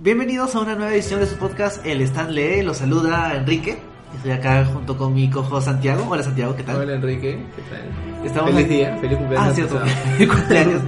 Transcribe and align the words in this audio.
Bienvenidos 0.00 0.54
a 0.54 0.60
una 0.60 0.74
nueva 0.74 0.94
edición 0.94 1.20
de 1.20 1.26
su 1.26 1.36
podcast 1.36 1.84
El 1.84 2.00
Stan 2.02 2.34
Lee. 2.34 2.62
Los 2.62 2.78
saluda 2.78 3.34
Enrique. 3.36 3.78
Estoy 4.16 4.32
acá 4.32 4.64
junto 4.64 4.96
con 4.96 5.12
mi 5.14 5.28
cojo 5.30 5.60
Santiago. 5.60 6.06
Hola 6.08 6.22
Santiago, 6.22 6.56
¿qué 6.56 6.62
tal? 6.62 6.76
Hola 6.76 6.94
Enrique, 6.94 7.38
¿qué 7.54 7.62
tal? 7.70 8.26
Estamos 8.26 8.50
feliz 8.52 8.64
aquí- 8.66 8.74
día, 8.76 8.96
feliz 9.00 9.18
cumpleaños. 9.18 9.50
Ah, 9.50 9.54
cierto. 9.54 9.80
Feliz 10.16 10.28
cumpleaños. 10.34 10.82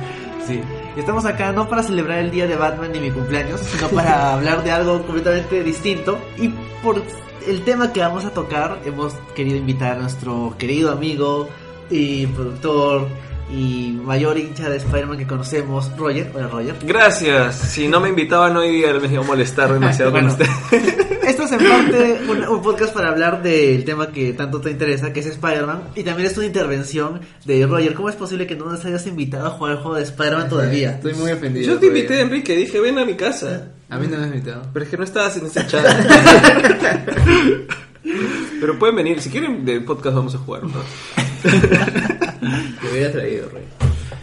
Sí. 0.46 0.60
Estamos 0.96 1.24
acá 1.26 1.52
no 1.52 1.68
para 1.68 1.82
celebrar 1.82 2.18
el 2.20 2.30
día 2.30 2.46
de 2.46 2.56
Batman 2.56 2.90
ni 2.92 3.00
mi 3.00 3.10
cumpleaños, 3.10 3.60
sino 3.60 3.88
para 3.94 4.32
hablar 4.34 4.64
de 4.64 4.70
algo 4.70 5.02
completamente 5.02 5.62
distinto. 5.62 6.18
Y 6.38 6.48
por 6.82 7.02
el 7.46 7.62
tema 7.64 7.92
que 7.92 8.00
vamos 8.00 8.24
a 8.24 8.30
tocar, 8.30 8.80
hemos 8.86 9.12
querido 9.34 9.56
invitar 9.58 9.92
a 9.98 10.00
nuestro 10.00 10.54
querido 10.58 10.90
amigo 10.90 11.48
y 11.90 12.26
productor 12.28 13.08
y 13.54 14.00
mayor 14.02 14.38
hincha 14.38 14.70
de 14.70 14.78
Spider-Man 14.78 15.18
que 15.18 15.26
conocemos, 15.26 15.94
Roger. 15.98 16.30
Hola, 16.34 16.48
Roger. 16.48 16.74
Gracias. 16.84 17.54
Si 17.56 17.86
no 17.86 18.00
me 18.00 18.08
invitaban 18.08 18.56
hoy 18.56 18.70
día 18.72 18.92
me 18.94 19.06
iba 19.12 19.22
a 19.22 19.26
molestar 19.26 19.72
demasiado 19.74 20.10
Bueno. 20.10 20.34
con 20.36 20.42
usted. 20.42 21.18
Esto 21.22 21.44
es 21.44 21.52
en 21.52 21.58
parte 21.58 22.20
un, 22.28 22.42
un 22.48 22.62
podcast 22.62 22.92
para 22.94 23.10
hablar 23.10 23.42
del 23.42 23.84
tema 23.84 24.08
que 24.10 24.32
tanto 24.32 24.60
te 24.60 24.70
interesa, 24.70 25.12
que 25.12 25.20
es 25.20 25.26
Spider-Man. 25.26 25.90
Y 25.94 26.02
también 26.02 26.28
es 26.30 26.36
una 26.36 26.46
intervención 26.46 27.20
de 27.44 27.66
Roger. 27.66 27.94
¿Cómo 27.94 28.08
es 28.08 28.16
posible 28.16 28.46
que 28.46 28.56
no 28.56 28.64
nos 28.66 28.84
hayas 28.84 29.06
invitado 29.06 29.46
a 29.46 29.50
jugar 29.50 29.72
el 29.74 29.78
juego 29.78 29.96
de 29.98 30.02
Spider-Man 30.04 30.48
todavía? 30.48 30.92
Estoy 30.92 31.14
muy 31.14 31.30
ofendido. 31.30 31.66
Yo 31.66 31.78
te 31.78 31.86
Roger. 31.86 31.96
invité, 31.96 32.20
Enrique. 32.22 32.56
Dije, 32.56 32.80
ven 32.80 32.98
a 32.98 33.04
mi 33.04 33.14
casa. 33.14 33.68
A 33.90 33.98
mí 33.98 34.06
no 34.08 34.16
me 34.16 34.22
has 34.24 34.28
invitado. 34.30 34.62
Pero 34.72 34.84
es 34.84 34.90
que 34.90 34.96
no 34.96 35.04
estabas 35.04 35.36
en 35.36 35.46
ese 35.46 35.66
chat. 35.68 35.86
Pero 38.60 38.78
pueden 38.78 38.96
venir. 38.96 39.20
Si 39.20 39.28
quieren, 39.30 39.64
del 39.64 39.84
podcast 39.84 40.16
vamos 40.16 40.34
a 40.34 40.38
jugar. 40.38 40.62
¿no? 40.64 40.70
Te 42.80 42.90
hubiera 42.90 43.12
traído, 43.12 43.48
Rey. 43.50 43.64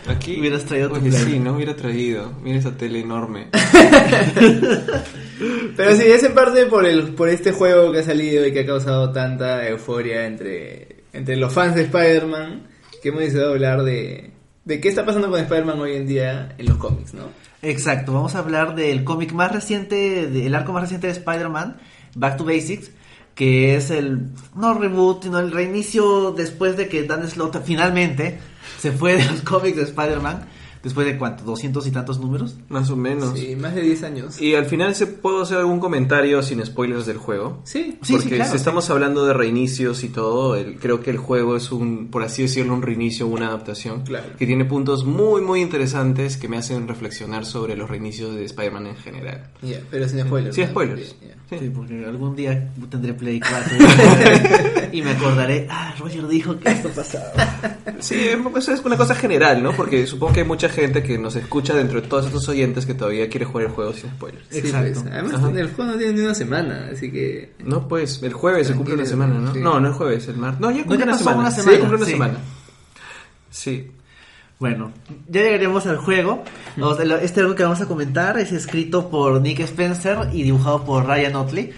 Aquí. 0.07 0.39
Hubieras 0.39 0.65
traído 0.65 0.89
tu 0.89 1.11
sí, 1.11 1.39
no 1.39 1.55
hubiera 1.55 1.75
traído. 1.75 2.33
Mira 2.41 2.57
esa 2.59 2.75
tele 2.75 2.99
enorme. 2.99 3.47
Pero 5.77 5.95
sí, 5.95 6.03
es 6.03 6.23
en 6.23 6.33
parte 6.33 6.65
por, 6.65 6.85
el, 6.85 7.13
por 7.13 7.29
este 7.29 7.51
juego 7.51 7.91
que 7.91 7.99
ha 7.99 8.03
salido 8.03 8.45
y 8.45 8.51
que 8.51 8.61
ha 8.61 8.65
causado 8.65 9.11
tanta 9.11 9.67
euforia 9.67 10.25
entre, 10.25 11.03
entre 11.13 11.37
los 11.37 11.53
fans 11.53 11.75
de 11.75 11.83
Spider-Man 11.83 12.67
que 13.01 13.09
hemos 13.09 13.21
decidido 13.21 13.51
hablar 13.51 13.83
de, 13.83 14.31
de 14.65 14.81
qué 14.81 14.89
está 14.89 15.05
pasando 15.05 15.29
con 15.29 15.39
Spider-Man 15.39 15.79
hoy 15.79 15.95
en 15.95 16.07
día 16.07 16.55
en 16.57 16.65
los 16.65 16.77
cómics, 16.77 17.13
¿no? 17.13 17.29
Exacto, 17.61 18.13
vamos 18.13 18.35
a 18.35 18.39
hablar 18.39 18.75
del 18.75 19.03
cómic 19.03 19.31
más 19.33 19.51
reciente, 19.51 20.27
del 20.27 20.55
arco 20.55 20.73
más 20.73 20.83
reciente 20.83 21.07
de 21.07 21.13
Spider-Man, 21.13 21.77
Back 22.15 22.37
to 22.37 22.45
Basics, 22.45 22.91
que 23.39 23.77
es 23.77 23.89
el, 23.89 24.31
no 24.53 24.73
reboot, 24.73 25.23
sino 25.23 25.39
el 25.39 25.53
reinicio 25.53 26.33
después 26.33 26.75
de 26.75 26.89
que 26.89 27.03
Dan 27.03 27.25
Slott 27.25 27.63
finalmente 27.63 28.37
se 28.77 28.91
fue 28.91 29.15
de 29.15 29.23
los 29.23 29.39
cómics 29.43 29.77
de 29.77 29.83
Spider-Man, 29.83 30.45
después 30.83 31.05
de 31.07 31.17
cuánto, 31.17 31.43
doscientos 31.43 31.85
y 31.87 31.91
tantos 31.91 32.19
números. 32.19 32.55
Más 32.69 32.89
o 32.89 32.95
menos. 32.95 33.37
Sí, 33.37 33.55
más 33.55 33.75
de 33.75 33.81
10 33.81 34.03
años. 34.03 34.41
Y 34.41 34.55
al 34.55 34.65
final 34.65 34.95
se 34.95 35.07
puedo 35.07 35.41
hacer 35.41 35.57
algún 35.57 35.79
comentario 35.79 36.41
sin 36.43 36.65
spoilers 36.65 37.05
del 37.05 37.17
juego. 37.17 37.61
Sí, 37.63 37.97
Sí, 38.01 38.13
Porque 38.13 38.29
sí, 38.29 38.35
claro. 38.35 38.51
si 38.51 38.57
estamos 38.57 38.89
hablando 38.89 39.25
de 39.25 39.33
reinicios 39.33 40.03
y 40.03 40.09
todo, 40.09 40.55
el- 40.55 40.79
creo 40.79 41.01
que 41.01 41.09
el 41.11 41.17
juego 41.17 41.55
es 41.57 41.71
un, 41.71 42.07
por 42.09 42.23
así 42.23 42.43
decirlo, 42.43 42.73
un 42.73 42.81
reinicio, 42.81 43.27
una 43.27 43.47
adaptación. 43.47 44.03
Claro. 44.03 44.27
Que 44.37 44.45
tiene 44.45 44.65
puntos 44.65 45.05
muy, 45.05 45.41
muy 45.41 45.61
interesantes 45.61 46.37
que 46.37 46.47
me 46.47 46.57
hacen 46.57 46.87
reflexionar 46.87 47.45
sobre 47.45 47.75
los 47.75 47.89
reinicios 47.89 48.35
de 48.35 48.45
Spider-Man 48.45 48.87
en 48.87 48.95
general. 48.95 49.49
Ya, 49.61 49.79
pero 49.91 50.07
sin 50.07 50.21
spoilers. 50.21 50.55
Sin 50.55 50.67
spoilers. 50.67 51.15
Ya, 51.21 51.27
ya. 51.27 51.33
Sí. 51.49 51.57
Sí, 51.59 51.71
porque 51.75 52.05
algún 52.05 52.35
día 52.35 52.71
tendré 52.91 53.13
Play 53.15 53.39
4 53.39 53.77
y 54.91 55.01
me 55.01 55.11
acordaré, 55.11 55.67
ah, 55.69 55.95
Roger 55.99 56.27
dijo 56.27 56.59
que 56.59 56.69
esto 56.69 56.89
pasaba. 56.89 57.31
Sí, 57.99 58.15
eso 58.55 58.71
es 58.73 58.81
una 58.85 58.95
cosa 58.97 59.15
general, 59.15 59.61
¿no? 59.63 59.71
Porque 59.73 60.05
supongo 60.05 60.33
que 60.33 60.39
hay 60.41 60.45
mucha 60.47 60.68
gente 60.69 61.03
que 61.03 61.17
nos 61.17 61.35
escucha 61.35 61.73
dentro 61.73 62.01
de 62.01 62.07
todos 62.07 62.25
estos 62.27 62.47
oyentes 62.49 62.85
que 62.85 62.93
todavía 62.93 63.29
quiere 63.29 63.45
jugar 63.45 63.65
el 63.67 63.71
juego 63.71 63.93
sin 63.93 64.09
spoilers. 64.11 64.45
Sí, 64.49 64.59
Exacto. 64.59 65.01
pues, 65.01 65.13
además, 65.13 65.33
Ajá. 65.35 65.49
el 65.59 65.69
juego 65.71 65.91
no 65.91 65.97
tiene 65.97 66.13
ni 66.13 66.21
una 66.21 66.35
semana, 66.35 66.89
así 66.93 67.11
que. 67.11 67.53
No, 67.63 67.87
pues, 67.87 68.21
el 68.23 68.33
jueves 68.33 68.67
se 68.67 68.73
cumple 68.75 68.93
una 68.95 69.05
semana, 69.05 69.33
¿no? 69.39 69.53
sí. 69.53 69.59
No, 69.59 69.79
no 69.79 69.87
el 69.87 69.93
jueves, 69.93 70.27
el 70.27 70.37
martes. 70.37 70.59
No, 70.61 70.71
ya 70.71 70.77
No, 70.77 70.83
cumple 70.83 70.97
ya 70.99 71.03
una 71.03 71.11
pasó 71.13 71.23
semana. 71.23 71.39
una 71.41 71.51
Sí, 71.51 71.61
semana, 71.61 71.79
cumple 71.79 71.97
una 71.97 72.05
sí. 72.05 72.11
semana. 72.11 72.37
Sí. 73.49 73.91
Bueno, 74.59 74.91
ya 75.29 75.41
llegaremos 75.41 75.85
al 75.87 75.97
juego. 75.97 76.43
Este 77.21 77.39
algo 77.39 77.55
que 77.55 77.63
vamos 77.63 77.79
a 77.81 77.85
comentar 77.85 78.37
es 78.37 78.51
escrito 78.51 79.09
por 79.09 79.39
Nick 79.41 79.61
Spencer 79.61 80.17
y 80.33 80.43
dibujado 80.43 80.83
por 80.83 81.05
Ryan 81.07 81.35
Otley. 81.37 81.71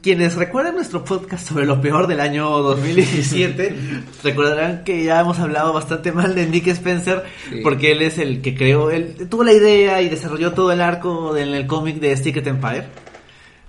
Quienes 0.00 0.34
recuerdan 0.34 0.74
nuestro 0.74 1.04
podcast 1.04 1.46
sobre 1.46 1.66
lo 1.66 1.80
peor 1.80 2.08
del 2.08 2.18
año 2.20 2.48
2017, 2.50 3.74
recordarán 4.24 4.82
que 4.82 5.04
ya 5.04 5.20
hemos 5.20 5.38
hablado 5.38 5.72
bastante 5.72 6.10
mal 6.10 6.34
de 6.34 6.46
Nick 6.48 6.66
Spencer, 6.68 7.22
Sí. 7.48 7.60
porque 7.62 7.92
él 7.92 8.02
es 8.02 8.18
el 8.18 8.40
que 8.42 8.56
creó, 8.56 8.90
él 8.90 9.14
tuvo 9.30 9.44
la 9.44 9.52
idea 9.52 10.02
y 10.02 10.08
desarrolló 10.08 10.52
todo 10.52 10.72
el 10.72 10.80
arco 10.80 11.32
del 11.32 11.54
el 11.54 11.66
cómic 11.68 12.00
de 12.00 12.16
Secret 12.16 12.46
Empire. 12.48 12.84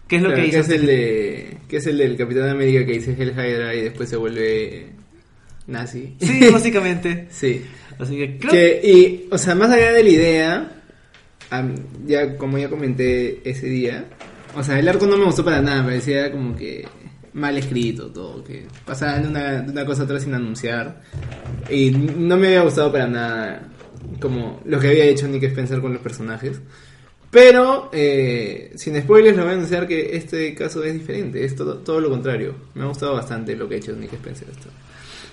¿Qué 0.08 0.16
es 0.16 0.22
lo 0.24 0.30
Claro, 0.30 0.44
que 0.44 0.50
que 0.50 0.58
hizo? 0.60 0.72
es 0.74 0.80
el 0.80 0.86
de 0.88 1.58
que 1.68 1.78
es 1.78 1.86
el 1.88 1.98
del 2.00 2.18
Capitán 2.18 2.50
América 2.50 2.86
que 2.86 2.94
dice 2.94 3.16
Hell 3.18 3.32
Hydra 3.32 3.76
y 3.76 3.82
después 3.82 4.10
se 4.10 4.16
vuelve 4.18 4.88
nazi. 5.68 6.16
Sí, 6.20 6.50
básicamente. 6.52 7.28
sí. 7.30 7.64
Así 8.00 8.18
que 8.18 8.38
creo 8.40 8.52
Que, 8.52 8.82
y, 8.84 9.28
o 9.32 9.38
sea, 9.38 9.54
más 9.54 9.70
allá 9.70 9.92
de 9.92 10.04
la 10.04 10.10
idea, 10.10 10.72
am, 11.52 11.76
ya 12.08 12.36
como 12.38 12.58
ya 12.58 12.68
comenté 12.68 13.48
ese 13.48 13.68
día, 13.68 14.06
o 14.56 14.64
sea, 14.64 14.80
el 14.80 14.88
arco 14.88 15.06
no 15.06 15.18
me 15.18 15.26
gustó 15.26 15.44
para 15.44 15.62
nada, 15.62 15.82
me 15.82 15.90
parecía 15.90 16.32
como 16.32 16.56
que 16.56 16.88
mal 17.34 17.58
escrito 17.58 18.08
todo, 18.08 18.44
que 18.44 18.66
pasaban 18.86 19.24
de 19.24 19.30
una, 19.30 19.62
de 19.62 19.72
una 19.72 19.86
cosa 19.86 20.04
a 20.04 20.06
otra 20.06 20.20
sin 20.20 20.34
anunciar. 20.34 21.02
Y 21.70 21.92
no 21.92 22.38
me 22.38 22.48
había 22.48 22.62
gustado 22.62 22.92
para 22.92 23.08
nada 23.08 23.70
como 24.20 24.62
lo 24.66 24.80
que 24.80 24.88
había 24.88 25.06
hecho 25.06 25.28
Nick 25.28 25.44
Spencer 25.44 25.82
con 25.82 25.94
los 25.94 26.02
personajes. 26.02 26.62
Pero, 27.32 27.90
eh, 27.92 28.74
sin 28.76 28.96
spoilers, 29.02 29.36
le 29.36 29.42
voy 29.42 29.52
a 29.52 29.56
anunciar 29.56 29.88
que 29.88 30.16
este 30.16 30.54
caso 30.54 30.84
es 30.84 30.94
diferente, 30.94 31.44
es 31.44 31.56
todo, 31.56 31.78
todo 31.80 32.00
lo 32.00 32.10
contrario. 32.12 32.54
Me 32.76 32.84
ha 32.84 32.86
gustado 32.86 33.14
bastante 33.14 33.56
lo 33.56 33.68
que 33.68 33.76
ha 33.76 33.78
hecho 33.80 33.94
Nick 33.94 34.14
Spencer. 34.14 34.48
Esto. 34.52 34.70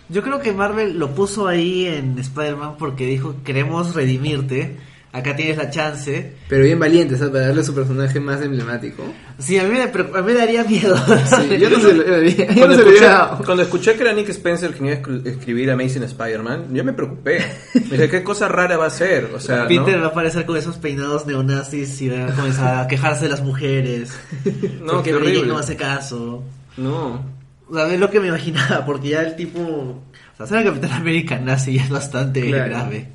Yo 0.09 0.23
creo 0.23 0.41
que 0.41 0.53
Marvel 0.53 0.99
lo 0.99 1.15
puso 1.15 1.47
ahí 1.47 1.87
en 1.87 2.19
Spider-Man 2.19 2.77
porque 2.79 3.07
dijo, 3.07 3.37
queremos 3.45 3.95
redimirte, 3.95 4.77
acá 5.13 5.35
tienes 5.35 5.57
la 5.57 5.71
chance. 5.71 6.35
Pero 6.49 6.65
bien 6.65 6.79
valiente, 6.79 7.17
¿sabes? 7.17 7.33
Para 7.33 7.47
darle 7.49 7.65
su 7.65 7.75
personaje 7.75 8.21
más 8.21 8.41
emblemático. 8.43 9.03
Sí, 9.39 9.59
a 9.59 9.65
mí 9.65 9.71
me, 9.71 9.83
a 9.83 9.87
mí 10.23 10.33
me 10.33 10.35
daría 10.35 10.63
miedo. 10.65 10.97
Sí, 10.97 11.59
yo 11.59 11.71
no 11.71 11.81
se 11.81 11.95
lo, 11.95 12.05
yo 12.05 12.47
no 12.47 12.55
Cuando 12.55 12.75
escuché, 12.77 13.07
cuando 13.45 13.97
que 13.97 14.03
era 14.03 14.13
Nick 14.13 14.29
Spencer 14.29 14.71
quien 14.73 14.87
iba 14.87 14.97
a 14.97 15.03
escri- 15.03 15.27
escribir 15.27 15.71
Amazing 15.71 16.05
Spider-Man, 16.05 16.67
yo 16.73 16.85
me 16.85 16.93
preocupé. 16.93 17.45
Me 17.75 17.81
dije, 17.97 18.09
¿qué 18.09 18.23
cosa 18.23 18.49
rara 18.49 18.77
va 18.77 18.87
a 18.87 18.91
ser? 18.91 19.27
O 19.35 19.41
sea, 19.41 19.67
Peter 19.67 19.97
¿no? 19.97 20.03
va 20.03 20.07
a 20.07 20.11
aparecer 20.11 20.47
con 20.47 20.57
esos 20.57 20.77
peinados 20.77 21.27
neonazis 21.27 22.01
y 22.03 22.09
va 22.09 22.27
a 22.27 22.35
comenzar 22.35 22.79
a 22.85 22.87
quejarse 22.87 23.25
de 23.25 23.31
las 23.31 23.43
mujeres. 23.43 24.13
No, 24.81 24.95
porque 24.95 25.11
qué 25.11 25.17
horrible. 25.17 25.47
no 25.47 25.59
hace 25.59 25.77
caso. 25.77 26.43
No. 26.77 27.25
O 27.69 27.75
sea, 27.75 27.93
es 27.93 28.01
lo 28.01 28.11
que 28.11 28.19
me 28.21 28.29
imaginaba, 28.29 28.85
porque 28.85 29.11
ya 29.11 29.23
el 29.23 29.37
tipo... 29.37 30.03
Sea, 30.47 30.59
ser 30.59 30.67
el 30.67 30.73
Capitán 30.75 30.93
América 30.93 31.39
nazi 31.39 31.75
ya 31.75 31.85
es 31.85 31.91
bastante 31.91 32.43
Claro. 32.47 32.69
grave. 32.71 33.09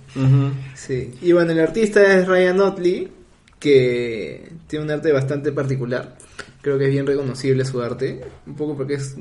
Sí. 0.75 1.11
Y 1.21 1.31
bueno, 1.31 1.51
el 1.51 1.59
artista 1.59 2.01
es 2.17 2.27
Ryan 2.27 2.59
Otley, 2.61 3.09
que 3.59 4.49
tiene 4.67 4.85
un 4.85 4.91
arte 4.91 5.11
bastante 5.11 5.51
particular. 5.51 6.17
Creo 6.61 6.77
que 6.77 6.85
es 6.85 6.91
bien 6.91 7.05
reconocible 7.05 7.65
su 7.65 7.81
arte. 7.81 8.21
Un 8.45 8.55
poco 8.55 8.75
porque 8.77 8.95
es 8.95 9.15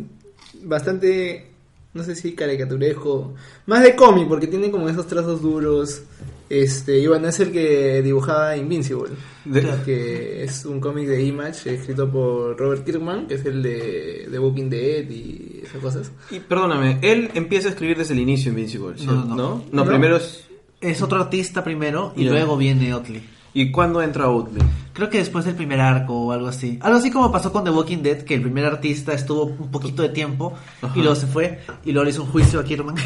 bastante, 0.63 1.47
no 1.95 2.03
sé 2.03 2.15
si 2.15 2.33
caricaturesco. 2.35 3.35
Más 3.67 3.83
de 3.83 3.95
cómic, 3.97 4.29
porque 4.29 4.47
tiene 4.47 4.71
como 4.71 4.89
esos 4.89 5.07
trazos 5.07 5.41
duros. 5.41 6.03
Este, 6.51 6.99
y 6.99 7.07
bueno, 7.07 7.29
es 7.29 7.41
el 7.41 7.51
que 7.53 8.03
dibujaba 8.03 8.57
Invincible. 8.57 9.11
De- 9.45 9.65
que 9.85 10.45
es 10.45 10.65
un 10.67 10.79
cómic 10.81 11.07
de 11.09 11.23
Image 11.23 11.75
escrito 11.75 12.11
por 12.11 12.57
Robert 12.59 12.85
Kirkman, 12.85 13.27
que 13.27 13.35
es 13.35 13.45
el 13.47 13.63
de 13.63 14.29
The 14.31 14.39
Walking 14.39 14.69
Dead 14.69 15.09
y 15.11 15.61
esas 15.65 15.81
cosas. 15.81 16.13
Y 16.31 16.41
perdóname, 16.41 16.99
él 17.03 17.31
empieza 17.35 17.69
a 17.69 17.71
escribir 17.71 17.97
desde 17.97 18.15
el 18.15 18.21
inicio 18.21 18.51
Invincible. 18.51 18.95
No, 19.05 19.13
no, 19.13 19.25
¿no? 19.25 19.37
no. 19.37 19.65
No, 19.73 19.85
primero 19.87 20.17
es... 20.17 20.45
Es 20.81 21.01
otro 21.01 21.19
artista 21.19 21.65
primero 21.65 22.13
y 22.15 22.25
luego 22.25 22.59
viene 22.59 22.93
Otley. 22.93 23.23
¿Y 23.55 23.71
cuándo 23.71 24.03
entra 24.03 24.29
Oatley? 24.29 24.63
Creo 24.93 25.09
que 25.09 25.19
después 25.19 25.45
del 25.45 25.55
primer 25.55 25.81
arco 25.81 26.13
o 26.13 26.33
algo 26.33 26.49
así. 26.49 26.79
Algo 26.83 26.99
así 26.99 27.11
como 27.11 27.31
pasó 27.31 27.53
con 27.53 27.65
The 27.65 27.71
Walking 27.71 27.99
Dead, 27.99 28.23
que 28.23 28.35
el 28.35 28.43
primer 28.43 28.65
artista 28.65 29.13
estuvo 29.13 29.45
un 29.45 29.71
poquito 29.71 30.03
de 30.03 30.09
tiempo 30.09 30.55
Ajá. 30.83 30.93
y 30.97 31.01
luego 31.01 31.15
se 31.15 31.27
fue 31.27 31.61
y 31.85 31.93
luego 31.93 32.05
le 32.05 32.11
hizo 32.11 32.23
un 32.23 32.31
juicio 32.31 32.59
a 32.59 32.65
Kierman. 32.65 32.97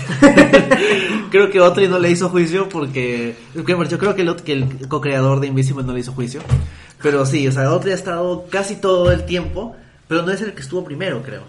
creo 1.31 1.50
que 1.50 1.61
Otley 1.61 1.87
no 1.88 1.99
le 1.99 2.11
hizo 2.11 2.31
juicio 2.31 2.69
porque... 2.69 3.37
Yo 3.55 3.62
creo 3.64 4.14
que 4.14 4.22
el, 4.22 4.37
que 4.37 4.52
el 4.52 4.88
co-creador 4.88 5.40
de 5.40 5.49
Invisible 5.49 5.84
no 5.84 5.93
le 5.93 6.00
hizo 6.00 6.12
juicio. 6.12 6.40
Pero 7.02 7.26
sí, 7.26 7.46
o 7.46 7.52
sea, 7.52 7.70
Otley 7.70 7.93
ha 7.93 7.96
estado 7.96 8.46
casi 8.50 8.76
todo 8.76 9.12
el 9.12 9.25
tiempo, 9.26 9.76
pero 10.08 10.22
no 10.22 10.32
es 10.32 10.40
el 10.40 10.55
que 10.55 10.62
estuvo 10.62 10.82
primero, 10.82 11.22
creo. 11.22 11.43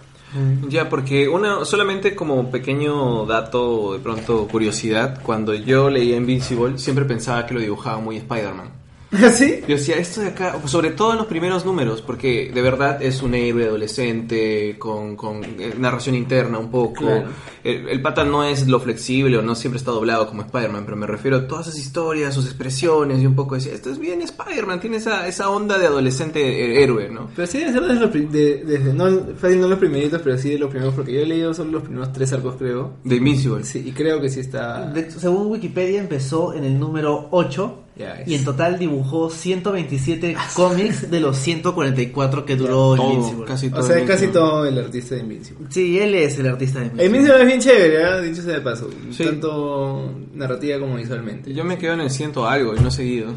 Ya, 0.67 0.89
porque 0.89 1.27
una, 1.27 1.65
solamente 1.65 2.15
como 2.15 2.51
pequeño 2.51 3.25
dato, 3.25 3.93
de 3.93 3.99
pronto 3.99 4.47
curiosidad, 4.47 5.21
cuando 5.23 5.55
yo 5.55 5.89
leía 5.89 6.17
Invincible, 6.17 6.77
siempre 6.77 7.05
pensaba 7.05 7.45
que 7.45 7.55
lo 7.55 7.59
dibujaba 7.59 7.99
muy 7.99 8.17
Spider-Man. 8.17 8.78
¿Sí? 9.33 9.61
Yo 9.67 9.75
decía, 9.75 9.95
esto 9.97 10.21
de 10.21 10.27
acá, 10.27 10.55
sobre 10.65 10.91
todo 10.91 11.13
en 11.13 11.17
los 11.17 11.25
primeros 11.27 11.65
números, 11.65 12.01
porque 12.01 12.51
de 12.53 12.61
verdad 12.61 13.01
es 13.01 13.23
un 13.23 13.33
héroe 13.33 13.65
adolescente 13.65 14.75
con, 14.77 15.15
con 15.15 15.43
eh, 15.43 15.73
narración 15.77 16.13
interna 16.15 16.59
un 16.59 16.69
poco. 16.69 17.05
Claro. 17.05 17.27
El, 17.63 17.89
el 17.89 18.01
pata 18.01 18.23
no 18.23 18.43
es 18.43 18.67
lo 18.67 18.79
flexible 18.79 19.37
o 19.37 19.41
no 19.41 19.55
siempre 19.55 19.77
está 19.79 19.91
doblado 19.91 20.27
como 20.27 20.43
Spider-Man, 20.43 20.83
pero 20.85 20.95
me 20.95 21.07
refiero 21.07 21.37
a 21.37 21.47
todas 21.47 21.67
esas 21.67 21.79
historias, 21.79 22.33
sus 22.35 22.45
expresiones 22.45 23.19
y 23.21 23.25
un 23.25 23.35
poco 23.35 23.55
decía, 23.55 23.73
esto 23.73 23.89
es 23.89 23.97
bien 23.97 24.21
Spider-Man, 24.21 24.79
tiene 24.79 24.97
esa, 24.97 25.27
esa 25.27 25.49
onda 25.49 25.79
de 25.79 25.87
adolescente 25.87 26.39
eh, 26.41 26.83
héroe, 26.83 27.09
¿no? 27.09 27.29
Pero 27.35 27.47
sí 27.47 27.57
debe 27.57 27.71
ser 27.73 27.81
desde 27.81 27.99
los, 27.99 28.13
de- 28.13 28.63
desde, 28.63 28.93
no, 28.93 29.05
fácil 29.37 29.59
no 29.59 29.67
los 29.67 29.79
primeritos, 29.79 30.21
pero 30.23 30.37
sí 30.37 30.51
de 30.51 30.59
los 30.59 30.69
primeros, 30.69 30.93
porque 30.93 31.13
yo 31.13 31.21
he 31.21 31.25
leído 31.25 31.53
solo 31.53 31.71
los 31.71 31.81
primeros 31.83 32.13
tres 32.13 32.31
arcos, 32.31 32.55
creo. 32.59 32.93
De 33.03 33.15
Invincible. 33.15 33.63
Sí, 33.63 33.83
y 33.85 33.91
creo 33.91 34.21
que 34.21 34.29
sí 34.29 34.39
está... 34.39 34.85
De 34.91 35.09
según 35.11 35.47
Wikipedia 35.47 35.99
empezó 35.99 36.53
en 36.53 36.63
el 36.63 36.79
número 36.79 37.27
8 37.31 37.85
Es. 37.99 38.27
y 38.27 38.35
en 38.35 38.45
total 38.45 38.79
dibujó 38.79 39.29
127 39.29 40.35
cómics 40.55 41.11
de 41.11 41.19
los 41.19 41.37
144 41.37 42.45
que 42.45 42.55
duró 42.55 42.95
Todo, 42.95 43.11
Invincible. 43.13 43.45
casi 43.45 43.69
todo. 43.69 43.81
O 43.81 43.83
sea, 43.83 43.97
es 43.97 44.03
casi 44.07 44.25
Invincible. 44.25 44.33
todo 44.49 44.65
el 44.65 44.77
artista 44.79 45.15
de 45.15 45.21
Invincible. 45.21 45.67
Sí, 45.69 45.99
él 45.99 46.15
es 46.15 46.39
el 46.39 46.47
artista 46.47 46.79
de 46.79 46.85
El 46.85 46.91
Invincible. 46.91 47.17
Invincible 47.19 47.41
es 47.41 47.47
bien 47.47 47.59
chévere, 47.61 47.97
¿verdad? 47.97 48.21
Dicho 48.21 48.41
sea 48.41 48.53
de 48.53 48.61
paso. 48.61 48.89
Sí. 49.11 49.23
Tanto 49.25 50.13
narrativa 50.33 50.79
como 50.79 50.95
visualmente. 50.95 51.53
Yo 51.53 51.63
me 51.65 51.77
quedo 51.77 51.93
en 51.93 52.01
el 52.01 52.09
ciento 52.09 52.47
algo 52.47 52.75
y 52.75 52.79
no 52.79 52.87
he 52.87 52.91
seguido. 52.91 53.33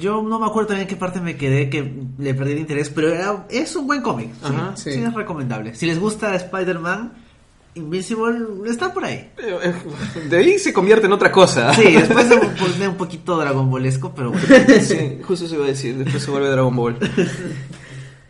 Yo 0.00 0.22
no 0.22 0.38
me 0.38 0.46
acuerdo 0.46 0.68
también 0.68 0.86
qué 0.88 0.96
parte 0.96 1.20
me 1.20 1.36
quedé 1.36 1.68
que 1.68 1.92
le 2.18 2.34
perdí 2.34 2.52
el 2.52 2.58
interés, 2.60 2.90
pero 2.90 3.08
era, 3.12 3.46
es 3.50 3.74
un 3.74 3.86
buen 3.88 4.02
cómic. 4.02 4.30
Sí, 4.42 4.52
sí. 4.76 4.92
sí. 4.92 5.02
es 5.02 5.14
recomendable. 5.14 5.74
Si 5.74 5.86
les 5.86 5.98
gusta 5.98 6.34
Spider-Man, 6.36 7.12
Invincible 7.74 8.68
está 8.68 8.92
por 8.92 9.04
ahí. 9.04 9.30
De 10.28 10.36
ahí 10.36 10.58
se 10.58 10.72
convierte 10.72 11.06
en 11.06 11.12
otra 11.12 11.30
cosa. 11.30 11.72
Sí, 11.74 11.92
después 11.92 12.26
se 12.26 12.36
pone 12.36 12.88
un 12.88 12.96
poquito 12.96 13.36
Dragon 13.38 13.70
Ballesco, 13.70 14.12
pero 14.14 14.32
bueno. 14.32 14.46
Sí, 14.82 15.20
justo 15.22 15.46
se 15.46 15.54
iba 15.54 15.64
a 15.64 15.68
decir, 15.68 15.96
después 15.96 16.22
se 16.22 16.30
vuelve 16.30 16.48
Dragon 16.48 16.74
Ball. 16.74 16.98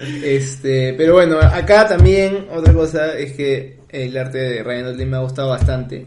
Este, 0.01 0.95
pero 0.95 1.13
bueno, 1.13 1.39
acá 1.39 1.87
también 1.87 2.47
otra 2.55 2.73
cosa 2.73 3.19
es 3.19 3.35
que 3.35 3.81
el 3.91 4.17
arte 4.17 4.39
de 4.39 4.63
Ryan 4.63 4.87
Otley 4.87 5.05
me 5.05 5.19
ha 5.19 5.21
gustado 5.21 5.51
bastante. 5.51 6.07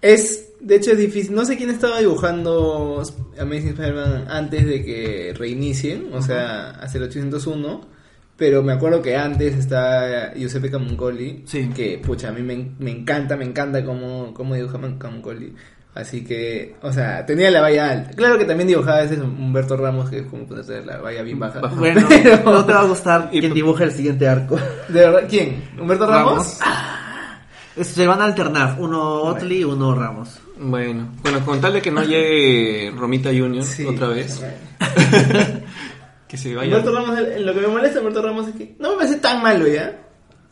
Es, 0.00 0.52
de 0.58 0.76
hecho 0.76 0.92
es 0.92 0.98
difícil, 0.98 1.34
no 1.34 1.44
sé 1.44 1.58
quién 1.58 1.68
estaba 1.68 1.98
dibujando 1.98 3.02
Amazing 3.38 3.68
Spider-Man 3.68 4.26
antes 4.30 4.66
de 4.66 4.82
que 4.82 5.34
reinicien, 5.36 6.14
o 6.14 6.22
sea, 6.22 6.70
hace 6.70 6.96
el 6.96 7.04
801, 7.04 7.86
pero 8.40 8.62
me 8.62 8.72
acuerdo 8.72 9.02
que 9.02 9.16
antes 9.16 9.54
está 9.54 10.32
Giuseppe 10.34 10.70
Camuncoli, 10.70 11.42
Sí. 11.46 11.68
que 11.76 11.98
pucha, 11.98 12.30
a 12.30 12.32
mí 12.32 12.40
me, 12.42 12.70
me 12.78 12.90
encanta, 12.90 13.36
me 13.36 13.44
encanta 13.44 13.84
cómo, 13.84 14.32
cómo 14.34 14.54
dibuja 14.54 14.78
Camuncoli. 14.98 15.54
Así 15.94 16.24
que, 16.24 16.76
o 16.82 16.90
sea, 16.92 17.26
tenía 17.26 17.50
la 17.50 17.60
valla 17.60 17.90
alta. 17.90 18.10
Claro 18.12 18.38
que 18.38 18.44
también 18.46 18.68
dibujaba 18.68 18.98
a 18.98 19.02
veces 19.02 19.18
Humberto 19.18 19.76
Ramos, 19.76 20.08
que 20.08 20.20
es 20.20 20.26
como 20.26 20.46
ponerse 20.46 20.82
la 20.84 20.98
valla 20.98 21.20
bien 21.22 21.38
baja. 21.38 21.60
Bueno, 21.76 22.06
Pero- 22.08 22.42
no 22.50 22.64
te 22.64 22.72
va 22.72 22.80
a 22.80 22.84
gustar 22.86 23.28
Y- 23.32 23.40
quien 23.40 23.52
dibuja 23.52 23.84
el 23.84 23.92
siguiente 23.92 24.26
arco. 24.26 24.56
¿De 24.88 25.00
verdad? 25.00 25.24
¿Quién? 25.28 25.62
¿Humberto 25.78 26.06
Ramos? 26.06 26.58
Se 27.82 28.06
van 28.06 28.20
a 28.20 28.24
alternar, 28.24 28.76
uno 28.78 29.22
Otley 29.22 29.58
y 29.60 29.64
uno 29.64 29.94
Ramos. 29.94 30.38
Bueno, 30.58 31.08
bueno, 31.22 31.44
con 31.44 31.60
tal 31.60 31.72
de 31.74 31.82
que 31.82 31.90
no 31.90 32.02
llegue 32.04 32.92
Romita 32.96 33.30
Junior 33.30 33.64
Sí. 33.64 33.84
otra 33.86 34.08
vez, 34.08 34.42
que 36.30 36.36
se 36.36 36.54
vaya. 36.54 36.68
Humberto 36.68 36.94
Ramos, 36.94 37.18
lo 37.40 37.54
que 37.54 37.60
me 37.60 37.66
molesta 37.66 37.94
de 37.94 38.00
Humberto 38.00 38.22
Ramos 38.22 38.48
es 38.48 38.54
que 38.54 38.76
no 38.78 38.92
me 38.92 38.98
parece 38.98 39.16
tan 39.16 39.42
malo 39.42 39.66
ya, 39.66 39.98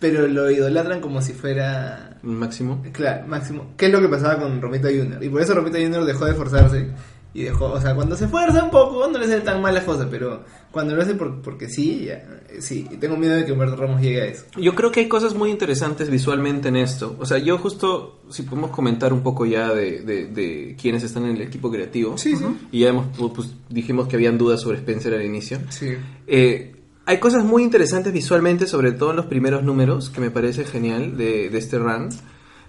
pero 0.00 0.26
lo 0.26 0.50
idolatran 0.50 1.00
como 1.00 1.22
si 1.22 1.32
fuera, 1.32 2.18
Máximo. 2.22 2.82
claro, 2.92 3.26
máximo. 3.28 3.74
¿Qué 3.76 3.86
es 3.86 3.92
lo 3.92 4.00
que 4.00 4.08
pasaba 4.08 4.40
con 4.40 4.60
Romita 4.60 4.88
Junior? 4.88 5.22
Y 5.22 5.28
por 5.28 5.40
eso 5.40 5.54
Romita 5.54 5.78
Junior 5.78 6.04
dejó 6.04 6.24
de 6.24 6.32
esforzarse 6.32 6.88
y 7.34 7.42
dejó, 7.42 7.66
o 7.66 7.80
sea, 7.80 7.94
cuando 7.94 8.16
se 8.16 8.24
esfuerza 8.24 8.64
un 8.64 8.70
poco 8.70 9.06
no 9.08 9.18
le 9.18 9.26
sale 9.28 9.42
tan 9.42 9.60
mal 9.62 9.74
las 9.74 9.84
cosas, 9.84 10.08
pero 10.10 10.42
cuando 10.72 10.94
lo 10.96 11.02
hace 11.02 11.14
por- 11.14 11.40
porque 11.42 11.68
sí, 11.68 12.06
ya, 12.06 12.14
eh, 12.14 12.56
sí, 12.60 12.86
y 12.90 12.96
tengo 12.96 13.16
miedo 13.16 13.34
de 13.36 13.44
que 13.44 13.52
Humberto 13.52 13.76
Ramos 13.76 14.00
llegue 14.00 14.22
a 14.22 14.24
eso. 14.26 14.44
Yo 14.56 14.74
creo 14.74 14.90
que 14.90 15.00
hay 15.00 15.08
cosas 15.08 15.34
muy 15.34 15.50
interesantes 15.50 16.10
visualmente 16.10 16.68
en 16.68 16.76
esto. 16.76 17.16
O 17.20 17.26
sea, 17.26 17.38
yo 17.38 17.58
justo, 17.58 18.20
si 18.30 18.42
podemos 18.42 18.70
comentar 18.70 19.12
un 19.12 19.20
poco 19.22 19.44
ya 19.46 19.72
de, 19.74 20.00
de, 20.00 20.26
de 20.26 20.76
quienes 20.80 21.02
están 21.04 21.24
en 21.26 21.36
el 21.36 21.42
equipo 21.42 21.70
creativo. 21.70 22.16
Sí, 22.18 22.34
sí. 22.34 22.44
Y 22.72 22.80
ya 22.80 22.88
hemos, 22.88 23.06
pues, 23.34 23.50
dijimos 23.68 24.08
que 24.08 24.16
habían 24.16 24.36
dudas 24.38 24.60
sobre 24.62 24.78
Spencer 24.78 25.14
al 25.14 25.24
inicio. 25.24 25.58
Sí. 25.68 25.90
Eh, 26.26 26.74
hay 27.04 27.18
cosas 27.18 27.44
muy 27.44 27.62
interesantes 27.62 28.12
visualmente, 28.12 28.66
sobre 28.66 28.92
todo 28.92 29.10
en 29.10 29.16
los 29.16 29.26
primeros 29.26 29.62
números, 29.62 30.10
que 30.10 30.20
me 30.20 30.30
parece 30.30 30.64
genial 30.64 31.16
de, 31.16 31.48
de 31.50 31.58
este 31.58 31.78
run. 31.78 32.08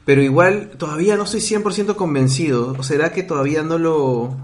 Pero 0.05 0.21
igual 0.23 0.71
todavía 0.77 1.17
no 1.17 1.23
estoy 1.23 1.41
100% 1.41 1.95
convencido. 1.95 2.75
¿O 2.77 2.83
será 2.83 3.11
que 3.11 3.23
todavía 3.23 3.63
no 3.63 3.77
lo... 3.77 4.35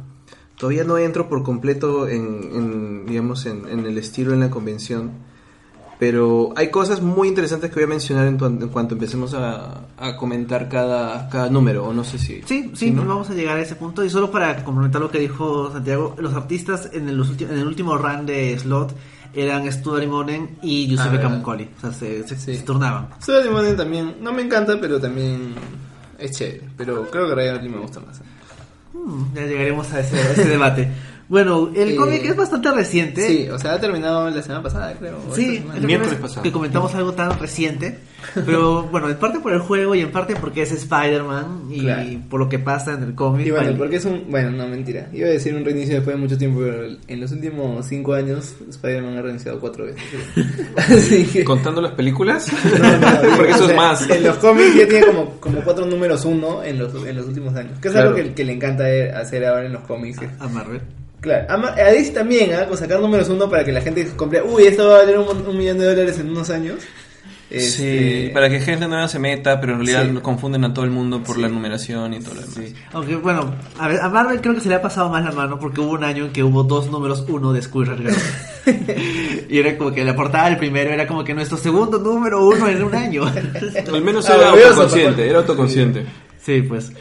Todavía 0.58 0.84
no 0.86 0.98
entro 0.98 1.28
por 1.28 1.44
completo 1.44 2.08
en, 2.08 2.24
en, 2.54 3.06
digamos, 3.06 3.46
en, 3.46 3.68
en 3.68 3.86
el 3.86 3.98
estilo, 3.98 4.34
en 4.34 4.40
la 4.40 4.50
convención. 4.50 5.12
Pero 5.98 6.52
hay 6.58 6.72
cosas 6.72 7.02
muy 7.02 7.30
interesantes 7.30 7.70
que 7.70 7.76
voy 7.76 7.86
a 7.86 7.88
mencionar 7.88 8.28
en, 8.28 8.38
tu- 8.38 8.46
en 8.46 8.68
cuanto 8.68 8.96
empecemos 8.96 9.34
a, 9.34 9.86
a 9.98 10.18
comentar 10.18 10.68
cada, 10.68 11.30
cada 11.30 11.50
número, 11.50 11.86
o 11.86 11.94
no 11.94 12.04
sé 12.04 12.18
si... 12.18 12.42
Sí, 12.46 12.72
sí, 12.76 12.92
¿no? 12.92 13.06
vamos 13.06 13.30
a 13.30 13.34
llegar 13.34 13.58
a 13.58 13.62
ese 13.62 13.76
punto. 13.76 14.04
Y 14.04 14.10
solo 14.10 14.30
para 14.30 14.62
complementar 14.66 15.02
lo 15.02 15.10
que 15.10 15.20
dijo 15.20 15.72
Santiago, 15.72 16.14
los 16.20 16.34
artistas 16.34 16.90
en 16.92 17.08
el, 17.08 17.18
ulti- 17.22 17.50
en 17.50 17.58
el 17.60 17.66
último 17.66 17.98
run 17.98 18.26
de 18.26 18.60
Slot 18.60 18.94
eran 19.34 19.72
Stu 19.72 19.98
Monen 20.08 20.58
y 20.62 20.88
Giuseppe 20.88 21.16
Ah. 21.18 21.22
Camuncoli. 21.22 21.70
O 21.78 21.82
sea, 21.82 21.94
se, 21.94 22.28
se- 22.28 22.38
Sí. 22.38 22.56
se 22.58 22.64
turnaban. 22.64 23.08
Soda 23.20 23.42
Limón 23.42 23.78
también, 23.78 24.16
no 24.22 24.34
me 24.34 24.42
encanta, 24.42 24.78
pero 24.82 25.00
también 25.00 25.54
es 26.20 26.32
chévere. 26.32 26.70
Pero 26.76 27.10
creo 27.10 27.30
que 27.30 27.36
Ryan 27.36 27.56
Otley 27.56 27.70
me 27.72 27.78
gusta 27.80 28.02
más. 28.02 28.22
Hmm, 28.96 29.36
ya 29.36 29.46
llegaremos 29.46 29.92
a 29.92 30.00
ese, 30.00 30.18
a 30.18 30.32
ese 30.32 30.46
debate. 30.46 30.88
Bueno, 31.28 31.72
el 31.76 31.92
Eh, 31.92 31.96
cómic 31.96 32.24
es 32.24 32.36
bastante 32.36 32.72
reciente. 32.72 33.28
Sí, 33.28 33.50
o 33.50 33.58
sea, 33.58 33.74
ha 33.74 33.80
terminado 33.80 34.30
la 34.30 34.42
semana 34.44 34.62
pasada, 34.62 34.94
creo. 34.94 35.18
Sí, 35.34 35.58
semana. 35.58 35.80
la 35.80 35.88
Miércoles 35.88 36.16
pasado. 36.20 36.44
que 36.44 36.52
comentamos 36.52 36.94
algo 36.94 37.14
tan 37.14 37.40
reciente, 37.40 37.98
pero 38.46 38.84
bueno, 38.92 39.10
en 39.10 39.18
parte 39.18 39.40
por 39.40 39.52
el 39.54 39.60
juego 39.60 39.96
y 39.96 40.02
en 40.02 40.12
parte 40.12 40.36
porque 40.36 40.62
es 40.62 40.72
Spider-Man 40.72 41.64
y 41.72 41.82
Claro. 41.82 42.10
por 42.30 42.40
lo 42.42 42.48
que 42.50 42.60
pasa 42.60 42.94
en 42.94 43.02
el 43.04 43.16
cómic. 43.16 43.48
Y 43.48 43.50
bueno, 43.52 43.66
Vale. 43.66 43.78
porque 43.78 43.96
es 43.96 44.06
un. 44.06 44.26
Bueno, 44.30 44.52
no, 44.52 44.68
mentira. 44.68 45.10
Iba 45.14 45.28
a 45.28 45.32
decir 45.32 45.56
un 45.56 45.66
reinicio 45.66 45.96
después 45.96 46.16
de 46.16 46.22
mucho 46.22 46.38
tiempo, 46.38 46.60
pero 46.64 46.96
en 47.08 47.20
los 47.20 47.32
últimos 47.32 47.86
cinco 47.88 48.14
años, 48.14 48.54
Spider-Man 48.70 49.18
ha 49.18 49.22
reiniciado 49.24 49.60
cuatro 49.60 49.86
veces. 49.86 50.04
Así 50.78 51.24
que. 51.26 51.44
¿Contando 51.44 51.82
las 51.82 51.94
películas? 51.94 52.52
No, 52.80 52.98
no, 53.00 53.36
Porque 53.38 53.52
eso 53.52 53.62
o 53.62 53.64
es 53.64 53.68
sea, 53.70 53.76
más. 53.78 54.10
En 54.10 54.24
los 54.24 54.38
cómics 54.38 54.76
ya 54.76 54.88
tiene 54.88 55.08
como, 55.08 55.32
como 55.40 55.62
cuatro 55.62 55.86
números 55.88 56.24
uno 56.26 56.62
en 56.64 56.78
los, 56.78 56.94
en 57.06 57.16
los 57.16 57.26
últimos 57.28 57.56
años. 57.56 57.80
Que 57.80 57.88
es 57.88 57.94
Claro. 57.94 58.10
algo 58.10 58.22
que, 58.22 58.34
que 58.34 58.44
le 58.46 58.54
encanta 58.54 58.84
hacer 59.20 59.44
ahora 59.46 59.66
en 59.66 59.74
los 59.74 59.82
cómics. 59.84 60.20
a 60.40 60.48
Marvel. 60.48 60.82
Claro, 61.26 61.46
a, 61.50 61.74
DC 61.92 62.12
también, 62.12 62.54
¿ah? 62.54 62.68
con 62.68 62.78
sacar 62.78 63.00
números 63.00 63.28
uno 63.30 63.50
para 63.50 63.66
que 63.66 63.72
la 63.72 63.82
gente 63.82 64.06
compre. 64.16 64.44
Uy, 64.44 64.64
esto 64.68 64.88
va 64.88 64.96
a 64.96 64.98
valer 65.00 65.18
un, 65.18 65.48
un 65.48 65.58
millón 65.58 65.80
de 65.80 65.86
dólares 65.86 66.20
en 66.20 66.30
unos 66.30 66.52
años. 66.52 66.76
Este, 67.50 68.26
Sí, 68.28 68.30
para 68.34 68.48
que 68.50 68.60
gente 68.60 68.88
nueva 68.88 69.08
se 69.08 69.18
meta, 69.20 69.60
pero 69.60 69.74
en 69.74 69.80
realidad 69.86 70.06
Sí. 70.16 70.22
confunden 70.22 70.64
a 70.66 70.74
todo 70.74 70.86
el 70.86 70.92
mundo 70.92 71.24
por 71.24 71.36
Sí. 71.38 71.42
la 71.42 71.48
numeración 71.48 72.14
y 72.14 72.20
todo 72.20 72.36
lo 72.36 72.42
demás. 72.42 72.56
Sí. 72.56 72.76
Aunque 72.94 73.16
bueno, 73.16 73.56
a, 73.80 73.88
ver, 73.88 74.02
a 74.02 74.10
Marvel 74.10 74.40
creo 74.42 74.54
que 74.56 74.62
se 74.62 74.70
le 74.70 74.76
ha 74.76 74.82
pasado 74.82 75.10
más 75.10 75.24
la 75.24 75.32
mano 75.32 75.58
porque 75.60 75.82
hubo 75.82 75.94
un 75.94 76.04
año 76.04 76.26
en 76.26 76.32
que 76.32 76.44
hubo 76.44 76.64
dos 76.64 76.90
números 76.92 77.26
uno 77.28 77.54
de 77.54 77.62
Squirrel 77.64 77.98
Girl. 77.98 78.16
y 79.50 79.60
era 79.60 79.78
como 79.78 79.92
que 79.92 80.04
la 80.04 80.16
portada 80.16 80.50
del 80.50 80.58
primero 80.58 80.92
era 80.92 81.08
como 81.08 81.24
que 81.24 81.34
nuestro 81.34 81.58
segundo 81.58 81.98
número 82.00 82.46
uno 82.48 82.68
en 82.68 82.84
un 82.84 82.94
año. 82.96 83.24
Al 83.26 84.02
menos 84.04 84.28
era 84.30 84.50
autoconsciente, 84.50 85.28
era 85.28 85.40
autoconsciente. 85.40 86.06
sí, 86.42 86.62
pues. 86.62 86.92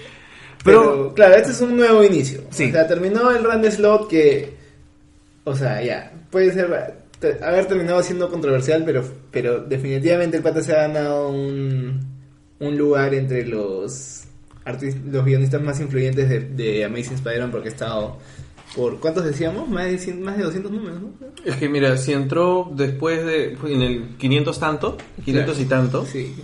Pero, 0.64 0.80
Pero, 0.82 1.14
claro, 1.14 1.34
este 1.36 1.52
es 1.52 1.60
un 1.60 1.76
nuevo 1.76 2.02
inicio. 2.02 2.40
Sí. 2.50 2.68
O 2.68 2.72
sea, 2.72 2.86
terminó 2.86 3.30
el 3.30 3.44
run 3.44 3.62
de 3.62 3.70
slot 3.70 4.08
que. 4.08 4.54
O 5.44 5.54
sea, 5.54 5.82
ya. 5.82 6.12
Puede 6.30 6.52
ser. 6.52 6.94
te- 7.20 7.38
haber 7.44 7.66
terminado 7.66 8.02
siendo 8.02 8.28
controversial, 8.30 8.82
pero, 8.84 9.04
pero 9.30 9.60
definitivamente 9.60 10.38
el 10.38 10.42
pata 10.42 10.62
se 10.62 10.72
ha 10.72 10.88
ganado 10.88 11.28
un, 11.28 12.00
un 12.60 12.78
lugar 12.78 13.14
entre 13.14 13.46
los 13.46 14.22
los 15.12 15.24
guionistas 15.26 15.60
más 15.60 15.78
influyentes 15.80 16.26
de, 16.28 16.40
de 16.40 16.84
Amazing 16.86 17.14
Spider-Man 17.16 17.50
porque 17.50 17.68
ha 17.68 17.72
estado 17.72 18.16
por. 18.74 18.98
¿Cuántos 18.98 19.24
decíamos? 19.26 19.68
Más 19.68 19.84
de, 19.84 19.98
100 19.98 20.22
más 20.22 20.38
de 20.38 20.44
200 20.44 20.72
números, 20.72 21.00
¿no? 21.02 21.10
Es 21.44 21.56
que 21.56 21.68
mira, 21.68 21.96
si 21.98 22.12
entró 22.14 22.70
después 22.74 23.24
de. 23.26 23.56
fue 23.60 23.74
en 23.74 23.82
el 23.82 24.08
500 24.16 24.58
tanto, 24.58 24.96
500 25.24 25.60
y 25.60 25.64
tanto, 25.66 26.06
Sí, 26.06 26.34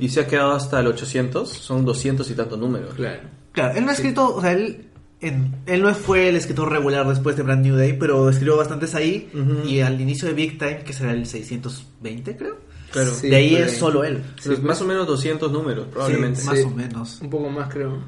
y 0.00 0.08
se 0.08 0.20
ha 0.20 0.26
quedado 0.26 0.52
hasta 0.52 0.80
el 0.80 0.86
800, 0.86 1.48
son 1.50 1.84
200 1.84 2.28
y 2.30 2.34
tantos 2.34 2.58
números. 2.58 2.94
claro. 2.94 3.35
Claro, 3.56 3.76
él 3.76 3.84
no 3.84 3.90
ha 3.90 3.94
escrito, 3.94 4.36
o 4.36 4.40
sea, 4.40 4.52
él, 4.52 4.86
en- 5.20 5.56
él 5.66 5.82
no 5.82 5.92
fue 5.94 6.28
el 6.28 6.36
escritor 6.36 6.70
regular 6.70 7.08
después 7.08 7.36
de 7.36 7.42
Brand 7.42 7.64
New 7.66 7.74
Day, 7.74 7.94
pero 7.98 8.30
escribió 8.30 8.56
bastantes 8.56 8.94
ahí. 8.94 9.28
Y 9.66 9.80
al 9.80 10.00
inicio 10.00 10.28
de 10.28 10.34
Big 10.34 10.58
Time, 10.58 10.84
que 10.84 10.92
será 10.92 11.10
el 11.12 11.26
620, 11.26 12.36
creo. 12.36 12.56
Claro. 12.92 13.12
Sí, 13.12 13.28
de 13.28 13.36
ahí 13.36 13.56
es 13.56 13.72
ahí. 13.72 13.78
solo 13.80 14.04
él. 14.04 14.22
Pues 14.44 14.62
más 14.62 14.80
o 14.80 14.84
menos 14.84 15.06
200 15.08 15.50
números, 15.50 15.88
probablemente. 15.90 16.40
Sí, 16.40 16.46
más 16.46 16.58
Sí. 16.58 16.62
o 16.64 16.70
menos. 16.70 17.20
Un 17.20 17.30
poco 17.30 17.50
más, 17.50 17.68
creo. 17.72 17.98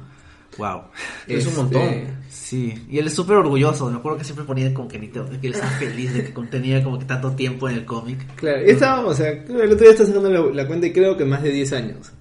Wow. 0.57 0.81
Es 1.27 1.43
un 1.45 1.49
Este, 1.49 1.61
montón. 1.61 1.93
Sí, 2.29 2.73
y 2.89 2.97
él 2.97 3.07
es 3.07 3.13
súper 3.13 3.37
orgulloso. 3.37 3.89
Me 3.89 3.97
acuerdo 3.97 4.17
que 4.17 4.23
siempre 4.23 4.45
ponía 4.45 4.73
como 4.73 4.87
que, 4.87 4.97
ni 4.97 5.07
te- 5.09 5.19
que 5.39 5.47
él 5.47 5.53
estaba 5.53 5.71
feliz 5.73 6.13
de 6.13 6.23
que 6.23 6.31
tenía 6.49 6.83
como 6.83 6.97
que 6.97 7.05
tanto 7.05 7.31
tiempo 7.33 7.69
en 7.69 7.75
el 7.75 7.85
cómic. 7.85 8.25
Claro, 8.35 8.65
y 8.65 8.71
estábamos, 8.71 9.13
o 9.13 9.15
sea, 9.15 9.29
el 9.29 9.45
otro 9.71 9.77
día 9.77 9.91
está 9.91 10.05
sacando 10.05 10.29
la, 10.29 10.41
la 10.53 10.67
cuenta 10.67 10.87
y 10.87 10.93
creo 10.93 11.15
que 11.15 11.23
más 11.25 11.43
de 11.43 11.51
10 11.51 11.71
años. 11.73 12.11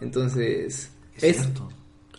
Entonces, 0.00 0.90
Es, 1.16 1.22
es, 1.24 1.36
cierto. 1.36 1.68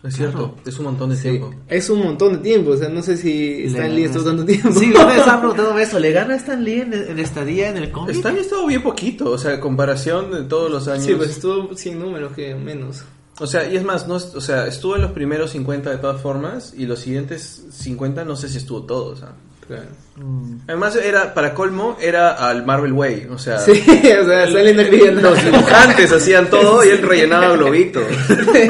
Es 0.03 0.15
cierto, 0.15 0.55
es 0.65 0.77
un 0.77 0.85
montón 0.85 1.09
de 1.09 1.15
Sí, 1.15 1.23
tiempo. 1.23 1.53
Es 1.67 1.89
un 1.89 1.99
montón 2.03 2.33
de 2.33 2.37
tiempo, 2.39 2.71
o 2.71 2.77
sea, 2.77 2.87
no 2.87 3.01
sé 3.01 3.17
si 3.17 3.63
Stan 3.63 3.93
Lee 3.95 4.03
estuvo 4.03 4.21
Stan- 4.21 4.37
tanto 4.37 4.51
tiempo. 4.51 4.79
Sí, 4.79 4.93
yo 4.93 5.05
me 5.07 5.17
estaba 5.17 5.39
preguntando 5.39 5.77
eso. 5.79 5.99
¿Le 5.99 6.11
gana 6.11 6.35
a 6.35 6.37
Stan 6.37 6.63
Lee 6.63 6.81
en, 6.81 6.93
en 6.93 7.19
estadía 7.19 7.69
en 7.69 7.77
el 7.77 7.91
cómic? 7.91 8.15
Stan 8.15 8.33
Lee 8.35 8.41
estado 8.41 8.67
bien 8.67 8.83
poquito, 8.83 9.31
o 9.31 9.37
sea, 9.37 9.55
en 9.55 9.59
comparación 9.59 10.31
de 10.31 10.43
todos 10.43 10.69
los 10.71 10.87
años. 10.87 11.05
Sí, 11.05 11.15
pues 11.15 11.31
estuvo 11.31 11.75
sin 11.75 11.99
números 11.99 12.33
que 12.33 12.53
menos. 12.55 13.03
O 13.39 13.47
sea, 13.47 13.69
y 13.71 13.75
es 13.75 13.83
más, 13.83 14.07
no, 14.07 14.17
es- 14.17 14.33
o 14.35 14.41
sea, 14.41 14.67
estuvo 14.67 14.95
en 14.95 15.01
los 15.01 15.11
primeros 15.11 15.51
50 15.51 15.89
de 15.89 15.97
todas 15.97 16.21
formas 16.21 16.73
y 16.77 16.85
los 16.85 16.99
siguientes 16.99 17.63
50 17.71 18.23
no 18.23 18.35
sé 18.35 18.49
si 18.49 18.57
estuvo 18.59 18.83
todo, 18.83 19.13
o 19.13 19.15
sea. 19.15 19.33
Claro. 19.67 19.87
Mm. 20.15 20.59
Además 20.67 20.95
era, 20.95 21.33
para 21.33 21.53
colmo, 21.53 21.97
era 22.01 22.31
al 22.49 22.65
Marvel 22.65 22.93
Way, 22.93 23.27
o 23.29 23.37
sea... 23.37 23.59
Sí, 23.59 23.71
o 24.21 24.25
sea. 24.25 24.45
Los 24.47 25.43
dibujantes 25.45 26.11
hacían 26.11 26.49
todo 26.49 26.83
y 26.85 26.89
él 26.89 27.01
rellenaba 27.01 27.55
globitos. 27.55 28.03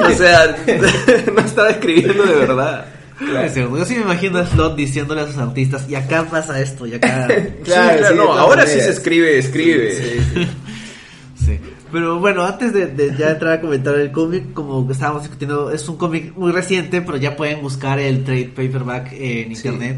O 0.04 0.12
sea, 0.12 0.56
no 1.34 1.39
estaba 1.42 1.70
escribiendo 1.70 2.24
de 2.24 2.36
verdad. 2.36 2.86
Es 3.44 3.54
cierto. 3.54 3.77
Yo 3.77 3.86
sí 3.86 3.96
me 3.96 4.01
imagino 4.01 4.39
a 4.39 4.46
Slot 4.46 4.75
diciéndole 4.75 5.22
a 5.22 5.27
sus 5.27 5.38
artistas, 5.38 5.89
y 5.89 5.96
acá 5.96 6.25
pasa 6.30 6.60
esto, 6.60 6.86
y 6.86 6.96
acá... 6.96 7.27
Claro, 7.27 7.34
Sí, 7.44 7.63
claro, 7.63 8.08
sí, 8.10 8.13
no, 8.16 8.34
ahora 8.34 8.66
sí 8.68 8.80
se 8.80 8.89
escribe, 8.92 9.38
escribe. 9.39 9.92
Sí, 9.92 10.20
sí. 10.34 10.48
Sí. 11.46 11.60
Pero 11.92 12.20
bueno, 12.20 12.44
antes 12.46 12.74
de, 12.74 12.88
de 12.88 13.16
ya 13.18 13.30
entrar 13.32 13.54
a 13.54 13.62
comentar 13.62 13.96
el 13.96 14.12
cómic, 14.12 14.51
como 14.54 14.89
estábamos 14.92 15.24
discutiendo, 15.24 15.72
es 15.72 15.88
un 15.88 15.98
cómic 15.98 16.36
muy 16.36 16.51
reciente, 16.51 17.01
pero 17.01 17.18
ya 17.18 17.36
pueden 17.36 17.62
buscar 17.62 17.98
el 18.00 18.24
trade 18.24 18.51
paperback 18.56 19.13
en 19.13 19.56
Sí. 19.56 19.68
internet. 19.68 19.98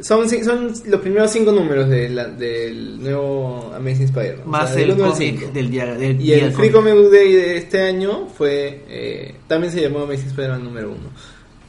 Son, 0.00 0.28
son 0.28 0.72
los 0.86 1.00
primeros 1.00 1.30
cinco 1.32 1.50
números 1.50 1.88
de 1.88 2.08
la- 2.08 2.28
del 2.28 3.02
nuevo 3.02 3.72
Amazing 3.74 4.04
Spider-Man. 4.04 4.46
o 4.46 4.48
Más 4.50 4.68
sea, 4.70 4.78
del 4.78 4.90
el 4.90 4.96
cómic 4.96 5.52
del 5.52 5.70
día 5.70 5.86
del 5.94 6.12
Y 6.20 6.24
día 6.24 6.44
el 6.46 6.52
Free. 6.52 6.70
Comic 6.70 6.94
Day 7.10 7.32
de 7.32 7.56
este 7.56 7.82
año 7.82 8.28
fue. 8.28 8.84
eh, 8.88 9.34
también 9.48 9.72
se 9.72 9.80
llamó 9.80 10.00
Amazing 10.00 10.28
Spider-Man 10.28 10.62
número 10.64 10.90
uno. 10.90 11.10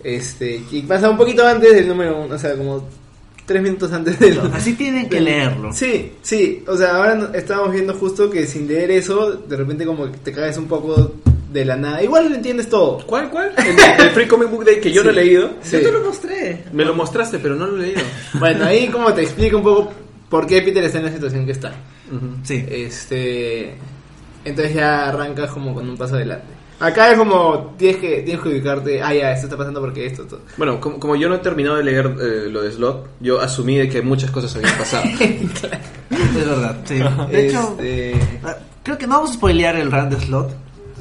Este, 0.04 0.62
y 0.72 0.82
pasa 0.84 1.10
un 1.10 1.18
poquito 1.18 1.46
antes 1.46 1.74
del 1.74 1.88
número 1.88 2.22
uno, 2.24 2.36
o 2.36 2.38
sea, 2.38 2.56
como 2.56 2.88
tres 3.46 3.62
minutos 3.64 3.92
antes 3.92 4.20
del. 4.20 4.40
Así 4.54 4.74
tienen 4.78 5.10
que 5.10 5.20
leerlo. 5.20 5.74
Sí, 5.74 6.12
sí. 6.22 6.64
O 6.68 6.78
sea, 6.78 6.98
ahora 6.98 7.16
no- 7.16 7.34
estábamos 7.34 7.72
viendo 7.74 7.94
justo 7.96 8.30
que 8.30 8.46
sin 8.46 8.68
leer 8.68 8.92
eso, 8.92 9.32
de 9.34 9.58
repente 9.58 9.86
como 9.86 10.10
que 10.12 10.18
te 10.20 10.32
caes 10.32 10.56
un 10.58 10.68
poco 10.68 11.16
de 11.52 11.66
la 11.66 11.76
nada. 11.76 12.04
Igual 12.04 12.30
lo 12.30 12.36
entiendes 12.36 12.70
todo. 12.70 13.00
¿Cuál, 13.06 13.30
cuál? 13.30 13.52
El, 13.58 14.06
el 14.06 14.12
Free 14.12 14.28
Comic 14.28 14.50
Book 14.50 14.66
Day 14.66 14.80
que 14.80 14.92
yo 14.92 15.04
no 15.04 15.10
he 15.10 15.14
Sí. 15.14 15.20
leído. 15.20 15.50
Sí. 15.62 15.78
Yo 15.78 15.82
te 15.84 15.92
lo 15.92 16.04
mostré. 16.06 16.64
Me 16.74 16.86
lo 16.86 16.94
mostraste, 16.94 17.40
pero 17.40 17.56
no 17.56 17.66
lo 17.68 17.78
he 17.78 17.88
leído. 17.88 18.02
Bueno, 18.40 18.66
ahí 18.66 18.88
como 18.88 19.14
te 19.14 19.22
explica 19.24 19.58
un 19.58 19.64
poco 19.64 19.92
por 20.30 20.46
qué 20.46 20.62
Peter 20.62 20.84
está 20.84 21.00
en 21.00 21.06
la 21.06 21.12
situación 21.12 21.46
que 21.46 21.52
está. 21.54 21.72
Sí. 22.44 22.66
Este, 22.70 23.76
entonces 24.46 24.74
ya 24.74 25.10
arrancas 25.10 25.52
como 25.52 25.74
con 25.74 25.88
un 25.90 25.98
paso 25.98 26.16
adelante. 26.16 26.48
Acá 26.80 27.12
es 27.12 27.18
como 27.18 27.76
tienes 27.78 27.98
que 27.98 28.22
tienes 28.22 28.42
que 28.42 28.48
ubicarte, 28.50 29.02
ah 29.02 29.14
ya, 29.14 29.34
esto 29.34 29.48
está 29.48 29.58
pasando 29.58 29.82
porque 29.82 30.06
esto, 30.06 30.22
esto. 30.22 30.40
Bueno, 30.56 30.80
como, 30.80 30.98
como 30.98 31.16
yo 31.18 31.28
no 31.28 31.36
he 31.36 31.40
terminado 31.40 31.76
de 31.76 31.84
leer 31.84 32.06
eh, 32.22 32.48
lo 32.50 32.62
de 32.62 32.72
Slot, 32.72 33.10
yo 33.20 33.42
asumí 33.42 33.78
de 33.78 33.90
que 33.90 34.02
muchas 34.02 34.32
cosas 34.32 34.56
habían 34.56 34.78
pasado. 34.78 35.04
Es 36.10 36.36
verdad, 36.36 36.78
sí. 36.86 36.96
De 37.32 37.48
hecho, 37.48 37.76
Este, 37.80 38.16
ah, 38.46 38.56
creo 38.84 38.98
que 38.98 39.08
no 39.08 39.16
vamos 39.16 39.32
a 39.32 39.34
spoilear 39.34 39.76
el 39.76 39.92
run 39.92 40.10
de 40.10 40.20
Slot. 40.20 40.52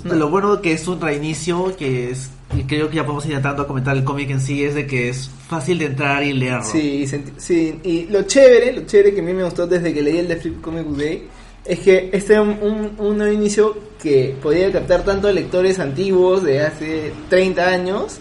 Lo 0.04 0.28
bueno 0.30 0.60
que 0.60 0.72
es 0.72 0.86
un 0.88 1.00
reinicio, 1.00 1.74
que 1.76 2.10
es, 2.10 2.30
y 2.56 2.64
creo 2.64 2.88
que 2.88 2.96
ya 2.96 3.04
podemos 3.04 3.26
ir 3.26 3.32
entrando 3.32 3.62
a 3.62 3.66
comentar 3.66 3.96
el 3.96 4.04
cómic 4.04 4.30
en 4.30 4.40
sí, 4.40 4.64
es 4.64 4.74
de 4.74 4.86
que 4.86 5.08
es 5.08 5.30
fácil 5.48 5.78
de 5.78 5.86
entrar 5.86 6.22
y 6.22 6.32
leerlo. 6.32 6.64
sí, 6.64 7.06
sí, 7.36 7.78
y 7.82 8.06
lo 8.06 8.22
chévere, 8.22 8.72
lo 8.72 8.86
chévere 8.86 9.14
que 9.14 9.20
a 9.20 9.24
mí 9.24 9.32
me 9.32 9.44
gustó 9.44 9.66
desde 9.66 9.92
que 9.92 10.02
leí 10.02 10.18
el 10.18 10.28
de 10.28 10.36
Free 10.36 10.54
Comic 10.60 10.84
Book 10.84 10.98
Day 10.98 11.28
es 11.64 11.80
que 11.80 12.08
este 12.12 12.32
era 12.32 12.42
un, 12.42 12.94
un, 12.98 13.32
inicio 13.32 13.76
que 14.02 14.34
podía 14.42 14.72
captar 14.72 15.04
tanto 15.04 15.30
lectores 15.30 15.78
antiguos 15.78 16.42
de 16.42 16.62
hace 16.62 17.12
30 17.28 17.68
años 17.68 18.18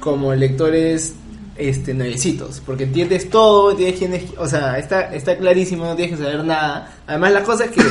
como 0.00 0.34
lectores 0.34 1.14
este 1.56 1.92
nuevecitos, 1.92 2.62
porque 2.64 2.84
entiendes 2.84 3.28
todo, 3.28 3.74
tienes 3.74 4.00
es, 4.00 4.38
o 4.38 4.46
sea, 4.46 4.78
está 4.78 5.12
está 5.14 5.36
clarísimo, 5.36 5.84
no 5.84 5.96
tienes 5.96 6.16
que 6.16 6.24
saber 6.24 6.44
nada. 6.44 6.96
Además 7.06 7.32
las 7.32 7.42
cosas 7.42 7.68
que 7.70 7.82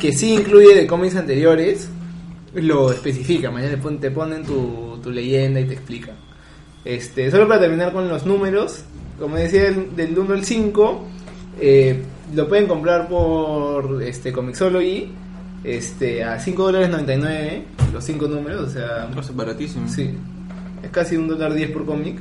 que 0.00 0.12
sí 0.12 0.34
incluye 0.34 0.74
de 0.74 0.86
cómics 0.86 1.16
anteriores 1.16 1.88
lo 2.54 2.90
especifica, 2.92 3.50
mañana 3.50 3.72
te 3.76 3.78
pon- 3.78 3.98
te 3.98 4.10
ponen 4.10 4.42
tu, 4.44 4.98
tu 5.02 5.10
leyenda 5.10 5.60
y 5.60 5.64
te 5.64 5.74
explica. 5.74 6.12
Este, 6.84 7.30
solo 7.30 7.46
para 7.48 7.60
terminar 7.60 7.92
con 7.92 8.08
los 8.08 8.26
números, 8.26 8.82
como 9.18 9.36
decía 9.36 9.64
del, 9.64 9.94
del 9.96 10.18
1 10.18 10.34
al 10.34 10.44
5, 10.44 11.04
eh, 11.60 12.02
lo 12.34 12.48
pueden 12.48 12.66
comprar 12.66 13.08
por 13.08 14.02
este 14.02 14.32
Comixology 14.32 15.10
este, 15.64 16.24
a 16.24 16.38
5 16.40 16.62
dólares 16.64 16.90
99 16.90 17.64
los 17.92 18.02
5 18.04 18.26
números, 18.26 18.68
o 18.68 18.70
sea, 18.70 19.08
Es 19.18 19.36
baratísimo. 19.36 19.88
sí, 19.88 20.10
es 20.82 20.90
casi 20.90 21.16
un 21.16 21.28
dólar 21.28 21.54
10 21.54 21.70
por 21.70 21.84
cómic. 21.86 22.18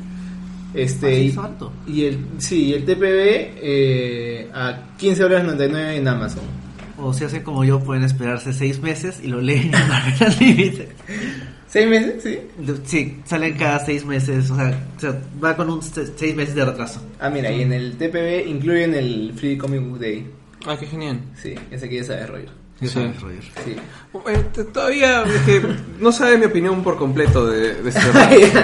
Este, 0.74 1.20
y, 1.24 1.36
y 1.88 2.06
el, 2.06 2.20
sí, 2.38 2.66
y 2.68 2.74
el 2.74 2.86
TPB 2.86 3.04
eh, 3.62 4.50
a 4.54 4.82
15 4.98 5.24
dólares 5.24 5.46
99 5.46 5.96
en 5.98 6.08
Amazon. 6.08 6.44
O 7.02 7.14
si 7.14 7.24
hacen 7.26 7.44
como 7.44 7.64
yo, 7.64 7.80
pueden 7.80 8.04
esperarse 8.04 8.54
seis 8.54 8.80
meses 8.82 9.20
y 9.24 9.28
lo 9.28 9.42
leen 9.42 9.72
en 9.74 10.28
Unlimited. 10.28 10.88
¿Seis 11.68 11.88
meses? 11.88 12.22
Sí. 12.24 12.40
Sí, 12.86 13.20
salen 13.26 13.58
cada 13.58 13.80
seis 13.86 14.06
meses, 14.06 14.52
o 14.52 14.56
sea, 14.58 14.78
o 14.98 15.00
sea, 15.00 15.18
va 15.44 15.56
con 15.56 15.70
un 15.70 15.82
se- 15.82 16.08
seis 16.18 16.36
meses 16.36 16.54
de 16.54 16.66
retraso. 16.66 17.02
Ah, 17.20 17.30
mira, 17.30 17.50
y 17.52 17.62
en 17.62 17.72
el 17.74 17.98
TPB 17.98 18.46
incluyen 18.48 18.94
el 18.94 19.34
Free 19.38 19.58
Comic 19.58 19.82
Book 19.82 20.00
Day. 20.00 20.28
Ah, 20.68 20.76
qué 20.80 20.86
genial. 20.86 21.20
Sí, 21.42 21.56
ese 21.72 21.88
que 21.90 21.96
ya 21.98 22.04
sabes, 22.04 22.30
Roger. 22.30 22.50
Sí, 22.80 22.88
Sí. 22.88 22.94
sabes, 22.94 23.22
Roger. 23.22 23.44
Sí. 23.64 23.76
Eh, 24.28 24.64
todavía 24.74 25.24
es 25.24 25.42
que 25.44 25.62
no 26.00 26.12
sabe 26.12 26.38
mi 26.38 26.46
opinión 26.46 26.84
por 26.84 26.98
completo 26.98 27.48
de, 27.48 27.76
de 27.76 27.90
este 27.90 28.02
run. 28.12 28.64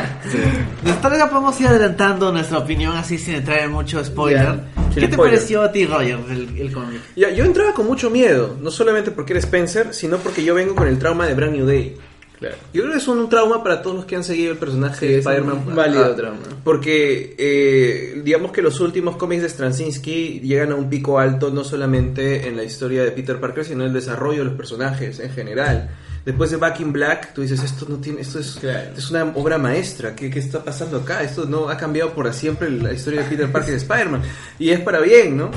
Después 0.84 1.18
ya 1.18 1.30
podemos 1.30 1.60
ir 1.62 1.68
adelantando 1.68 2.32
nuestra 2.32 2.58
opinión 2.60 2.96
así 2.98 3.18
sin 3.18 3.36
entrar 3.36 3.60
en 3.60 3.72
mucho 3.72 4.04
spoiler. 4.04 4.44
Ya, 4.44 4.54
sin 4.76 4.77
¿Qué 5.00 5.08
te 5.08 5.18
pareció 5.18 5.62
a 5.62 5.72
ti, 5.72 5.86
Roger, 5.86 6.18
el, 6.30 6.58
el 6.60 6.72
cómic? 6.72 7.00
Ya, 7.16 7.30
yo 7.32 7.44
entraba 7.46 7.74
con 7.74 7.86
mucho 7.88 8.10
miedo, 8.10 8.56
no 8.62 8.72
solamente 8.72 9.12
porque 9.12 9.34
era 9.34 9.40
Spencer, 9.40 9.94
sino 9.94 10.18
porque 10.18 10.44
yo 10.44 10.54
vengo 10.56 10.76
con 10.76 10.88
el 10.88 10.98
trauma 11.00 11.28
de 11.28 11.34
Brand 11.34 11.56
New 11.56 11.66
Day. 11.66 11.96
Claro. 12.40 12.56
Yo 12.72 12.84
creo 12.84 12.92
que 12.94 13.00
es 13.00 13.08
un 13.08 13.28
trauma 13.30 13.64
para 13.64 13.82
todos 13.82 13.96
los 13.96 14.06
que 14.06 14.16
han 14.16 14.24
seguido 14.24 14.52
el 14.52 14.60
personaje 14.60 15.00
Sí, 15.00 15.08
de 15.14 15.18
Spider-Man. 15.20 15.76
válido 15.76 16.06
Ah, 16.06 16.16
trauma. 16.16 16.38
Porque 16.64 17.36
eh, 17.36 18.22
digamos 18.24 18.52
que 18.52 18.62
los 18.62 18.80
últimos 18.80 19.16
cómics 19.18 19.42
de 19.42 19.50
Straczynski 19.50 20.42
llegan 20.42 20.72
a 20.72 20.76
un 20.76 20.88
pico 20.88 21.18
alto 21.18 21.50
no 21.50 21.64
solamente 21.64 22.48
en 22.48 22.56
la 22.56 22.64
historia 22.64 23.04
de 23.04 23.10
Peter 23.12 23.40
Parker, 23.40 23.66
sino 23.66 23.82
en 23.82 23.88
el 23.88 23.94
desarrollo 23.94 24.40
de 24.40 24.46
los 24.46 24.54
personajes 24.54 25.20
en 25.20 25.32
general. 25.32 25.90
Después 26.28 26.52
de 26.52 26.58
Back 26.58 26.82
in 26.82 26.92
Black, 26.92 27.34
tú 27.34 27.42
dices, 27.42 27.64
esto 27.64 27.86
no 27.88 27.96
tiene, 27.98 28.20
esto 28.20 28.38
es, 28.40 28.58
Claro. 28.60 28.90
es 28.98 29.10
una 29.12 29.24
obra 29.36 29.58
maestra, 29.58 30.14
¿Qué, 30.14 30.30
¿qué 30.30 30.40
está 30.40 30.62
pasando 30.62 30.98
acá? 30.98 31.24
Esto 31.24 31.46
no 31.46 31.70
ha 31.70 31.78
cambiado 31.78 32.12
por 32.14 32.32
siempre 32.34 32.70
la 32.70 32.92
historia 32.92 33.22
de 33.24 33.30
Peter 33.30 33.50
Parker 33.50 33.70
y 33.70 33.72
de 33.72 33.78
Spider-Man. 33.78 34.22
Y 34.60 34.70
es 34.72 34.82
para 34.82 35.00
bien, 35.00 35.38
¿no? 35.38 35.50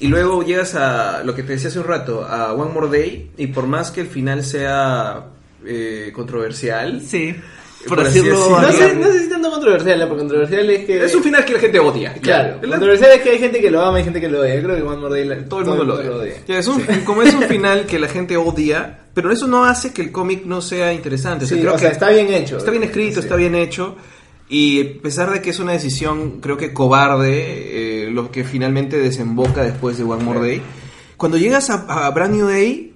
Y 0.00 0.08
luego 0.08 0.42
llegas 0.42 0.74
a 0.74 1.22
lo 1.22 1.34
que 1.36 1.44
te 1.44 1.52
decía 1.52 1.68
hace 1.68 1.78
un 1.78 1.86
rato, 1.86 2.24
a 2.24 2.52
One 2.52 2.72
More 2.72 2.88
Day, 2.88 3.30
y 3.36 3.46
por 3.46 3.68
más 3.68 3.92
que 3.92 4.00
el 4.00 4.08
final 4.08 4.42
sea 4.44 5.26
eh, 5.64 6.10
controversial, 6.14 7.00
Sí, 7.06 7.36
por, 7.86 7.98
Por 7.98 8.06
así 8.06 8.18
decirlo 8.18 8.38
decirlo. 8.38 8.60
No 8.60 8.72
sé, 8.72 8.84
así. 8.86 8.96
no 8.98 9.06
sé 9.12 9.18
si 9.22 9.28
tanto 9.30 9.50
controversial, 9.52 10.00
porque 10.08 10.18
controversial 10.18 10.68
es 10.70 10.84
que... 10.84 11.04
es 11.04 11.14
un 11.14 11.22
final 11.22 11.44
que 11.44 11.52
la 11.52 11.58
gente 11.60 11.78
odia. 11.78 12.12
Claro, 12.14 12.58
El- 12.60 12.70
controversial 12.70 13.12
es 13.12 13.22
que 13.22 13.30
hay 13.30 13.38
gente 13.38 13.60
que 13.60 13.70
lo 13.70 13.80
ama 13.82 14.00
y 14.00 14.04
gente 14.04 14.20
que 14.20 14.28
lo 14.28 14.40
odia. 14.40 14.56
Yo 14.56 14.62
creo 14.64 14.76
que 14.76 14.82
One 14.82 14.96
More 14.96 15.14
Day 15.14 15.28
la- 15.28 15.48
todo 15.48 15.60
el 15.60 15.66
mundo 15.66 15.84
lo 15.84 15.94
odia. 15.94 16.34
Ya, 16.48 16.58
es 16.58 16.66
un- 16.66 16.82
Como 17.04 17.22
es 17.22 17.32
un 17.34 17.44
final 17.44 17.86
que 17.86 18.00
la 18.00 18.08
gente 18.08 18.36
odia, 18.36 18.98
pero 19.20 19.32
eso 19.32 19.48
no 19.48 19.64
hace 19.64 19.92
que 19.92 20.00
el 20.00 20.12
cómic 20.12 20.44
no 20.44 20.60
sea 20.62 20.92
interesante. 20.92 21.44
O 21.44 21.48
sea, 21.48 21.56
Sí, 21.56 21.60
creo 21.62 21.74
o 21.74 21.78
sea, 21.78 21.88
que 21.88 21.92
está 21.94 22.10
bien 22.10 22.32
hecho. 22.32 22.56
Está 22.56 22.70
bien 22.70 22.84
escrito, 22.84 23.14
Sí. 23.14 23.20
está 23.20 23.34
bien 23.34 23.56
hecho. 23.56 23.96
Y 24.48 24.80
a 24.98 25.02
pesar 25.02 25.32
de 25.32 25.42
que 25.42 25.50
es 25.50 25.58
una 25.58 25.72
decisión, 25.72 26.38
creo 26.40 26.56
que 26.56 26.72
cobarde, 26.72 28.04
eh, 28.06 28.10
lo 28.12 28.30
que 28.30 28.44
finalmente 28.44 28.96
desemboca 28.96 29.64
después 29.64 29.98
de 29.98 30.04
One 30.04 30.22
More 30.22 30.38
Day, 30.40 30.62
cuando 31.16 31.36
llegas 31.36 31.68
a, 31.70 32.06
a 32.06 32.10
Brand 32.12 32.36
New 32.36 32.46
Day, 32.46 32.94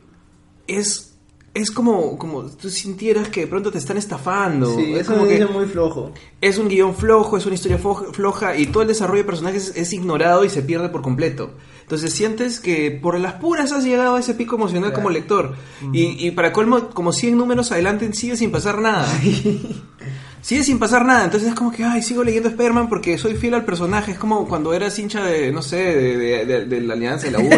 es, 0.69 1.15
es 1.55 1.71
como, 1.73 2.17
como 2.19 2.45
tú 2.45 2.71
sintieras 2.71 3.29
que 3.29 3.41
de 3.41 3.47
pronto 3.49 3.73
te 3.73 3.79
están 3.79 3.97
estafando. 3.99 4.77
Sí, 4.77 4.93
es 4.95 5.01
es 5.01 5.07
como 5.09 5.23
un 5.23 5.29
inicio 5.29 5.49
muy 5.49 5.67
flojo. 5.67 6.13
es 6.41 6.57
un 6.57 6.69
guion 6.69 6.95
flojo, 6.95 7.37
es 7.37 7.47
una 7.47 7.57
historia 7.57 7.79
floja 7.79 8.57
y 8.57 8.67
todo 8.67 8.83
el 8.83 8.89
desarrollo 8.89 9.23
de 9.23 9.27
personajes 9.27 9.73
es 9.77 9.93
ignorado 9.93 10.45
y 10.45 10.49
se 10.51 10.63
pierde 10.63 10.89
por 10.89 11.03
completo. 11.03 11.51
Entonces 11.93 12.15
sientes 12.15 12.59
que 12.59 12.91
por 12.91 13.21
las 13.21 13.35
puras 13.35 13.71
has 13.71 13.85
llegado 13.85 14.17
a 14.17 14.21
ese 14.21 14.33
pico 14.33 14.57
emocional 14.57 14.85
Claro. 14.93 14.95
como 14.95 15.11
lector. 15.11 15.55
y, 15.93 16.27
y 16.27 16.31
para 16.31 16.51
colmo, 16.51 16.89
como 16.89 17.13
100 17.13 17.37
números 17.37 17.71
adelante, 17.71 18.11
sigue 18.15 18.35
sin 18.35 18.51
pasar 18.51 18.79
nada. 18.81 19.07
sigue 20.41 20.65
sin 20.65 20.79
pasar 20.79 21.05
nada. 21.05 21.25
Entonces 21.25 21.51
es 21.51 21.55
como 21.55 21.71
que, 21.71 21.85
ay, 21.85 22.01
sigo 22.03 22.25
leyendo 22.25 22.49
Spider-Man 22.49 22.89
porque 22.89 23.19
soy 23.19 23.35
fiel 23.35 23.53
al 23.53 23.67
personaje. 23.67 24.13
Es 24.13 24.19
como 24.19 24.49
cuando 24.49 24.73
eras 24.73 24.99
hincha 24.99 25.23
de, 25.25 25.53
no 25.53 25.61
sé, 25.61 25.77
de, 25.77 26.17
de- 26.17 26.47
de- 26.47 26.65
de 26.65 26.81
la 26.81 26.95
Alianza, 26.95 27.27
de 27.27 27.33
la 27.33 27.41
U, 27.41 27.51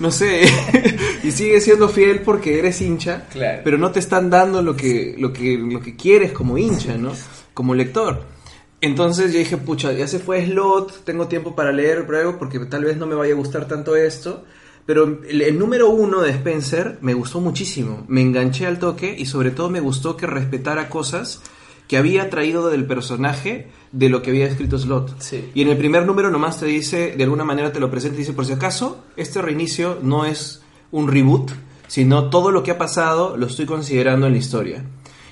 no 0.00 0.10
sé. 0.10 0.40
y 1.22 1.30
sigues 1.30 1.62
siendo 1.64 1.90
fiel 1.90 2.20
porque 2.22 2.58
eres 2.58 2.80
hincha. 2.80 3.26
Claro. 3.30 3.60
Pero 3.64 3.76
no 3.76 3.90
te 3.90 4.00
están 4.00 4.30
dando 4.30 4.62
lo 4.62 4.74
que, 4.76 5.14
lo 5.18 5.30
que, 5.32 5.58
lo 5.58 5.80
que 5.80 5.94
quieres 5.94 6.32
como 6.32 6.56
hincha, 6.56 6.96
¿no? 6.96 7.12
Como 7.52 7.74
lector. 7.74 8.22
Entonces 8.80 9.32
yo 9.32 9.38
dije, 9.38 9.56
pucha, 9.56 9.92
ya 9.92 10.06
se 10.06 10.18
fue 10.18 10.44
Slot, 10.46 11.04
tengo 11.04 11.26
tiempo 11.26 11.56
para 11.56 11.72
leer 11.72 12.06
pruebo 12.06 12.38
porque 12.38 12.58
tal 12.60 12.84
vez 12.84 12.96
no 12.96 13.06
me 13.06 13.14
vaya 13.14 13.34
a 13.34 13.36
gustar 13.36 13.66
tanto 13.66 13.96
esto. 13.96 14.44
Pero 14.86 15.20
el, 15.28 15.42
el 15.42 15.58
número 15.58 15.90
uno 15.90 16.20
de 16.22 16.30
Spencer 16.30 16.98
me 17.02 17.14
gustó 17.14 17.40
muchísimo. 17.40 18.04
Me 18.08 18.22
enganché 18.22 18.66
al 18.66 18.78
toque 18.78 19.14
y 19.18 19.26
sobre 19.26 19.50
todo 19.50 19.68
me 19.68 19.80
gustó 19.80 20.16
que 20.16 20.26
respetara 20.26 20.88
cosas 20.88 21.42
que 21.88 21.96
había 21.96 22.30
traído 22.30 22.68
del 22.68 22.86
personaje 22.86 23.70
de 23.92 24.08
lo 24.10 24.22
que 24.22 24.30
había 24.30 24.46
escrito 24.46 24.78
Slot. 24.78 25.20
Sí. 25.20 25.50
Y 25.54 25.62
en 25.62 25.68
el 25.68 25.78
primer 25.78 26.06
número 26.06 26.30
nomás 26.30 26.60
te 26.60 26.66
dice, 26.66 27.14
de 27.16 27.24
alguna 27.24 27.44
manera 27.44 27.72
te 27.72 27.80
lo 27.80 27.90
presenta 27.90 28.16
y 28.16 28.20
dice, 28.20 28.34
por 28.34 28.44
si 28.44 28.52
acaso, 28.52 29.04
este 29.16 29.42
reinicio 29.42 29.98
no 30.02 30.26
es 30.26 30.62
un 30.90 31.08
reboot, 31.08 31.50
sino 31.86 32.28
todo 32.28 32.50
lo 32.50 32.62
que 32.62 32.70
ha 32.70 32.78
pasado 32.78 33.36
lo 33.36 33.46
estoy 33.46 33.66
considerando 33.66 34.26
en 34.26 34.32
la 34.32 34.38
historia. 34.38 34.84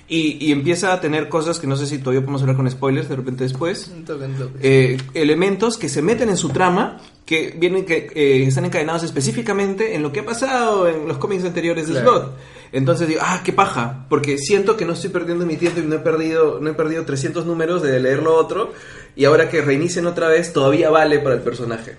Y, 0.09 0.39
y 0.41 0.53
empieza 0.53 0.93
a 0.93 1.01
tener 1.01 1.29
cosas 1.29 1.59
que 1.59 1.67
no 1.67 1.77
sé 1.77 1.85
si 1.87 1.99
todavía 1.99 2.21
podemos 2.21 2.41
hablar 2.43 2.57
con 2.57 2.71
spoilers 2.71 3.09
de 3.09 3.17
repente 3.17 3.43
después. 3.45 3.91
Eh, 4.63 4.99
elementos 5.15 5.77
que 5.77 5.89
se 5.89 6.01
meten 6.03 6.29
en 6.29 6.37
su 6.37 6.51
trama 6.51 6.99
que 7.25 7.57
vienen 7.59 7.85
que 7.85 8.09
eh, 8.15 8.45
están 8.47 8.65
encadenados 8.67 9.03
específicamente 9.03 9.97
en 9.97 10.03
lo 10.03 10.13
que 10.13 10.21
ha 10.21 10.25
pasado 10.25 10.87
en 10.87 11.09
los 11.09 11.19
cómics 11.19 11.45
anteriores 11.45 11.89
de 11.89 11.95
Claro. 11.95 12.11
Slot. 12.11 12.37
Entonces 12.73 13.09
digo, 13.09 13.21
ah, 13.25 13.41
qué 13.45 13.53
paja, 13.53 14.07
porque 14.09 14.39
siento 14.39 14.77
que 14.77 14.85
no 14.85 14.93
estoy 14.93 15.11
perdiendo 15.11 15.45
mi 15.45 15.57
tiempo 15.57 15.81
y 15.81 15.83
no 15.83 15.97
he 15.97 15.99
perdido 15.99 16.61
no 16.61 16.71
he 16.71 16.75
perdido 16.75 17.05
300 17.05 17.45
números 17.45 17.83
de 17.83 17.99
leer 17.99 18.23
lo 18.23 18.37
otro 18.37 18.73
y 19.17 19.25
ahora 19.25 19.49
que 19.51 19.61
reinicien 19.61 20.07
otra 20.07 20.29
vez 20.29 20.53
todavía 20.53 20.89
vale 20.91 21.19
para 21.19 21.35
el 21.35 21.43
personaje. 21.43 21.97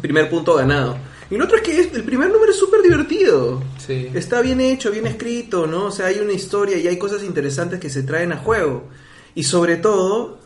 Primer 0.00 0.30
punto 0.30 0.54
ganado. 0.54 0.96
Y 1.32 1.36
lo 1.38 1.44
otro 1.46 1.56
es 1.56 1.62
que 1.62 1.80
es- 1.80 1.92
el 1.94 2.04
primer 2.04 2.30
número 2.30 2.52
es 2.52 2.58
súper 2.58 2.82
divertido. 2.82 3.62
Sí. 3.84 4.10
Está 4.14 4.42
bien 4.42 4.60
hecho, 4.60 4.90
bien 4.90 5.06
escrito, 5.06 5.66
¿no? 5.66 5.86
O 5.86 5.90
sea, 5.90 6.06
hay 6.06 6.18
una 6.20 6.32
historia 6.32 6.76
y 6.78 6.86
hay 6.88 6.98
cosas 6.98 7.22
interesantes 7.24 7.80
que 7.80 7.88
se 7.90 8.02
traen 8.02 8.32
a 8.32 8.36
juego. 8.36 8.84
Y 9.34 9.44
sobre 9.44 9.76
todo, 9.76 10.38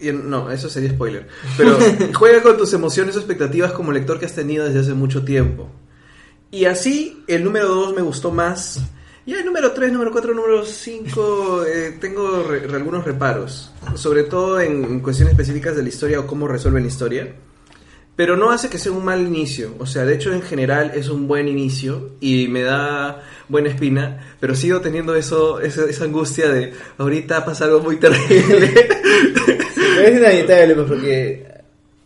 no, 0.00 0.50
eso 0.50 0.68
sería 0.68 0.90
spoiler, 0.90 1.28
pero 1.56 1.78
juega 2.14 2.42
con 2.42 2.56
tus 2.58 2.72
emociones 2.74 3.16
o 3.16 3.20
expectativas 3.20 3.72
como 3.72 3.90
lector 3.92 4.18
que 4.18 4.26
has 4.26 4.34
tenido 4.34 4.64
desde 4.66 4.80
hace 4.80 4.94
mucho 4.94 5.24
tiempo. 5.24 5.70
Y 6.50 6.66
así, 6.66 7.22
el 7.28 7.42
número 7.44 7.68
2 7.68 7.94
me 7.94 8.02
gustó 8.02 8.30
más. 8.30 8.80
Y 9.24 9.32
el 9.34 9.46
número 9.46 9.70
3, 9.72 9.92
número 9.92 10.10
4, 10.10 10.34
número 10.34 10.64
5, 10.64 11.64
tengo 12.00 12.42
re- 12.42 12.66
re- 12.66 12.76
algunos 12.76 13.04
reparos. 13.04 13.70
Sobre 13.94 14.24
todo 14.24 14.60
en, 14.60 14.84
en 14.84 15.00
cuestiones 15.00 15.32
específicas 15.32 15.76
de 15.76 15.82
la 15.84 15.88
historia 15.88 16.20
o 16.20 16.26
cómo 16.26 16.48
resuelven 16.48 16.82
la 16.82 16.88
historia. 16.88 17.34
Pero 18.14 18.36
no 18.36 18.50
hace 18.50 18.68
que 18.68 18.78
sea 18.78 18.92
un 18.92 19.04
mal 19.04 19.20
inicio. 19.20 19.74
O 19.78 19.86
sea, 19.86 20.04
de 20.04 20.14
hecho, 20.14 20.32
en 20.32 20.42
general 20.42 20.92
es 20.94 21.08
un 21.08 21.26
buen 21.26 21.48
inicio 21.48 22.10
y 22.20 22.46
me 22.48 22.62
da 22.62 23.22
buena 23.48 23.70
espina. 23.70 24.34
Pero 24.38 24.54
sigo 24.54 24.80
teniendo 24.80 25.14
eso, 25.14 25.60
esa, 25.60 25.84
esa 25.84 26.04
angustia 26.04 26.50
de 26.50 26.74
ahorita 26.98 27.44
pasa 27.44 27.64
algo 27.64 27.80
muy 27.80 27.96
terrible. 27.96 28.88
Pues, 29.94 30.88
porque 30.88 31.51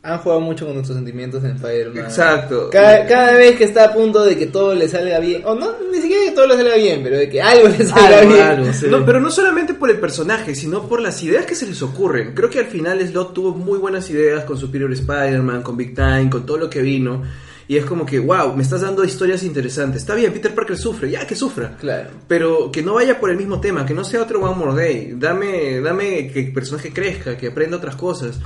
han 0.06 0.18
jugado 0.18 0.40
mucho 0.40 0.64
con 0.66 0.74
nuestros 0.74 0.96
sentimientos 0.96 1.42
en 1.42 1.56
Spider-Man. 1.56 2.04
Exacto. 2.04 2.70
Cada, 2.70 3.06
cada 3.06 3.32
vez 3.34 3.56
que 3.56 3.64
está 3.64 3.86
a 3.86 3.92
punto 3.92 4.24
de 4.24 4.36
que 4.38 4.46
todo 4.46 4.74
le 4.74 4.88
salga 4.88 5.18
bien, 5.18 5.42
o 5.44 5.54
no, 5.54 5.74
ni 5.92 6.00
siquiera 6.00 6.24
que 6.26 6.30
todo 6.30 6.46
le 6.46 6.56
salga 6.56 6.76
bien, 6.76 7.00
pero 7.02 7.18
de 7.18 7.28
que 7.28 7.42
algo 7.42 7.68
le 7.68 7.84
salga 7.84 8.20
Algo, 8.20 8.32
bien. 8.32 8.42
algo, 8.46 8.72
sí. 8.72 8.86
No, 8.88 9.04
pero 9.04 9.20
no 9.20 9.30
solamente 9.30 9.74
por 9.74 9.90
el 9.90 9.98
personaje, 9.98 10.54
sino 10.54 10.88
por 10.88 11.00
las 11.00 11.20
ideas 11.22 11.44
que 11.44 11.56
se 11.56 11.66
les 11.66 11.82
ocurren. 11.82 12.34
Creo 12.34 12.48
que 12.48 12.60
al 12.60 12.66
final 12.66 13.00
Slot 13.06 13.34
tuvo 13.34 13.52
muy 13.52 13.78
buenas 13.78 14.08
ideas 14.10 14.44
con 14.44 14.56
Superior 14.56 14.92
Spider-Man, 14.92 15.62
con 15.62 15.76
Big 15.76 15.94
Time, 15.94 16.30
con 16.30 16.46
todo 16.46 16.56
lo 16.58 16.70
que 16.70 16.82
vino. 16.82 17.22
Y 17.68 17.76
es 17.76 17.84
como 17.84 18.06
que, 18.06 18.20
wow, 18.20 18.54
me 18.54 18.62
estás 18.62 18.82
dando 18.82 19.02
historias 19.02 19.42
interesantes. 19.42 20.02
Está 20.02 20.14
bien, 20.14 20.32
Peter 20.32 20.54
Parker 20.54 20.76
sufre, 20.76 21.10
ya 21.10 21.26
que 21.26 21.34
sufra. 21.34 21.76
Claro. 21.80 22.10
Pero 22.28 22.70
que 22.70 22.80
no 22.80 22.94
vaya 22.94 23.18
por 23.18 23.28
el 23.28 23.36
mismo 23.36 23.60
tema, 23.60 23.84
que 23.84 23.92
no 23.92 24.04
sea 24.04 24.22
otro 24.22 24.40
One 24.40 24.54
More 24.54 24.80
Day. 24.80 25.14
Dame, 25.16 25.80
dame 25.80 26.30
que 26.30 26.38
el 26.38 26.52
personaje 26.52 26.92
crezca, 26.92 27.36
que 27.36 27.48
aprenda 27.48 27.76
otras 27.76 27.96
cosas. 27.96 28.38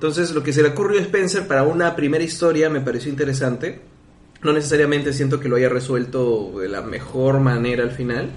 Entonces, 0.00 0.30
lo 0.34 0.42
que 0.42 0.54
se 0.54 0.62
le 0.62 0.70
ocurrió 0.70 0.98
a 0.98 1.02
Spencer 1.02 1.46
para 1.46 1.62
una 1.62 1.94
primera 1.94 2.24
historia 2.24 2.70
me 2.70 2.80
pareció 2.80 3.10
interesante. 3.10 3.82
No 4.42 4.50
necesariamente 4.54 5.12
siento 5.12 5.38
que 5.38 5.46
lo 5.50 5.56
haya 5.56 5.68
resuelto 5.68 6.58
de 6.58 6.68
la 6.70 6.80
mejor 6.80 7.38
manera 7.40 7.82
al 7.82 7.90
final, 7.90 8.30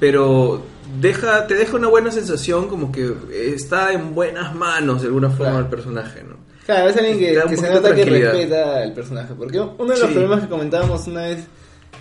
pero 0.00 0.60
deja, 1.00 1.46
te 1.46 1.54
deja 1.54 1.76
una 1.76 1.86
buena 1.86 2.10
sensación 2.10 2.66
como 2.66 2.90
que 2.90 3.12
está 3.54 3.92
en 3.92 4.12
buenas 4.12 4.56
manos 4.56 5.02
de 5.02 5.06
alguna 5.06 5.28
forma 5.30 5.52
Claro. 5.52 5.58
el 5.66 5.70
personaje, 5.70 6.24
¿no? 6.24 6.34
Claro, 6.66 6.90
es 6.90 6.96
alguien 6.96 7.16
que, 7.20 7.56
se 7.56 7.70
nota 7.72 7.94
que 7.94 8.04
respeta 8.04 8.82
al 8.82 8.92
personaje. 8.92 9.34
Porque 9.38 9.60
uno 9.60 9.94
de 9.94 10.00
los 10.00 10.08
Sí. 10.08 10.14
problemas 10.14 10.40
que 10.42 10.48
comentábamos 10.48 11.06
una 11.06 11.22
vez, 11.22 11.44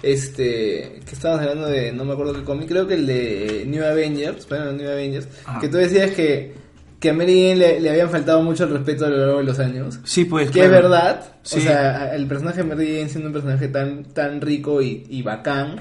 este, 0.02 1.02
que 1.06 1.12
estábamos 1.14 1.44
hablando 1.44 1.68
de, 1.68 1.92
no 1.92 2.04
me 2.04 2.14
acuerdo 2.14 2.34
qué 2.34 2.44
cómic, 2.44 2.68
creo 2.68 2.88
que 2.88 2.96
el 2.96 3.06
de 3.06 3.64
New 3.68 3.86
Avengers, 3.86 4.50
bueno, 4.50 4.72
New 4.72 4.90
Avengers, 4.90 5.28
Ajá. 5.46 5.60
que 5.60 5.68
tú 5.70 5.78
decías 5.78 6.10
que, 6.12 6.66
que 7.00 7.10
a 7.12 7.14
Mary 7.14 7.42
Jane 7.44 7.56
le, 7.58 7.80
le 7.80 7.90
habían 7.92 8.10
faltado 8.10 8.42
mucho 8.42 8.64
el 8.64 8.72
respeto 8.72 9.06
a 9.06 9.10
lo 9.10 9.18
largo 9.18 9.38
de 9.38 9.44
los 9.44 9.60
años. 9.60 10.00
Sí, 10.04 10.26
pues. 10.26 10.50
Que 10.52 10.64
es 10.66 10.70
verdad, 10.70 11.34
Sí. 11.44 11.60
o 11.60 11.62
sea, 11.62 12.16
el 12.16 12.26
personaje 12.28 12.58
de 12.58 12.64
Mary 12.64 12.88
Jane 12.98 13.10
siendo 13.10 13.28
un 13.28 13.34
personaje 13.34 13.68
tan, 13.68 14.04
tan 14.06 14.42
rico 14.42 14.82
y, 14.82 15.06
y 15.10 15.22
bacán, 15.22 15.76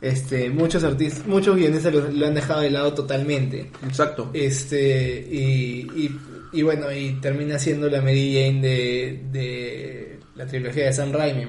este, 0.00 0.48
muchos 0.50 0.84
artistas, 0.84 1.26
muchos 1.26 1.56
guionistas 1.56 1.92
lo, 1.92 2.08
lo 2.10 2.26
han 2.26 2.34
dejado 2.34 2.60
de 2.60 2.70
lado 2.70 2.92
totalmente. 2.94 3.70
Exacto. 3.86 4.30
Este, 4.34 5.26
y, 5.30 5.88
y, 5.96 6.18
y 6.52 6.62
bueno, 6.62 6.92
y 6.92 7.12
termina 7.20 7.58
siendo 7.58 7.88
la 7.88 8.00
Mary 8.00 8.32
Jane 8.34 8.60
de, 8.60 9.22
de 9.32 10.18
la 10.36 10.46
trilogía 10.46 10.84
de 10.86 10.92
Sam 10.92 11.12
Raimi. 11.12 11.46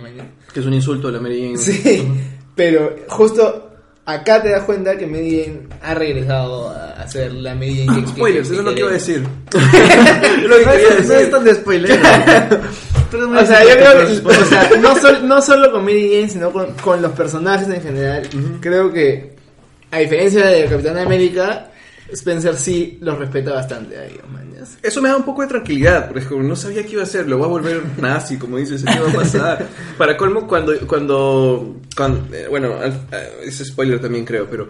Que 0.54 0.62
es 0.62 0.66
un 0.66 0.74
insulto 0.74 1.10
a 1.10 1.12
la 1.12 1.20
Mary 1.20 1.42
Jane. 1.44 1.58
Sí, 1.58 2.08
pero 2.56 2.96
justo 3.08 3.69
acá 4.12 4.42
te 4.42 4.50
das 4.50 4.64
cuenta 4.64 4.98
que 4.98 5.06
Jane 5.44 5.60
ha 5.82 5.94
regresado 5.94 6.70
a 6.70 7.08
ser 7.08 7.32
la 7.34 7.56
Jane 7.86 8.02
que- 8.06 8.08
Spoilers, 8.12 8.50
eso 8.50 8.60
es 8.60 8.66
lo 8.66 8.74
que 8.74 8.80
iba 8.82 8.90
a 8.90 8.94
decir. 8.94 9.24
Lo 9.52 10.58
que 10.58 10.66
No 10.66 10.72
es, 10.72 10.90
no 10.90 10.96
decir. 10.96 11.16
es 11.18 11.32
tan 11.32 11.44
de 11.44 11.56
spoiler. 11.56 12.00
O 13.12 13.46
sea, 13.46 13.64
yo 13.64 13.72
creo 13.74 14.08
que, 14.08 14.16
spoiler. 14.18 14.42
o 14.44 14.46
sea, 14.46 14.70
no, 14.80 14.96
sol- 14.96 15.28
no 15.28 15.42
solo 15.42 15.72
con 15.72 15.84
Mary 15.84 16.12
Jane, 16.14 16.30
sino 16.30 16.52
con, 16.52 16.74
con 16.76 17.02
los 17.02 17.12
personajes 17.14 17.68
en 17.68 17.82
general. 17.82 18.30
Creo 18.62 18.94
que, 18.94 19.34
a 19.90 19.98
diferencia 19.98 20.46
de 20.46 20.66
Capitán 20.66 20.98
América, 21.00 21.69
Spencer 22.14 22.56
sí 22.56 22.98
los 23.02 23.18
respeta 23.18 23.54
bastante 23.54 23.98
a 23.98 24.06
ellos, 24.06 24.24
sé. 24.66 24.78
Eso 24.84 25.02
me 25.02 25.10
da 25.10 25.18
un 25.18 25.24
poco 25.24 25.42
de 25.42 25.48
tranquilidad, 25.48 26.06
porque 26.08 26.20
es 26.22 26.26
como 26.28 26.44
no 26.44 26.56
sabía 26.56 26.84
qué 26.84 26.92
iba 26.94 27.02
a 27.02 27.06
hacer, 27.06 27.28
lo 27.28 27.38
voy 27.38 27.46
a 27.46 27.50
volver 27.50 27.82
nazi, 27.98 28.38
como 28.38 28.58
dices, 28.58 28.84
¿qué 28.84 29.00
va 29.00 29.10
a 29.10 29.14
pasar? 29.14 29.68
Para 29.98 30.18
colmo, 30.18 30.48
cuando, 30.48 30.74
cuando, 30.88 31.78
cuando- 31.96 32.36
eh, 32.36 32.48
bueno, 32.50 32.74
eh, 32.84 32.92
es 33.46 33.58
spoiler 33.66 34.00
también 34.00 34.26
creo, 34.26 34.48
pero 34.50 34.70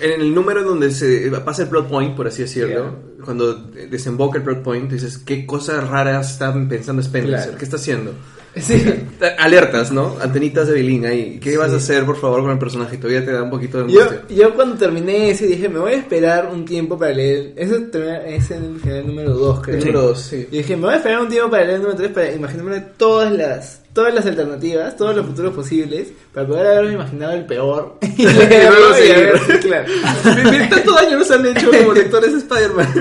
en 0.00 0.20
el 0.20 0.34
número 0.34 0.62
donde 0.62 0.90
se 0.90 1.30
pasa 1.44 1.62
el 1.62 1.68
plot 1.68 1.88
point, 1.88 2.16
por 2.16 2.26
así 2.26 2.42
decirlo, 2.42 2.96
cuando 3.24 3.54
desemboca 3.54 4.38
el 4.38 4.44
plot 4.44 4.62
point, 4.62 4.90
dices, 4.90 5.18
¿qué 5.18 5.46
cosas 5.46 5.88
raras 5.88 6.32
está 6.32 6.52
pensando 6.68 7.02
Spencer? 7.02 7.30
Claro. 7.36 7.58
¿Qué 7.58 7.64
está 7.64 7.76
haciendo? 7.76 8.12
Sí. 8.56 8.84
Alertas, 9.38 9.92
¿no? 9.92 10.16
Antenitas 10.20 10.66
de 10.68 10.74
Bilín 10.74 11.06
ahí. 11.06 11.38
¿Qué 11.40 11.56
vas 11.56 11.72
a 11.72 11.76
hacer, 11.76 12.04
por 12.04 12.16
favor, 12.20 12.42
con 12.42 12.50
el 12.50 12.58
personaje? 12.58 12.96
Todavía 12.98 13.24
te 13.24 13.32
da 13.32 13.42
un 13.42 13.50
poquito 13.50 13.78
de 13.78 13.84
angustia. 13.84 14.22
yo 14.28 14.54
cuando 14.54 14.76
terminé 14.76 15.30
ese 15.30 15.46
dije, 15.46 15.68
me 15.68 15.78
voy 15.78 15.92
a 15.92 15.96
esperar 15.96 16.50
un 16.52 16.64
tiempo 16.64 16.98
para 16.98 17.12
leer. 17.12 17.52
Eso 17.56 17.76
termina- 17.90 18.26
es 18.26 18.50
el 18.50 18.78
final 18.80 19.06
número 19.06 19.30
2, 19.34 19.60
creo. 19.62 19.74
El 19.76 19.80
número 19.80 20.02
dos, 20.02 20.20
sí. 20.20 20.46
Y 20.50 20.58
dije, 20.58 20.76
me 20.76 20.82
voy 20.86 20.94
a 20.94 20.96
esperar 20.96 21.20
un 21.20 21.28
tiempo 21.28 21.50
para 21.50 21.62
leer 21.64 21.76
el 21.76 21.82
número 21.82 21.96
3 21.98 22.10
para 22.12 22.32
imaginarme 22.32 22.80
todas 22.96 23.32
las 23.32 23.78
todas 23.92 24.14
las 24.14 24.24
alternativas, 24.24 24.96
todos 24.96 25.14
los 25.14 25.26
futuros 25.26 25.52
posibles, 25.54 26.08
para 26.32 26.46
poder 26.46 26.66
haberme 26.66 26.94
imaginado 26.94 27.34
el 27.34 27.44
peor. 27.44 27.98
y 28.16 28.22
luego 28.22 28.94
seguir. 28.94 29.60
claro. 29.60 29.92
Tanto 30.70 30.94
daño 30.94 31.18
nos 31.18 31.30
han 31.30 31.44
hecho 31.46 31.70
como 31.70 31.92
lectores 31.92 32.32
de 32.32 32.38
Spider-Man. 32.38 32.94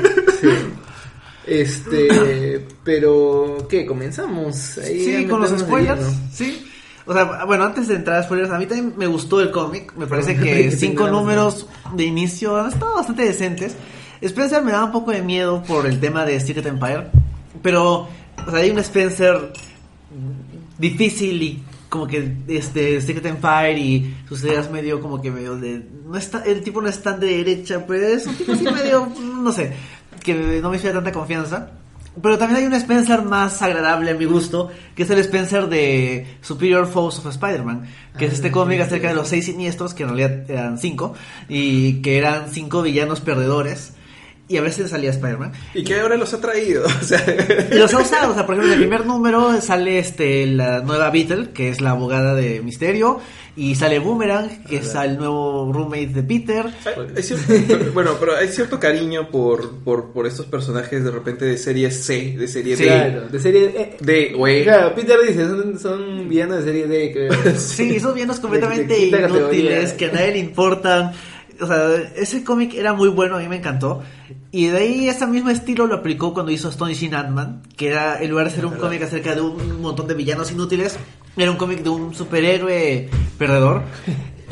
Este, 1.45 2.65
pero, 2.83 3.67
¿qué? 3.69 3.85
¿Comenzamos? 3.85 4.77
Ahí 4.77 5.03
Sí, 5.03 5.27
con 5.27 5.41
los 5.41 5.51
spoilers. 5.59 6.05
Sí. 6.33 6.67
O 7.05 7.13
sea, 7.13 7.45
bueno, 7.45 7.63
antes 7.63 7.87
de 7.87 7.95
entrar 7.95 8.19
a 8.19 8.23
spoilers, 8.23 8.51
a 8.51 8.59
mí 8.59 8.65
también 8.67 8.93
me 8.95 9.07
gustó 9.07 9.41
el 9.41 9.51
cómic. 9.51 9.93
Me 9.95 10.07
parece 10.07 10.35
que 10.39 10.71
cinco 10.71 11.07
números 11.07 11.67
de 11.95 12.03
inicio 12.03 12.57
han 12.57 12.69
estado 12.69 12.95
bastante 12.95 13.23
decentes. 13.23 13.75
Spencer 14.21 14.63
me 14.63 14.71
da 14.71 14.85
un 14.85 14.91
poco 14.91 15.11
de 15.11 15.21
miedo 15.21 15.63
por 15.63 15.87
el 15.87 15.99
tema 15.99 16.25
de 16.25 16.39
Secret 16.39 16.65
Empire. 16.67 17.07
Pero, 17.63 18.07
o 18.45 18.51
sea, 18.51 18.59
hay 18.59 18.69
un 18.69 18.79
Spencer 18.79 19.51
difícil 20.77 21.41
y 21.41 21.63
como 21.89 22.07
que 22.07 22.37
este 22.47 23.01
Secret 23.01 23.25
Empire 23.25 23.77
y 23.77 24.15
sus 24.27 24.43
ideas 24.43 24.71
medio 24.71 25.01
como 25.01 25.21
que 25.21 25.29
medio 25.29 25.57
de 25.57 25.85
no 26.05 26.17
está 26.17 26.41
el 26.45 26.63
tipo 26.63 26.81
no 26.81 26.87
es 26.87 27.03
tan 27.03 27.19
de 27.19 27.27
derecha 27.27 27.85
pero 27.85 28.07
es 28.07 28.25
un 28.25 28.35
tipo 28.35 28.53
así 28.53 28.63
medio 28.63 29.11
no 29.21 29.51
sé 29.51 29.73
que 30.23 30.59
no 30.61 30.69
me 30.69 30.75
inspira 30.75 30.93
tanta 30.93 31.11
confianza. 31.11 31.71
Pero 32.21 32.37
también 32.37 32.59
hay 32.59 32.65
un 32.65 32.73
Spencer 32.73 33.21
más 33.21 33.61
agradable 33.61 34.11
a 34.11 34.15
mi 34.15 34.25
gusto 34.25 34.69
que 34.95 35.03
es 35.03 35.09
el 35.09 35.19
Spencer 35.19 35.67
de 35.67 36.27
Superior 36.41 36.85
Foes 36.85 37.19
of 37.19 37.27
Spider-Man 37.27 37.87
que 38.17 38.25
es 38.25 38.31
Ah, 38.31 38.35
este 38.35 38.51
cómic 38.51 38.79
sí, 38.79 38.83
acerca 38.83 39.07
de 39.07 39.13
los 39.13 39.29
seis 39.29 39.45
siniestros 39.45 39.93
que 39.93 40.03
en 40.03 40.09
realidad 40.09 40.51
eran 40.51 40.77
cinco 40.77 41.13
y 41.47 42.01
que 42.01 42.17
eran 42.17 42.49
cinco 42.49 42.81
villanos 42.81 43.21
perdedores 43.21 43.93
y 44.51 44.57
a 44.57 44.61
veces 44.61 44.89
salía 44.91 45.09
Spider-Man 45.11 45.51
¿Y 45.73 45.83
qué 45.83 45.99
ahora 45.99 46.17
los 46.17 46.33
ha 46.33 46.41
traído? 46.41 46.83
O 47.01 47.03
sea, 47.03 47.23
los 47.71 47.93
ha 47.93 47.99
usado, 47.99 48.31
o 48.31 48.35
sea, 48.35 48.45
por 48.45 48.55
ejemplo, 48.55 48.73
en 48.73 48.79
el 48.79 48.85
primer 48.87 49.05
número 49.05 49.59
sale 49.61 49.97
este 49.99 50.45
la 50.47 50.81
nueva 50.81 51.09
Beetle, 51.09 51.49
que 51.53 51.69
es 51.69 51.81
la 51.81 51.91
abogada 51.91 52.35
de 52.35 52.61
Misterio, 52.61 53.19
y 53.55 53.75
sale 53.75 53.99
Boomerang, 53.99 54.63
que 54.63 54.77
es 54.77 54.95
el 54.95 55.17
nuevo 55.17 55.71
roommate 55.73 56.07
de 56.07 56.23
Peter. 56.23 56.65
hay- 56.85 57.07
hay 57.17 57.23
cierto- 57.23 57.91
bueno, 57.93 58.11
pero 58.19 58.35
hay 58.35 58.47
cierto 58.47 58.79
cariño 58.79 59.29
por, 59.29 59.79
por, 59.83 60.11
por 60.13 60.25
estos 60.27 60.45
personajes 60.45 61.03
de 61.03 61.11
repente 61.11 61.45
de 61.45 61.57
serie 61.57 61.91
C, 61.91 62.35
de 62.37 62.47
serie 62.47 62.77
Sí. 62.77 62.83
D, 62.83 62.89
Claro, 62.89 63.27
de 63.29 63.39
serie 63.39 63.65
eh, 63.75 63.97
D 63.99 64.33
E. 64.37 64.63
Claro, 64.63 64.95
Peter 64.95 65.17
dice, 65.27 65.47
son, 65.47 65.79
son 65.79 66.29
villanos 66.29 66.59
de 66.59 66.63
serie 66.63 66.87
D, 66.87 67.11
creo. 67.11 67.55
Sí, 67.57 67.95
esos 67.97 68.13
villanos 68.13 68.39
completamente 68.39 68.85
De- 68.93 68.99
de 68.99 69.01
quinta 69.09 69.19
inútiles, 69.27 69.91
categoría. 69.93 69.97
que 69.97 70.05
a 70.05 70.11
nadie 70.11 70.31
le 70.31 70.39
importan. 70.39 71.11
O 71.61 71.67
sea, 71.67 71.95
ese 72.15 72.43
cómic 72.43 72.73
era 72.73 72.93
muy 72.93 73.09
bueno, 73.09 73.35
a 73.35 73.39
mí 73.39 73.47
me 73.47 73.57
encantó. 73.57 74.01
Y 74.51 74.67
de 74.67 74.77
ahí 74.77 75.07
ese 75.09 75.25
mismo 75.27 75.49
estilo 75.49 75.87
lo 75.87 75.95
aplicó 75.95 76.33
cuando 76.33 76.51
hizo 76.51 76.67
Astonishing 76.69 77.13
Ant-Man, 77.13 77.61
que 77.77 77.89
era, 77.89 78.21
en 78.21 78.29
lugar 78.31 78.49
de 78.49 78.55
ser 78.55 78.65
un 78.65 78.73
cómic 78.75 79.01
acerca 79.03 79.35
de 79.35 79.41
un 79.41 79.81
montón 79.81 80.07
de 80.07 80.13
villanos 80.13 80.51
inútiles, 80.51 80.97
era 81.37 81.51
un 81.51 81.57
cómic 81.57 81.83
de 81.83 81.89
un 81.89 82.13
superhéroe 82.13 83.09
perdedor. 83.37 83.83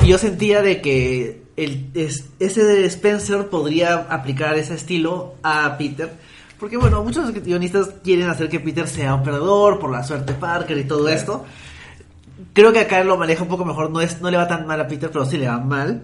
Y 0.03 0.07
yo 0.07 0.17
sentía 0.17 0.61
de 0.61 0.81
que 0.81 1.41
el, 1.57 1.87
es- 1.93 2.25
ese 2.39 2.63
de 2.63 2.85
Spencer 2.85 3.47
podría 3.47 3.95
aplicar 4.09 4.55
ese 4.57 4.75
estilo 4.75 5.33
a 5.43 5.77
Peter. 5.77 6.09
Porque 6.59 6.77
bueno, 6.77 7.03
muchos 7.03 7.31
guionistas 7.33 7.89
quieren 8.03 8.29
hacer 8.29 8.49
que 8.49 8.59
Peter 8.59 8.87
sea 8.87 9.15
un 9.15 9.23
perdedor 9.23 9.79
por 9.79 9.91
la 9.91 10.03
suerte 10.03 10.33
Parker 10.33 10.77
y 10.77 10.83
todo 10.85 11.07
esto. 11.09 11.45
Creo 12.53 12.71
que 12.73 12.79
acá 12.79 13.03
lo 13.03 13.17
maneja 13.17 13.43
un 13.43 13.49
poco 13.49 13.65
mejor, 13.65 13.89
no 13.91 13.99
es 14.01 14.21
no 14.21 14.29
le 14.31 14.37
va 14.37 14.47
tan 14.47 14.65
mal 14.65 14.79
a 14.79 14.87
Peter, 14.87 15.09
pero 15.11 15.25
sí 15.25 15.37
le 15.37 15.47
va 15.47 15.59
mal. 15.59 16.03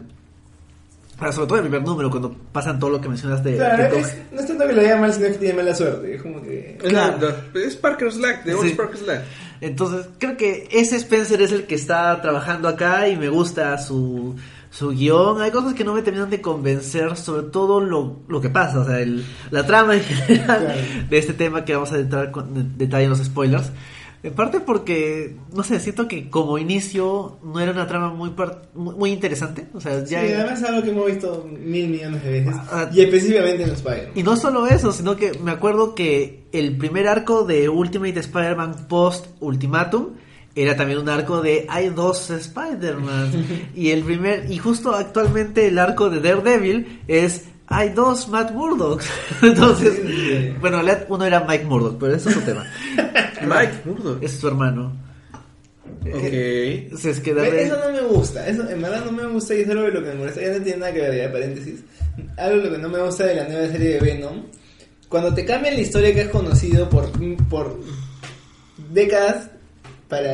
Pero 1.17 1.31
sobre 1.31 1.47
todo 1.47 1.57
el 1.59 1.63
primer 1.63 1.81
número, 1.83 2.09
cuando 2.09 2.35
pasan 2.51 2.77
todo 2.77 2.89
lo 2.89 2.99
que 2.99 3.07
mencionas 3.07 3.41
de... 3.43 3.55
Claro, 3.55 3.95
es- 3.95 4.17
no 4.33 4.39
es 4.41 4.47
tanto 4.47 4.67
que 4.67 4.73
lo 4.73 4.81
haya 4.81 4.97
mal, 4.97 5.13
sino 5.13 5.27
que 5.27 5.33
tiene 5.35 5.53
mala 5.53 5.73
suerte. 5.73 6.15
Es 6.15 6.21
como 6.21 6.41
que. 6.41 6.77
Claro. 6.79 7.17
la- 7.53 7.61
es 7.61 7.75
Parker's 7.77 8.17
Luck, 8.17 8.43
de 8.43 8.53
Sí. 8.57 8.69
Parker's 8.75 9.01
Luck. 9.01 9.19
Entonces, 9.61 10.07
creo 10.19 10.35
que 10.35 10.67
ese 10.71 10.97
Spencer 10.97 11.41
es 11.41 11.53
el 11.53 11.63
que 11.65 11.75
está 11.75 12.21
trabajando 12.21 12.67
acá 12.67 13.07
y 13.07 13.15
me 13.15 13.29
gusta 13.29 13.77
su, 13.77 14.35
su 14.69 14.89
guion. 14.89 15.41
Hay 15.41 15.51
cosas 15.51 15.73
que 15.73 15.85
no 15.85 15.93
me 15.93 16.01
terminan 16.01 16.29
de 16.29 16.41
convencer, 16.41 17.15
sobre 17.15 17.43
todo 17.43 17.79
lo, 17.79 18.19
lo 18.27 18.41
que 18.41 18.49
pasa, 18.49 18.79
o 18.81 18.85
sea, 18.85 18.99
el- 18.99 19.25
la 19.51 19.65
trama 19.65 19.95
en 19.95 20.01
general 20.03 20.65
Claro. 20.65 20.81
de 21.09 21.17
este 21.17 21.31
tema 21.33 21.63
que 21.63 21.73
vamos 21.75 21.93
a 21.93 21.97
entrar 21.99 22.29
con 22.31 22.57
en 22.57 22.77
detalle 22.77 23.05
en 23.05 23.11
los 23.11 23.19
spoilers. 23.23 23.71
En 24.25 24.33
parte 24.33 24.59
porque, 24.59 25.35
no 25.53 25.63
sé, 25.63 25.79
siento 25.79 26.07
que 26.07 26.31
como 26.31 26.57
inicio 26.57 27.37
no 27.43 27.59
era 27.59 27.71
una 27.71 27.85
trama 27.85 28.09
muy 28.09 28.31
muy, 28.73 29.11
interesante. 29.11 29.67
O 29.75 29.79
sea, 29.79 30.03
ya... 30.03 30.21
Sí, 30.21 30.33
además 30.33 30.59
es 30.59 30.67
algo 30.67 30.81
que 30.81 30.89
hemos 30.89 31.05
visto 31.05 31.47
mil 31.47 31.89
millones 31.89 32.23
de 32.23 32.31
veces. 32.31 32.55
Ah, 32.71 32.89
y 32.91 33.01
específicamente 33.01 33.63
en 33.63 33.69
Spider. 33.69 34.11
Y 34.15 34.23
no 34.23 34.35
solo 34.35 34.65
eso, 34.65 34.91
sino 34.91 35.15
que 35.15 35.37
me 35.37 35.51
acuerdo 35.51 35.93
que 35.93 36.47
el 36.51 36.75
primer 36.75 37.07
arco 37.07 37.43
de 37.43 37.69
Ultimate 37.69 38.19
Spider-Man 38.19 38.87
Post 38.87 39.27
Ultimatum 39.41 40.15
era 40.55 40.75
también 40.75 40.97
un 40.97 41.09
arco 41.09 41.41
de 41.43 41.67
hay 41.69 41.89
dos 41.89 42.31
Spider-Man. 42.31 43.71
y 43.75 43.91
el 43.91 44.03
primer, 44.03 44.51
y 44.51 44.57
justo 44.57 44.95
actualmente 44.95 45.67
el 45.67 45.77
arco 45.77 46.09
de 46.09 46.19
Daredevil 46.19 47.03
es 47.07 47.45
hay 47.67 47.89
dos 47.89 48.27
Matt 48.29 48.51
Murdocks. 48.51 49.09
Entonces, 49.41 49.99
Sí. 50.05 50.55
bueno, 50.59 50.81
uno 51.09 51.25
era 51.25 51.41
Mike 51.41 51.65
Murdock, 51.65 51.97
pero 51.99 52.15
eso 52.15 52.29
es 52.29 52.37
otro 52.37 52.53
tema. 52.53 52.65
Mike 53.41 53.81
Murdock. 53.85 54.23
Es 54.23 54.31
su 54.33 54.47
hermano. 54.47 54.93
Ok. 56.01 56.93
O 56.93 56.97
sea, 56.97 57.11
es 57.11 57.19
que 57.19 57.31
Eso 57.31 57.77
no 57.79 57.91
me 57.91 58.01
gusta, 58.01 58.47
eso 58.47 58.69
en 58.69 58.81
verdad 58.81 59.05
no 59.05 59.11
me 59.11 59.25
gusta 59.27 59.55
y 59.55 59.61
es 59.61 59.69
algo 59.69 59.83
de 59.83 59.91
lo 59.91 60.03
que 60.03 60.09
me 60.09 60.15
molesta. 60.15 60.41
Ya 60.41 60.53
no 60.53 60.61
tiene 60.63 60.79
nada 60.79 60.93
que 60.93 61.01
ver, 61.01 61.15
ya 61.17 61.31
paréntesis. 61.31 61.79
Algo 62.37 62.57
de 62.57 62.69
lo 62.69 62.75
que 62.75 62.81
no 62.81 62.89
me 62.89 63.01
gusta 63.01 63.25
de 63.25 63.35
la 63.35 63.47
nueva 63.47 63.67
serie 63.67 63.89
de 63.93 63.99
Venom. 63.99 64.43
Cuando 65.09 65.33
te 65.33 65.45
cambian 65.45 65.75
la 65.75 65.81
historia 65.81 66.13
que 66.13 66.21
has 66.21 66.29
conocido 66.29 66.89
por, 66.89 67.09
por 67.49 67.79
décadas 68.91 69.49
para 70.07 70.31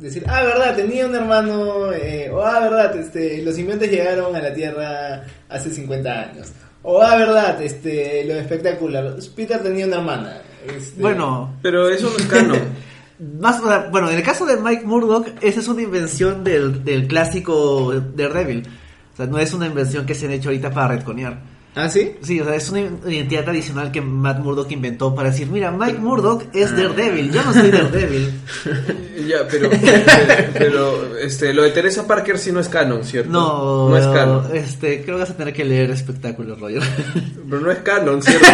decir, 0.00 0.24
ah, 0.26 0.42
verdad, 0.42 0.74
tenía 0.74 1.06
un 1.06 1.14
hermano, 1.14 1.92
eh, 1.92 2.28
o 2.30 2.42
ah, 2.42 2.60
verdad, 2.60 2.96
este, 2.96 3.42
los 3.42 3.54
simbiontes 3.54 3.90
llegaron 3.90 4.34
a 4.34 4.40
la 4.40 4.52
Tierra 4.52 5.24
hace 5.48 5.70
50 5.70 6.10
años. 6.20 6.48
O 6.82 7.00
ah, 7.00 7.16
verdad, 7.16 7.62
este, 7.62 8.24
lo 8.24 8.34
espectacular, 8.34 9.16
Peter 9.36 9.62
tenía 9.62 9.86
una 9.86 9.96
hermana. 9.96 10.42
este, 10.66 11.00
Bueno, 11.00 11.56
Pero 11.62 11.88
eso 11.88 12.10
no 12.10 12.16
es 12.16 12.26
canon. 12.26 12.58
Más, 13.40 13.60
bueno, 13.92 14.10
en 14.10 14.16
el 14.16 14.22
caso 14.24 14.44
de 14.46 14.56
Mike 14.56 14.84
Murdock, 14.84 15.28
esa 15.42 15.60
es 15.60 15.68
una 15.68 15.82
invención 15.82 16.42
del, 16.42 16.84
del 16.84 17.06
clásico 17.06 17.92
Daredevil. 17.92 18.66
O 19.12 19.16
sea, 19.16 19.26
no 19.26 19.38
es 19.38 19.54
una 19.54 19.66
invención 19.66 20.06
que 20.06 20.14
se 20.14 20.26
han 20.26 20.32
hecho 20.32 20.48
ahorita 20.48 20.72
para 20.72 20.88
retconear. 20.88 21.38
¿Ah, 21.74 21.88
sí? 21.88 22.12
Sí, 22.20 22.38
o 22.38 22.44
sea, 22.44 22.54
es 22.54 22.68
una 22.68 22.80
identidad 22.80 23.48
adicional 23.48 23.90
que 23.90 24.02
Matt 24.02 24.40
Murdock 24.40 24.70
inventó 24.72 25.14
para 25.14 25.30
decir, 25.30 25.48
mira, 25.48 25.70
Mike 25.70 25.98
Murdock 25.98 26.44
es 26.54 26.70
Daredevil, 26.76 27.32
yo 27.32 27.42
no 27.42 27.52
soy 27.54 27.70
Daredevil. 27.70 28.30
ya, 29.26 29.48
pero, 29.50 29.70
pero, 29.70 30.52
pero, 30.52 31.16
este, 31.18 31.54
lo 31.54 31.62
de 31.62 31.70
Teresa 31.70 32.06
Parker 32.06 32.38
sí 32.38 32.52
no 32.52 32.60
es 32.60 32.68
canon, 32.68 33.04
¿cierto? 33.04 33.30
No, 33.30 33.88
No 33.88 33.96
es 33.96 34.06
canon. 34.06 34.54
Este, 34.54 35.02
creo 35.02 35.16
que 35.16 35.22
vas 35.22 35.30
a 35.30 35.36
tener 35.36 35.54
que 35.54 35.64
leer 35.64 35.90
espectáculos, 35.90 36.60
Roger. 36.60 36.82
Pero 37.48 37.60
no 37.60 37.70
es 37.70 37.78
canon, 37.78 38.22
¿cierto? 38.22 38.46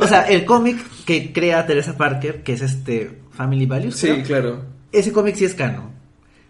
o 0.00 0.06
sea, 0.06 0.22
el 0.22 0.46
cómic 0.46 0.78
que 1.04 1.32
crea 1.32 1.66
Teresa 1.66 1.98
Parker, 1.98 2.42
que 2.42 2.54
es 2.54 2.62
este 2.62 3.10
Family 3.30 3.66
Values, 3.66 3.96
sí, 3.96 4.08
creo, 4.08 4.24
claro. 4.24 4.64
ese 4.90 5.12
cómic 5.12 5.36
sí 5.36 5.44
es 5.44 5.54
canon. 5.54 5.97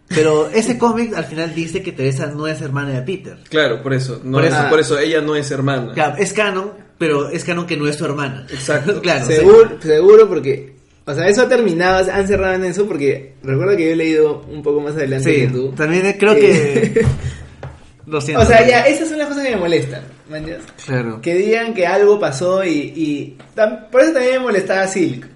Pero 0.09 0.49
ese 0.49 0.79
cómic 0.79 1.15
al 1.15 1.25
final 1.27 1.55
dice 1.55 1.83
que 1.83 1.93
Teresa 1.93 2.27
no 2.27 2.47
es 2.47 2.61
hermana 2.63 2.91
de 2.95 3.03
Peter. 3.03 3.37
Claro, 3.51 3.83
por 3.83 3.93
eso. 3.93 4.21
No 4.25 4.39
Por 4.39 4.47
es- 4.47 4.55
eso. 4.55 4.69
por 4.71 4.81
eso 4.81 4.99
ella 4.99 5.21
no 5.21 5.37
es 5.37 5.51
hermana. 5.51 5.93
Claro, 5.93 6.17
es 6.19 6.33
canon, 6.33 6.73
pero 6.97 7.29
es 7.29 7.45
canon 7.45 7.67
que 7.67 7.77
no 7.77 7.87
es 7.87 7.97
su 7.97 8.05
hermana. 8.07 8.47
Exacto. 8.51 9.01
claro. 9.03 9.27
Seguro, 9.27 9.71
seguro 9.83 10.29
porque, 10.29 10.73
o 11.05 11.15
sea, 11.15 11.29
eso 11.29 11.43
ha 11.43 11.49
terminado, 11.49 12.11
han 12.11 12.27
cerrado 12.27 12.55
en 12.55 12.65
eso 12.65 12.87
porque 12.87 13.35
recuerdo 13.43 13.77
que 13.77 13.85
yo 13.85 13.91
he 13.91 13.97
leído 13.97 14.47
un 14.51 14.63
poco 14.63 14.81
más 14.81 14.95
adelante 14.95 15.31
Sí, 15.35 15.41
que 15.43 15.47
tú. 15.49 15.73
también 15.73 16.11
creo 16.19 16.33
Eh, 16.33 16.39
que... 16.95 17.05
Lo 18.07 18.23
siento. 18.23 18.43
o 18.43 18.47
sea, 18.47 18.67
ya, 18.67 18.87
esas 18.87 19.11
son 19.11 19.19
las 19.19 19.29
cosas 19.29 19.45
que 19.45 19.51
me 19.51 19.57
molestan, 19.59 20.01
¿me 20.31 20.39
entiendes? 20.39 20.67
Claro. 20.87 21.21
Que 21.21 21.35
digan 21.35 21.75
que 21.75 21.87
algo 21.87 22.19
pasó 22.19 22.65
y, 22.65 22.71
y 22.97 23.37
tam- 23.55 23.91
por 23.91 24.01
eso 24.01 24.13
también 24.15 24.37
me 24.37 24.39
molestaba 24.45 24.87
Silk. 24.87 25.27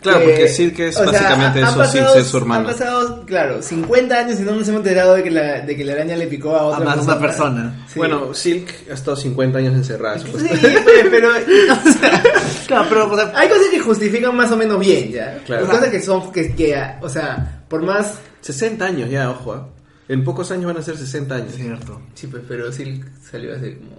Claro, 0.00 0.20
Que, 0.20 0.24
porque 0.26 0.48
Silk 0.48 0.78
es 0.80 0.96
o 0.96 1.02
sea, 1.04 1.12
básicamente 1.12 1.60
eso, 1.60 1.76
pasado- 1.76 1.92
Silk 1.92 2.16
es 2.16 2.26
su 2.26 2.36
hermano. 2.38 2.60
Han 2.68 2.74
pasado, 2.74 3.26
claro, 3.26 3.62
50 3.62 4.18
años 4.18 4.40
y 4.40 4.42
no 4.42 4.52
nos 4.52 4.66
hemos 4.68 4.78
enterado 4.80 5.14
de 5.14 5.22
que 5.22 5.30
la, 5.30 5.60
de 5.60 5.76
que 5.76 5.84
la 5.84 5.92
araña 5.92 6.16
le 6.16 6.26
picó 6.28 6.56
a 6.56 6.60
A 6.60 6.64
otra 6.64 6.84
más 6.84 7.04
una 7.04 7.18
persona. 7.18 7.84
Sí. 7.88 7.98
Bueno, 7.98 8.32
Silk 8.34 8.68
ha 8.90 8.94
estado 8.94 9.16
50 9.16 9.58
años 9.58 9.74
encerrada. 9.74 10.18
sí, 10.18 10.26
pues, 10.32 10.44
pero, 11.10 11.28
o 11.28 11.92
sea, 12.00 12.22
Claro, 12.66 12.86
pero 12.88 13.12
o 13.12 13.16
sea, 13.16 13.32
hay 13.34 13.48
cosas 13.48 13.66
que 13.70 13.80
justifican 13.80 14.34
más 14.34 14.50
o 14.50 14.56
menos 14.56 14.80
bien, 14.80 15.12
¿ya? 15.12 15.38
Claro. 15.44 15.64
Hay 15.66 15.70
cosas 15.70 15.88
que 15.90 16.00
son, 16.00 16.32
que, 16.32 16.54
que, 16.54 16.82
o 17.00 17.08
sea, 17.08 17.62
por 17.68 17.82
más 17.82 18.14
60 18.40 18.84
años 18.84 19.10
ya, 19.10 19.30
ojo. 19.30 19.52
¿ah? 19.52 19.68
En 20.08 20.24
pocos 20.24 20.50
años 20.50 20.66
van 20.66 20.76
a 20.78 20.82
ser 20.82 20.96
60 20.96 21.34
años. 21.34 21.52
cierto. 21.54 22.00
Sí, 22.14 22.26
pues, 22.26 22.42
pero 22.48 22.72
Silk 22.72 23.04
salió 23.30 23.54
hace 23.54 23.76
como. 23.76 23.96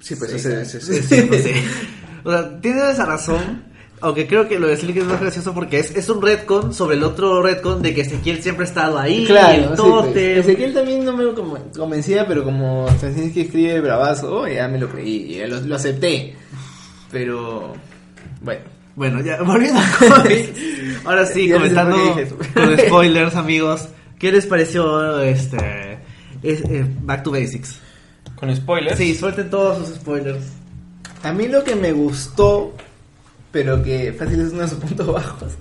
Sí, 0.00 0.14
pues 0.16 0.30
seis 0.30 0.44
ese, 0.46 0.56
años. 0.56 0.74
ese- 0.74 0.78
ese- 0.78 0.98
Es 0.98 1.08
cierto, 1.08 1.34
sí. 1.36 1.52
O 2.24 2.30
sea, 2.32 2.60
tienes 2.60 2.84
esa 2.84 3.06
razón. 3.06 3.64
Aunque 4.00 4.26
creo 4.26 4.46
que 4.48 4.58
lo 4.58 4.68
de 4.68 4.76
Silk 4.76 4.96
es 4.96 5.04
más 5.04 5.20
gracioso 5.20 5.52
porque 5.54 5.78
es, 5.80 5.94
es 5.96 6.08
un 6.08 6.22
retcon 6.22 6.72
sobre 6.72 6.96
el 6.96 7.02
otro 7.02 7.42
retcon 7.42 7.82
de 7.82 7.94
que 7.94 8.02
Ezequiel 8.02 8.42
siempre 8.42 8.64
ha 8.64 8.68
estado 8.68 8.98
ahí. 8.98 9.24
Claro, 9.26 9.72
el 9.72 9.76
sí, 9.76 9.82
pues. 10.12 10.16
Ezequiel 10.16 10.72
también 10.74 11.04
no 11.04 11.16
me 11.16 11.32
como- 11.34 11.58
convencía, 11.76 12.26
pero 12.26 12.44
como 12.44 12.88
Straczynski 12.90 13.40
escribe 13.42 13.80
bravazo, 13.80 14.46
ya 14.46 14.68
me 14.68 14.78
lo 14.78 14.88
creí, 14.88 15.36
ya 15.36 15.46
lo, 15.48 15.60
lo 15.60 15.74
acepté. 15.76 16.34
Pero, 17.10 17.74
bueno. 18.42 18.60
Bueno, 18.94 19.20
ya, 19.22 19.40
volviendo 19.42 19.78
a. 19.78 19.84
Ahora 21.04 21.24
sí, 21.24 21.48
comentando 21.50 21.96
con 22.54 22.78
spoilers, 22.86 23.36
amigos. 23.36 23.88
¿Qué 24.18 24.32
les 24.32 24.44
pareció 24.46 25.20
este 25.22 25.98
es- 26.42 26.62
eh, 26.64 26.84
Back 27.02 27.22
to 27.22 27.30
Basics? 27.30 27.78
Con 28.34 28.54
spoilers. 28.54 28.98
Sí, 28.98 29.14
suelten 29.14 29.50
todos 29.50 29.78
sus 29.86 29.96
spoilers. 29.96 30.42
A 31.22 31.32
mí 31.32 31.46
lo 31.48 31.62
que 31.62 31.76
me 31.76 31.92
gustó, 31.92 32.72
pero 33.58 33.82
que 33.82 34.12
fácil 34.12 34.40
es 34.40 34.52
uno 34.52 34.62
de 34.62 34.68
sus 34.68 34.78
puntos 34.84 35.12
bajos, 35.12 35.52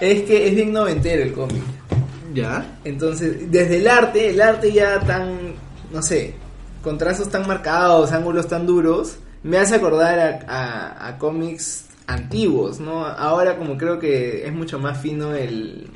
es 0.00 0.22
que 0.22 0.48
es 0.48 0.56
bien 0.56 0.72
noventero 0.72 1.22
el 1.22 1.32
cómic. 1.32 1.62
¿Ya? 2.34 2.78
Entonces, 2.84 3.48
desde 3.48 3.76
el 3.76 3.86
arte, 3.86 4.30
el 4.30 4.40
arte 4.42 4.72
ya 4.72 4.98
tan, 4.98 5.54
no 5.92 6.02
sé, 6.02 6.34
con 6.82 6.98
trazos 6.98 7.28
tan 7.30 7.46
marcados, 7.46 8.10
ángulos 8.10 8.48
tan 8.48 8.66
duros, 8.66 9.18
me 9.44 9.56
hace 9.58 9.76
acordar 9.76 10.18
a, 10.18 10.40
a- 10.48 11.08
a 11.08 11.18
cómics 11.18 11.84
antiguos, 12.08 12.80
¿no? 12.80 13.06
Ahora 13.06 13.56
como 13.56 13.78
creo 13.78 14.00
que 14.00 14.44
es 14.44 14.52
mucho 14.52 14.80
más 14.80 15.00
fino 15.00 15.32
el, 15.32 15.86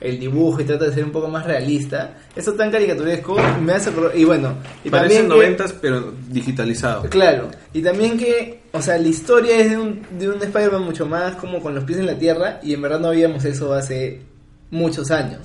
el 0.00 0.18
dibujo 0.20 0.60
y 0.60 0.64
trata 0.64 0.84
de 0.86 0.94
ser 0.94 1.04
un 1.04 1.10
poco 1.12 1.28
más 1.28 1.44
realista. 1.44 2.14
Eso 2.36 2.52
tan 2.54 2.70
caricaturesco 2.70 3.36
me 3.62 3.72
hace 3.72 3.90
acordar, 3.90 4.16
y 4.16 4.24
bueno, 4.24 4.54
y 4.84 4.90
Parecen 4.90 5.22
que- 5.22 5.28
90 5.28 5.64
pero 5.80 6.12
digitalizado. 6.28 7.02
Claro, 7.10 7.48
y 7.72 7.82
también 7.82 8.16
que, 8.18 8.60
o 8.72 8.80
sea, 8.82 8.96
la 8.98 9.08
historia 9.08 9.56
es 9.58 9.70
de 9.70 9.76
un, 9.78 10.02
de 10.18 10.28
un 10.28 10.42
Spider-Man 10.42 10.82
mucho 10.84 11.06
más 11.06 11.34
como 11.36 11.60
con 11.60 11.74
los 11.74 11.84
pies 11.84 11.98
en 11.98 12.06
la 12.06 12.18
tierra 12.18 12.60
y 12.62 12.74
en 12.74 12.82
verdad 12.82 13.00
no 13.00 13.08
habíamos 13.08 13.44
eso 13.44 13.72
hace 13.74 14.22
muchos 14.70 15.10
años. 15.10 15.40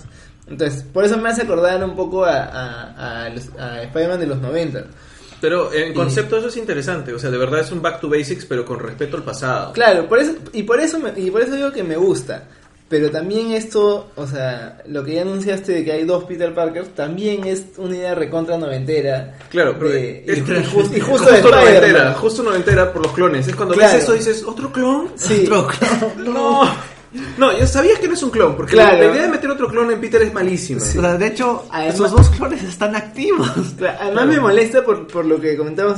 Entonces, 0.48 0.84
por 0.84 1.06
eso 1.06 1.18
me 1.18 1.30
hace 1.30 1.44
acordar 1.44 1.84
un 1.84 1.96
poco 1.96 2.26
a, 2.26 2.44
a, 2.44 3.24
a 3.24 3.26
a 3.26 3.84
Spider-Man 3.84 4.20
de 4.20 4.28
los 4.28 4.40
90. 4.42 4.86
Pero 5.40 5.74
en 5.74 5.92
Y- 5.92 5.94
concepto 5.94 6.38
eso 6.38 6.48
es 6.48 6.58
interesante. 6.58 7.14
O 7.14 7.20
sea, 7.20 7.30
de 7.32 7.38
verdad 7.38 7.62
es 7.62 7.72
un 7.72 7.82
back 7.82 8.00
to 8.02 8.10
basics, 8.10 8.46
pero 8.46 8.66
con 8.66 8.80
respeto 8.80 9.18
al 9.18 9.24
pasado. 9.24 9.74
Claro, 9.74 10.08
por 10.08 10.20
eso, 10.20 10.34
y 10.54 10.64
por 10.64 10.80
eso 10.80 11.00
me- 11.00 11.18
y 11.20 11.32
por 11.32 11.42
eso 11.42 11.56
digo 11.56 11.72
que 11.72 11.84
me 11.84 11.96
gusta. 11.98 12.44
Pero 12.94 13.10
también 13.10 13.54
esto, 13.54 14.12
o 14.16 14.28
sea, 14.28 14.78
lo 14.86 15.04
que 15.04 15.16
ya 15.16 15.24
anunciaste 15.24 15.72
de 15.72 15.84
que 15.84 15.94
hay 15.94 16.04
dos 16.06 16.26
Peter 16.26 16.54
Parkers, 16.54 16.90
también 16.90 17.44
es 17.48 17.64
una 17.78 17.96
idea 17.96 18.14
recontra 18.14 18.56
noventera. 18.56 19.36
Claro, 19.50 19.76
pero 19.80 19.90
de- 19.90 20.24
es- 20.28 20.38
y, 20.38 20.42
y 20.42 20.64
justo, 20.64 20.96
y 20.96 21.00
justo 21.00 21.26
justo 21.32 21.50
noventera, 21.50 22.14
justo 22.14 22.44
noventera 22.44 22.94
por 22.94 23.02
los 23.02 23.12
clones. 23.14 23.48
Es 23.48 23.56
cuando 23.56 23.74
Claro. 23.74 23.94
ves 23.96 24.04
eso 24.04 24.14
dices, 24.14 24.44
¿otro 24.44 24.72
clon? 24.72 25.08
Sí. 25.16 25.42
Otro 25.48 25.66
clon. 25.70 26.14
No. 26.36 26.94
No, 27.40 27.58
yo 27.58 27.66
sabía 27.66 28.00
que 28.00 28.08
no 28.08 28.14
es 28.14 28.22
un 28.22 28.30
clon, 28.30 28.56
porque 28.56 28.74
Claro. 28.74 28.98
la 28.98 29.06
idea 29.12 29.22
de 29.24 29.28
meter 29.30 29.50
otro 29.50 29.68
clon 29.68 29.90
en 29.90 30.00
Peter 30.00 30.22
es 30.22 30.32
malísima. 30.32 30.80
O 30.80 30.86
sea, 30.86 31.18
de 31.18 31.26
hecho, 31.28 31.66
Además- 31.72 31.96
esos 31.96 32.12
dos 32.12 32.30
clones 32.30 32.64
están 32.64 32.96
activos. 32.96 33.50
Claro, 33.76 33.98
Además 34.02 34.28
me 34.28 34.40
molesta 34.40 34.84
por, 34.86 35.08
por 35.08 35.26
lo 35.26 35.42
que 35.42 35.58
comentabas 35.58 35.98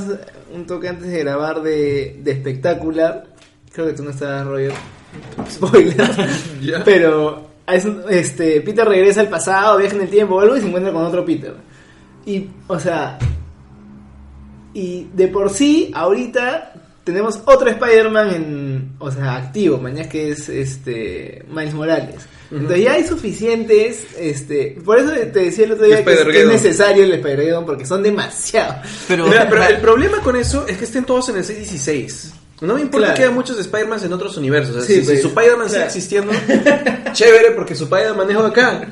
un 0.54 0.66
toque 0.66 0.88
antes 0.88 1.08
de 1.12 1.20
grabar 1.20 1.62
de, 1.62 2.20
de 2.24 2.32
espectacular. 2.32 3.26
Creo 3.74 3.88
que 3.88 3.94
tú 3.94 4.04
no 4.04 4.12
estabas, 4.12 4.46
Roger. 4.48 4.72
Spoiler. 5.50 6.12
Ya. 6.62 6.84
Pero 6.84 7.50
es 7.68 7.86
este, 8.10 8.62
Peter 8.62 8.88
regresa 8.88 9.22
al 9.22 9.30
pasado, 9.30 9.78
viaja 9.78 9.96
en 9.96 10.02
el 10.04 10.10
tiempo 10.10 10.36
o 10.36 10.40
algo 10.40 10.58
y 10.58 10.62
se 10.62 10.68
encuentra 10.68 10.92
con 10.92 11.04
otro 11.04 11.26
Peter. 11.26 11.54
Y, 12.26 12.48
o 12.68 12.80
sea, 12.80 13.18
y 14.74 15.08
de 15.14 15.28
por 15.28 15.50
sí, 15.50 15.92
ahorita 15.94 16.74
tenemos 17.04 17.40
otro 17.46 17.70
Spider-Man 17.70 18.34
en, 18.34 18.92
o 19.00 19.12
sea, 19.12 19.36
activo, 19.36 19.78
mañana 19.78 20.10
que 20.10 20.32
es 20.32 20.50
este 20.50 21.46
Miles 21.50 21.74
Morales. 21.74 22.28
Entonces 22.52 22.84
ya 22.84 22.94
hay 22.94 23.04
suficientes, 23.04 24.06
este, 24.20 24.78
por 24.86 25.00
eso 25.00 25.12
te 25.12 25.40
decía 25.40 25.66
el 25.66 25.72
otro 25.72 25.86
día 25.86 25.96
que 25.96 26.02
es, 26.02 26.06
que 26.06 26.14
es 26.14 26.20
Spider-Geddon. 26.20 26.54
necesario 26.54 27.04
el 27.04 27.14
Spider-Man 27.14 27.66
porque 27.66 27.86
son 27.86 28.04
demasiados. 28.04 28.88
Pero 29.08 29.28
el 29.28 29.78
problema 29.80 30.20
con 30.20 30.36
eso 30.36 30.66
es 30.68 30.78
que 30.78 30.86
estén 30.86 31.06
todos 31.06 31.30
en 31.30 31.38
el 31.38 31.44
616. 31.44 32.34
No 32.62 32.76
me 32.76 32.82
importa 32.82 33.08
Claro. 33.08 33.18
que 33.18 33.24
haya 33.24 33.32
muchos 33.34 33.60
Spider-Man 33.60 34.00
en 34.04 34.14
otros 34.14 34.38
universos. 34.38 34.76
O 34.76 34.80
sea, 34.82 34.88
Sí, 34.88 34.96
si, 34.96 35.00
si 35.02 35.06
pues, 35.08 35.22
su 35.22 35.28
Spider-Man 35.28 35.68
sigue 35.70 35.78
claro. 35.78 35.86
existiendo, 35.88 36.32
chévere, 37.14 37.52
porque 37.52 37.76
su 37.76 37.84
Spider-Man 37.86 38.32
es 38.32 38.38
acá. 38.38 38.88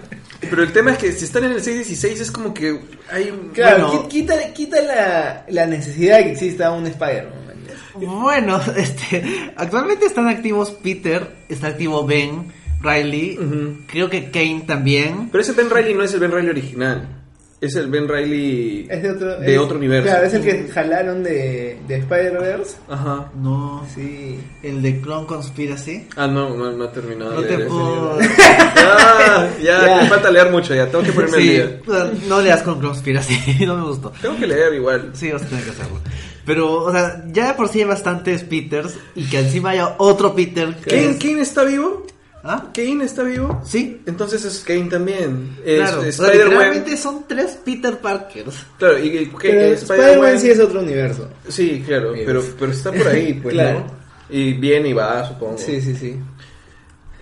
Pero 0.50 0.64
el 0.64 0.74
tema 0.74 0.92
es 0.92 0.98
que 0.98 1.12
si 1.14 1.24
están 1.26 1.46
en 1.46 1.52
el 1.54 1.62
616 1.62 2.20
es 2.20 2.32
como 2.32 2.54
que 2.54 2.78
hay 3.10 3.30
un... 3.32 3.50
Claro, 3.54 3.88
Bueno. 3.88 4.08
quita, 4.10 4.36
quita 4.54 4.82
la, 4.82 5.46
la 5.48 5.66
necesidad 5.66 6.18
de 6.18 6.26
que 6.26 6.32
exista 6.32 6.72
un 6.72 6.86
Spider-Man. 6.86 7.34
man. 7.46 8.06
bueno, 8.06 8.60
este, 8.76 9.54
actualmente 9.56 10.06
están 10.06 10.28
activos 10.28 10.72
Peter, 10.72 11.34
está 11.48 11.68
activo 11.68 12.06
Ben, 12.06 12.52
Riley, 12.82 13.40
creo 13.88 14.10
que 14.10 14.30
Kane 14.30 14.66
también. 14.68 15.30
Pero 15.32 15.42
ese 15.42 15.54
Ben 15.54 15.70
Riley 15.70 15.94
no 15.94 16.04
es 16.04 16.14
el 16.14 16.20
Ben 16.20 16.32
Riley 16.32 16.50
original. 16.50 17.23
Es 17.64 17.76
el 17.76 17.88
Ben 17.88 18.08
Riley 18.10 18.88
Es 18.90 19.02
de 19.04 19.12
otro, 19.12 19.40
de 19.40 19.54
es- 19.56 19.60
otro 19.60 19.78
universo. 19.78 20.10
Claro, 20.10 20.26
es 20.26 20.34
el 20.34 20.42
que 20.44 20.68
jalaron 20.74 21.24
de, 21.24 21.78
de 21.88 21.96
Spider-Verse. 21.96 22.76
Ajá. 22.90 23.32
No, 23.42 23.86
Sí. 23.94 24.40
el 24.64 24.82
de 24.82 25.00
Clone 25.00 25.26
Conspiracy. 25.28 26.08
Ah, 26.18 26.28
no, 26.28 26.56
no, 26.56 26.72
no 26.72 26.86
he 26.86 26.88
terminado 26.90 27.32
No 27.36 27.42
de 27.42 27.48
te 27.48 27.58
leer 27.58 27.70
puedo... 27.70 28.18
Ah, 28.86 29.48
ya, 29.62 29.86
Ya. 29.88 30.02
me 30.04 30.10
falta 30.10 30.30
leer 30.30 30.52
mucho 30.52 30.74
ya, 30.76 30.88
tengo 30.88 31.04
que 31.04 31.12
ponerme 31.14 31.38
Sí, 31.38 31.60
al 31.60 31.82
día. 31.86 32.12
no 32.28 32.42
leas 32.42 32.62
Clone 32.64 32.82
Conspiracy, 32.82 33.66
no 33.66 33.78
me 33.78 33.84
gustó. 33.84 34.12
Tengo 34.22 34.38
que 34.38 34.48
leer 34.48 34.74
igual. 34.74 35.12
Sí, 35.14 35.32
vas 35.32 35.44
a 35.44 35.46
tener 35.48 35.64
que 35.64 35.70
hacerlo. 35.72 36.00
Pero, 36.46 36.84
o 36.84 36.92
sea, 36.92 37.24
ya 37.32 37.48
de 37.48 37.54
por 37.54 37.70
sí 37.70 37.80
hay 37.80 37.86
bastantes 37.86 38.44
Peters 38.44 38.96
y 39.16 39.24
que 39.30 39.40
encima 39.40 39.70
haya 39.70 39.96
otro 39.98 40.36
Peter 40.36 40.76
que 40.76 40.90
¿Kane, 40.90 41.10
es- 41.12 41.18
Kane 41.18 41.42
está 41.42 41.64
vivo? 41.64 42.06
¿Ah? 42.46 42.72
¿Kane 42.74 43.06
está 43.06 43.24
vivo? 43.24 43.62
Sí. 43.64 44.02
Entonces 44.06 44.44
es 44.44 44.60
Kane 44.60 44.90
también. 44.90 45.58
Es, 45.64 45.80
Claro, 45.80 46.02
sea, 46.02 46.10
Spider-Man. 46.10 46.50
literalmente 46.50 46.98
son 46.98 47.26
tres 47.26 47.58
Peter 47.64 47.98
Parkers. 48.00 48.66
Claro, 48.78 49.00
y, 49.00 49.18
Spider-Man 49.18 50.40
sí 50.40 50.50
es 50.50 50.60
otro 50.60 50.82
universo. 50.82 51.30
Sí, 51.48 51.82
claro, 51.86 52.14
pero, 52.26 52.44
pero 52.60 52.72
está 52.72 52.92
por 52.92 53.08
ahí, 53.08 53.34
pues, 53.42 53.54
Claro. 53.54 53.80
¿no? 53.80 54.04
Y 54.30 54.54
viene 54.54 54.90
y 54.90 54.94
va, 54.94 55.26
supongo. 55.26 55.58
Sí, 55.58 55.80
sí, 55.82 55.96
sí. 55.96 56.20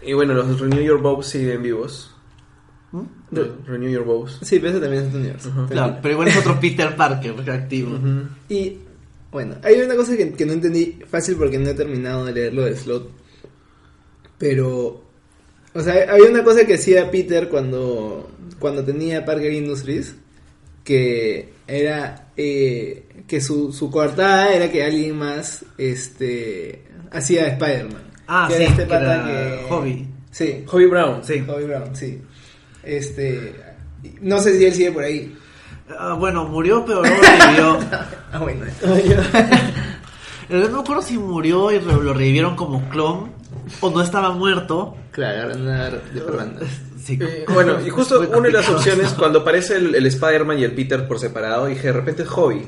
Y 0.01 0.13
bueno, 0.13 0.33
los 0.33 0.59
Renew 0.59 0.81
Your 0.81 0.99
Bows 0.99 1.27
siguen 1.27 1.61
vivos. 1.61 2.15
¿Mm? 2.91 3.01
Los 3.29 3.67
Renew 3.67 3.89
Your 3.89 4.03
Bows. 4.03 4.39
Sí, 4.41 4.57
pero 4.57 4.71
ese 4.71 4.79
también 4.79 5.03
es 5.03 5.07
otro 5.09 5.19
universo. 5.19 5.67
Claro, 5.69 5.97
pero 6.01 6.13
igual 6.13 6.27
es 6.29 6.37
otro 6.37 6.59
Peter 6.59 6.95
Parker 6.95 7.51
activo. 7.51 7.95
Ujú. 7.95 8.27
Y 8.49 8.79
bueno, 9.31 9.55
hay 9.63 9.79
una 9.81 9.95
cosa 9.95 10.17
que, 10.17 10.33
que 10.33 10.45
no 10.45 10.53
entendí 10.53 10.99
fácil 11.07 11.35
porque 11.35 11.59
no 11.59 11.69
he 11.69 11.73
terminado 11.75 12.25
de 12.25 12.33
leerlo 12.33 12.65
de 12.65 12.75
Slot. 12.75 13.09
Pero, 14.37 15.03
o 15.73 15.81
sea, 15.81 16.11
había 16.11 16.29
una 16.29 16.43
cosa 16.43 16.65
que 16.65 16.75
hacía 16.75 17.09
Peter 17.11 17.49
cuando, 17.49 18.29
cuando 18.59 18.83
tenía 18.83 19.25
Parker 19.25 19.53
Industries, 19.53 20.15
que 20.83 21.53
era 21.67 22.27
eh, 22.37 23.05
que 23.27 23.41
su, 23.41 23.71
su 23.71 23.89
coartada 23.91 24.53
era 24.53 24.69
que 24.69 24.83
alguien 24.83 25.17
más 25.17 25.63
este, 25.77 26.83
hacía 27.11 27.47
Spider-Man. 27.47 28.03
Ah, 28.27 28.47
que 28.49 28.55
sí, 28.55 28.61
era 28.61 28.71
este 28.71 28.83
que 28.83 28.89
pata 28.89 29.13
era 29.13 29.25
que... 29.25 29.65
Hobby. 29.69 30.07
Sí, 30.31 30.63
Hobby 30.67 30.85
Brown. 30.85 31.23
Sí. 31.23 31.39
Hobby 31.47 31.65
Brown, 31.65 31.95
sí. 31.95 32.21
Este, 32.83 33.53
no 34.21 34.39
sé 34.39 34.57
si 34.57 34.65
él 34.65 34.73
sigue 34.73 34.91
por 34.91 35.03
ahí. 35.03 35.35
Ah, 35.97 36.15
bueno, 36.17 36.45
murió, 36.45 36.85
pero 36.85 37.01
luego 37.01 37.17
revivió. 37.21 37.79
Ah, 38.33 38.39
bueno. 38.39 38.65
Eh, 40.49 40.67
No 40.67 40.69
me 40.69 40.79
acuerdo 40.81 41.01
si 41.01 41.17
murió 41.17 41.71
y 41.71 41.79
lo 41.79 42.13
revivieron 42.13 42.57
como 42.57 42.89
clon 42.89 43.31
o 43.79 43.89
no 43.89 44.01
estaba 44.01 44.31
muerto. 44.31 44.97
Claro, 45.11 45.37
agarran 45.39 45.61
una 45.61 45.89
de 45.89 46.21
parranda. 46.21 46.61
Sí, 47.01 47.17
Eh, 47.19 47.45
bueno, 47.51 47.79
y 47.83 47.89
justo 47.89 48.19
una 48.19 48.41
de 48.47 48.51
las 48.51 48.69
opciones, 48.69 49.09
cuando 49.13 49.39
aparece 49.39 49.75
el, 49.75 49.95
el 49.95 50.05
Spider-Man 50.05 50.59
y 50.59 50.63
el 50.63 50.73
Peter 50.75 51.07
por 51.07 51.17
separado, 51.19 51.65
dije, 51.65 51.87
de 51.87 51.93
repente 51.93 52.21
es 52.21 52.29
Hobby. 52.29 52.61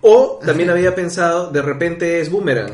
O 0.00 0.40
también 0.44 0.70
había 0.70 0.92
pensado, 0.94 1.52
de 1.52 1.62
repente 1.62 2.20
es 2.20 2.28
Boomerang. 2.28 2.72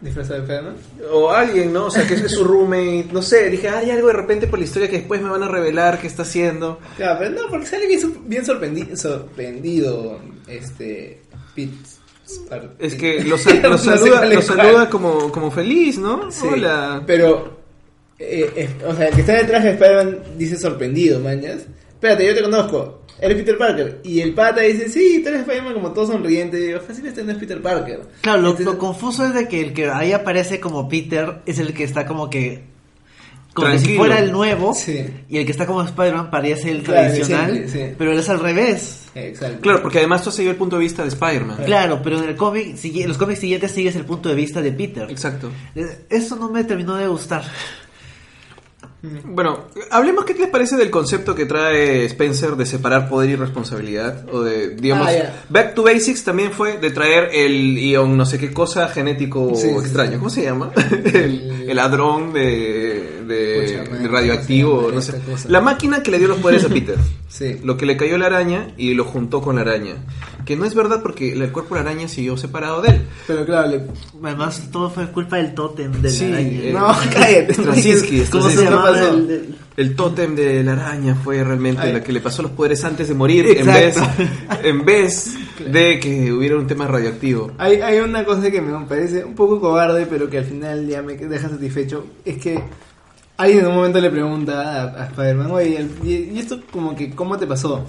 ¿Disfrazado 0.00 0.40
de 0.40 0.42
Spider-Man? 0.42 0.76
O 1.12 1.30
alguien, 1.30 1.72
¿no? 1.72 1.86
O 1.86 1.90
sea, 1.92 2.04
que 2.06 2.14
es 2.14 2.30
su 2.32 2.42
roommate. 2.42 3.06
No 3.12 3.22
sé, 3.22 3.48
dije, 3.48 3.68
hay 3.68 3.90
algo 3.92 4.08
de 4.08 4.12
repente 4.14 4.48
por 4.48 4.58
la 4.58 4.64
historia 4.64 4.88
que 4.90 4.98
después 4.98 5.22
me 5.22 5.30
van 5.30 5.44
a 5.44 5.48
revelar 5.48 6.00
qué 6.00 6.08
está 6.08 6.22
haciendo. 6.22 6.80
Claro, 6.96 7.20
pero 7.20 7.30
no, 7.30 7.48
porque 7.48 7.66
sale 7.66 7.86
bien, 7.86 8.00
sor- 8.00 8.18
bien 8.24 8.44
sorprendi- 8.44 8.96
sorprendido 8.96 10.18
este 10.48 11.22
Pete. 11.54 11.72
Es 12.80 12.94
que 12.96 13.22
lo, 13.24 13.30
No 13.36 13.38
sal- 13.38 13.62
lo 13.62 13.78
sé 13.78 13.84
saluda, 13.96 14.18
cuál 14.18 14.32
lo 14.34 14.40
es 14.40 14.46
saluda 14.46 14.90
como 14.90 15.50
feliz, 15.52 15.96
¿no? 15.98 16.30
Sí, 16.30 16.46
Hola. 16.52 17.02
Pero, 17.06 17.57
eh, 18.18 18.50
eh, 18.56 18.68
o 18.86 18.94
sea, 18.94 19.08
el 19.08 19.14
que 19.14 19.20
está 19.20 19.34
detrás 19.34 19.62
de 19.64 19.70
Spider-Man 19.70 20.18
dice 20.36 20.56
sorprendido, 20.56 21.20
mañas. 21.20 21.66
Espérate, 21.94 22.26
yo 22.26 22.34
te 22.34 22.42
conozco. 22.42 23.02
Eres 23.20 23.36
Peter 23.38 23.58
Parker. 23.58 24.00
Y 24.04 24.20
el 24.20 24.32
pata 24.32 24.60
dice, 24.60 24.88
sí, 24.88 25.20
tú 25.22 25.28
eres 25.30 25.40
Spider-Man 25.40 25.74
como 25.74 25.92
todo 25.92 26.06
sonriente. 26.06 26.56
Y 26.58 26.62
digo, 26.68 26.80
fácil, 26.80 27.04
este 27.06 27.24
no 27.24 27.32
es 27.32 27.38
Peter 27.38 27.60
Parker. 27.60 28.00
Claro, 28.20 28.40
lo, 28.40 28.50
Entonces- 28.50 28.66
lo 28.66 28.78
confuso 28.78 29.24
es 29.26 29.34
de 29.34 29.48
que 29.48 29.60
el 29.60 29.72
que 29.72 29.90
ahí 29.90 30.12
aparece 30.12 30.60
como 30.60 30.88
Peter 30.88 31.40
es 31.46 31.58
el 31.58 31.74
que 31.74 31.82
está 31.84 32.06
como 32.06 32.30
que. 32.30 32.62
Como 33.54 33.76
si 33.76 33.96
fuera 33.96 34.20
el 34.20 34.30
nuevo. 34.30 34.72
Sí. 34.72 35.04
Y 35.28 35.38
el 35.38 35.44
que 35.44 35.50
está 35.50 35.66
como 35.66 35.82
Spider-Man 35.82 36.30
parece 36.30 36.70
el 36.70 36.82
Claro, 36.84 37.00
el 37.00 37.06
tradicional. 37.08 37.64
sí. 37.68 37.80
Pero 37.98 38.12
él 38.12 38.18
es 38.20 38.28
al 38.28 38.38
revés. 38.38 39.06
Exacto. 39.16 39.60
Claro, 39.62 39.82
porque 39.82 39.98
además 39.98 40.22
tú 40.22 40.28
has 40.28 40.36
seguido 40.36 40.52
el 40.52 40.58
punto 40.58 40.76
de 40.76 40.82
vista 40.82 41.02
de 41.02 41.08
Spider-Man. 41.08 41.62
Claro, 41.64 42.00
pero 42.00 42.18
en 42.22 42.28
el 42.28 42.36
cómic, 42.36 42.76
en 42.84 43.08
los 43.08 43.18
cómics 43.18 43.40
siguientes 43.40 43.72
sigues 43.72 43.96
el 43.96 44.04
punto 44.04 44.28
de 44.28 44.36
vista 44.36 44.62
de 44.62 44.70
Peter. 44.70 45.10
Exacto. 45.10 45.50
Eso 46.08 46.36
no 46.36 46.50
me 46.50 46.62
terminó 46.62 46.94
de 46.94 47.08
gustar. 47.08 47.42
Bueno, 49.00 49.66
hablemos 49.92 50.24
qué 50.24 50.34
les 50.34 50.48
parece 50.48 50.76
del 50.76 50.90
concepto 50.90 51.32
que 51.34 51.46
trae 51.46 52.04
Spencer 52.06 52.56
de 52.56 52.66
separar 52.66 53.08
poder 53.08 53.30
y 53.30 53.36
responsabilidad. 53.36 54.26
O 54.32 54.40
de, 54.42 54.70
digamos, 54.70 55.06
Ah, 55.06 55.12
ya. 55.12 55.44
Back 55.48 55.74
to 55.74 55.84
Basics 55.84 56.24
también 56.24 56.50
fue 56.50 56.78
de 56.78 56.90
traer 56.90 57.28
el 57.32 57.78
ion 57.78 58.16
no 58.16 58.26
sé 58.26 58.38
qué 58.40 58.52
cosa 58.52 58.88
genético 58.88 59.52
Sí, 59.54 59.68
sí, 59.68 59.68
extraño. 59.68 60.12
sí. 60.12 60.16
¿Cómo 60.18 60.30
se 60.30 60.42
llama? 60.42 60.72
el, 61.14 61.64
el 61.68 61.76
ladrón 61.76 62.32
de, 62.32 63.22
de- 63.26 63.84
Pucha, 63.84 63.96
de 63.98 64.08
radioactivo, 64.08 64.88
¿cómo 64.88 65.00
se 65.00 65.12
no 65.12 65.18
llama 65.18 65.38
sé. 65.38 65.48
La 65.48 65.60
máquina 65.60 66.02
que 66.02 66.10
le 66.10 66.18
dio 66.18 66.26
los 66.28 66.38
poderes 66.38 66.64
a 66.64 66.68
Peter. 66.68 66.96
Sí. 67.28 67.60
Lo 67.62 67.76
que 67.76 67.84
le 67.84 67.96
cayó 67.98 68.14
a 68.14 68.18
la 68.18 68.26
araña 68.26 68.72
y 68.78 68.94
lo 68.94 69.04
juntó 69.04 69.42
con 69.42 69.56
la 69.56 69.60
araña. 69.60 69.96
Que 70.46 70.56
no 70.56 70.64
es 70.64 70.74
verdad 70.74 71.02
porque 71.02 71.34
el 71.34 71.52
cuerpo 71.52 71.74
de 71.76 71.84
la 71.84 71.90
araña 71.90 72.08
siguió 72.08 72.38
separado 72.38 72.80
de 72.80 72.88
él. 72.92 73.02
Pero 73.26 73.44
claro, 73.44 73.68
le... 73.68 73.82
Además, 74.24 74.62
todo 74.72 74.88
fue 74.90 75.06
culpa 75.12 75.36
del 75.36 75.54
tótem 75.54 75.92
de 75.92 76.08
Sí, 76.10 76.26
la 76.26 76.38
araña. 76.38 76.50
eh, 76.62 76.72
No, 76.72 76.86
cállate. 77.12 77.52
Straczynski, 77.52 78.20
¿Cómo 78.30 78.44
se 78.48 78.56
Straczynski. 78.56 78.64
El- 79.76 79.94
tótem 79.94 80.34
de 80.34 80.62
la 80.64 80.72
araña 80.72 81.14
fue 81.14 81.42
realmente 81.44 81.82
Ay. 81.82 81.92
la 81.92 82.02
que 82.02 82.12
le 82.12 82.20
pasó 82.20 82.42
los 82.42 82.50
poderes 82.52 82.84
antes 82.84 83.08
de 83.08 83.14
morir 83.14 83.46
en 83.46 83.66
vez, 83.66 83.96
Exacto. 83.96 84.22
en 84.64 84.84
vez 84.84 85.34
de 85.70 86.00
que 86.00 86.32
hubiera 86.32 86.56
un 86.56 86.66
tema 86.66 86.86
radioactivo. 86.86 87.52
Hay, 87.58 87.76
hay 87.80 87.98
una 88.00 88.24
cosa 88.24 88.50
que 88.50 88.60
me 88.60 88.86
parece 88.86 89.24
un 89.24 89.34
poco 89.34 89.60
cobarde, 89.60 90.06
pero 90.06 90.28
que 90.28 90.38
al 90.38 90.44
final 90.44 90.86
ya 90.88 91.02
me 91.02 91.14
deja 91.14 91.48
satisfecho. 91.48 92.06
Es 92.24 92.38
que 92.38 92.60
alguien 93.36 93.60
en 93.60 93.66
un 93.68 93.74
momento 93.76 94.00
le 94.00 94.10
pregunta 94.10 94.82
a, 94.82 95.02
a 95.02 95.06
Spider-Man, 95.06 95.50
oye, 95.52 95.86
y, 96.02 96.12
y 96.34 96.38
esto 96.38 96.60
como 96.72 96.96
que, 96.96 97.10
¿cómo 97.14 97.38
te 97.38 97.46
pasó? 97.46 97.84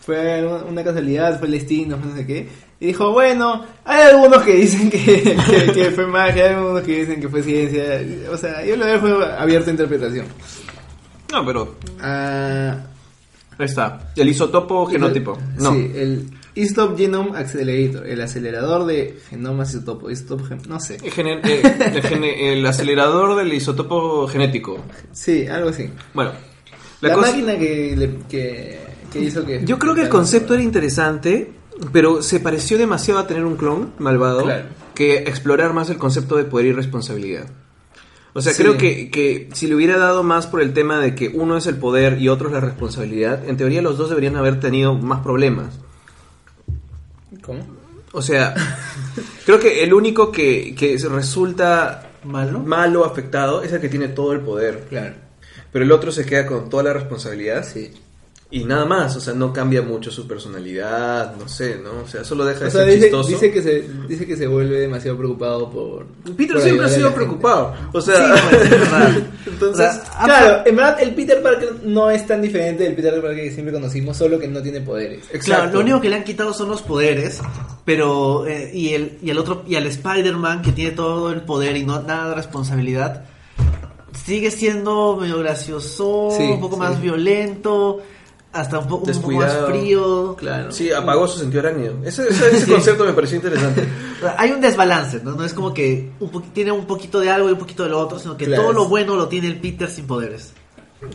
Fue 0.00 0.44
una 0.44 0.64
una 0.64 0.82
casualidad, 0.84 1.38
fue 1.38 1.46
el 1.46 1.52
destino, 1.52 1.96
no 1.96 2.16
sé 2.16 2.26
qué. 2.26 2.48
Y 2.82 2.86
dijo, 2.86 3.12
bueno, 3.12 3.64
hay 3.84 4.02
algunos 4.10 4.42
que 4.42 4.54
dicen 4.56 4.90
que, 4.90 4.98
que, 5.04 5.72
que 5.72 5.90
fue 5.92 6.04
magia, 6.08 6.46
hay 6.48 6.54
algunos 6.54 6.82
que 6.82 6.98
dicen 7.00 7.20
que 7.20 7.28
fue 7.28 7.40
ciencia. 7.40 8.00
O 8.32 8.36
sea, 8.36 8.64
yo 8.64 8.74
lo 8.76 8.84
dejo 8.84 9.06
abierto 9.38 9.70
a 9.70 9.72
interpretación. 9.72 10.26
No, 11.30 11.46
pero 11.46 11.76
Ah, 12.00 12.76
ahí 13.56 13.66
está. 13.66 14.12
El 14.16 14.28
isotopo 14.28 14.86
genotipo. 14.86 15.38
No. 15.58 15.72
Sí, 15.72 15.92
el 15.94 16.26
Istop 16.56 16.98
Genome 16.98 17.38
Accelerator, 17.38 18.04
el 18.04 18.20
acelerador 18.20 18.84
de 18.86 19.16
genomas 19.30 19.70
isotopo. 19.70 20.10
Istop 20.10 20.46
gen- 20.48 20.62
no 20.68 20.80
sé. 20.80 20.96
El, 21.04 21.12
gene- 21.12 21.40
eh, 21.44 21.62
el 21.94 22.02
gene- 22.02 22.52
el 22.52 22.66
acelerador 22.66 23.36
del 23.36 23.52
isotopo 23.54 24.26
genético. 24.26 24.78
Sí, 25.12 25.46
algo 25.46 25.68
así. 25.70 25.88
Bueno, 26.14 26.32
La, 27.00 27.10
la 27.10 27.14
cosa- 27.14 27.28
máquina 27.30 27.56
que, 27.56 27.94
le- 27.96 28.18
que, 28.28 28.80
que 29.12 29.20
hizo 29.20 29.46
que... 29.46 29.64
yo 29.64 29.78
creo 29.78 29.94
que 29.94 30.02
el 30.02 30.08
concepto 30.08 30.54
era 30.54 30.62
interesante, 30.64 31.52
pero 31.92 32.22
se 32.22 32.38
pareció 32.40 32.78
demasiado 32.78 33.20
a 33.20 33.26
tener 33.26 33.44
un 33.44 33.56
clon 33.56 33.92
malvado 33.98 34.44
Claro. 34.44 34.66
que 34.94 35.18
explorar 35.18 35.72
más 35.72 35.90
el 35.90 35.96
concepto 35.98 36.36
de 36.36 36.44
poder 36.44 36.66
y 36.66 36.72
responsabilidad. 36.72 37.46
O 38.34 38.40
sea, 38.40 38.52
Sí. 38.54 38.62
creo 38.62 38.78
que, 38.78 39.10
que 39.10 39.48
si 39.52 39.66
le 39.66 39.74
hubiera 39.74 39.98
dado 39.98 40.22
más 40.22 40.46
por 40.46 40.62
el 40.62 40.72
tema 40.72 40.98
de 41.00 41.14
que 41.14 41.28
uno 41.28 41.56
es 41.56 41.66
el 41.66 41.76
poder 41.76 42.18
y 42.20 42.28
otro 42.28 42.48
es 42.48 42.54
la 42.54 42.60
responsabilidad, 42.60 43.46
en 43.48 43.56
teoría 43.56 43.82
los 43.82 43.98
dos 43.98 44.08
deberían 44.08 44.36
haber 44.36 44.60
tenido 44.60 44.94
más 44.94 45.20
problemas. 45.20 45.74
¿Cómo? 47.42 47.66
O 48.12 48.22
sea, 48.22 48.54
creo 49.46 49.58
que 49.58 49.82
el 49.82 49.92
único 49.94 50.30
que, 50.32 50.74
que 50.74 50.96
resulta 51.10 52.10
¿Malo? 52.24 52.60
malo, 52.60 53.04
afectado, 53.04 53.62
es 53.62 53.72
el 53.72 53.80
que 53.80 53.88
tiene 53.88 54.08
todo 54.08 54.32
el 54.32 54.40
poder. 54.40 54.86
Claro. 54.88 55.14
Pero 55.72 55.84
el 55.84 55.92
otro 55.92 56.12
se 56.12 56.24
queda 56.26 56.46
con 56.46 56.68
toda 56.68 56.82
la 56.84 56.92
responsabilidad 56.92 57.64
Sí. 57.66 57.90
Y 58.52 58.64
nada 58.64 58.84
más. 58.84 59.16
O 59.16 59.20
sea, 59.20 59.34
no 59.34 59.52
cambia 59.52 59.82
mucho 59.82 60.10
su 60.12 60.28
personalidad, 60.28 61.34
no 61.36 61.48
sé, 61.48 61.80
¿no? 61.82 62.02
O 62.04 62.06
sea, 62.06 62.22
solo 62.22 62.44
deja 62.44 62.60
de 62.60 62.66
O 62.66 62.70
sea, 62.70 62.82
ser 62.82 62.88
dice, 62.94 63.02
chistoso. 63.06 63.28
dice 63.30 63.50
que 63.50 63.62
se 63.62 63.84
dice 64.08 64.26
que 64.26 64.36
se 64.36 64.46
vuelve 64.46 64.78
demasiado 64.80 65.16
preocupado 65.18 65.70
por 65.70 66.06
Peter 66.36 66.52
por 66.54 66.60
siempre 66.62 66.86
ha 66.86 66.88
sido 66.90 67.12
preocupado. 67.14 67.74
O 67.92 68.00
Sí, 68.00 68.12
sea, 68.12 68.34
pues, 68.50 68.70
verdad. 68.70 69.10
entonces... 69.46 69.72
O 69.72 69.74
sea, 69.76 70.02
ha- 70.18 70.24
Claro, 70.26 70.62
en 70.66 70.76
verdad 70.76 70.98
el 71.02 71.14
Peter 71.14 71.42
Parker 71.42 71.72
no 71.84 72.10
es 72.10 72.26
tan 72.26 72.40
diferente 72.42 72.84
del 72.84 72.94
Peter 72.94 73.20
Parker 73.20 73.44
que 73.44 73.50
siempre 73.50 73.72
conocimos, 73.72 74.16
solo 74.16 74.38
que 74.38 74.46
no 74.48 74.60
tiene 74.62 74.80
poderes. 74.80 75.24
Claro, 75.24 75.36
Exacto. 75.38 75.74
lo 75.74 75.80
único 75.80 76.00
que 76.00 76.08
le 76.10 76.16
han 76.16 76.24
quitado 76.24 76.52
son 76.52 76.68
los 76.68 76.82
poderes, 76.82 77.40
pero 77.84 78.46
eh, 78.46 78.70
y 78.72 78.94
el 78.94 79.18
y 79.22 79.30
el 79.30 79.38
otro 79.38 79.62
y 79.66 79.76
al 79.76 79.86
Spider-Man 79.86 80.62
que 80.62 80.72
tiene 80.72 80.90
todo 80.92 81.30
el 81.32 81.40
poder 81.42 81.76
y 81.76 81.84
no 81.84 82.00
nada 82.02 82.28
de 82.30 82.34
responsabilidad 82.34 83.24
sigue 84.24 84.50
siendo 84.50 85.16
medio 85.20 85.38
gracioso, 85.38 86.28
Sí, 86.36 86.42
un 86.44 86.60
poco 86.60 86.76
sí. 86.76 86.80
más 86.80 87.00
violento, 87.00 88.00
hasta 88.52 88.78
un 88.78 88.86
poco, 88.88 89.10
un 89.10 89.22
poco 89.22 89.34
más 89.34 89.56
frío. 89.66 90.36
Claro. 90.36 90.70
Sí, 90.72 90.92
apagó 90.92 91.26
su 91.26 91.38
sentido 91.38 91.60
arácnido. 91.60 91.94
Ese, 92.04 92.28
ese, 92.28 92.56
ese 92.56 92.70
concepto 92.70 93.04
me 93.04 93.12
pareció 93.12 93.36
interesante. 93.36 93.88
Hay 94.38 94.50
un 94.52 94.60
desbalance, 94.60 95.20
¿no? 95.24 95.32
No 95.32 95.44
es 95.44 95.54
como 95.54 95.72
que 95.72 96.10
un 96.20 96.30
tiene 96.52 96.70
un 96.72 96.86
poquito 96.86 97.18
de 97.20 97.30
algo 97.30 97.48
y 97.48 97.52
un 97.52 97.58
poquito 97.58 97.82
de 97.84 97.88
lo 97.90 97.98
otro, 97.98 98.18
sino 98.18 98.36
que 98.36 98.44
Claro. 98.44 98.62
todo 98.64 98.72
lo 98.72 98.88
bueno 98.88 99.16
lo 99.16 99.28
tiene 99.28 99.48
el 99.48 99.56
Peter 99.60 99.88
sin 99.88 100.06
poderes. 100.06 100.52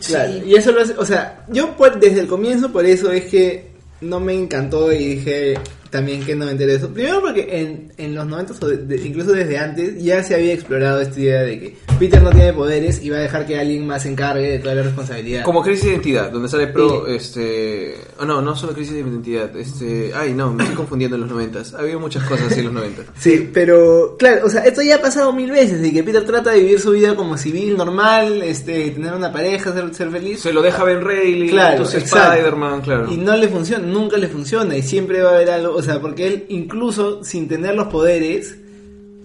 Claro, 0.06 0.32
Sí. 0.32 0.42
y 0.46 0.54
eso 0.54 0.72
lo 0.72 0.82
hace, 0.82 0.94
o 0.98 1.04
sea, 1.04 1.46
yo 1.48 1.74
pues, 1.76 1.92
desde 1.98 2.20
el 2.20 2.26
comienzo 2.26 2.70
por 2.70 2.84
eso 2.84 3.10
es 3.10 3.24
que 3.24 3.70
no 4.02 4.20
me 4.20 4.34
encantó 4.34 4.92
y 4.92 5.14
dije 5.14 5.58
también 5.90 6.24
que 6.24 6.34
no 6.34 6.46
me 6.46 6.52
interesó. 6.52 6.88
Primero 6.88 7.20
porque 7.20 7.46
en, 7.60 7.92
en 7.96 8.14
los 8.14 8.26
90 8.26 8.54
o 8.60 8.66
de- 8.68 8.76
de- 8.78 9.06
incluso 9.06 9.32
desde 9.32 9.58
antes 9.58 10.02
ya 10.02 10.22
se 10.22 10.34
había 10.34 10.52
explorado 10.52 11.00
esta 11.00 11.18
idea 11.20 11.42
de 11.42 11.58
que 11.58 11.76
Peter 11.98 12.22
no 12.22 12.30
tiene 12.30 12.52
poderes 12.52 13.02
y 13.02 13.10
va 13.10 13.16
a 13.18 13.20
dejar 13.20 13.46
que 13.46 13.58
alguien 13.58 13.86
más 13.86 14.02
se 14.02 14.10
encargue 14.10 14.50
de 14.50 14.58
toda 14.58 14.74
la 14.74 14.82
responsabilidad. 14.82 15.44
Como 15.44 15.62
crisis 15.62 15.84
de 15.84 15.90
identidad, 15.92 16.30
donde 16.30 16.48
sale 16.48 16.68
pro, 16.68 17.06
este... 17.06 17.94
Oh, 18.20 18.24
no, 18.24 18.40
no 18.42 18.54
solo 18.56 18.72
crisis 18.72 18.94
de 18.94 19.00
identidad, 19.00 19.54
este... 19.56 20.12
Ay, 20.14 20.32
no, 20.34 20.52
me 20.52 20.62
estoy 20.62 20.76
confundiendo 20.76 21.16
en 21.16 21.22
los 21.22 21.30
noventas. 21.30 21.74
Ha 21.74 21.78
habido 21.80 21.98
muchas 22.00 22.22
cosas 22.24 22.50
así 22.50 22.60
en 22.60 22.66
los 22.66 22.74
noventas. 22.74 23.06
Sí, 23.18 23.50
pero 23.52 24.16
claro, 24.18 24.46
o 24.46 24.50
sea, 24.50 24.62
esto 24.64 24.80
ya 24.82 24.96
ha 24.96 25.00
pasado 25.00 25.32
mil 25.32 25.50
veces 25.50 25.84
y 25.84 25.92
que 25.92 26.02
Peter 26.02 26.24
trata 26.24 26.52
de 26.52 26.60
vivir 26.60 26.80
su 26.80 26.92
vida 26.92 27.14
como 27.16 27.36
civil, 27.36 27.76
normal, 27.76 28.42
este, 28.42 28.90
tener 28.90 29.12
una 29.14 29.32
pareja, 29.32 29.72
ser, 29.72 29.92
ser 29.94 30.10
feliz. 30.10 30.40
Se 30.40 30.52
lo 30.52 30.62
deja 30.62 30.84
Ben 30.84 31.00
Reilly, 31.02 31.48
Claro. 31.50 31.84
Spider-Man, 31.84 32.80
claro. 32.82 33.12
Y 33.12 33.16
no 33.16 33.36
le 33.36 33.48
funciona, 33.48 33.84
nunca 33.86 34.16
le 34.16 34.28
funciona 34.28 34.76
y 34.76 34.82
siempre 34.82 35.22
va 35.22 35.30
a 35.30 35.34
haber 35.36 35.50
algo, 35.50 35.77
o 35.78 35.82
sea, 35.82 36.00
porque 36.00 36.26
él 36.26 36.46
incluso 36.48 37.22
sin 37.24 37.48
tener 37.48 37.74
los 37.74 37.88
poderes, 37.88 38.56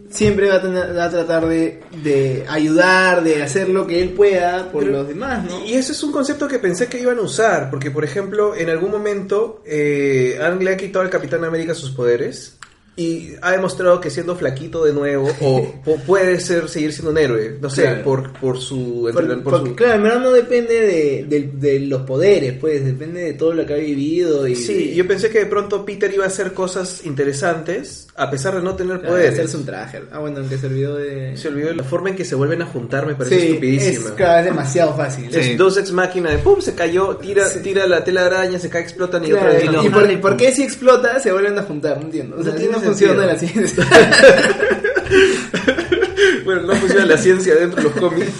siempre 0.09 0.47
va 0.49 0.55
a, 0.57 0.61
tener- 0.61 0.95
va 0.95 1.05
a 1.05 1.09
tratar 1.09 1.47
de, 1.47 1.81
de 2.03 2.45
ayudar, 2.47 3.23
de 3.23 3.41
hacer 3.41 3.69
lo 3.69 3.87
que 3.87 3.99
él 4.01 4.09
pueda 4.09 4.71
por 4.71 4.83
Pero- 4.83 4.97
los 4.99 5.07
demás, 5.07 5.43
¿no? 5.49 5.65
Y 5.65 5.73
ese 5.73 5.91
es 5.93 6.03
un 6.03 6.11
concepto 6.11 6.47
que 6.47 6.59
pensé 6.59 6.87
que 6.87 6.99
iban 7.01 7.17
a 7.17 7.21
usar, 7.21 7.69
porque 7.71 7.89
por 7.89 8.03
ejemplo, 8.03 8.55
en 8.55 8.69
algún 8.69 8.91
momento 8.91 9.61
eh, 9.65 10.37
han, 10.41 10.63
le 10.63 10.71
han 10.71 10.77
quitado 10.77 11.03
al 11.03 11.09
Capitán 11.09 11.43
América 11.43 11.73
sus 11.73 11.89
poderes 11.91 12.57
y 12.95 13.31
ha 13.41 13.51
demostrado 13.53 13.99
que 13.99 14.09
siendo 14.11 14.35
flaquito 14.35 14.85
de 14.85 14.93
nuevo 14.93 15.27
o, 15.41 15.81
po- 15.83 15.97
puede 16.05 16.39
ser 16.39 16.69
seguir 16.69 16.93
siendo 16.93 17.09
un 17.11 17.17
héroe, 17.17 17.57
no 17.59 17.69
sé, 17.69 17.83
Claro. 17.83 18.03
por, 18.03 18.33
por 18.33 18.59
su... 18.59 19.09
Por- 19.13 19.27
por 19.27 19.43
porque, 19.43 19.69
su- 19.71 19.75
claro, 19.75 19.93
en 19.95 20.03
verdad 20.03 20.19
no 20.19 20.31
depende 20.31 20.79
de, 20.79 21.25
de- 21.27 21.49
de 21.53 21.79
los 21.79 22.03
poderes, 22.03 22.53
pues, 22.59 22.85
depende 22.85 23.21
de 23.21 23.33
todo 23.33 23.53
lo 23.53 23.65
que 23.65 23.73
ha 23.73 23.77
vivido 23.77 24.47
y 24.47 24.55
Sí, 24.55 24.89
de- 24.89 24.95
yo 24.95 25.07
pensé 25.07 25.29
que 25.29 25.39
de 25.39 25.45
pronto 25.47 25.83
Peter 25.85 26.13
iba 26.13 26.23
a 26.25 26.27
hacer 26.27 26.53
cosas 26.53 27.03
interesantes 27.05 28.07
a 28.15 28.29
pesar 28.29 28.55
de 28.55 28.61
no 28.61 28.75
tener 28.75 28.99
claro, 28.99 29.15
poderes. 29.15 29.33
hacerse 29.33 29.57
un 29.57 29.65
traje. 29.65 30.03
Ah, 30.11 30.19
bueno, 30.19 30.37
aunque 30.39 30.57
se 30.59 30.67
olvidó 30.67 30.95
de... 30.97 31.35
Se 31.35 31.47
olvidó 31.47 31.69
de 31.69 31.75
la 31.77 31.83
forma 31.83 32.09
en 32.09 32.15
que 32.15 32.23
se 32.25 32.35
vuelven 32.35 32.61
a 32.61 32.65
juntar, 32.67 33.07
me 33.07 33.15
parece 33.15 33.39
Sí, 33.39 33.47
estupidísima. 33.47 34.09
es, 34.09 34.11
claro, 34.11 34.39
es 34.39 34.45
demasiado 34.45 34.95
fácil. 34.95 35.35
Es 35.35 35.45
Sí. 35.47 35.55
dos 35.55 35.77
ex 35.77 35.91
máquina 35.91 36.29
de 36.29 36.37
pum, 36.37 36.61
se 36.61 36.75
cayó, 36.75 37.17
tira, 37.17 37.47
Sí. 37.47 37.59
tira 37.63 37.87
la 37.87 38.03
tela 38.03 38.21
de 38.21 38.27
araña, 38.27 38.59
se 38.59 38.69
cae, 38.69 38.83
explotan 38.83 39.23
y 39.25 39.29
Claro, 39.29 39.47
otra 39.47 39.53
vez. 39.57 39.63
y 39.63 39.67
lo- 39.73 39.83
¿Y 39.83 39.89
por, 39.89 40.21
por 40.21 40.37
qué 40.37 40.51
si 40.51 40.61
explota 40.63 41.19
se 41.19 41.31
vuelven 41.31 41.57
a 41.57 41.63
juntar? 41.63 41.97
No 41.97 42.03
entiendo. 42.03 42.35
O 42.35 42.39
No 42.39 42.45
sea, 42.45 42.55
tiene 42.55 42.73
no. 42.73 42.82
Funciona 42.83 43.25
la 43.25 43.37
ciencia. 43.37 43.85
bueno, 46.45 46.61
no 46.63 46.75
funciona 46.75 47.05
la 47.05 47.17
ciencia 47.17 47.55
dentro 47.55 47.81
de 47.81 47.89
los 47.89 47.99
cómics. 47.99 48.31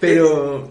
Pero. 0.00 0.70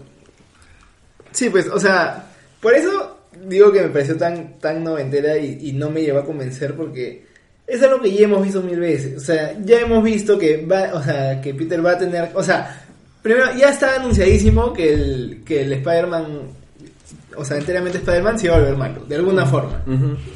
Sí, 1.32 1.50
pues, 1.50 1.68
o 1.68 1.78
sea, 1.78 2.32
por 2.60 2.74
eso 2.74 3.18
digo 3.44 3.70
que 3.70 3.82
me 3.82 3.88
pareció 3.88 4.16
tan, 4.16 4.58
tan 4.58 4.82
noventera 4.82 5.38
y, 5.38 5.68
y 5.68 5.72
no 5.72 5.90
me 5.90 6.02
llevó 6.02 6.18
a 6.18 6.24
convencer 6.24 6.74
porque 6.74 7.28
es 7.68 7.82
algo 7.82 8.00
que 8.00 8.12
ya 8.12 8.24
hemos 8.24 8.42
visto 8.42 8.62
mil 8.62 8.80
veces. 8.80 9.18
O 9.18 9.20
sea, 9.20 9.56
ya 9.62 9.80
hemos 9.80 10.02
visto 10.02 10.38
que 10.38 10.64
va, 10.64 10.90
o 10.94 11.02
sea, 11.02 11.40
que 11.40 11.54
Peter 11.54 11.84
va 11.84 11.92
a 11.92 11.98
tener. 11.98 12.30
O 12.34 12.42
sea, 12.42 12.82
primero 13.22 13.46
ya 13.56 13.68
está 13.68 13.96
anunciadísimo 13.96 14.72
que 14.72 14.94
el, 14.94 15.42
que 15.44 15.60
el 15.60 15.74
Spider-Man. 15.74 16.57
O 17.38 17.44
sea, 17.44 17.56
enteramente 17.56 17.98
Spider-Man 17.98 18.38
se 18.38 18.46
iba 18.46 18.56
a 18.56 18.58
volver 18.58 18.76
malo, 18.76 19.04
de 19.06 19.16
alguna 19.16 19.46
forma. 19.46 19.82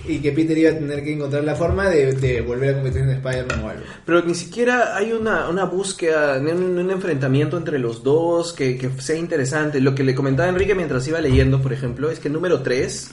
Y 0.07 0.19
que 0.19 0.33
Peter 0.33 0.57
iba 0.57 0.71
a 0.71 0.75
tener 0.75 1.03
que 1.03 1.13
encontrar 1.13 1.45
la 1.45 1.55
forma 1.55 1.89
de, 1.89 2.13
de 2.13 2.41
volver 2.41 2.71
a 2.71 2.75
convertirse 2.75 3.11
en 3.11 3.17
Spider-Man 3.17 3.65
o 3.65 3.69
algo. 3.69 3.83
Pero 4.07 4.23
ni 4.23 4.35
siquiera 4.35 4.97
hay 4.97 5.13
una, 5.13 5.49
una 5.49 5.65
búsqueda, 5.65 6.39
un, 6.39 6.79
un 6.79 6.91
enfrentamiento 6.91 7.57
entre 7.57 7.79
los 7.79 8.03
dos 8.03 8.53
que, 8.53 8.79
que 8.79 8.91
sea 9.01 9.17
interesante. 9.17 9.81
Lo 9.81 9.95
que 9.95 10.05
le 10.05 10.15
comentaba 10.15 10.49
Enrique 10.49 10.75
mientras 10.75 11.07
iba 11.09 11.21
leyendo, 11.21 11.61
por 11.61 11.73
ejemplo, 11.73 12.11
es 12.11 12.21
que 12.21 12.29
el 12.29 12.35
número 12.35 12.63
3 12.63 13.11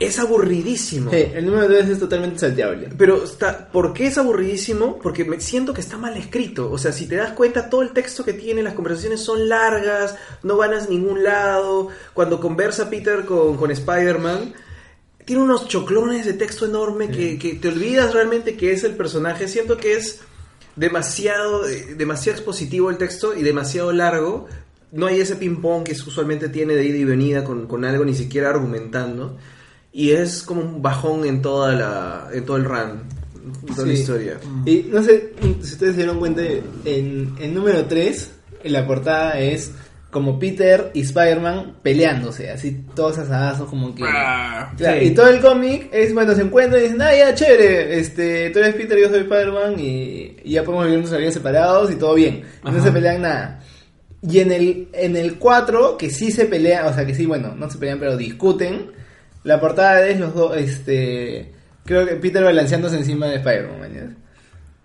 es 0.00 0.18
aburridísimo. 0.18 1.10
Sí, 1.10 1.26
el 1.34 1.44
número 1.44 1.68
2 1.68 1.88
es 1.90 1.98
totalmente 1.98 2.38
salteable. 2.38 2.88
Pero 2.96 3.22
está, 3.22 3.70
¿por 3.70 3.92
qué 3.92 4.06
es 4.06 4.16
aburridísimo? 4.16 4.98
Porque 4.98 5.24
me 5.24 5.40
siento 5.40 5.74
que 5.74 5.82
está 5.82 5.98
mal 5.98 6.16
escrito. 6.16 6.70
O 6.72 6.78
sea, 6.78 6.90
si 6.90 7.06
te 7.06 7.16
das 7.16 7.32
cuenta, 7.32 7.68
todo 7.68 7.82
el 7.82 7.90
texto 7.90 8.24
que 8.24 8.32
tiene, 8.32 8.62
las 8.62 8.74
conversaciones 8.74 9.20
son 9.20 9.48
largas, 9.48 10.16
no 10.42 10.56
van 10.56 10.72
a 10.72 10.86
ningún 10.86 11.22
lado. 11.22 11.88
Cuando 12.14 12.40
conversa 12.40 12.88
Peter 12.88 13.26
con, 13.26 13.58
con 13.58 13.70
Spider-Man, 13.70 14.54
tiene 15.26 15.42
unos 15.42 15.68
choclones 15.68 16.24
de 16.24 16.32
texto 16.32 16.64
enorme 16.64 17.10
que, 17.10 17.38
que 17.38 17.54
te 17.54 17.68
olvidas 17.68 18.14
realmente 18.14 18.56
que 18.56 18.72
es 18.72 18.82
el 18.84 18.96
personaje. 18.96 19.48
Siento 19.48 19.76
que 19.76 19.94
es 19.94 20.20
demasiado, 20.76 21.68
eh, 21.68 21.94
demasiado 21.94 22.38
expositivo 22.38 22.88
el 22.88 22.96
texto 22.96 23.36
y 23.36 23.42
demasiado 23.42 23.92
largo. 23.92 24.48
No 24.92 25.06
hay 25.06 25.20
ese 25.20 25.36
ping-pong 25.36 25.84
que 25.84 25.92
usualmente 25.92 26.48
tiene 26.48 26.74
de 26.74 26.84
ida 26.86 26.96
y 26.96 27.04
venida 27.04 27.44
con, 27.44 27.66
con 27.66 27.84
algo, 27.84 28.04
ni 28.04 28.14
siquiera 28.14 28.48
argumentando. 28.48 29.36
Y 29.92 30.10
es 30.10 30.42
como 30.42 30.60
un 30.60 30.82
bajón 30.82 31.24
en 31.24 31.42
toda 31.42 31.72
la 31.72 32.28
en 32.32 32.44
todo 32.44 32.56
el 32.56 32.64
run, 32.64 33.02
en 33.66 33.74
toda 33.74 33.86
la 33.86 33.92
historia. 33.92 34.38
Y 34.64 34.86
no 34.90 35.02
sé 35.02 35.32
si 35.40 35.72
ustedes 35.72 35.92
se 35.92 36.02
dieron 36.02 36.18
cuenta, 36.18 36.42
en 36.84 37.34
el 37.40 37.54
número 37.54 37.84
3, 37.86 38.30
en 38.64 38.72
la 38.72 38.86
portada 38.86 39.38
es 39.40 39.72
como 40.10 40.38
Peter 40.38 40.90
y 40.92 41.00
Spider-Man 41.02 41.76
peleándose, 41.82 42.50
así 42.50 42.84
todos 42.94 43.18
asadazos 43.18 43.68
como 43.68 43.94
que... 43.94 44.02
Ah, 44.04 44.72
Claro, 44.76 45.00
sí. 45.00 45.06
Y 45.06 45.10
todo 45.14 45.28
el 45.28 45.40
cómic 45.40 45.88
es, 45.92 46.12
bueno, 46.12 46.34
se 46.34 46.42
encuentran 46.42 46.80
y 46.80 46.84
dicen, 46.84 47.02
ah, 47.02 47.14
ya, 47.14 47.34
chévere, 47.34 47.98
este, 47.98 48.50
tú 48.50 48.58
eres 48.58 48.74
Peter 48.74 48.98
y 48.98 49.02
yo 49.02 49.08
soy 49.08 49.20
Spider-Man 49.20 49.78
y, 49.78 50.36
y 50.42 50.52
ya 50.52 50.64
podemos 50.64 50.86
vivir 50.86 51.18
vidas 51.18 51.34
separados 51.34 51.90
y 51.92 51.94
todo 51.94 52.14
bien. 52.14 52.42
Y 52.64 52.70
no 52.70 52.82
se 52.82 52.90
pelean 52.90 53.22
nada. 53.22 53.60
Y 54.22 54.40
en 54.40 54.52
el, 54.52 54.88
en 54.92 55.16
el 55.16 55.36
4, 55.38 55.96
que 55.96 56.10
sí 56.10 56.30
se 56.30 56.46
pelean, 56.46 56.86
o 56.86 56.92
sea, 56.92 57.06
que 57.06 57.14
sí, 57.14 57.24
bueno, 57.26 57.54
no 57.56 57.70
se 57.70 57.78
pelean, 57.78 58.00
pero 58.00 58.16
discuten, 58.16 58.90
la 59.44 59.60
portada 59.60 60.06
es 60.06 60.18
los 60.20 60.34
dos, 60.34 60.56
este, 60.56 61.52
creo 61.84 62.06
que 62.06 62.16
Peter 62.16 62.42
balanceándose 62.44 62.96
encima 62.96 63.26
de 63.26 63.36
Spider-Man. 63.36 64.16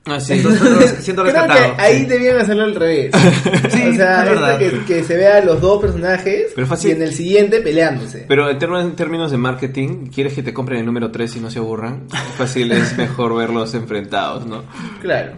Ah, 0.08 0.20
sí. 0.20 0.34
Entonces, 0.34 0.98
siento 1.04 1.24
Creo 1.24 1.34
rescatado. 1.34 1.76
que 1.78 1.82
ahí 1.82 2.00
sí. 2.02 2.06
debían 2.06 2.38
hacerlo 2.38 2.64
al 2.66 2.76
revés. 2.76 3.12
Sí, 3.70 3.90
o 3.90 3.96
sea, 3.96 4.24
es 4.24 4.30
verdad. 4.30 4.60
que, 4.60 4.86
que 4.86 5.04
se 5.04 5.18
vea 5.18 5.44
los 5.44 5.60
dos 5.60 5.82
personajes 5.82 6.52
Pero 6.54 6.68
fácil. 6.68 6.92
y 6.92 6.94
en 6.94 7.02
el 7.02 7.12
siguiente 7.14 7.60
peleándose. 7.62 8.26
Pero 8.28 8.48
en 8.50 8.60
términos, 8.60 8.86
en 8.86 8.96
términos 8.96 9.32
de 9.32 9.38
marketing, 9.38 10.06
¿quieres 10.14 10.34
que 10.34 10.44
te 10.44 10.54
compren 10.54 10.80
el 10.80 10.86
número 10.86 11.10
3 11.10 11.38
y 11.38 11.40
no 11.40 11.50
se 11.50 11.58
aburran? 11.58 12.08
Fácil, 12.38 12.72
es 12.72 12.96
mejor 12.98 13.36
verlos 13.36 13.74
enfrentados, 13.74 14.46
¿no? 14.46 14.64
Claro. 15.02 15.34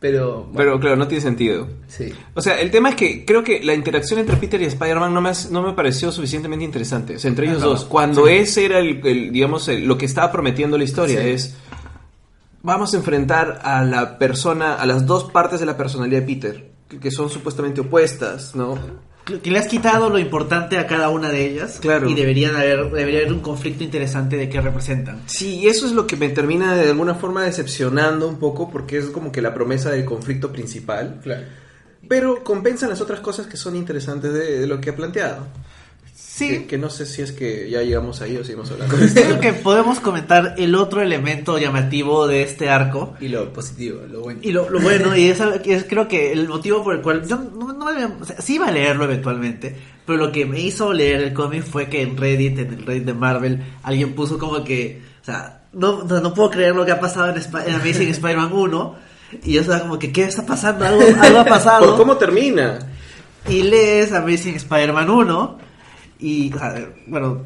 Pero, 0.00 0.44
bueno, 0.44 0.52
Pero 0.56 0.80
claro, 0.80 0.96
no 0.96 1.08
tiene 1.08 1.20
sentido. 1.22 1.66
sí. 1.88 2.12
O 2.34 2.40
sea, 2.40 2.60
el 2.60 2.70
tema 2.70 2.90
es 2.90 2.94
que 2.94 3.24
creo 3.24 3.42
que 3.42 3.64
la 3.64 3.74
interacción 3.74 4.20
entre 4.20 4.36
Peter 4.36 4.60
y 4.62 4.66
Spider-Man 4.66 5.12
no 5.12 5.20
me, 5.20 5.32
no 5.50 5.62
me 5.62 5.72
pareció 5.72 6.12
suficientemente 6.12 6.64
interesante. 6.64 7.16
O 7.16 7.18
sea, 7.18 7.28
entre 7.28 7.46
ellos 7.46 7.58
Ajá, 7.58 7.66
dos. 7.66 7.84
Cuando 7.84 8.28
ese 8.28 8.64
era 8.66 8.78
el, 8.78 9.04
el, 9.04 9.32
digamos, 9.32 9.66
el- 9.68 9.86
lo 9.86 9.98
que 9.98 10.06
estaba 10.06 10.30
prometiendo 10.30 10.78
la 10.78 10.84
historia 10.84 11.20
Sí. 11.22 11.28
es... 11.30 11.56
Vamos 12.62 12.92
a 12.94 12.96
enfrentar 12.98 13.60
a 13.62 13.84
la 13.84 14.18
persona, 14.18 14.74
a 14.74 14.84
las 14.86 15.06
dos 15.06 15.24
partes 15.30 15.60
de 15.60 15.66
la 15.66 15.76
personalidad 15.76 16.20
de 16.20 16.26
Peter, 16.26 16.70
que, 16.88 16.98
que 16.98 17.10
son 17.10 17.30
supuestamente 17.30 17.80
opuestas, 17.80 18.54
¿no? 18.56 18.76
Que 19.42 19.50
le 19.50 19.58
has 19.58 19.66
quitado 19.68 20.10
lo 20.10 20.18
importante 20.18 20.78
a 20.78 20.86
cada 20.86 21.08
una 21.10 21.30
de 21.30 21.46
ellas 21.46 21.78
Claro. 21.80 22.08
y 22.08 22.14
deberían 22.14 22.56
haber 22.56 22.90
debería 22.90 23.20
haber 23.20 23.32
un 23.32 23.40
conflicto 23.40 23.84
interesante 23.84 24.36
de 24.36 24.48
qué 24.48 24.60
representan. 24.60 25.22
Sí, 25.26 25.56
y 25.60 25.66
eso 25.68 25.86
es 25.86 25.92
lo 25.92 26.06
que 26.06 26.16
me 26.16 26.28
termina 26.30 26.74
de 26.76 26.88
alguna 26.90 27.14
forma 27.14 27.44
decepcionando 27.44 28.26
un 28.28 28.38
poco, 28.38 28.70
porque 28.70 28.96
es 28.98 29.06
como 29.06 29.30
que 29.32 29.42
la 29.42 29.52
promesa 29.54 29.90
del 29.90 30.04
conflicto 30.04 30.50
principal. 30.52 31.20
Claro. 31.22 31.42
pero 32.08 32.42
compensan 32.42 32.88
las 32.88 33.00
otras 33.02 33.20
cosas 33.20 33.46
que 33.48 33.56
son 33.58 33.76
interesantes 33.76 34.32
de, 34.32 34.60
de 34.60 34.66
lo 34.66 34.80
que 34.80 34.90
ha 34.90 34.96
planteado. 34.96 35.46
Sí, 36.38 36.48
Que, 36.48 36.66
que 36.66 36.78
no 36.78 36.88
sé 36.88 37.04
si 37.04 37.20
es 37.22 37.32
que 37.32 37.68
ya 37.68 37.82
llegamos 37.82 38.20
ahí 38.20 38.36
o 38.36 38.44
seguimos 38.44 38.70
hablando. 38.70 38.94
creo 38.96 39.40
que 39.40 39.52
podemos 39.54 39.98
comentar 39.98 40.54
el 40.56 40.74
otro 40.76 41.02
elemento 41.02 41.58
llamativo 41.58 42.28
de 42.28 42.42
este 42.42 42.70
arco. 42.70 43.14
Y 43.20 43.26
lo 43.28 43.52
positivo, 43.52 44.02
lo 44.08 44.20
bueno. 44.20 44.38
Y 44.42 44.52
lo, 44.52 44.70
lo 44.70 44.78
bueno, 44.78 45.16
y 45.16 45.28
es, 45.30 45.40
creo 45.88 46.06
que 46.06 46.30
el 46.32 46.46
motivo 46.48 46.84
por 46.84 46.94
el 46.94 47.02
cual 47.02 47.26
yo 47.26 47.38
no, 47.38 47.72
no 47.72 47.84
me- 47.86 48.04
o 48.04 48.24
sea, 48.24 48.40
sí 48.40 48.54
iba 48.54 48.68
a 48.68 48.70
leerlo 48.70 49.04
eventualmente, 49.04 49.74
pero 50.06 50.16
lo 50.18 50.30
que 50.30 50.46
me 50.46 50.60
hizo 50.60 50.92
leer 50.92 51.22
el 51.22 51.32
cómic 51.32 51.64
fue 51.64 51.88
que 51.88 52.02
en 52.02 52.16
Reddit, 52.16 52.58
en 52.60 52.72
el 52.72 52.86
Reddit 52.86 53.04
de 53.04 53.14
Marvel, 53.14 53.60
alguien 53.82 54.14
puso 54.14 54.38
como 54.38 54.62
que, 54.62 55.02
o 55.20 55.24
sea, 55.24 55.62
no, 55.72 56.04
no 56.04 56.34
puedo 56.34 56.50
creer 56.50 56.74
lo 56.76 56.86
que 56.86 56.92
ha 56.92 57.00
pasado 57.00 57.28
en 57.34 57.74
Amazing 57.74 58.10
Spider-Man 58.10 58.52
1, 58.52 58.94
y 59.44 59.52
yo 59.54 59.60
estaba 59.60 59.80
como 59.80 59.98
que, 59.98 60.12
¿qué 60.12 60.22
está 60.22 60.46
pasando? 60.46 60.86
Algo, 60.86 61.02
algo 61.20 61.38
ha 61.40 61.44
pasado. 61.44 61.84
¿Por 61.90 61.96
cómo 61.96 62.16
termina? 62.16 62.78
Y 63.48 63.62
lees 63.62 64.12
Amazing 64.12 64.54
Spider-Man 64.54 65.10
1 65.10 65.67
y, 66.20 66.52
o 66.52 66.58
sea, 66.58 66.88
bueno, 67.06 67.42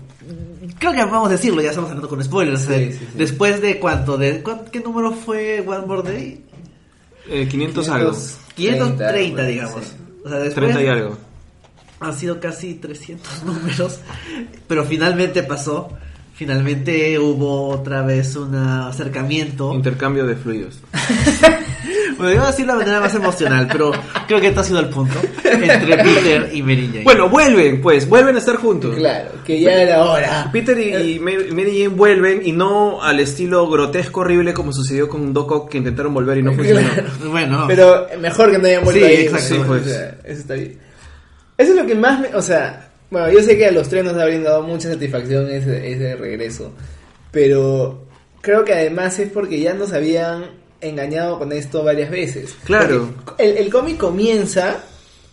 creo 0.79 0.93
que 0.93 1.05
vamos 1.05 1.29
a 1.29 1.33
decirlo, 1.33 1.61
ya 1.61 1.71
estamos 1.71 1.91
hablando 1.91 2.09
con 2.09 2.23
spoilers. 2.25 2.63
Sí, 2.63 2.73
eh, 2.73 2.93
sí, 2.93 2.99
sí. 2.99 3.07
Después 3.15 3.61
de 3.61 3.79
cuánto, 3.79 4.17
de 4.17 4.43
¿qué 4.71 4.81
número 4.81 5.13
fue 5.13 5.63
One 5.67 5.87
More 5.87 6.03
Day? 6.03 6.45
Eh, 7.29 7.47
500 7.49 7.89
algo. 7.91 8.13
530, 8.55 9.09
30, 9.13 9.43
digamos. 9.45 9.85
sí. 9.85 9.93
O 10.25 10.29
sea, 10.29 10.39
después 10.39 10.73
30 10.73 10.83
y 10.83 10.87
algo. 10.89 11.19
han 12.01 12.17
sido 12.17 12.41
casi 12.41 12.75
300 12.75 13.43
números, 13.45 14.01
pero 14.67 14.85
finalmente 14.85 15.43
pasó. 15.43 15.91
Finalmente 16.35 17.19
hubo 17.19 17.69
otra 17.69 18.03
vez 18.03 18.37
un 18.37 18.55
acercamiento. 18.55 19.73
Intercambio 19.75 20.27
de 20.27 20.35
fluidos. 20.35 20.81
Bueno, 22.17 22.33
iba 22.33 22.45
a 22.45 22.47
decir 22.49 22.67
de 22.67 22.73
la 22.73 22.79
manera 22.79 23.01
más 23.01 23.15
emocional, 23.15 23.69
pero 23.71 23.93
creo 24.27 24.41
que 24.41 24.49
este 24.49 24.61
ha 24.61 24.65
sido 24.65 24.81
el 24.81 24.89
punto. 24.89 25.19
Entre 25.45 25.97
Peter 25.97 26.51
y 26.53 26.63
Mary 26.63 26.87
Jane. 26.93 27.05
Bueno, 27.05 27.29
vuelven, 27.29 27.81
pues, 27.81 28.09
vuelven 28.09 28.37
a 28.37 28.39
estar 28.39 28.57
juntos. 28.57 28.97
Claro, 28.97 29.31
que 29.45 29.61
ya 29.61 29.73
era 29.83 30.05
hora. 30.05 30.49
Peter 30.53 30.79
y, 30.79 31.15
y 31.15 31.19
Mary 31.19 31.51
Mary 31.53 31.73
Jane 31.83 31.89
vuelven 31.89 32.41
y 32.45 32.53
no 32.53 33.03
al 33.03 33.21
estilo 33.21 33.69
grotesco 33.69 34.21
horrible 34.21 34.53
como 34.55 34.73
sucedió 34.73 35.09
con 35.09 35.33
Doc 35.33 35.51
Ock 35.53 35.71
que 35.71 35.79
intentaron 35.79 36.13
volver 36.15 36.39
y 36.39 36.43
no 36.43 36.53
funcionó. 36.53 36.89
bueno, 37.31 37.65
Pero 37.69 38.07
mejor 38.21 38.51
que 38.51 38.59
no 38.59 38.67
hayan 38.67 38.85
vuelto 38.85 39.05
Sí, 39.05 39.13
ahí. 39.13 39.23
exacto, 39.27 39.65
pues. 39.67 39.83
O 39.83 39.89
sea, 39.89 40.17
eso 40.25 40.41
está 40.41 40.55
bien. 40.55 40.79
Eso 41.59 41.71
es 41.73 41.77
lo 41.77 41.87
que 41.87 41.95
más 41.95 42.19
me... 42.21 42.35
O 42.35 42.43
sea, 42.43 42.89
bueno, 43.11 43.31
yo 43.31 43.43
sé 43.43 43.57
que 43.59 43.67
a 43.67 43.71
los 43.73 43.89
tres 43.89 44.05
nos 44.05 44.17
ha 44.17 44.25
brindado 44.25 44.63
mucha 44.63 44.89
satisfacción 44.91 45.49
ese, 45.51 45.93
ese 45.93 46.17
regreso. 46.17 46.73
Pero 47.31 48.07
creo 48.41 48.65
que 48.65 48.73
además 48.73 49.19
es 49.19 49.31
porque 49.31 49.61
ya 49.61 49.75
nos 49.75 49.93
habían 49.93 50.62
engañado 50.83 51.39
con 51.39 51.53
esto 51.53 51.83
varias 51.85 52.11
veces. 52.11 52.55
Claro. 52.65 53.11
Porque 53.25 53.43
El, 53.45 53.57
el 53.57 53.71
cómic 53.71 53.97
comienza 53.97 54.85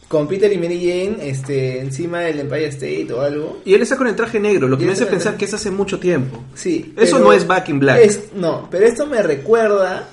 con 0.07 0.27
Peter 0.27 0.51
y 0.51 0.57
Mary 0.57 0.79
Jane 0.79 1.29
este, 1.29 1.79
encima 1.81 2.21
del 2.21 2.39
Empire 2.39 2.65
State 2.67 3.13
o 3.13 3.21
algo. 3.21 3.61
Y 3.65 3.73
él 3.75 3.81
está 3.81 3.95
con 3.97 4.07
el 4.07 4.15
traje 4.15 4.39
negro, 4.39 4.67
lo 4.67 4.77
que 4.77 4.85
me 4.85 4.93
hace 4.93 5.05
pensar 5.05 5.37
que 5.37 5.45
es 5.45 5.53
hace 5.53 5.69
mucho 5.69 5.99
tiempo. 5.99 6.43
Sí. 6.55 6.93
Eso 6.97 7.19
no 7.19 7.31
es 7.33 7.45
Back 7.45 7.69
in 7.69 7.79
Black. 7.79 7.99
es- 8.01 8.33
no, 8.35 8.67
pero 8.71 8.85
esto 8.87 9.05
me 9.05 9.21
recuerda 9.21 10.07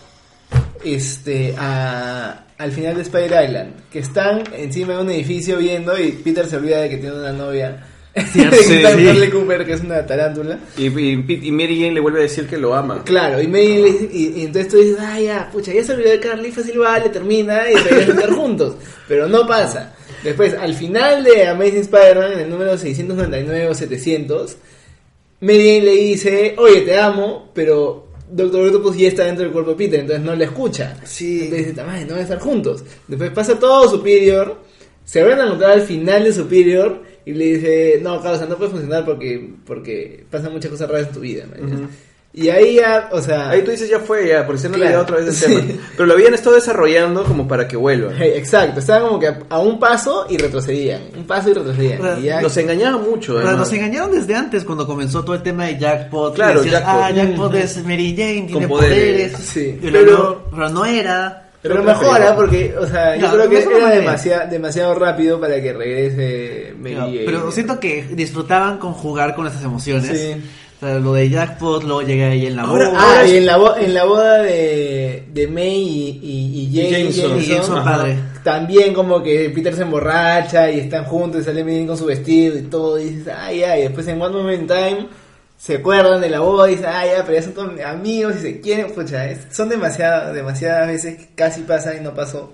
este 0.84 1.54
a, 1.56 2.44
al 2.58 2.72
final 2.72 2.96
de 2.96 3.02
Spider 3.02 3.44
Island, 3.44 3.72
que 3.90 3.98
están 4.00 4.42
encima 4.54 4.94
de 4.94 5.00
un 5.02 5.10
edificio 5.10 5.58
viendo 5.58 5.98
y 5.98 6.12
Peter 6.12 6.46
se 6.46 6.56
olvida 6.56 6.80
de 6.80 6.90
que 6.90 6.98
tiene 6.98 7.16
una 7.18 7.32
novia. 7.32 7.86
Sí. 8.32 8.40
Bradley 8.82 9.30
Cooper, 9.30 9.64
que 9.66 9.72
es 9.74 9.80
una 9.82 10.04
tarántula. 10.06 10.58
Y, 10.78 10.86
y, 10.86 11.38
y 11.42 11.52
Mary 11.52 11.80
Jane 11.80 11.92
le 11.92 12.00
vuelve 12.00 12.20
a 12.20 12.22
decir 12.22 12.46
que 12.46 12.56
lo 12.56 12.74
ama. 12.74 13.02
Claro, 13.04 13.40
y, 13.42 13.46
Mary 13.46 13.82
le 13.82 13.92
dice- 13.92 14.08
y, 14.12 14.40
y 14.40 14.44
entonces 14.44 14.68
tú 14.72 14.78
dices, 14.78 14.96
ah, 15.00 15.20
ya, 15.20 15.50
pucha, 15.52 15.72
ya 15.72 15.84
se 15.84 15.92
olvidó 15.92 16.10
de 16.10 16.20
Carly, 16.20 16.50
fácil 16.50 16.78
vale, 16.78 17.08
termina 17.10 17.70
y 17.70 17.74
van 17.74 17.84
a 17.94 17.98
estar 18.00 18.30
juntos. 18.34 18.76
Pero 19.08 19.28
no 19.28 19.46
pasa. 19.46 19.94
Después, 20.24 20.54
al 20.54 20.74
final 20.74 21.22
de 21.24 21.46
Amazing 21.46 21.80
Spider-Man, 21.82 22.32
en 22.32 22.38
el 22.40 22.50
número 22.50 22.76
699 22.78 23.68
o 23.68 23.74
700, 23.74 24.56
Mary 25.40 25.58
Jane 25.58 25.80
le 25.82 25.92
dice, 25.92 26.54
oye, 26.58 26.80
te 26.80 26.98
amo, 26.98 27.50
pero 27.54 28.06
Doctor 28.30 28.66
Octopus 28.66 28.96
ya 28.96 29.08
está 29.08 29.24
dentro 29.24 29.44
del 29.44 29.52
cuerpo 29.52 29.70
de 29.72 29.76
Peter, 29.76 30.00
entonces 30.00 30.24
no 30.24 30.34
le 30.34 30.44
escucha. 30.46 30.96
Sí. 31.04 31.42
Entonces 31.44 31.66
dice, 31.68 31.80
no 31.82 31.86
van 31.86 32.18
a 32.18 32.20
estar 32.22 32.38
juntos. 32.40 32.82
Después 33.06 33.30
pasa 33.30 33.58
todo 33.58 33.88
Superior, 33.90 34.58
se 35.04 35.22
van 35.22 35.38
a 35.38 35.44
encontrar 35.44 35.72
al 35.72 35.82
final 35.82 36.24
de 36.24 36.32
Superior 36.32 37.02
y 37.26 37.32
le 37.34 37.44
dice, 37.56 38.00
no, 38.02 38.22
Carlos, 38.22 38.48
no 38.48 38.56
puede 38.56 38.70
funcionar 38.70 39.04
porque, 39.04 39.50
porque 39.66 40.24
pasan 40.30 40.52
muchas 40.52 40.70
cosas 40.70 40.88
raras 40.88 41.08
en 41.08 41.12
tu 41.12 41.20
vida. 41.20 41.44
man". 41.50 41.72
Ujú. 41.74 41.86
Y 42.32 42.50
ahí 42.50 42.74
ya, 42.74 43.08
o 43.12 43.22
sea... 43.22 43.48
Ahí 43.48 43.62
tú 43.62 43.70
dices 43.70 43.88
ya 43.88 43.98
fue, 43.98 44.28
ya, 44.28 44.44
porque 44.46 44.60
se 44.60 44.68
no 44.68 44.76
le 44.76 44.82
Claro, 44.82 44.96
dio 44.98 45.02
otra 45.04 45.16
vez 45.16 45.26
el 45.28 45.34
sí. 45.34 45.56
tema. 45.68 45.80
Pero 45.96 46.04
lo 46.06 46.12
habían 46.12 46.34
estado 46.34 46.54
desarrollando 46.54 47.24
como 47.24 47.48
para 47.48 47.66
que 47.66 47.78
vuelva. 47.78 48.12
Hey, 48.14 48.32
exacto, 48.36 48.78
estaban 48.80 49.04
como 49.08 49.18
que 49.18 49.28
a, 49.28 49.38
a 49.48 49.58
un 49.58 49.78
paso 49.80 50.26
y 50.28 50.36
retrocedían, 50.36 51.00
un 51.16 51.24
paso 51.26 51.48
y 51.48 51.54
retrocedían. 51.54 51.98
Claro, 51.98 52.20
y 52.20 52.24
ya- 52.24 52.42
Nos 52.42 52.54
engañaba 52.58 52.98
mucho, 52.98 53.36
Pero 53.36 53.52
nos 53.56 53.72
engañaron 53.72 54.12
desde 54.12 54.34
antes 54.34 54.64
cuando 54.64 54.86
comenzó 54.86 55.24
todo 55.24 55.34
el 55.34 55.42
tema 55.42 55.64
de 55.64 55.78
Jackpot. 55.78 56.34
Claro, 56.34 56.60
decías, 56.62 56.82
Jackpot. 56.82 57.02
Ah, 57.02 57.10
Jackpot 57.10 57.54
es 57.54 57.84
Mary 57.84 58.14
Jane, 58.14 58.44
tiene 58.48 58.68
poderes, 58.68 59.32
poderes. 59.32 59.48
sí. 59.48 59.78
pero, 59.80 59.98
Pero- 60.00 60.12
no, 60.12 60.44
pero 60.54 60.68
no 60.68 60.84
era. 60.84 61.45
Pero 61.68 61.80
que 61.82 61.86
mejora 61.88 62.34
porque, 62.36 62.74
o 62.78 62.86
sea, 62.86 63.16
yo 63.16 63.26
No, 63.28 63.32
creo 63.34 63.50
que 63.50 63.62
era 63.76 63.90
demasiado, 63.90 64.50
demasiado 64.50 64.94
rápido 64.94 65.40
para 65.40 65.60
que 65.60 65.72
regrese 65.72 66.74
Mary 66.80 66.94
Jane. 66.94 67.22
pero 67.26 67.50
siento 67.52 67.78
que 67.80 68.04
disfrutaban 68.12 68.78
con 68.78 68.92
jugar 68.92 69.34
con 69.34 69.46
esas 69.46 69.62
emociones. 69.64 70.06
Sí. 70.18 70.42
O 70.76 70.78
sea, 70.78 70.98
lo 70.98 71.14
de 71.14 71.30
Jackpot, 71.30 71.84
luego 71.84 72.02
llega 72.02 72.26
ahí 72.26 72.46
en 72.46 72.56
la 72.56 72.62
Ahora- 72.64 72.90
boda. 72.90 73.00
Ah, 73.00 73.24
y 73.26 73.36
en 73.38 73.46
la, 73.46 73.56
bo- 73.56 73.76
en 73.76 73.94
la 73.94 74.04
boda 74.04 74.42
de, 74.42 75.24
de 75.32 75.46
May 75.48 75.72
y, 75.72 76.20
y, 76.22 76.68
y 76.70 76.76
Jane- 76.76 76.90
Jameson. 77.12 77.40
Y 77.40 77.46
Jameson 77.46 77.82
padre. 77.84 78.18
También 78.44 78.92
como 78.92 79.22
que 79.22 79.50
Peter 79.54 79.74
se 79.74 79.82
emborracha 79.82 80.70
y 80.70 80.80
están 80.80 81.04
juntos 81.06 81.40
y 81.40 81.44
sale 81.44 81.62
Jane 81.62 81.86
con 81.86 81.96
su 81.96 82.04
vestido 82.04 82.58
y 82.58 82.62
todo. 82.64 82.98
Y 83.00 83.04
dices, 83.04 83.32
ay, 83.34 83.62
ay. 83.62 83.82
Después 83.84 84.06
en 84.08 84.20
One 84.20 84.34
Moment 84.36 84.60
in 84.60 84.66
Time 84.66 85.06
se 85.58 85.76
acuerdan 85.76 86.20
de 86.20 86.28
la 86.30 86.40
boda 86.40 86.68
y 86.70 86.74
dicen, 86.76 86.90
ay, 86.92 87.10
ya, 87.16 87.24
pero 87.24 87.38
ya 87.38 87.42
son 87.42 87.54
todos 87.54 87.80
amigos 87.80 88.34
y 88.36 88.40
se 88.40 88.60
quieren. 88.60 88.92
Pucha, 88.92 89.28
es- 89.30 89.46
son 89.54 89.68
demasiadas, 89.68 90.34
demasiadas 90.34 90.86
veces 90.88 91.16
que 91.18 91.28
casi 91.34 91.62
pasa 91.62 91.94
y 91.94 92.00
no 92.00 92.14
pasó. 92.14 92.52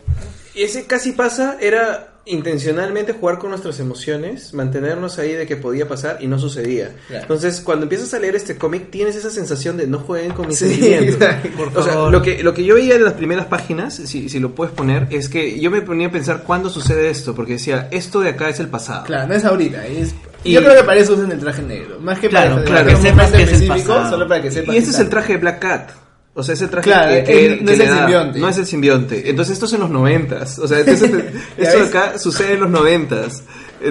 Y 0.55 0.63
ese 0.63 0.85
casi 0.85 1.13
pasa 1.13 1.57
era 1.61 2.09
intencionalmente 2.25 3.15
jugar 3.15 3.39
con 3.39 3.51
nuestras 3.51 3.81
emociones, 3.81 4.55
mantenernos 4.55 5.19
ahí 5.19 5.33
de 5.33 5.45
que 5.47 5.57
podía 5.57 5.89
pasar 5.89 6.19
y 6.21 6.29
no 6.29 6.39
sucedía. 6.39 6.95
Claro. 7.09 7.23
Entonces, 7.23 7.61
cuando 7.61 7.85
empiezas 7.85 8.15
a 8.15 8.21
leer 8.21 8.37
este 8.37 8.57
cómic, 8.57 8.91
tienes 8.91 9.17
esa 9.17 9.31
sensación 9.31 9.77
de 9.77 9.87
no 9.89 9.99
jueguen 9.99 10.33
con 10.33 10.47
mis 10.47 10.59
Sí, 10.59 10.69
sentimientos. 10.69 11.29
O 11.75 11.83
sea, 11.83 11.95
lo 12.11 12.23
que, 12.23 12.43
lo 12.45 12.55
que 12.55 12.63
yo 12.65 12.77
veía 12.77 12.95
en 12.95 13.05
las 13.05 13.15
primeras 13.15 13.47
páginas, 13.47 13.95
si, 13.95 14.29
si 14.29 14.39
lo 14.39 14.55
puedes 14.55 14.73
poner, 14.75 15.09
es 15.11 15.29
que 15.29 15.59
yo 15.59 15.71
me 15.73 15.83
ponía 15.83 16.09
a 16.09 16.13
pensar 16.13 16.45
cuándo 16.45 16.71
sucede 16.71 17.11
esto, 17.11 17.35
porque 17.35 17.55
decía, 17.55 17.89
esto 17.91 18.21
de 18.21 18.29
acá 18.31 18.49
es 18.49 18.61
el 18.61 18.69
pasado. 18.69 19.05
Claro, 19.07 19.27
no 19.29 19.35
es 19.35 19.45
ahorita. 19.45 19.85
es- 19.87 20.15
Y- 20.45 20.53
Yo 20.53 20.61
creo 20.63 20.77
que 20.77 20.85
para 20.85 20.99
eso 21.01 21.15
usan 21.15 21.31
el 21.33 21.39
traje 21.39 21.63
negro. 21.63 21.99
Más 22.01 22.19
que 22.19 22.29
Claro, 22.29 22.55
para, 22.57 22.65
claro, 22.65 22.87
para 22.87 22.97
que 22.97 23.03
sepas 23.03 23.31
que 23.31 23.37
es 23.43 23.49
el 23.49 23.55
específico, 23.55 23.89
pasado. 23.95 24.11
solo 24.11 24.29
para 24.29 24.43
que 24.43 24.51
sepas. 24.51 24.75
Y 24.75 24.79
ese 24.79 24.91
es 24.91 24.99
el 24.99 25.09
traje 25.09 25.33
de 25.35 25.39
Black 25.39 25.59
Cat. 25.61 25.91
O 26.35 26.43
sea, 26.43 26.55
ese 26.55 26.67
traje 26.67 26.89
Claro, 26.89 27.13
que, 27.13 27.25
que- 27.25 27.59
no 27.61 27.67
que 27.67 27.73
es 27.75 27.81
el 27.81 27.89
simbionte. 27.95 28.39
No 28.39 28.49
es 28.49 28.57
el 28.59 28.67
simbionte. 28.67 29.31
Entonces 29.31 29.53
esto 29.53 29.67
es 29.67 29.73
en 29.75 29.81
los 29.81 29.91
noventas. 29.91 30.59
O 30.59 30.67
sea, 30.67 30.79
entonces, 30.81 31.11
¿Ya 31.59 31.65
esto 31.65 31.79
ves? 31.81 31.89
acá 31.89 32.19
sucede 32.19 32.55
en 32.55 32.61
los 32.61 32.71
noventas. 32.71 33.43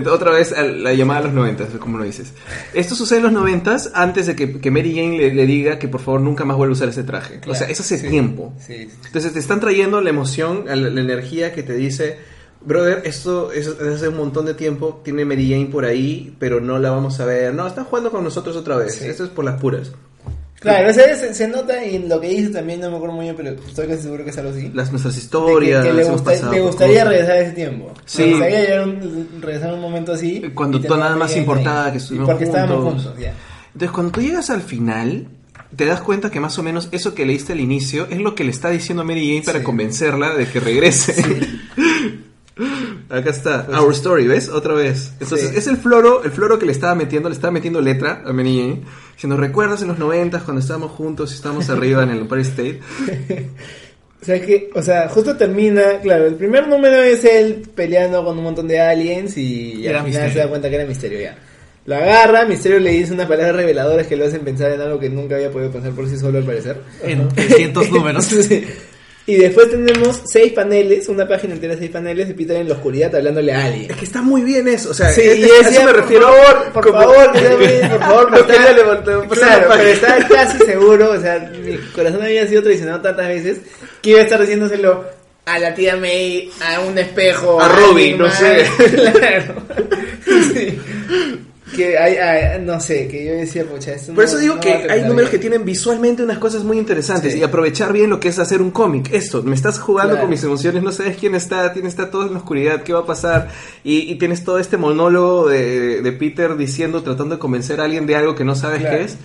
Otra 0.10 0.32
vez 0.32 0.54
la 0.58 0.94
llamada 0.94 1.20
a 1.20 1.24
los 1.24 1.34
noventas, 1.34 1.68
como 1.78 1.98
lo 1.98 2.04
dices. 2.06 2.32
Esto 2.74 2.96
sucede 2.96 3.18
en 3.20 3.24
los 3.26 3.34
noventas 3.34 3.92
antes 3.94 4.26
de 4.26 4.36
que, 4.38 4.60
que 4.60 4.72
Mary 4.72 4.96
Jane 4.96 5.18
le, 5.18 5.34
le 5.34 5.46
diga 5.46 5.78
que 5.78 5.88
por 5.90 6.00
favor 6.02 6.22
nunca 6.22 6.46
más 6.46 6.56
vuelva 6.58 6.72
a 6.72 6.78
usar 6.78 6.88
ese 6.90 7.04
traje. 7.04 7.36
o 7.46 7.54
sea, 7.54 7.58
Claro, 7.58 7.72
eso 7.74 7.84
hace 7.84 7.98
sí. 8.00 8.08
tiempo. 8.10 8.54
Sí, 8.66 8.74
sí. 8.90 8.98
Entonces 9.06 9.34
te 9.34 9.40
están 9.40 9.60
trayendo 9.60 10.00
la 10.02 10.10
emoción, 10.10 10.64
la, 10.66 10.76
la 10.78 11.02
energía 11.02 11.54
que 11.54 11.62
te 11.62 11.74
dice, 11.74 12.18
brother, 12.66 13.02
esto 13.06 13.52
es 13.52 13.78
desde 13.78 13.96
hace 13.96 14.08
un 14.10 14.18
montón 14.18 14.46
de 14.46 14.54
tiempo, 14.54 15.02
tiene 15.04 15.26
Mary 15.26 15.50
Jane 15.50 15.68
por 15.68 15.86
ahí, 15.86 16.36
pero 16.40 16.60
no 16.62 16.80
la 16.80 16.92
vamos 16.92 17.20
a 17.20 17.26
ver. 17.26 17.54
No, 17.54 17.66
están 17.68 17.86
jugando 17.86 18.12
con 18.12 18.24
nosotros 18.24 18.56
otra 18.56 18.76
vez. 18.78 18.96
Sí. 18.96 19.06
Esto 19.06 19.24
es 19.26 19.30
por 19.30 19.46
las 19.46 19.60
puras. 19.60 19.92
Claro, 20.60 20.92
o 20.92 20.94
sea, 20.94 21.16
se, 21.18 21.34
se 21.34 21.48
nota 21.48 21.84
y 21.84 21.98
lo 22.08 22.22
que 22.22 22.30
dice 22.30 22.50
también, 22.50 22.80
no 22.82 22.92
me 22.92 22.98
acuerdo 22.98 23.16
muy 23.16 23.24
bien, 23.26 23.36
pero 23.36 23.50
estoy 23.50 23.88
casi 23.88 24.04
seguro 24.04 24.24
que 24.24 24.30
es 24.30 24.38
algo 24.38 24.52
así. 24.52 24.70
Las 24.76 24.92
nuestras 24.92 25.16
De 25.16 25.20
que- 25.20 25.24
historias. 25.26 25.84
que, 25.88 25.94
le, 25.94 26.04
gusta- 26.04 26.52
le 26.52 26.62
gustaría 26.62 27.04
regresar 27.04 27.32
a 27.32 27.40
ese 27.40 27.52
tiempo. 27.54 27.92
Sí. 28.06 28.26
Le 28.26 28.30
gustaría 28.32 28.84
un- 28.84 29.28
regresar 29.42 29.70
a 29.72 29.74
un 29.74 29.82
momento 29.82 30.12
así. 30.14 30.44
Cuando 30.54 30.80
tener 30.80 31.00
nada 31.00 31.16
más 31.16 31.36
importaba 31.36 31.92
que 31.92 31.98
estuvimos 31.98 32.30
Porque 32.30 32.44
estábamos 32.44 32.84
juntos. 32.84 33.04
juntos, 33.06 33.20
ya. 33.20 33.34
Entonces, 33.74 33.92
cuando 33.92 34.12
tú 34.12 34.22
llegas 34.22 34.52
al 34.52 34.62
final, 34.62 35.30
te 35.76 35.86
das 35.86 36.02
cuenta 36.02 36.30
que 36.30 36.40
más 36.40 36.60
o 36.60 36.62
menos 36.64 36.90
eso 36.92 37.16
que 37.16 37.26
leíste 37.26 37.54
al 37.54 37.60
inicio 37.60 38.06
es 38.12 38.20
lo 38.20 38.36
que 38.36 38.44
le 38.44 38.52
está 38.52 38.70
diciendo 38.70 39.04
Mary 39.04 39.30
Jane 39.30 39.42
para 39.44 39.60
Sí. 39.60 39.66
convencerla 39.66 40.36
de 40.36 40.46
que 40.46 40.60
regrese. 40.60 41.16
Acá 43.10 43.30
está, 43.30 43.68
Our 43.82 43.92
Story, 43.94 44.28
¿ves? 44.28 44.50
Otra 44.50 44.74
vez. 44.74 45.14
Entonces, 45.20 45.50
Sí. 45.50 45.58
es 45.58 45.68
el 45.68 45.78
floro, 45.78 46.24
el 46.24 46.32
floro 46.32 46.58
que 46.60 46.66
le 46.66 46.72
estaba 46.72 46.96
metiendo, 46.96 47.30
le 47.30 47.36
estaba 47.36 47.52
metiendo 47.52 47.82
letra 47.82 48.22
a 48.26 48.32
Mary 48.34 48.58
Jane, 48.60 48.82
diciendo, 49.16 49.38
¿recuerdas 49.38 49.82
en 49.82 49.90
los 49.90 50.00
noventas 50.00 50.44
cuando 50.44 50.62
estábamos 50.62 50.92
juntos 50.92 51.32
y 51.32 51.36
estábamos 51.36 51.70
arriba 51.70 52.04
en 52.04 52.10
el 52.12 52.20
Empire 52.20 52.42
State? 52.42 52.80
O 54.22 54.26
sea 54.26 54.40
que, 54.40 54.70
o 54.76 54.82
sea, 54.84 55.10
justo 55.10 55.36
termina, 55.36 56.00
claro, 56.02 56.28
el 56.28 56.36
primer 56.36 56.68
número 56.68 57.02
es 57.02 57.26
él 57.26 57.64
peleando 57.74 58.24
con 58.24 58.38
un 58.38 58.44
montón 58.44 58.68
de 58.68 58.80
aliens 58.80 59.36
y, 59.36 59.86
Era 59.88 60.02
al 60.02 60.06
final 60.06 60.22
Misterio. 60.26 60.34
se 60.34 60.40
da 60.40 60.48
cuenta 60.48 60.70
que 60.70 60.76
era 60.76 60.86
Misterio 60.86 61.20
ya. 61.22 61.38
Lo 61.88 61.96
agarra, 61.96 62.46
Misterio 62.46 62.80
le 62.80 62.92
dice 62.92 63.14
unas 63.14 63.26
palabras 63.28 63.56
reveladoras 63.56 64.06
que 64.06 64.16
lo 64.16 64.26
hacen 64.26 64.42
pensar 64.42 64.72
en 64.72 64.82
algo 64.82 65.00
que 65.00 65.10
nunca 65.10 65.34
había 65.36 65.50
podido 65.50 65.72
pensar 65.72 65.94
por 65.94 66.08
sí 66.08 66.20
solo 66.20 66.38
al 66.38 66.44
parecer. 66.44 66.80
En 67.02 67.28
300 67.30 67.90
números. 67.92 68.26
Sí. 68.26 68.64
Y 69.28 69.36
después 69.36 69.70
tenemos 69.70 70.22
seis 70.26 70.52
paneles, 70.52 71.08
una 71.08 71.28
página 71.28 71.54
entera 71.54 71.74
de 71.76 71.80
seis 71.80 71.92
paneles 71.92 72.28
de 72.28 72.34
Peter 72.34 72.56
en 72.58 72.68
la 72.68 72.74
oscuridad 72.74 73.16
hablándole 73.16 73.54
a 73.54 73.66
alguien. 73.66 73.92
Es 73.92 73.98
que 73.98 74.06
está 74.06 74.22
muy 74.24 74.42
bien 74.42 74.68
eso, 74.68 74.90
o 74.90 74.94
sea, 74.96 75.12
Sí, 75.12 75.22
es- 75.22 75.38
y 75.38 75.44
a 75.44 75.70
eso 75.70 75.84
me 75.86 75.94
refiero. 75.94 76.28
por 76.74 76.92
favor, 76.92 76.92
por 76.92 76.92
favor, 76.92 77.32
por 77.32 78.00
favor, 78.00 78.32
No 78.32 78.38
estaba- 78.38 78.72
levantar- 78.72 79.20
la 79.22 79.28
Claro, 79.28 79.68
pero 79.78 79.90
estaba 79.90 80.28
casi 80.28 80.58
seguro, 80.66 81.12
o 81.12 81.20
sea, 81.22 81.52
mi 81.64 81.78
corazón 81.94 82.24
había 82.24 82.48
sido 82.48 82.64
traicionado 82.64 83.02
tantas 83.02 83.28
veces 83.28 83.58
que 84.02 84.10
iba 84.10 84.20
a 84.20 84.24
estar 84.24 84.42
diciéndoselo 84.42 85.06
a 85.46 85.60
la 85.60 85.74
tía 85.76 85.96
May, 85.98 86.50
a 86.60 86.80
un 86.82 86.98
espejo, 86.98 87.62
A 87.62 87.68
Robin, 87.70 88.14
alguien 88.14 88.18
no 88.18 88.32
sé. 88.32 88.66
claro. 89.12 89.56
Sí. 90.54 90.78
Que 91.76 91.98
hay, 91.98 92.16
hay- 92.18 92.62
no 92.62 92.80
sé, 92.80 93.08
que 93.08 93.26
yo 93.26 93.32
decía, 93.34 93.64
pucha, 93.66 93.94
esto 93.94 94.14
Por 94.14 94.24
no- 94.24 94.30
eso 94.30 94.38
digo 94.38 94.56
no 94.56 94.60
que 94.62 94.74
hay 94.90 95.04
números 95.04 95.30
que 95.30 95.38
bien. 95.38 95.50
tienen 95.52 95.66
visualmente 95.66 96.22
unas 96.24 96.38
cosas 96.38 96.64
muy 96.64 96.78
interesantes 96.78 97.34
Sí. 97.34 97.40
y 97.40 97.44
aprovechar 97.44 97.94
bien 97.94 98.10
lo 98.10 98.20
que 98.20 98.28
es 98.30 98.40
hacer 98.40 98.62
un 98.62 98.72
cómic. 98.72 99.10
Esto, 99.14 99.42
me 99.44 99.56
estás 99.56 99.80
jugando 99.80 100.12
Claro. 100.14 100.24
con 100.24 100.30
mis 100.32 100.44
emociones, 100.44 100.84
no 100.84 100.92
sabes 100.92 101.16
quién 101.18 101.34
está, 101.36 101.72
quién 101.74 101.86
está 101.86 102.10
todo 102.12 102.26
en 102.28 102.34
la 102.34 102.40
oscuridad, 102.40 102.84
qué 102.84 102.92
va 102.94 103.00
a 103.00 103.06
pasar 103.06 103.50
y, 103.84 104.00
y 104.12 104.16
tienes 104.16 104.44
todo 104.44 104.60
este 104.60 104.76
monólogo 104.78 105.48
de, 105.48 106.02
de 106.02 106.12
Peter 106.12 106.58
diciendo, 106.58 107.04
tratando 107.04 107.36
de 107.36 107.40
convencer 107.40 107.80
a 107.80 107.86
alguien 107.86 108.06
de 108.06 108.16
algo 108.16 108.36
que 108.36 108.44
no 108.44 108.56
sabes 108.56 108.82
Claro. 108.82 108.98
qué 108.98 109.04
es. 109.06 109.18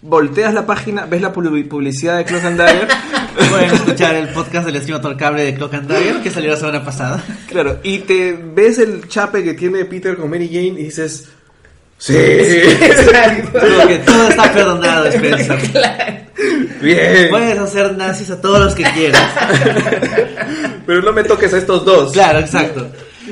Volteas 0.00 0.54
la 0.54 0.64
página, 0.64 1.06
ves 1.06 1.20
la 1.20 1.32
publi- 1.32 1.66
publicidad 1.66 2.18
de 2.18 2.24
Clock 2.24 2.44
and 2.44 2.58
Dagger, 2.58 2.88
Pueden 3.50 3.70
escuchar 3.74 4.14
el 4.16 4.28
podcast 4.28 4.66
del 4.66 4.76
estimador 4.76 5.16
cable 5.16 5.42
de 5.44 5.54
Clock 5.54 5.74
and 5.74 5.88
Dagger 5.88 6.22
que 6.22 6.30
salió 6.30 6.50
la 6.50 6.56
semana 6.56 6.84
pasada. 6.84 7.24
claro, 7.48 7.78
y 7.82 7.98
te 8.00 8.32
ves 8.32 8.78
el 8.78 9.08
chape 9.08 9.42
que 9.42 9.54
tiene 9.54 9.84
Peter 9.86 10.16
con 10.16 10.30
Mary 10.30 10.46
Jane 10.48 10.80
y 10.80 10.84
dices, 10.84 11.28
sí, 11.98 12.16
Exacto. 12.16 13.58
Como 13.60 13.88
que 13.88 13.98
todo 13.98 14.28
está 14.28 14.52
perdonado, 14.52 15.06
Spencer. 15.08 15.58
bien, 16.80 17.26
Puedes 17.30 17.58
hacer 17.58 17.96
nazis 17.96 18.30
a 18.30 18.40
todos 18.40 18.60
los 18.60 18.74
que 18.74 18.84
quieras. 18.84 19.30
pero 20.86 21.02
no 21.02 21.12
me 21.12 21.24
toques 21.24 21.52
a 21.54 21.58
estos 21.58 21.84
dos. 21.84 22.12
Claro, 22.12 22.38
exacto. 22.38 22.86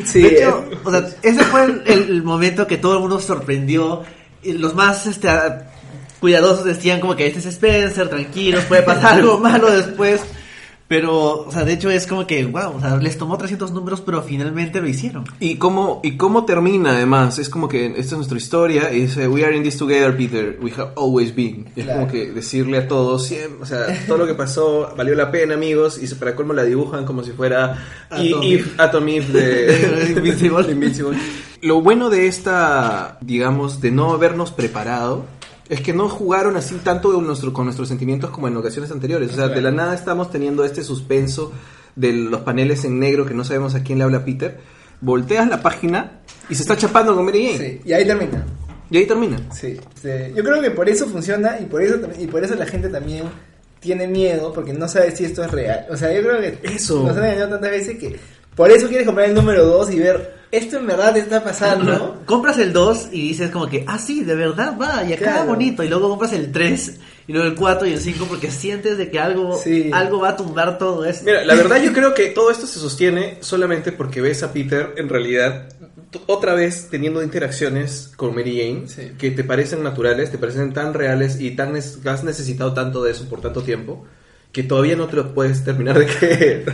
Sí, 0.05 0.23
de 0.23 0.29
hecho, 0.39 0.65
eh, 0.71 0.79
o 0.85 0.91
sea, 0.91 1.07
ese 1.23 1.43
fue 1.45 1.65
el, 1.65 1.83
el 1.87 2.23
momento 2.23 2.67
que 2.67 2.77
todo 2.77 2.95
el 2.95 3.01
mundo 3.01 3.19
sorprendió. 3.21 4.03
Y 4.43 4.53
los 4.53 4.75
más 4.75 5.07
este, 5.07 5.29
a- 5.29 5.71
cuidadosos 6.21 6.65
decían 6.65 7.01
como 7.01 7.17
que 7.17 7.27
este 7.27 7.39
es 7.39 7.47
Spencer, 7.47 8.09
tranquilos, 8.09 8.65
puede 8.65 8.83
pasar 8.83 9.15
algo 9.15 9.39
malo 9.39 9.71
después. 9.71 10.21
Pero, 10.89 11.41
o 11.47 11.51
sea, 11.51 11.65
de 11.65 11.73
hecho 11.73 11.91
es 11.91 12.07
como 12.07 12.29
que, 12.29 12.45
wow, 12.45 12.77
o 12.77 12.81
sea, 12.81 12.97
les 12.97 13.19
tomó 13.19 13.37
300 13.37 13.73
números, 13.73 14.01
pero 14.01 14.23
finalmente 14.23 14.81
lo 14.81 14.87
hicieron. 14.89 15.25
Y 15.41 15.57
cómo, 15.57 16.01
y 16.05 16.17
cómo 16.17 16.45
termina 16.45 16.91
además, 16.93 17.41
es 17.41 17.49
como 17.49 17.69
que 17.69 17.87
esta 17.87 18.01
es 18.01 18.13
nuestra 18.13 18.39
historia 18.39 18.93
y 18.93 19.01
dice, 19.01 19.27
we 19.27 19.45
are 19.45 19.57
in 19.57 19.65
this 19.65 19.77
together, 19.79 20.17
Peter, 20.17 20.57
we 20.63 20.71
have 20.77 20.93
always 20.97 21.35
been. 21.35 21.67
Y 21.75 21.81
es 21.81 21.87
Claro. 21.87 22.01
como 22.03 22.13
que 22.13 22.31
decirle 22.31 22.79
a 22.79 22.87
todos, 22.87 23.27
siempre, 23.27 23.59
o 23.63 23.67
sea, 23.67 23.87
todo 24.07 24.19
lo 24.19 24.27
que 24.29 24.35
pasó 24.35 24.95
valió 24.97 25.17
la 25.17 25.33
pena, 25.33 25.55
amigos, 25.55 26.01
y 26.01 26.07
para 26.15 26.37
colmo 26.37 26.53
la 26.53 26.63
dibujan 26.63 27.05
como 27.05 27.25
si 27.25 27.33
fuera 27.33 27.85
Atom 28.09 28.43
I- 28.45 28.53
Eve. 28.53 28.61
Eve, 28.61 28.71
Atom 28.79 29.09
Eve 29.09 29.27
de 29.33 30.13
Invincible. 30.17 30.67
Invincible. 30.71 31.19
Lo 31.63 31.81
bueno 31.81 32.11
de 32.11 32.29
esta, 32.29 33.19
digamos, 33.23 33.81
de 33.81 33.91
no 33.91 34.13
habernos 34.13 34.53
preparado, 34.53 35.25
es 35.69 35.81
que 35.81 35.93
no 35.93 36.09
jugaron 36.09 36.57
así 36.57 36.77
tanto 36.77 37.13
con, 37.13 37.27
nuestro, 37.27 37.53
con 37.53 37.65
nuestros 37.65 37.89
sentimientos 37.89 38.31
como 38.31 38.49
en 38.49 38.57
ocasiones 38.57 38.91
anteriores. 38.91 39.33
O 39.33 39.35
sea, 39.35 39.49
de 39.49 39.61
la 39.61 39.71
nada 39.71 39.95
estamos 39.95 40.31
teniendo 40.31 40.65
este 40.65 40.83
suspenso 40.83 41.53
de 41.97 42.13
los 42.13 42.43
paneles 42.43 42.85
en 42.85 42.99
negro 43.01 43.27
que 43.27 43.35
no 43.35 43.45
sabemos 43.45 43.75
a 43.75 43.83
quién 43.83 43.99
le 43.99 44.05
habla 44.05 44.25
Peter. 44.25 44.59
Volteas 45.01 45.49
la 45.49 45.63
página 45.63 46.21
y 46.49 46.55
se 46.55 46.63
está 46.63 46.77
chapando 46.77 47.15
con 47.15 47.25
Mary 47.25 47.47
Jane. 47.47 47.59
sí, 47.59 47.81
y 47.85 47.93
ahí 47.93 48.07
termina. 48.07 48.45
Y 48.91 48.99
ahí 48.99 49.07
termina. 49.07 49.39
Sí, 49.53 49.77
sí. 50.01 50.09
Yo 50.35 50.45
creo 50.45 50.61
que 50.61 50.71
por 50.71 50.89
eso 50.89 51.07
funciona 51.07 51.59
y 51.61 51.65
por 51.67 51.83
eso 51.83 51.99
y 52.19 52.27
por 52.27 52.45
eso 52.45 52.55
la 52.55 52.67
gente 52.67 52.89
también 52.89 53.25
tiene 53.81 54.07
miedo 54.07 54.53
porque 54.53 54.73
no 54.73 54.89
sabe 54.89 55.15
si 55.15 55.25
esto 55.25 55.43
es 55.45 55.51
real. 55.51 55.87
O 55.91 55.97
sea, 55.97 56.13
yo 56.13 56.23
creo 56.23 56.41
que 56.41 56.59
Eso. 56.63 57.03
nos 57.03 57.17
han 57.17 57.25
engañado 57.25 57.51
tantas 57.51 57.71
veces 57.71 57.99
que 57.99 58.17
por 58.55 58.71
eso 58.71 58.89
quieres 58.89 59.07
comprar 59.07 59.29
el 59.29 59.35
número 59.35 59.67
2 59.67 59.93
y 59.93 59.99
ver 59.99 60.36
esto 60.53 60.79
en 60.79 60.87
verdad 60.87 61.17
está 61.17 61.43
pasando. 61.43 62.23
Compras 62.27 62.59
el 62.59 62.73
2 62.73 63.09
y 63.13 63.29
dices 63.29 63.51
como 63.51 63.69
que, 63.69 63.85
ah, 63.87 63.99
sí, 63.99 64.23
de 64.25 64.35
verdad 64.35 64.77
va, 64.81 65.05
y 65.05 65.13
acá 65.13 65.33
Claro. 65.33 65.47
bonito. 65.49 65.83
Y 65.83 65.89
luego 65.89 66.09
compras 66.09 66.33
el 66.33 66.53
3, 66.53 66.99
y 67.29 67.33
luego 67.33 67.49
el 67.49 67.55
4 67.55 67.87
y 67.89 67.93
el 67.93 68.01
5 68.01 68.27
porque 68.29 68.51
sientes 68.51 68.97
de 68.99 69.11
que 69.11 69.19
algo, 69.19 69.57
Sí. 69.63 69.91
algo 69.93 70.21
va 70.21 70.31
a 70.31 70.37
tumbar 70.37 70.79
todo 70.79 71.05
esto. 71.05 71.25
Mira, 71.25 71.45
la 71.45 71.55
verdad 71.57 71.83
yo 71.83 71.93
creo 71.93 72.15
que 72.15 72.27
todo 72.27 72.51
esto 72.51 72.67
se 72.67 72.79
sostiene 72.79 73.39
solamente 73.41 73.93
porque 73.93 74.21
ves 74.21 74.43
a 74.43 74.53
Peter 74.53 74.95
en 74.97 75.09
realidad 75.09 75.69
otra 76.27 76.55
vez 76.55 76.89
teniendo 76.91 77.23
interacciones 77.23 78.13
con 78.17 78.35
Mary 78.35 78.57
Jane 78.59 78.89
Sí. 78.89 79.13
que 79.19 79.31
te 79.33 79.45
parecen 79.45 79.83
naturales, 79.83 80.31
te 80.31 80.39
parecen 80.39 80.73
tan 80.73 80.95
reales 80.95 81.41
y 81.41 81.51
tan 81.51 81.77
has 81.77 82.25
necesitado 82.25 82.73
tanto 82.73 83.03
de 83.03 83.11
eso 83.11 83.29
por 83.29 83.41
tanto 83.43 83.63
tiempo 83.63 84.05
que 84.53 84.63
todavía 84.63 84.97
no 84.97 85.07
te 85.09 85.17
lo 85.17 85.35
puedes 85.35 85.63
terminar 85.65 85.99
de 85.99 86.07
creer. 86.19 86.65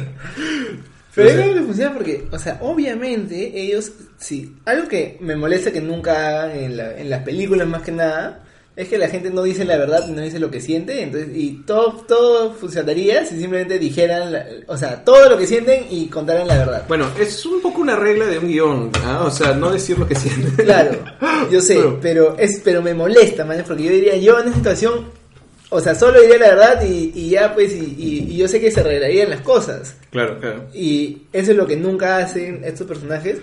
Pero 1.14 1.28
sé. 1.28 1.34
creo 1.36 1.54
que 1.54 1.60
funciona 1.62 1.92
porque, 1.94 2.24
o 2.30 2.38
sea, 2.38 2.58
obviamente 2.62 3.52
ellos, 3.60 3.92
sí, 4.18 4.56
algo 4.64 4.88
que 4.88 5.18
me 5.20 5.36
molesta 5.36 5.70
que 5.72 5.80
nunca 5.80 6.42
hagan 6.44 6.56
en, 6.58 6.76
la- 6.76 6.98
en 6.98 7.10
las 7.10 7.22
películas 7.22 7.68
más 7.68 7.82
que 7.82 7.92
nada, 7.92 8.44
es 8.74 8.88
que 8.88 8.96
la 8.96 9.08
gente 9.08 9.28
no 9.30 9.42
dice 9.42 9.66
la 9.66 9.76
verdad 9.76 10.06
y 10.08 10.12
no 10.12 10.22
dice 10.22 10.38
lo 10.38 10.50
que 10.50 10.58
siente, 10.62 11.02
entonces, 11.02 11.28
y 11.36 11.62
todo, 11.66 11.92
todo 12.08 12.54
funcionaría 12.54 13.26
si 13.26 13.38
simplemente 13.38 13.78
dijeran, 13.78 14.32
la- 14.32 14.46
o 14.66 14.78
sea, 14.78 15.04
todo 15.04 15.28
lo 15.28 15.36
que 15.36 15.46
sienten 15.46 15.84
y 15.90 16.06
contaran 16.06 16.48
la 16.48 16.56
verdad. 16.56 16.84
Bueno, 16.88 17.10
es 17.20 17.44
un 17.44 17.60
poco 17.60 17.82
una 17.82 17.96
regla 17.96 18.24
de 18.26 18.38
un 18.38 18.48
guion, 18.48 18.90
¿ah? 19.04 19.24
o 19.26 19.30
sea, 19.30 19.52
no 19.52 19.70
decir 19.70 19.98
lo 19.98 20.06
que 20.08 20.14
sientes. 20.14 20.52
Claro, 20.64 20.98
yo 21.50 21.60
sé, 21.60 21.74
Pero- 21.74 21.98
pero 22.00 22.38
es 22.38 22.60
pero 22.64 22.80
me 22.80 22.94
molesta, 22.94 23.44
man, 23.44 23.62
porque 23.66 23.82
yo 23.82 23.90
diría, 23.90 24.16
yo 24.16 24.38
en 24.40 24.46
esa 24.48 24.56
situación, 24.56 25.04
o 25.72 25.80
sea, 25.80 25.94
solo 25.94 26.20
diría 26.20 26.38
la 26.38 26.48
verdad 26.48 26.82
y, 26.84 27.12
y 27.14 27.30
ya 27.30 27.52
pues, 27.54 27.72
y, 27.74 27.94
y- 27.98 28.26
y 28.32 28.36
yo 28.36 28.46
sé 28.48 28.60
que 28.60 28.70
se 28.70 28.80
arreglarían 28.80 29.30
las 29.30 29.40
cosas. 29.40 29.96
Claro, 30.10 30.38
claro. 30.38 30.64
Y 30.74 31.22
eso 31.32 31.50
es 31.52 31.56
lo 31.56 31.66
que 31.66 31.76
nunca 31.76 32.18
hacen 32.18 32.62
estos 32.64 32.86
personajes. 32.86 33.38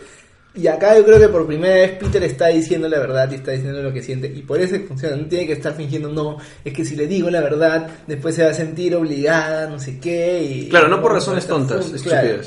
Y 0.55 0.65
acá 0.67 0.97
yo 0.97 1.05
creo 1.05 1.19
que 1.19 1.27
por 1.29 1.45
primera 1.45 1.75
vez 1.75 1.91
Peter 1.99 2.23
está 2.23 2.47
diciendo 2.47 2.89
la 2.89 2.97
verdad 2.99 3.29
y 3.31 3.35
está 3.35 3.51
diciendo 3.51 3.83
lo 3.83 3.93
que 3.93 4.01
siente. 4.01 4.27
Y 4.35 4.41
por 4.41 4.59
eso 4.59 4.75
funciona. 4.87 5.15
No 5.15 5.27
tiene 5.27 5.45
que 5.45 5.53
estar 5.53 5.75
fingiendo, 5.75 6.09
no, 6.09 6.37
es 6.65 6.73
que 6.73 6.83
si 6.83 6.95
le 6.95 7.05
digo 7.07 7.29
la 7.29 7.39
verdad, 7.41 7.87
después 8.07 8.33
se 8.35 8.43
va 8.43 8.49
a 8.49 8.53
sentir 8.55 8.95
obligada, 8.95 9.67
no 9.69 9.79
sé 9.79 9.99
qué. 9.99 10.41
Y, 10.43 10.69
Claro, 10.69 10.87
no 10.87 11.01
por 11.01 11.13
razones 11.13 11.45
tontas, 11.45 11.81
juntos, 11.83 12.01
claro. 12.01 12.41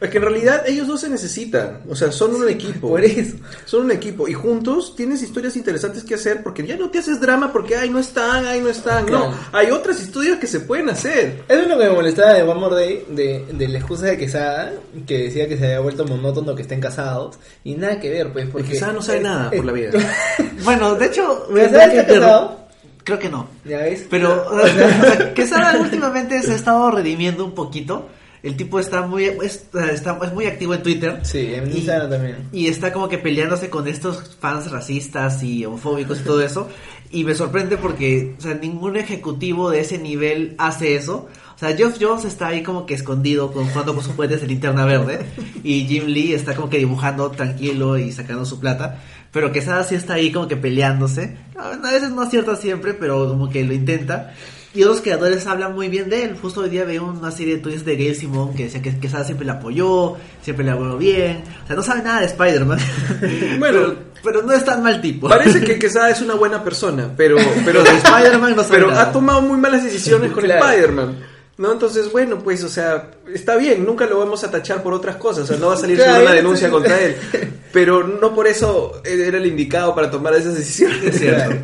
Es 0.00 0.08
que 0.08 0.16
en 0.16 0.22
realidad 0.24 0.62
ellos 0.66 0.88
no 0.88 0.96
se 0.96 1.10
necesitan, 1.10 1.80
o 1.88 1.94
sea, 1.94 2.10
son 2.10 2.34
un 2.34 2.48
equipo. 2.48 2.88
Por 2.88 3.04
eso. 3.04 3.36
Son 3.66 3.84
un 3.84 3.90
equipo 3.90 4.26
y 4.28 4.32
juntos 4.32 4.94
tienes 4.96 5.20
historias 5.22 5.56
interesantes 5.56 6.04
que 6.04 6.14
hacer 6.14 6.42
porque 6.42 6.66
ya 6.66 6.76
no 6.76 6.88
te 6.88 7.00
haces 7.00 7.20
drama 7.20 7.52
porque 7.52 7.76
ay 7.76 7.90
no 7.90 7.98
están, 7.98 8.46
ay 8.46 8.60
no 8.62 8.70
están. 8.70 9.04
Claro. 9.04 9.28
No, 9.30 9.34
hay 9.52 9.70
otras 9.70 10.00
historias 10.00 10.38
que 10.38 10.46
se 10.46 10.60
pueden 10.60 10.88
hacer. 10.88 11.42
Eso 11.46 11.60
es 11.60 11.68
lo 11.68 11.76
que 11.78 11.84
me 11.84 11.90
molestaba 11.90 12.32
de 12.32 12.42
One 12.42 12.60
More 12.60 12.74
Day, 12.76 13.04
de, 13.10 13.44
de 13.52 13.68
la 13.68 13.78
excusa 13.78 14.06
de 14.06 14.16
Quesada, 14.16 14.72
que 15.06 15.18
decía 15.24 15.46
que 15.48 15.58
se 15.58 15.66
había 15.66 15.80
vuelto 15.80 16.06
monótono 16.06 16.54
que 16.54 16.62
estén 16.62 16.80
casados. 16.80 17.38
Y 17.62 17.74
nada 17.74 18.00
que 18.00 18.08
ver, 18.08 18.32
pues, 18.32 18.46
porque... 18.50 18.70
Quesada 18.70 18.92
no 18.94 19.02
sabe 19.02 19.18
es- 19.18 19.24
nada 19.24 19.48
es- 19.52 19.56
por 19.58 19.66
la 19.66 19.72
vida. 19.72 19.90
Bueno, 20.64 20.94
de 20.94 21.06
hecho, 21.06 21.46
¿Quesada 21.54 21.84
está 21.86 22.06
casado? 22.06 22.60
creo 23.04 23.18
que 23.18 23.28
no. 23.28 23.48
¿Ya 23.66 23.78
ves? 23.78 24.06
Pero, 24.08 24.46
o 24.50 24.66
sea, 24.66 25.34
Quesada 25.34 25.78
últimamente 25.78 26.40
se 26.42 26.52
ha 26.52 26.56
estado 26.56 26.90
redimiendo 26.90 27.44
un 27.44 27.54
poquito. 27.54 28.08
El 28.42 28.56
tipo 28.56 28.80
está 28.80 29.02
muy, 29.06 29.24
es, 29.24 29.64
está, 29.92 30.18
es 30.22 30.32
muy 30.32 30.46
activo 30.46 30.74
en 30.74 30.82
Twitter. 30.82 31.20
Sí, 31.24 31.52
en 31.54 31.70
Y- 31.70 31.76
Instagram 31.78 32.10
también. 32.10 32.36
Y 32.52 32.68
está 32.68 32.92
como 32.92 33.08
que 33.08 33.18
peleándose 33.18 33.68
con 33.68 33.86
estos 33.86 34.36
fans 34.40 34.70
racistas 34.70 35.42
y 35.42 35.64
homofóbicos 35.66 36.20
y 36.20 36.24
todo 36.24 36.40
eso. 36.42 36.68
Y 37.10 37.24
me 37.24 37.34
sorprende 37.34 37.76
porque, 37.76 38.34
o 38.38 38.40
sea, 38.40 38.54
ningún 38.54 38.96
ejecutivo 38.96 39.68
de 39.70 39.80
ese 39.80 39.98
nivel 39.98 40.54
hace 40.58 40.94
eso. 40.96 41.28
O 41.56 41.58
sea, 41.58 41.76
Geoff 41.76 41.96
Jones 42.00 42.24
está 42.24 42.46
ahí 42.48 42.62
como 42.62 42.86
que 42.86 42.94
escondido 42.94 43.52
con, 43.52 43.66
jugando 43.68 43.94
con 43.94 44.02
sus 44.04 44.14
juguetes 44.14 44.40
de 44.40 44.46
linterna 44.46 44.84
verde. 44.86 45.26
Y 45.62 45.84
Jim 45.86 46.06
Lee 46.06 46.32
está 46.32 46.54
como 46.54 46.70
que 46.70 46.78
dibujando 46.78 47.30
tranquilo 47.32 47.98
y 47.98 48.12
sacando 48.12 48.46
su 48.46 48.58
plata. 48.60 49.02
Pero 49.32 49.52
Quesada 49.52 49.84
sí 49.84 49.94
está 49.96 50.14
ahí 50.14 50.32
como 50.32 50.48
que 50.48 50.56
peleándose. 50.56 51.36
A 51.58 51.76
veces 51.90 52.10
no 52.10 52.22
acierta 52.22 52.56
siempre, 52.56 52.94
pero 52.94 53.28
como 53.28 53.50
que 53.50 53.64
lo 53.64 53.74
intenta. 53.74 54.32
Y 54.72 54.84
otros 54.84 55.00
creadores 55.00 55.46
hablan 55.48 55.74
muy 55.74 55.88
bien 55.88 56.08
de 56.08 56.24
él. 56.24 56.36
Justo 56.40 56.60
hoy 56.60 56.68
día 56.70 56.84
veo 56.84 57.04
una 57.04 57.32
serie 57.32 57.56
de 57.56 57.60
tweets 57.62 57.84
de 57.84 57.96
Gail 57.96 58.14
Simón 58.14 58.54
que 58.54 58.64
decía 58.64 58.80
que 58.80 58.96
Quesada 59.00 59.24
siempre 59.24 59.44
le 59.44 59.50
apoyó, 59.52 60.14
siempre 60.42 60.64
le 60.64 60.70
habló 60.70 60.96
bien. 60.96 61.42
O 61.64 61.66
sea, 61.66 61.74
no 61.74 61.82
sabe 61.82 62.02
nada 62.02 62.20
de 62.20 62.26
Spider-Man. 62.26 62.78
Bueno. 63.58 63.78
pero, 63.80 63.96
pero 64.22 64.42
no 64.42 64.52
es 64.52 64.64
tan 64.64 64.82
mal 64.82 65.00
tipo. 65.00 65.28
Parece 65.28 65.60
que 65.62 65.78
Quesada 65.80 66.10
es 66.10 66.20
una 66.22 66.34
buena 66.34 66.62
persona, 66.62 67.10
pero 67.16 67.36
pero 67.64 67.82
de 67.84 67.90
Spider-Man 67.90 68.54
no 68.54 68.62
sabe 68.62 68.76
pero 68.76 68.90
nada. 68.90 69.02
ha 69.02 69.12
tomado 69.12 69.42
muy 69.42 69.58
malas 69.58 69.82
decisiones 69.82 70.30
con 70.30 70.44
Claro. 70.44 70.64
Spider-Man. 70.64 71.16
¿No? 71.60 71.72
Entonces, 71.72 72.10
bueno, 72.10 72.38
pues, 72.38 72.64
o 72.64 72.68
sea, 72.70 73.10
está 73.34 73.56
bien, 73.56 73.84
nunca 73.84 74.06
lo 74.06 74.18
vamos 74.18 74.42
a 74.44 74.50
tachar 74.50 74.82
por 74.82 74.94
otras 74.94 75.16
cosas, 75.16 75.44
o 75.44 75.46
sea, 75.46 75.56
no 75.58 75.66
va 75.66 75.74
a 75.74 75.76
salir 75.76 75.96
Claro, 76.02 76.22
una 76.22 76.30
sí. 76.30 76.36
denuncia 76.36 76.70
contra 76.70 76.98
él, 77.00 77.16
pero 77.72 78.02
no 78.02 78.34
por 78.34 78.46
eso 78.46 79.02
era 79.04 79.36
el 79.36 79.44
indicado 79.46 79.94
para 79.94 80.10
tomar 80.10 80.32
esas 80.34 80.54
decisiones. 80.54 81.18
Claro. 81.20 81.56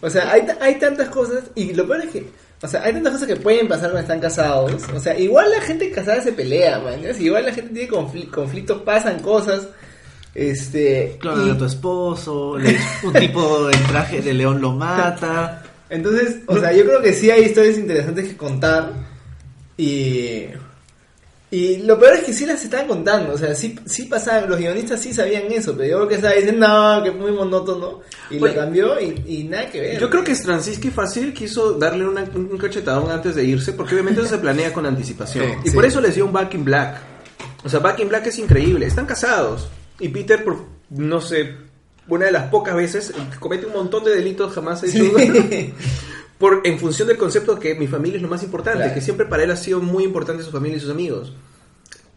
O 0.00 0.08
sea, 0.08 0.30
hay, 0.30 0.46
ta- 0.46 0.58
hay 0.60 0.76
tantas 0.78 1.08
cosas 1.08 1.42
y 1.56 1.72
lo 1.72 1.86
peor 1.88 2.02
es 2.02 2.10
que, 2.10 2.26
o 2.62 2.68
sea, 2.68 2.84
hay 2.84 2.92
tantas 2.92 3.14
cosas 3.14 3.26
que 3.26 3.34
pueden 3.36 3.66
pasar 3.66 3.90
cuando 3.90 4.00
están 4.02 4.20
casados. 4.20 4.80
O 4.94 5.00
sea, 5.00 5.18
igual 5.18 5.50
la 5.50 5.60
gente 5.60 5.90
casada 5.90 6.22
se 6.22 6.30
pelea, 6.32 6.78
man. 6.78 7.00
¿no? 7.02 7.10
Igual 7.18 7.46
la 7.46 7.52
gente 7.52 7.74
tiene 7.74 7.90
confli- 7.90 8.30
conflictos, 8.30 8.82
pasan 8.82 9.18
cosas. 9.18 9.66
Este, 10.34 11.16
Claro, 11.20 11.46
y- 11.46 11.50
a 11.50 11.58
tu 11.58 11.64
esposo, 11.64 12.58
le- 12.58 12.78
un 13.02 13.12
tipo 13.14 13.70
en 13.70 13.82
traje 13.88 14.20
de 14.20 14.34
león 14.34 14.60
lo 14.60 14.70
mata. 14.72 15.62
entonces, 15.90 16.36
o 16.46 16.58
sea, 16.60 16.72
yo 16.72 16.84
creo 16.84 17.00
que 17.02 17.12
sí 17.12 17.30
hay 17.30 17.44
historias 17.44 17.78
interesantes 17.78 18.28
que 18.28 18.36
contar. 18.36 19.05
Y, 19.78 20.46
y 21.50 21.76
lo 21.78 21.98
peor 21.98 22.14
es 22.16 22.24
que 22.24 22.32
sí 22.32 22.44
las 22.46 22.62
estaban 22.64 22.88
contando, 22.88 23.34
o 23.34 23.38
sea, 23.38 23.54
sí, 23.54 23.78
sí 23.86 24.04
pasaban, 24.04 24.48
los 24.50 24.58
guionistas 24.58 25.00
sí 25.00 25.12
sabían 25.14 25.44
eso, 25.52 25.76
pero 25.76 25.88
yo 25.88 25.96
creo 25.98 26.08
que 26.08 26.14
estaba 26.16 26.34
diciendo, 26.34 26.66
no, 26.66 27.02
que 27.02 27.10
es 27.10 27.14
muy 27.14 27.30
monótono, 27.32 28.00
y 28.30 28.36
Oye, 28.42 28.54
lo 28.54 28.60
cambió 28.60 29.00
y, 29.00 29.22
y 29.26 29.44
nada 29.44 29.70
que 29.70 29.80
ver. 29.80 30.00
Yo 30.00 30.10
creo 30.10 30.24
que 30.24 30.34
Straczynski 30.34 30.90
fácil 30.90 31.32
quiso 31.32 31.74
darle 31.74 32.06
una- 32.06 32.24
un 32.34 32.58
cachetadón 32.58 33.10
antes 33.10 33.34
de 33.36 33.44
irse, 33.44 33.72
porque 33.74 33.94
obviamente 33.94 34.20
eso 34.22 34.30
se 34.30 34.38
planea 34.38 34.72
con 34.72 34.86
anticipación. 34.86 35.44
Sí, 35.46 35.52
y 35.66 35.68
sí. 35.68 35.74
por 35.74 35.84
eso 35.84 36.00
les 36.00 36.14
dio 36.16 36.24
un 36.26 36.32
Back 36.32 36.54
in 36.54 36.64
Black. 36.64 36.96
O 37.64 37.68
sea, 37.68 37.80
Back 37.80 38.00
in 38.00 38.08
Black 38.08 38.26
es 38.26 38.38
increíble. 38.38 38.86
Están 38.86 39.06
casados. 39.06 39.68
Y 40.00 40.08
Peter, 40.08 40.42
por, 40.44 40.64
no 40.90 41.20
sé, 41.20 41.54
una 42.08 42.26
de 42.26 42.32
las 42.32 42.48
pocas 42.48 42.74
veces, 42.76 43.12
comete 43.40 43.66
un 43.66 43.72
montón 43.72 44.04
de 44.04 44.14
delitos 44.14 44.52
jamás 44.52 44.82
hecho. 44.84 44.98
Sí. 45.18 45.74
Por, 46.38 46.60
en 46.64 46.78
función 46.78 47.08
del 47.08 47.16
concepto 47.16 47.54
de 47.54 47.60
que 47.60 47.74
mi 47.74 47.86
familia 47.86 48.16
es 48.16 48.22
lo 48.22 48.28
más 48.28 48.42
importante, 48.42 48.78
Claro. 48.80 48.94
que 48.94 49.00
siempre 49.00 49.24
para 49.26 49.42
él 49.44 49.50
ha 49.50 49.56
sido 49.56 49.80
muy 49.80 50.04
importante 50.04 50.42
su 50.42 50.50
familia 50.50 50.76
y 50.76 50.80
sus 50.80 50.90
amigos. 50.90 51.32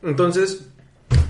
Entonces, 0.04 0.62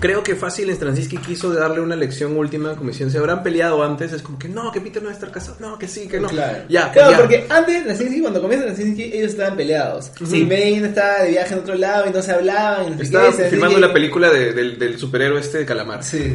creo 0.00 0.22
que 0.22 0.34
fácil 0.34 0.72
Straczynski 0.74 1.18
quiso 1.18 1.52
darle 1.52 1.80
una 1.80 1.94
lección 1.96 2.36
última, 2.36 2.74
como 2.76 2.90
diciendo, 2.90 3.12
se 3.12 3.18
habrán 3.18 3.42
peleado 3.42 3.82
antes, 3.82 4.12
es 4.12 4.22
como 4.22 4.38
que 4.38 4.48
no, 4.48 4.70
que 4.72 4.80
Peter 4.80 5.02
no 5.02 5.06
va 5.08 5.12
a 5.12 5.14
estar 5.14 5.30
casado, 5.30 5.56
no, 5.60 5.78
que 5.78 5.86
sí, 5.88 6.06
que 6.08 6.18
no. 6.20 6.28
Claro, 6.28 6.64
Ya, 6.68 6.82
pues 6.84 6.92
claro 6.94 7.10
ya. 7.12 7.18
porque 7.18 7.46
antes, 7.48 7.82
Krasinski, 7.84 8.20
cuando 8.20 8.40
comienza 8.42 8.66
Krasinski, 8.66 9.04
ellos 9.04 9.30
estaban 9.32 9.56
peleados. 9.56 10.10
Sí. 10.26 10.44
May 10.44 10.74
estaba 10.74 11.22
de 11.22 11.30
viaje 11.30 11.54
en 11.54 11.60
otro 11.60 11.74
lado 11.74 12.08
y 12.08 12.12
no 12.12 12.22
se 12.22 12.32
hablaban. 12.32 12.96
No 12.96 13.02
Estaba 13.02 13.30
qué, 13.30 13.36
Straczynski- 13.36 13.50
filmando 13.50 13.78
la 13.78 13.92
película 13.92 14.30
de- 14.30 14.52
del, 14.52 14.78
del 14.78 14.98
superhéroe 14.98 15.40
este 15.40 15.58
de 15.58 15.66
Calamar. 15.66 16.02
Sí. 16.04 16.32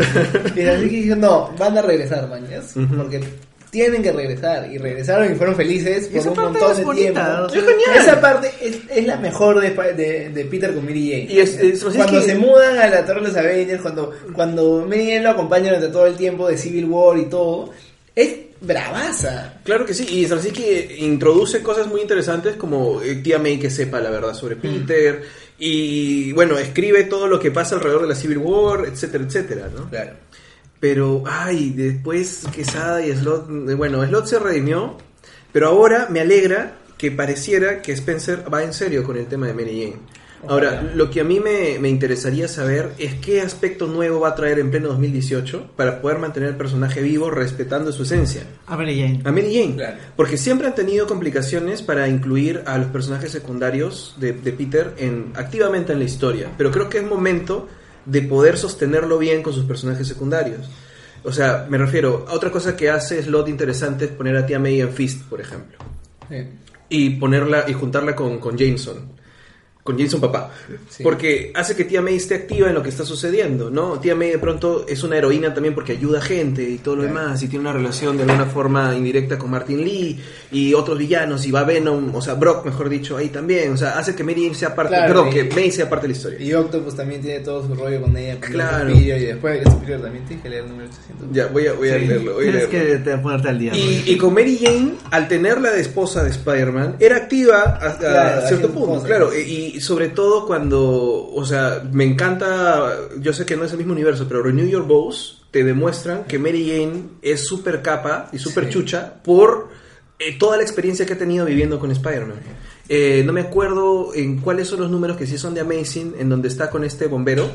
Y 0.56 0.60
Krasinski 0.62 1.01
dijo, 1.01 1.16
no, 1.16 1.53
van 1.58 1.78
a 1.78 1.82
regresar, 1.82 2.30
mañas. 2.30 2.76
Ujú. 2.76 2.95
Porque 2.95 3.22
tienen 3.76 4.02
que 4.02 4.12
regresar. 4.14 4.72
Y 4.72 4.78
regresaron 4.78 5.30
y 5.32 5.36
fueron 5.36 5.56
felices 5.56 6.06
Y 6.08 6.10
por 6.12 6.20
esa 6.20 6.30
un 6.30 6.36
parte 6.36 6.50
montón 6.52 6.72
es 6.72 6.78
de 6.78 6.84
bonita, 6.86 7.26
tiempo. 7.26 7.44
o 7.46 7.50
sea, 7.50 7.60
Es 7.60 7.66
genial. 7.68 7.98
Esa 7.98 8.22
parte 8.22 8.52
es, 8.62 8.78
es 8.90 9.06
la 9.06 9.18
mejor 9.18 9.60
de, 9.60 9.94
de, 9.94 10.30
de 10.30 10.46
Peter 10.46 10.74
con 10.74 10.86
Mary 10.86 11.10
Jane. 11.12 11.28
Y 11.34 11.40
es- 11.40 11.58
es- 11.60 11.84
cuando 11.84 12.18
es 12.20 12.24
que- 12.24 12.32
se 12.32 12.36
mudan 12.38 12.78
a 12.80 12.88
la 12.88 13.06
Torre 13.06 13.22
de 13.22 13.28
los 13.28 13.36
Avengers, 13.38 13.82
cuando, 13.82 14.14
cuando 14.34 14.86
Mary 14.88 15.08
Jane 15.08 15.22
lo 15.24 15.30
acompaña 15.32 15.66
durante 15.68 15.90
todo 15.90 16.08
el 16.08 16.16
tiempo 16.16 16.48
de 16.48 16.58
Civil 16.58 16.86
War 16.86 17.18
y 17.18 17.26
todo, 17.26 17.72
es 18.16 18.34
bravaza. 18.62 19.56
Claro 19.66 19.86
que 19.86 19.94
sí, 19.94 20.06
y 20.10 20.24
Straczynski 20.26 20.96
introduce 21.00 21.62
cosas 21.62 21.88
muy 21.88 22.00
interesantes 22.02 22.56
como 22.56 23.02
eh, 23.02 23.16
tía 23.16 23.38
May 23.38 23.60
que 23.60 23.70
sepa 23.70 24.00
la 24.00 24.10
verdad 24.10 24.34
sobre 24.34 24.56
Peter, 24.56 25.22
y 25.60 26.32
bueno, 26.34 26.58
escribe 26.58 27.04
todo 27.04 27.28
lo 27.28 27.40
que 27.40 27.52
pasa 27.52 27.76
alrededor 27.76 28.04
de 28.04 28.08
la 28.10 28.16
Civil 28.16 28.38
War, 28.40 28.86
etcétera, 28.86 29.24
etcétera, 29.26 29.70
¿no? 29.76 29.90
Claro. 29.90 30.12
Pero, 30.80 31.24
ay, 31.26 31.72
después 31.72 32.46
Quesada 32.54 33.06
y 33.06 33.12
Slot, 33.14 33.48
bueno, 33.76 34.06
Slot 34.06 34.26
se 34.26 34.40
redimió, 34.40 34.98
pero 35.52 35.68
ahora 35.70 36.08
me 36.10 36.20
alegra 36.20 36.78
que 36.98 37.12
pareciera 37.12 37.82
que 37.82 37.92
Spencer 37.94 38.44
va 38.54 38.64
en 38.64 38.74
serio 38.74 39.04
con 39.04 39.18
el 39.18 39.26
tema 39.26 39.48
de 39.48 39.54
Mary 39.54 39.82
Jane. 39.82 40.16
Ahora, 40.48 40.74
Ojalá. 40.74 40.96
lo 40.96 41.10
que 41.10 41.22
a 41.22 41.24
mí 41.24 41.40
me, 41.40 41.80
me 41.80 41.90
interesaría 41.90 42.48
saber 42.48 42.92
es 43.00 43.16
qué 43.16 43.42
aspecto 43.42 43.88
nuevo 43.88 44.20
va 44.20 44.30
a 44.30 44.36
traer 44.36 44.60
en 44.60 44.70
pleno 44.70 44.90
2018 44.90 45.72
para 45.76 46.02
poder 46.02 46.20
mantener 46.20 46.50
el 46.50 46.56
personaje 46.56 47.02
vivo 47.02 47.32
respetando 47.32 47.92
su 47.92 48.04
esencia. 48.04 48.44
A 48.68 48.78
Mary 48.78 49.00
Jane. 49.00 49.22
A 49.24 49.32
Mary 49.32 49.56
Jane. 49.56 49.76
Claro. 49.76 49.98
Porque 50.16 50.38
siempre 50.38 50.68
han 50.68 50.76
tenido 50.76 51.08
complicaciones 51.08 51.82
para 51.82 52.08
incluir 52.08 52.62
a 52.68 52.78
los 52.78 52.88
personajes 52.88 53.32
secundarios 53.32 54.16
de, 54.20 54.34
de 54.34 54.52
Peter 54.52 54.94
en, 54.98 55.32
activamente 55.36 55.94
en 55.94 56.00
la 56.00 56.06
historia. 56.06 56.52
Pero 56.58 56.70
creo 56.70 56.90
que 56.90 57.00
es 57.00 57.04
momento 57.04 57.68
de 58.06 58.22
poder 58.22 58.58
sostenerlo 58.58 59.18
bien 59.18 59.43
con 59.43 59.53
sus 59.53 59.66
personajes 59.66 60.08
secundarios. 60.08 60.68
O 61.24 61.32
sea, 61.32 61.66
me 61.70 61.78
refiero 61.78 62.26
a 62.28 62.34
otra 62.34 62.51
cosa 62.51 62.76
que 62.76 62.89
hace 62.89 63.22
Slot 63.22 63.49
interesante 63.49 64.06
es 64.06 64.12
poner 64.12 64.36
a 64.38 64.45
Tía 64.45 64.60
May 64.60 64.82
en 64.82 64.91
Fist, 64.91 65.24
por 65.24 65.41
ejemplo. 65.41 65.78
Sí. 66.30 66.47
Y 66.89 67.10
ponerla 67.12 67.66
y 67.68 67.74
juntarla 67.74 68.16
con, 68.16 68.39
con 68.39 68.58
Jameson. 68.58 69.12
Con 69.86 69.98
Jameson 70.00 70.20
papá. 70.20 70.50
Sí. 70.90 71.04
Porque 71.04 71.52
hace 71.54 71.76
que 71.76 71.84
Tía 71.84 72.02
May 72.02 72.16
esté 72.16 72.34
activa 72.34 72.70
en 72.70 72.74
lo 72.74 72.82
que 72.82 72.90
está 72.90 73.06
sucediendo, 73.06 73.70
¿no? 73.70 74.00
Tía 74.00 74.16
May 74.16 74.32
de 74.32 74.40
pronto 74.40 74.84
es 74.90 75.04
una 75.04 75.16
heroína 75.16 75.54
también 75.54 75.76
porque 75.76 75.92
ayuda 75.92 76.18
a 76.18 76.22
gente 76.24 76.64
y 76.68 76.80
todo 76.80 76.96
lo 76.96 77.04
Claro. 77.04 77.20
demás. 77.20 77.44
Y 77.44 77.48
tiene 77.48 77.62
una 77.70 77.74
relación 77.74 78.18
de 78.18 78.24
alguna 78.24 78.48
forma 78.48 78.96
indirecta 78.96 79.38
con 79.38 79.52
Martin 79.52 79.84
Lee 79.86 80.20
y 80.52 80.74
otros 80.74 80.98
villanos. 80.98 81.46
Y 81.46 81.52
va 81.52 81.64
Venom, 81.66 82.16
o 82.16 82.20
sea, 82.20 82.34
Brock, 82.34 82.66
mejor 82.66 82.90
dicho, 82.90 83.16
ahí 83.16 83.30
también. 83.30 83.74
O 83.74 83.78
sea, 83.78 84.00
hace 84.00 84.16
que 84.16 84.24
Mary 84.24 84.42
Jane 84.46 84.56
sea 84.56 84.74
parte, 84.74 84.96
Claro, 84.96 85.08
perdón, 85.08 85.28
y- 85.28 85.34
que 85.50 85.56
May 85.56 85.72
sea 85.72 85.88
parte 85.88 86.08
de 86.08 86.14
la 86.14 86.18
historia. 86.18 86.42
Y 86.42 86.52
Octopus 86.56 86.96
también 86.96 87.22
tiene 87.22 87.42
todo 87.42 87.68
su 87.68 87.76
rollo 87.76 88.02
con 88.02 88.18
ella. 88.18 88.40
Con 88.42 88.50
Claro. 88.54 88.90
el 88.90 88.96
y 88.98 89.06
después 89.06 89.62
Superior 89.66 90.02
también 90.02 90.26
tiene 90.26 90.42
que 90.42 90.50
leer 90.50 90.64
el 90.64 90.70
número 90.72 90.90
800. 90.90 91.28
Ya, 91.32 91.46
voy 91.46 91.68
a, 91.68 91.74
voy 91.74 91.90
a 91.90 92.00
Sí, 92.00 92.06
leerlo. 92.08 92.34
Voy 92.34 92.48
a 92.48 92.52
Tienes 92.52 92.74
leerlo. 92.74 93.04
que 93.04 93.12
te- 93.12 93.18
ponerte 93.20 93.50
al 93.50 93.60
día. 93.60 93.76
Y, 93.76 94.04
y 94.08 94.18
con 94.18 94.34
Mary 94.34 94.58
Jane, 94.60 94.94
al 95.12 95.28
tenerla 95.28 95.70
de 95.70 95.82
esposa 95.82 96.24
de 96.24 96.32
Spider-Man, 96.32 96.96
era 97.00 97.18
activa 97.18 97.78
hasta 97.80 98.00
Claro, 98.10 98.48
cierto 98.48 98.70
punto, 98.72 98.88
cosas. 98.90 99.04
claro. 99.08 99.30
Y, 99.36 99.75
y 99.76 99.82
sobre 99.82 100.10
todo 100.10 100.46
cuando, 100.48 101.30
o 101.34 101.46
sea, 101.46 101.84
me 101.92 102.04
encanta, 102.06 102.92
yo 103.20 103.34
sé 103.34 103.46
que 103.46 103.56
no 103.56 103.64
es 103.66 103.72
el 103.72 103.78
mismo 103.78 103.94
universo, 103.94 104.26
pero 104.28 104.42
Renew 104.44 104.66
Your 104.68 104.84
Bows 104.88 105.44
te 105.52 105.64
demuestran 105.64 106.24
que 106.26 106.40
Mary 106.40 106.68
Jane 106.70 107.04
es 107.22 107.46
súper 107.48 107.82
capa 107.82 108.30
y 108.34 108.40
súper 108.40 108.66
Sí. 108.66 108.72
chucha 108.72 109.22
por 109.24 109.70
eh, 110.20 110.38
toda 110.40 110.56
la 110.58 110.64
experiencia 110.64 111.06
que 111.06 111.14
ha 111.14 111.18
tenido 111.18 111.46
viviendo 111.46 111.78
con 111.80 111.92
Spider-Man. 111.92 112.38
Eh, 112.88 113.24
no 113.26 113.34
me 113.34 113.42
acuerdo 113.42 114.14
en 114.16 114.38
cuáles 114.40 114.68
son 114.68 114.80
los 114.80 114.90
números 114.90 115.18
que 115.18 115.28
sí 115.28 115.38
son 115.38 115.54
de 115.54 115.62
Amazing, 115.62 116.16
en 116.20 116.30
donde 116.30 116.48
está 116.48 116.70
con 116.70 116.84
este 116.86 117.08
bombero, 117.08 117.50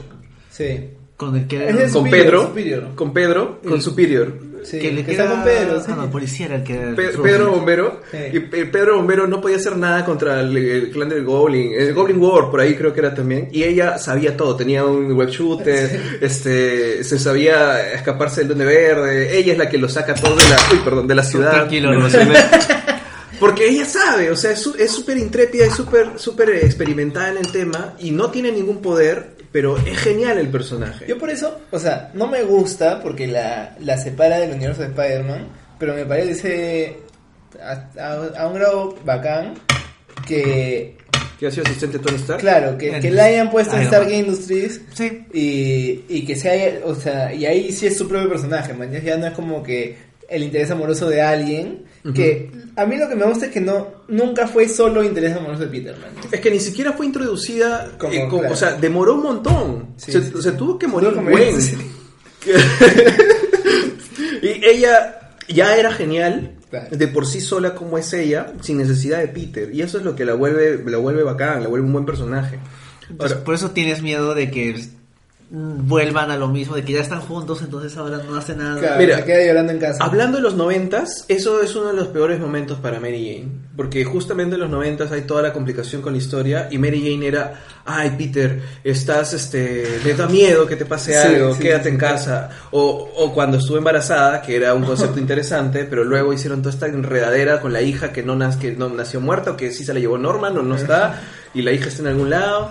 Sí. 0.50 0.90
Con 1.20 1.36
el 1.36 1.46
que, 1.46 1.66
con 1.66 1.90
Superior, 1.90 2.10
Pedro, 2.24 2.42
Superior. 2.46 2.84
con 2.94 3.12
Pedro, 3.12 3.60
con 3.62 3.74
El- 3.74 3.82
Superior. 3.82 4.32
Sí, 4.62 4.78
que 4.78 4.90
le 4.92 5.04
que 5.04 5.12
queda 5.12 5.26
con 5.30 5.42
Pedro. 5.44 5.76
Ah, 5.78 5.82
sí. 5.86 5.92
no, 5.96 6.10
policía 6.10 6.46
era 6.46 6.56
el 6.56 6.62
que 6.64 6.74
Pe- 6.96 7.16
Pedro 7.22 7.50
Bombero 7.50 8.00
Sí. 8.10 8.16
y 8.34 8.40
Pe- 8.40 8.66
Pedro 8.66 8.96
Bombero 8.96 9.26
no 9.26 9.40
podía 9.40 9.56
hacer 9.56 9.76
nada 9.76 10.04
contra 10.04 10.40
el, 10.40 10.54
el 10.56 10.90
clan 10.90 11.08
del 11.10 11.24
Goblin 11.24 11.72
el 11.74 11.92
Goblin 11.94 12.18
War 12.20 12.50
por 12.50 12.60
ahí 12.60 12.74
creo 12.74 12.92
que 12.92 13.00
era 13.00 13.14
también 13.14 13.48
y 13.52 13.62
ella 13.64 13.96
sabía 13.98 14.36
todo 14.36 14.56
tenía 14.56 14.84
un 14.84 15.12
web 15.14 15.30
shooter 15.30 16.18
este 16.20 17.02
se 17.04 17.18
sabía 17.18 17.92
escaparse 17.94 18.40
del 18.42 18.48
Duende 18.48 18.66
Verde 18.66 19.38
ella 19.38 19.52
es 19.52 19.58
la 19.58 19.68
que 19.70 19.78
lo 19.78 19.88
saca 19.88 20.14
todo 20.14 20.36
de 20.36 20.42
la 20.48 20.56
uy, 20.72 20.78
perdón 20.84 21.06
de 21.08 21.14
la 21.14 21.22
ciudad 21.24 21.52
tranquilo, 21.52 21.94
no. 21.94 22.06
porque 23.38 23.66
ella 23.68 23.86
sabe 23.86 24.30
o 24.30 24.36
sea 24.36 24.50
es 24.52 24.58
su- 24.60 24.74
es 24.78 24.90
súper 24.90 25.16
intrépida 25.16 25.64
es 25.64 25.74
súper 25.74 26.10
súper 26.16 26.50
experimentada 26.56 27.30
en 27.30 27.38
el 27.38 27.50
tema 27.50 27.94
y 27.98 28.10
no 28.10 28.30
tiene 28.30 28.52
ningún 28.52 28.82
poder 28.82 29.39
pero 29.52 29.76
es 29.78 29.98
genial 29.98 30.38
el 30.38 30.48
personaje 30.48 31.06
Yo 31.08 31.18
por 31.18 31.30
eso, 31.30 31.60
o 31.70 31.78
sea, 31.78 32.10
no 32.14 32.26
me 32.28 32.42
gusta 32.42 33.00
porque 33.00 33.26
la, 33.26 33.76
la 33.80 33.96
separa 33.98 34.38
del 34.38 34.52
universo 34.52 34.82
de 34.82 34.88
Spider-Man, 34.88 35.48
pero 35.78 35.94
me 35.94 36.04
parece 36.04 36.98
a, 37.62 37.88
a- 38.00 38.40
a 38.42 38.46
un 38.46 38.54
grado 38.54 38.96
bacán 39.04 39.54
que, 40.26 40.96
que 41.38 41.46
ha 41.46 41.50
sido 41.50 41.64
asistente 41.64 41.98
de 41.98 42.04
Tony 42.04 42.16
Stark 42.16 42.40
claro, 42.40 42.76
que, 42.78 43.00
que 43.00 43.10
la 43.10 43.24
hayan 43.24 43.50
puesto 43.50 43.76
en 43.76 43.88
Man. 43.90 44.12
Industries 44.12 44.80
Sí. 44.94 45.24
y, 45.32 46.04
y 46.08 46.24
que 46.26 46.36
se 46.36 46.50
haya, 46.50 46.80
o 46.84 46.94
sea, 46.94 47.32
y 47.34 47.46
ahí 47.46 47.72
sí 47.72 47.86
es 47.86 47.96
su 47.96 48.06
propio 48.08 48.28
personaje, 48.28 48.72
man, 48.74 48.90
ya 48.92 49.16
no 49.16 49.26
es 49.26 49.32
como 49.32 49.62
que 49.62 50.09
el 50.30 50.42
interés 50.44 50.70
amoroso 50.70 51.08
de 51.08 51.20
alguien, 51.22 51.84
que 52.14 52.50
a 52.76 52.86
mí 52.86 52.96
lo 52.96 53.08
que 53.08 53.16
me 53.16 53.26
gusta 53.26 53.46
es 53.46 53.52
que 53.52 53.60
no 53.60 53.88
nunca 54.08 54.46
fue 54.48 54.68
solo 54.68 55.02
interés 55.04 55.36
amoroso 55.36 55.62
de 55.64 55.68
Peter, 55.68 55.96
man. 55.98 56.10
Es 56.30 56.40
que 56.40 56.50
ni 56.50 56.60
siquiera 56.60 56.92
fue 56.92 57.06
introducida, 57.06 57.92
Como, 57.98 58.12
eh, 58.12 58.26
como- 58.28 58.38
claro. 58.40 58.54
o 58.54 58.56
sea, 58.56 58.72
demoró 58.72 59.14
un 59.16 59.22
montón. 59.22 59.94
Sí, 59.96 60.12
se, 60.12 60.22
sí, 60.22 60.32
se 60.40 60.50
sí. 60.50 60.56
tuvo 60.56 60.78
que 60.78 60.86
morir 60.86 61.12
Gwen. 61.14 61.60
sí. 61.60 61.76
y 64.42 64.64
ella 64.64 65.30
ya 65.48 65.76
era 65.76 65.92
genial 65.92 66.56
Claro. 66.70 66.96
de 66.96 67.08
por 67.08 67.26
sí 67.26 67.40
sola 67.40 67.74
como 67.74 67.98
es 67.98 68.12
ella, 68.12 68.52
sin 68.60 68.78
necesidad 68.78 69.18
de 69.18 69.26
Peter. 69.26 69.74
Y 69.74 69.82
eso 69.82 69.98
es 69.98 70.04
lo 70.04 70.14
que 70.14 70.24
la 70.24 70.34
vuelve, 70.34 70.80
la 70.88 70.98
vuelve 70.98 71.24
bacán, 71.24 71.64
la 71.64 71.68
vuelve 71.68 71.84
un 71.84 71.92
buen 71.92 72.06
personaje. 72.06 72.60
Ahora, 73.18 73.42
por 73.42 73.56
eso 73.56 73.72
tienes 73.72 74.02
miedo 74.02 74.34
de 74.36 74.52
que 74.52 74.80
vuelvan 75.52 76.30
a 76.30 76.36
lo 76.36 76.46
mismo, 76.46 76.76
de 76.76 76.84
que 76.84 76.92
ya 76.92 77.00
están 77.00 77.20
juntos, 77.20 77.60
entonces 77.62 77.96
ahora 77.96 78.18
no 78.18 78.36
hace 78.36 78.54
nada. 78.54 78.78
Claro, 78.78 78.98
Mira, 79.00 79.16
se 79.16 79.24
queda 79.24 79.44
llorando 79.44 79.72
en 79.72 79.78
casa. 79.80 80.04
Hablando 80.04 80.36
de 80.36 80.42
los 80.44 80.54
noventas, 80.54 81.24
eso 81.26 81.60
es 81.60 81.74
uno 81.74 81.88
de 81.88 81.94
los 81.94 82.06
peores 82.08 82.38
momentos 82.38 82.78
para 82.78 83.00
Mary 83.00 83.26
Jane. 83.42 83.52
Porque 83.76 84.04
justamente 84.04 84.54
en 84.54 84.60
los 84.60 84.70
noventas 84.70 85.10
hay 85.10 85.22
toda 85.22 85.42
la 85.42 85.52
complicación 85.52 86.02
con 86.02 86.12
la 86.12 86.18
historia 86.18 86.68
y 86.70 86.78
Mary 86.78 87.00
Jane 87.02 87.26
era, 87.26 87.54
ay 87.84 88.14
Peter, 88.16 88.60
estás, 88.84 89.32
este, 89.32 89.86
me 90.04 90.12
da 90.12 90.28
miedo 90.28 90.66
que 90.66 90.76
te 90.76 90.84
pase 90.86 91.16
algo, 91.18 91.54
sí, 91.54 91.62
quédate 91.62 91.84
sí, 91.84 91.88
en 91.88 91.94
sí. 91.94 92.00
casa. 92.00 92.50
O, 92.70 93.10
o 93.16 93.32
cuando 93.34 93.56
estuve 93.58 93.78
embarazada, 93.78 94.42
que 94.42 94.54
era 94.54 94.72
un 94.74 94.84
concepto 94.84 95.18
interesante, 95.18 95.84
pero 95.84 96.04
luego 96.04 96.32
hicieron 96.32 96.62
toda 96.62 96.74
esta 96.74 96.86
enredadera 96.86 97.60
con 97.60 97.72
la 97.72 97.82
hija 97.82 98.12
que 98.12 98.22
no, 98.22 98.36
nas- 98.36 98.58
que 98.58 98.72
no 98.72 98.88
nació 98.88 99.20
muerta 99.20 99.52
o 99.52 99.56
que 99.56 99.72
sí 99.72 99.84
se 99.84 99.92
la 99.94 99.98
llevó 99.98 100.16
Norman 100.16 100.56
o 100.58 100.62
no 100.62 100.76
está 100.76 101.20
y 101.54 101.62
la 101.62 101.72
hija 101.72 101.88
está 101.88 102.02
en 102.02 102.08
algún 102.08 102.30
lado. 102.30 102.70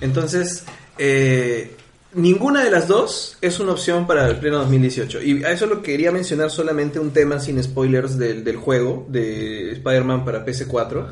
Entonces, 0.00 0.64
eh, 0.98 1.76
ninguna 2.14 2.64
de 2.64 2.70
las 2.70 2.88
dos 2.88 3.36
es 3.40 3.60
una 3.60 3.72
opción 3.72 4.06
para 4.06 4.28
el 4.28 4.36
pleno 4.36 4.58
2018. 4.58 5.22
Y 5.22 5.44
a 5.44 5.52
eso 5.52 5.66
lo 5.66 5.82
quería 5.82 6.10
mencionar 6.10 6.50
solamente 6.50 6.98
un 6.98 7.10
tema 7.12 7.40
sin 7.40 7.62
spoilers 7.62 8.18
del, 8.18 8.44
del 8.44 8.56
juego 8.56 9.06
de 9.08 9.72
Spider-Man 9.72 10.24
para 10.24 10.44
PC4. 10.44 11.06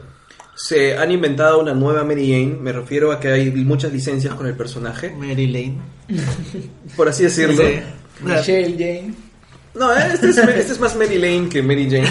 Se 0.54 0.96
han 0.96 1.10
inventado 1.10 1.60
una 1.60 1.74
nueva 1.74 2.04
Mary 2.04 2.30
Jane, 2.30 2.58
me 2.60 2.72
refiero 2.72 3.10
a 3.10 3.18
que 3.18 3.28
hay 3.28 3.50
muchas 3.50 3.92
licencias 3.92 4.34
con 4.34 4.46
el 4.46 4.54
personaje, 4.54 5.10
Mary 5.10 5.46
Lane. 5.46 5.78
por 6.96 7.08
así 7.08 7.24
decirlo. 7.24 7.62
Sí. 7.62 7.80
Michelle 8.20 8.72
Jane. 8.72 9.14
No, 9.74 9.90
este 9.94 10.28
es, 10.28 10.36
este 10.36 10.72
es 10.72 10.80
más 10.80 10.94
Mary 10.96 11.16
Lane 11.18 11.48
que 11.48 11.62
Mary 11.62 11.88
Jane. 11.90 12.10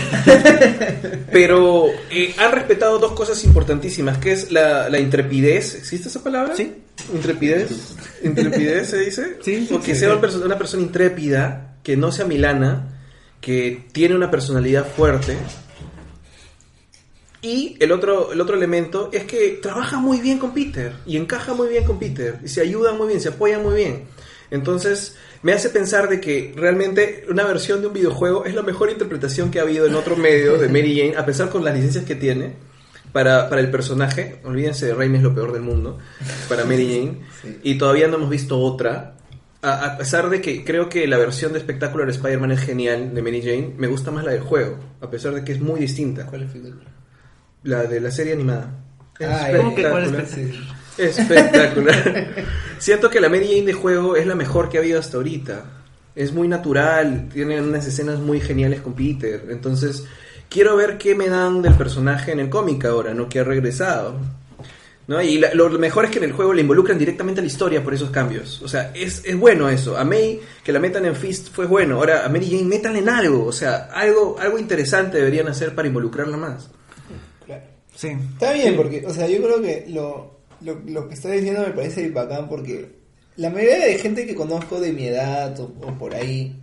Pero 1.31 1.87
eh, 2.09 2.33
han 2.39 2.51
respetado 2.51 2.97
dos 2.97 3.11
cosas 3.11 3.43
importantísimas, 3.43 4.17
que 4.17 4.31
es 4.31 4.51
la, 4.51 4.89
la 4.89 4.99
intrepidez. 4.99 5.75
¿Existe 5.75 6.07
esa 6.07 6.23
palabra? 6.23 6.55
Sí. 6.55 6.73
Intrepidez. 7.13 7.95
Intrepidez 8.23 8.89
se 8.89 8.99
dice. 8.99 9.37
Sí, 9.41 9.67
sí, 9.67 9.73
O 9.73 9.79
que 9.79 9.93
sí. 9.93 9.99
sea 10.01 10.11
una 10.11 10.21
persona, 10.21 10.45
una 10.45 10.57
persona 10.57 10.81
intrépida, 10.83 11.75
que 11.83 11.95
no 11.95 12.11
sea 12.11 12.25
milana, 12.25 12.99
que 13.39 13.85
tiene 13.91 14.15
una 14.15 14.31
personalidad 14.31 14.87
fuerte. 14.87 15.37
Y 17.43 17.75
el 17.79 17.91
otro, 17.91 18.33
el 18.33 18.41
otro 18.41 18.55
elemento 18.55 19.09
es 19.11 19.23
que 19.23 19.59
trabaja 19.61 19.97
muy 19.97 20.19
bien 20.19 20.37
con 20.37 20.53
Peter 20.53 20.93
y 21.07 21.17
encaja 21.17 21.53
muy 21.55 21.69
bien 21.69 21.83
con 21.85 21.97
Peter 21.97 22.37
y 22.43 22.47
se 22.47 22.61
ayudan 22.61 22.97
muy 22.97 23.07
bien, 23.07 23.19
se 23.19 23.29
apoyan 23.29 23.63
muy 23.63 23.75
bien. 23.75 24.03
Entonces 24.51 25.15
me 25.43 25.53
hace 25.53 25.69
pensar 25.69 26.07
de 26.09 26.21
que 26.21 26.53
realmente 26.55 27.25
una 27.29 27.43
versión 27.43 27.81
de 27.81 27.87
un 27.87 27.93
videojuego 27.93 28.45
es 28.45 28.53
la 28.53 28.61
mejor 28.61 28.89
interpretación 28.89 29.49
que 29.49 29.59
ha 29.59 29.63
habido 29.63 29.87
en 29.87 29.95
otro 29.95 30.15
medio 30.15 30.57
de 30.57 30.67
Mary 30.67 30.97
Jane, 30.97 31.17
a 31.17 31.25
pesar 31.25 31.49
con 31.49 31.63
las 31.63 31.73
licencias 31.73 32.05
que 32.05 32.15
tiene 32.15 32.53
para, 33.11 33.49
para 33.49 33.61
el 33.61 33.71
personaje. 33.71 34.39
Olvídense 34.43 34.85
de 34.85 34.93
Raimi 34.93 35.17
es 35.17 35.23
lo 35.23 35.33
peor 35.33 35.51
del 35.51 35.63
mundo 35.63 35.97
para 36.47 36.63
Mary 36.65 36.87
Jane. 36.87 37.21
Sí. 37.41 37.59
Y 37.63 37.77
todavía 37.77 38.07
no 38.07 38.17
hemos 38.17 38.29
visto 38.29 38.59
otra. 38.59 39.15
A, 39.63 39.85
a 39.85 39.97
pesar 39.97 40.29
de 40.29 40.41
que 40.41 40.63
creo 40.63 40.89
que 40.89 41.07
la 41.07 41.17
versión 41.17 41.53
de 41.53 41.59
Spectacular 41.59 42.09
Spider-Man 42.09 42.51
es 42.51 42.61
genial 42.61 43.13
de 43.13 43.21
Mary 43.21 43.41
Jane, 43.41 43.73
me 43.77 43.87
gusta 43.87 44.11
más 44.11 44.23
la 44.23 44.31
del 44.31 44.41
juego, 44.41 44.77
a 45.01 45.09
pesar 45.09 45.33
de 45.33 45.43
que 45.43 45.51
es 45.53 45.59
muy 45.59 45.79
distinta. 45.79 46.25
¿Cuál 46.25 46.43
es 46.43 46.55
el 46.55 46.73
La 47.63 47.83
de 47.83 47.99
la 47.99 48.11
serie 48.11 48.33
animada. 48.33 48.75
Ah, 49.19 49.49
¿Cómo 49.55 49.75
que 49.75 49.87
cuál 49.87 50.15
es 50.15 50.37
Espectacular. 50.97 52.35
Siento 52.79 53.09
que 53.09 53.19
la 53.21 53.29
Mary 53.29 53.47
Jane 53.47 53.63
de 53.65 53.73
juego 53.73 54.15
es 54.15 54.25
la 54.27 54.35
mejor 54.35 54.69
que 54.69 54.77
ha 54.77 54.81
habido 54.81 54.99
hasta 54.99 55.17
ahorita. 55.17 55.63
Es 56.15 56.33
muy 56.33 56.47
natural, 56.47 57.29
tiene 57.33 57.61
unas 57.61 57.85
escenas 57.87 58.19
muy 58.19 58.39
geniales 58.41 58.81
con 58.81 58.93
Peter. 58.93 59.45
Entonces, 59.49 60.05
quiero 60.49 60.75
ver 60.75 60.97
qué 60.97 61.15
me 61.15 61.29
dan 61.29 61.61
del 61.61 61.73
personaje 61.75 62.31
en 62.33 62.39
el 62.41 62.49
cómic 62.49 62.83
ahora, 62.85 63.13
¿no? 63.13 63.29
Que 63.29 63.39
ha 63.39 63.43
regresado. 63.43 64.15
¿No? 65.07 65.21
Y 65.21 65.39
la- 65.39 65.53
lo 65.53 65.67
mejor 65.71 66.05
es 66.05 66.11
que 66.11 66.19
en 66.19 66.25
el 66.25 66.31
juego 66.31 66.53
le 66.53 66.61
involucran 66.61 66.97
directamente 66.97 67.41
a 67.41 67.43
la 67.43 67.47
historia 67.47 67.83
por 67.83 67.93
esos 67.93 68.11
cambios. 68.11 68.61
O 68.61 68.67
sea, 68.67 68.91
es, 68.93 69.23
es 69.25 69.35
bueno 69.37 69.67
eso. 69.67 69.97
A 69.97 70.03
May, 70.05 70.39
que 70.63 70.71
la 70.71 70.79
metan 70.79 71.05
en 71.05 71.15
Fist, 71.15 71.49
fue 71.51 71.65
bueno. 71.65 71.95
Ahora, 71.95 72.23
a 72.25 72.29
Mary 72.29 72.47
Jane, 72.49 72.63
metan 72.63 72.95
en 72.95 73.09
algo. 73.09 73.45
O 73.45 73.51
sea, 73.51 73.89
algo, 73.93 74.37
algo 74.39 74.59
interesante 74.59 75.17
deberían 75.17 75.47
hacer 75.47 75.73
para 75.75 75.87
involucrarla 75.87 76.37
más. 76.37 76.69
Claro. 77.45 77.63
Sí. 77.95 78.09
Está 78.09 78.53
bien, 78.53 78.75
porque, 78.77 79.03
o 79.05 79.13
sea, 79.13 79.27
yo 79.27 79.41
creo 79.41 79.61
que 79.61 79.85
lo, 79.89 80.39
lo, 80.63 80.79
lo 80.85 81.07
que 81.07 81.13
estás 81.13 81.31
diciendo 81.31 81.61
me 81.61 81.73
parece 81.73 82.09
bacán 82.09 82.47
porque 82.47 82.89
la 83.37 83.49
mayoría 83.49 83.79
de 83.79 83.97
gente 83.97 84.25
que 84.25 84.35
conozco 84.35 84.79
de 84.79 84.93
mi 84.93 85.05
edad 85.07 85.59
o, 85.59 85.73
o 85.81 85.97
por 85.97 86.15
ahí, 86.15 86.55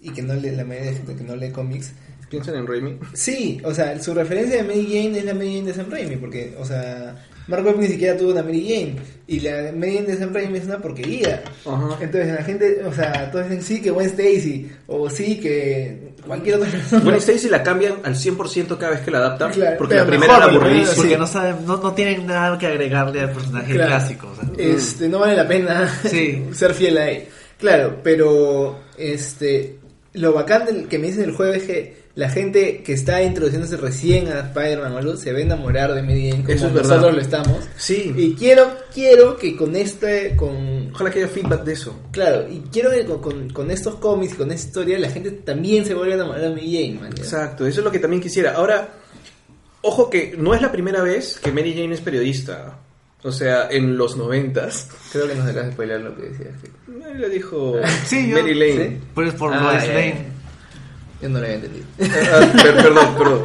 y 0.00 0.10
que 0.10 0.22
no 0.22 0.34
le, 0.34 0.52
la 0.52 0.64
mayoría 0.64 0.90
de 0.90 0.96
gente 0.96 1.16
que 1.16 1.24
no 1.24 1.36
lee 1.36 1.50
cómics, 1.50 1.92
Piensan 2.28 2.56
en 2.56 2.66
Raimi. 2.66 2.98
sí, 3.14 3.60
o 3.64 3.72
sea, 3.72 4.00
su 4.02 4.12
referencia 4.12 4.56
de 4.56 4.64
Mary 4.64 4.86
Jane 4.86 5.18
es 5.18 5.24
la 5.24 5.34
Mary 5.34 5.54
Jane 5.54 5.68
de 5.68 5.74
Sam 5.74 5.90
Raimi, 5.90 6.16
porque, 6.16 6.56
o 6.58 6.64
sea, 6.64 7.24
Mark 7.48 7.64
Webb 7.64 7.78
ni 7.78 7.86
siquiera 7.86 8.16
tuvo 8.16 8.32
una 8.32 8.42
Mary 8.42 8.62
Jane, 8.68 8.96
y 9.28 9.40
la 9.40 9.72
Mary 9.72 9.96
Jane 9.96 10.06
de 10.08 10.16
Sam 10.18 10.32
Raimi 10.34 10.58
es 10.58 10.64
una 10.64 10.78
porquería. 10.78 11.42
Ajá. 11.64 11.98
Entonces 12.00 12.34
la 12.34 12.42
gente, 12.44 12.82
o 12.84 12.92
sea, 12.92 13.30
todos 13.30 13.44
dicen 13.48 13.62
sí 13.62 13.80
que 13.82 13.90
Gwen 13.90 14.06
Stacy, 14.08 14.70
o 14.88 15.08
sí 15.08 15.38
que 15.40 16.14
cualquier 16.26 16.56
otra 16.56 16.70
persona. 16.70 17.02
Bueno, 17.04 17.18
Stacy 17.18 17.48
la 17.48 17.62
cambian 17.62 17.94
al 18.02 18.14
100% 18.16 18.76
cada 18.78 18.92
vez 18.92 19.00
que 19.00 19.10
la 19.12 19.18
adaptan. 19.18 19.52
Claro, 19.52 19.76
porque 19.78 19.94
la 19.94 20.06
primera 20.06 20.32
mejor, 20.38 20.42
era 20.48 20.52
aburridísima. 20.56 20.92
Sí. 20.94 21.00
Porque 21.00 21.18
no, 21.18 21.26
saben, 21.28 21.56
no, 21.66 21.76
no 21.76 21.92
tienen 21.94 22.26
nada 22.26 22.58
que 22.58 22.66
agregarle 22.66 23.20
al 23.20 23.30
personaje 23.32 23.72
Claro. 23.74 23.88
clásico. 23.90 24.28
o 24.32 24.34
sea. 24.34 24.50
este 24.58 25.08
no 25.08 25.20
vale 25.20 25.36
la 25.36 25.46
pena 25.46 25.88
Sí. 26.04 26.44
ser 26.52 26.74
fiel 26.74 26.98
a 26.98 27.10
él 27.10 27.24
claro 27.58 28.00
pero 28.02 28.80
este 28.98 29.78
lo 30.14 30.32
bacán 30.32 30.66
del 30.66 30.88
que 30.88 30.98
me 30.98 31.06
dicen 31.06 31.22
del 31.22 31.32
juego 31.34 31.52
es 31.54 31.62
que 31.62 32.05
la 32.16 32.28
gente 32.30 32.82
que 32.82 32.92
está 32.94 33.22
introduciéndose 33.22 33.76
recién 33.76 34.28
a 34.28 34.40
Spider-Man 34.40 34.92
o 34.94 34.98
algo 34.98 35.16
se 35.16 35.32
va 35.32 35.38
a 35.38 35.42
enamorar 35.42 35.94
de 35.94 36.02
Mary 36.02 36.30
Jane 36.30 36.42
como 36.42 36.54
Eso 36.54 36.66
es 36.68 36.72
verdad. 36.72 36.88
nosotros 36.96 37.14
lo 37.14 37.20
estamos 37.20 37.58
Sí. 37.76 38.12
y 38.16 38.34
quiero 38.34 38.74
quiero 38.92 39.36
que 39.36 39.54
con 39.54 39.76
este 39.76 40.34
con 40.34 40.90
Ojalá 40.94 41.10
que 41.10 41.18
haya 41.20 41.28
feedback 41.28 41.62
de 41.64 41.74
eso. 41.74 41.94
claro 42.12 42.46
y 42.50 42.60
quiero 42.72 42.90
que 42.90 43.04
con, 43.04 43.20
con, 43.20 43.50
con 43.50 43.70
estos 43.70 43.96
cómics 43.96 44.32
y 44.32 44.36
con 44.36 44.50
esta 44.50 44.66
historia 44.66 44.98
la 44.98 45.10
gente 45.10 45.30
también 45.30 45.84
se 45.84 45.92
vuelva 45.94 46.14
a 46.14 46.16
enamorar 46.16 46.40
de 46.42 46.48
Mary 46.50 46.72
Jane. 46.98 47.08
Exacto, 47.16 47.66
eso 47.66 47.80
es 47.80 47.84
lo 47.84 47.92
que 47.92 47.98
también 47.98 48.22
quisiera. 48.22 48.54
Ahora, 48.54 48.88
ojo 49.82 50.08
que 50.10 50.34
no 50.38 50.54
es 50.54 50.62
la 50.62 50.72
primera 50.72 51.02
vez 51.02 51.38
que 51.42 51.52
Mary 51.52 51.74
Jane 51.74 51.94
es 51.94 52.00
periodista. 52.00 52.78
O 53.22 53.32
sea, 53.32 53.68
en 53.70 53.96
los 53.98 54.16
noventas, 54.16 54.88
Creo 55.10 55.26
que 55.26 55.34
nos 55.34 55.46
acabas 55.46 55.66
de 55.66 55.72
spoiler 55.72 56.00
lo 56.00 56.16
que 56.16 56.22
decías. 56.28 56.50
sí. 56.62 56.70
le 57.18 57.28
dijo 57.28 57.74
Sí, 58.06 58.28
yo- 58.30 58.38
Mary 58.40 58.54
Lane. 58.54 58.88
¿Sí? 58.88 58.96
Por, 59.14 59.34
por 59.36 59.52
Ah, 59.54 59.60
Lois 59.72 59.88
Lane. 59.88 60.35
Yo 61.22 61.28
no 61.30 61.38
lo 61.38 61.44
había 61.44 61.56
entendido. 61.56 61.86
Ah, 61.98 62.52
per- 62.62 62.74
perdón, 62.76 63.14
perdón. 63.16 63.40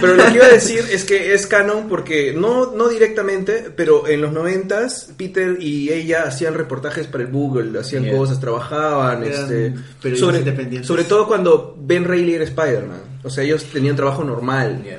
Pero 0.00 0.14
lo 0.14 0.24
que 0.26 0.34
iba 0.34 0.44
a 0.46 0.48
decir 0.52 0.80
es 0.90 1.04
que 1.04 1.32
es 1.32 1.46
canon 1.46 1.88
porque 1.88 2.34
no, 2.36 2.72
no 2.72 2.88
directamente, 2.88 3.70
pero 3.74 4.06
en 4.06 4.20
los 4.20 4.32
noventas 4.32 5.10
Peter 5.16 5.56
y 5.60 5.90
ella 5.90 6.24
hacían 6.24 6.52
reportajes 6.54 7.06
para 7.06 7.24
el 7.24 7.30
Google, 7.30 7.78
hacían 7.80 8.04
Yeah. 8.04 8.16
cosas, 8.18 8.40
trabajaban, 8.40 9.22
Eran 9.24 9.40
este, 9.40 10.16
sobre, 10.16 10.84
sobre 10.84 11.04
todo 11.04 11.26
cuando 11.26 11.74
Ben 11.80 12.04
Reilly 12.04 12.34
era 12.34 12.44
Spider-Man. 12.44 13.00
O 13.22 13.30
sea, 13.30 13.42
ellos 13.44 13.64
tenían 13.72 13.96
trabajo 13.96 14.22
normal. 14.22 14.82
Ya. 14.84 14.98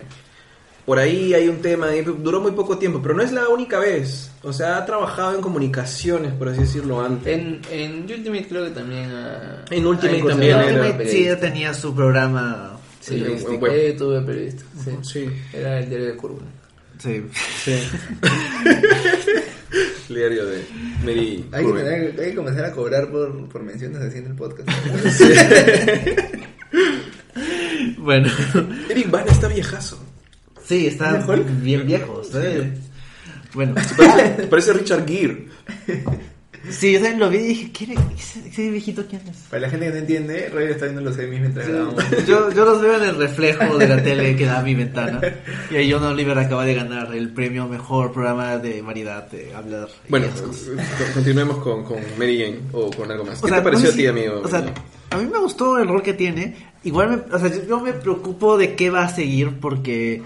Por 0.85 0.99
ahí 0.99 1.33
hay 1.33 1.47
un 1.47 1.61
tema, 1.61 1.87
duró 2.19 2.41
muy 2.41 2.51
poco 2.51 2.77
tiempo, 2.77 3.01
pero 3.01 3.15
no 3.15 3.23
es 3.23 3.31
la 3.31 3.49
única 3.49 3.79
vez. 3.79 4.29
O 4.43 4.53
sea, 4.53 4.77
ha 4.77 4.85
trabajado 4.85 5.33
en 5.35 5.41
comunicaciones, 5.41 6.31
por 6.33 6.49
así 6.49 6.61
decirlo, 6.61 7.01
antes. 7.03 7.33
En, 7.35 7.61
en 7.71 8.01
Ultimate 8.03 8.47
creo 8.47 8.65
que 8.65 8.69
también. 8.71 9.09
ah, 9.11 9.65
En 9.71 9.87
Ultimate 9.87 10.21
también 10.21 10.51
era 10.51 10.65
Ultimate 10.67 10.91
sí 10.91 10.95
periodista. 11.17 11.39
tenía 11.39 11.73
su 11.73 11.95
programa. 11.95 12.77
Sí, 12.99 13.23
web. 13.59 13.71
eh, 13.73 13.95
tuve 13.97 14.21
periodista. 14.21 14.63
Sí. 14.83 14.91
Sí, 15.01 15.29
Era 15.53 15.79
el 15.79 15.89
diario 15.89 16.07
de 16.07 16.15
Curva. 16.15 16.43
Sí. 16.99 17.23
sí. 17.63 17.79
El 20.09 20.15
diario 20.15 20.45
de 20.45 20.63
Mary 21.03 21.45
hay 21.51 21.65
que, 21.65 22.21
hay 22.21 22.29
que 22.29 22.35
comenzar 22.35 22.63
a 22.65 22.71
cobrar 22.71 23.09
por, 23.11 23.49
por 23.49 23.63
menciones 23.63 23.99
así 24.01 24.19
en 24.19 24.27
el 24.27 24.35
podcast 24.35 24.69
Bueno. 27.97 28.29
Eric 28.89 29.09
Bana 29.11 29.31
está 29.31 29.47
viejazo. 29.47 29.97
Sí, 30.65 30.87
están 30.87 31.17
¿Es 31.17 31.27
Hulk? 31.27 31.61
bien 31.61 31.85
viejos. 31.85 32.29
¿eh? 32.35 32.73
Bueno. 33.53 33.75
Parece, 33.75 34.47
parece 34.47 34.73
Richard 34.73 35.07
Gere. 35.07 35.47
Sí, 36.69 36.93
yo 36.93 36.99
también 36.99 37.19
lo 37.19 37.29
vi 37.29 37.37
y 37.37 37.47
dije, 37.49 37.71
¿quién 37.71 37.91
es? 37.91 37.99
¿Ese, 38.17 38.47
ese 38.49 38.69
viejito 38.71 39.05
quién 39.07 39.21
es? 39.29 39.37
para 39.51 39.61
la 39.61 39.69
gente 39.69 39.85
que 39.85 39.91
no 39.91 39.97
entiende 39.97 40.49
Roy 40.49 40.63
está 40.63 40.85
viendo 40.85 41.01
los 41.01 41.15
semis 41.15 41.39
mientras 41.39 41.67
grabamos 41.67 42.03
Yo, 42.27 42.51
yo 42.51 42.65
los 42.65 42.81
veo 42.81 42.97
en 42.97 43.03
el 43.09 43.17
reflejo 43.17 43.77
de 43.77 43.87
la 43.87 44.01
tele 44.01 44.35
que 44.35 44.45
da 44.47 44.59
a 44.59 44.63
mi 44.63 44.73
ventana. 44.73 45.21
Y 45.69 45.75
ahí 45.75 45.91
John 45.91 46.03
Oliver 46.03 46.37
acaba 46.39 46.65
de 46.65 46.73
ganar 46.73 47.13
el 47.13 47.29
premio 47.29 47.67
mejor 47.67 48.11
programa 48.11 48.57
de 48.57 48.81
variedad 48.81 49.29
de 49.29 49.53
hablar. 49.53 49.89
Bueno, 50.09 50.25
continuemos 51.13 51.57
con, 51.57 51.83
con 51.83 51.97
Mary 52.17 52.39
Jane 52.39 52.59
o 52.71 52.89
con 52.89 53.11
algo 53.11 53.25
más. 53.25 53.39
O 53.39 53.43
¿Qué 53.43 53.49
sea, 53.49 53.59
te 53.59 53.63
pareció 53.63 53.89
a 53.91 53.93
ti, 53.93 54.07
amigo? 54.07 54.41
O 54.43 54.47
sea, 54.47 54.65
a 55.11 55.17
mí 55.17 55.27
me 55.31 55.37
gustó 55.37 55.77
el 55.77 55.87
rol 55.87 56.01
que 56.01 56.13
tiene. 56.13 56.55
Igual, 56.83 57.09
me, 57.09 57.35
o 57.35 57.39
sea, 57.39 57.49
yo, 57.49 57.63
yo 57.67 57.79
me 57.79 57.93
preocupo 57.93 58.57
de 58.57 58.75
qué 58.75 58.89
va 58.89 59.03
a 59.03 59.09
seguir 59.09 59.59
porque, 59.59 60.23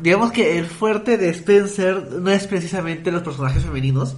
digamos 0.00 0.32
que 0.32 0.58
el 0.58 0.66
fuerte 0.66 1.18
de 1.18 1.28
Spencer 1.30 2.12
no 2.20 2.30
es 2.30 2.46
precisamente 2.46 3.12
los 3.12 3.22
personajes 3.22 3.62
femeninos. 3.62 4.16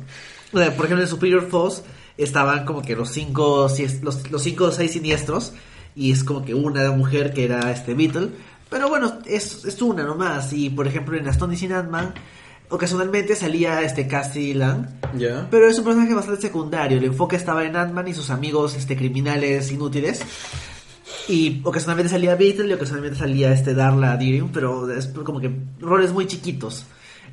O 0.53 0.59
sea, 0.59 0.75
por 0.77 0.87
ejemplo, 0.87 1.05
en 1.05 1.09
Superior 1.09 1.49
Force 1.49 1.83
estaban 2.17 2.65
como 2.65 2.83
que 2.83 2.97
los 2.97 3.11
cinco, 3.11 3.69
los, 4.03 4.31
los 4.31 4.43
cinco 4.43 4.65
o 4.65 4.73
seis 4.73 4.93
siniestros 4.93 5.53
y 5.95 6.13
es 6.13 6.25
como 6.25 6.45
que 6.45 6.55
una 6.55 6.91
mujer 6.93 7.33
que 7.33 7.45
era 7.45 7.71
este 7.73 7.95
Beetle. 7.95 8.31
Pero 8.69 8.89
bueno, 8.89 9.19
es, 9.27 9.65
es 9.65 9.81
una 9.83 10.05
nomás. 10.05 10.53
Y 10.53 10.71
por 10.71 10.87
ejemplo, 10.87 11.17
en 11.17 11.29
Astonishing 11.29 11.73
Ant-Man, 11.73 12.15
ocasionalmente 12.69 13.35
salía 13.35 13.83
este 13.83 14.07
Cassie 14.07 14.55
Lang. 14.55 14.87
ya. 15.17 15.47
Pero 15.51 15.69
es 15.69 15.79
un 15.79 15.85
personaje 15.85 16.15
bastante 16.15 16.43
secundario. 16.43 16.99
El 16.99 17.05
enfoque 17.05 17.37
estaba 17.37 17.65
en 17.65 17.77
Ant-Man 17.77 18.09
y 18.09 18.15
sus 18.15 18.31
amigos 18.31 18.75
este, 18.77 18.97
criminales 18.97 19.71
inútiles. 19.71 20.21
Y 21.29 21.61
ocasionalmente 21.65 22.11
salía 22.11 22.35
Beetle 22.35 22.69
y 22.69 22.73
ocasionalmente 22.73 23.19
salía 23.19 23.53
este 23.53 23.75
Darla 23.75 24.17
Dirium, 24.17 24.51
pero 24.53 24.91
es 24.91 25.07
como 25.09 25.41
que 25.41 25.51
roles 25.81 26.13
muy 26.13 26.27
chiquitos. 26.27 26.85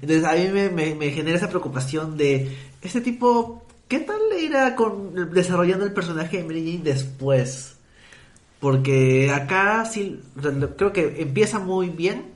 Entonces 0.02 0.26
a 0.26 0.34
mí 0.34 0.48
me, 0.52 0.70
me- 0.70 0.96
me 0.96 1.12
genera 1.12 1.38
esa 1.38 1.50
preocupación 1.50 2.18
de 2.18 2.56
este 2.82 3.02
tipo, 3.02 3.64
¿qué 3.88 4.00
tal 4.00 4.18
le 4.30 4.42
irá 4.42 4.76
con, 4.76 5.32
desarrollando 5.34 5.86
el 5.86 5.94
personaje 5.94 6.38
de 6.38 6.44
Mary 6.44 6.72
Jane 6.74 6.84
después? 6.84 7.76
Porque 8.60 9.32
acá 9.32 9.86
sí, 9.86 10.20
creo 10.78 10.94
que 10.94 11.22
empieza 11.22 11.60
muy 11.60 11.90
bien 11.90 12.32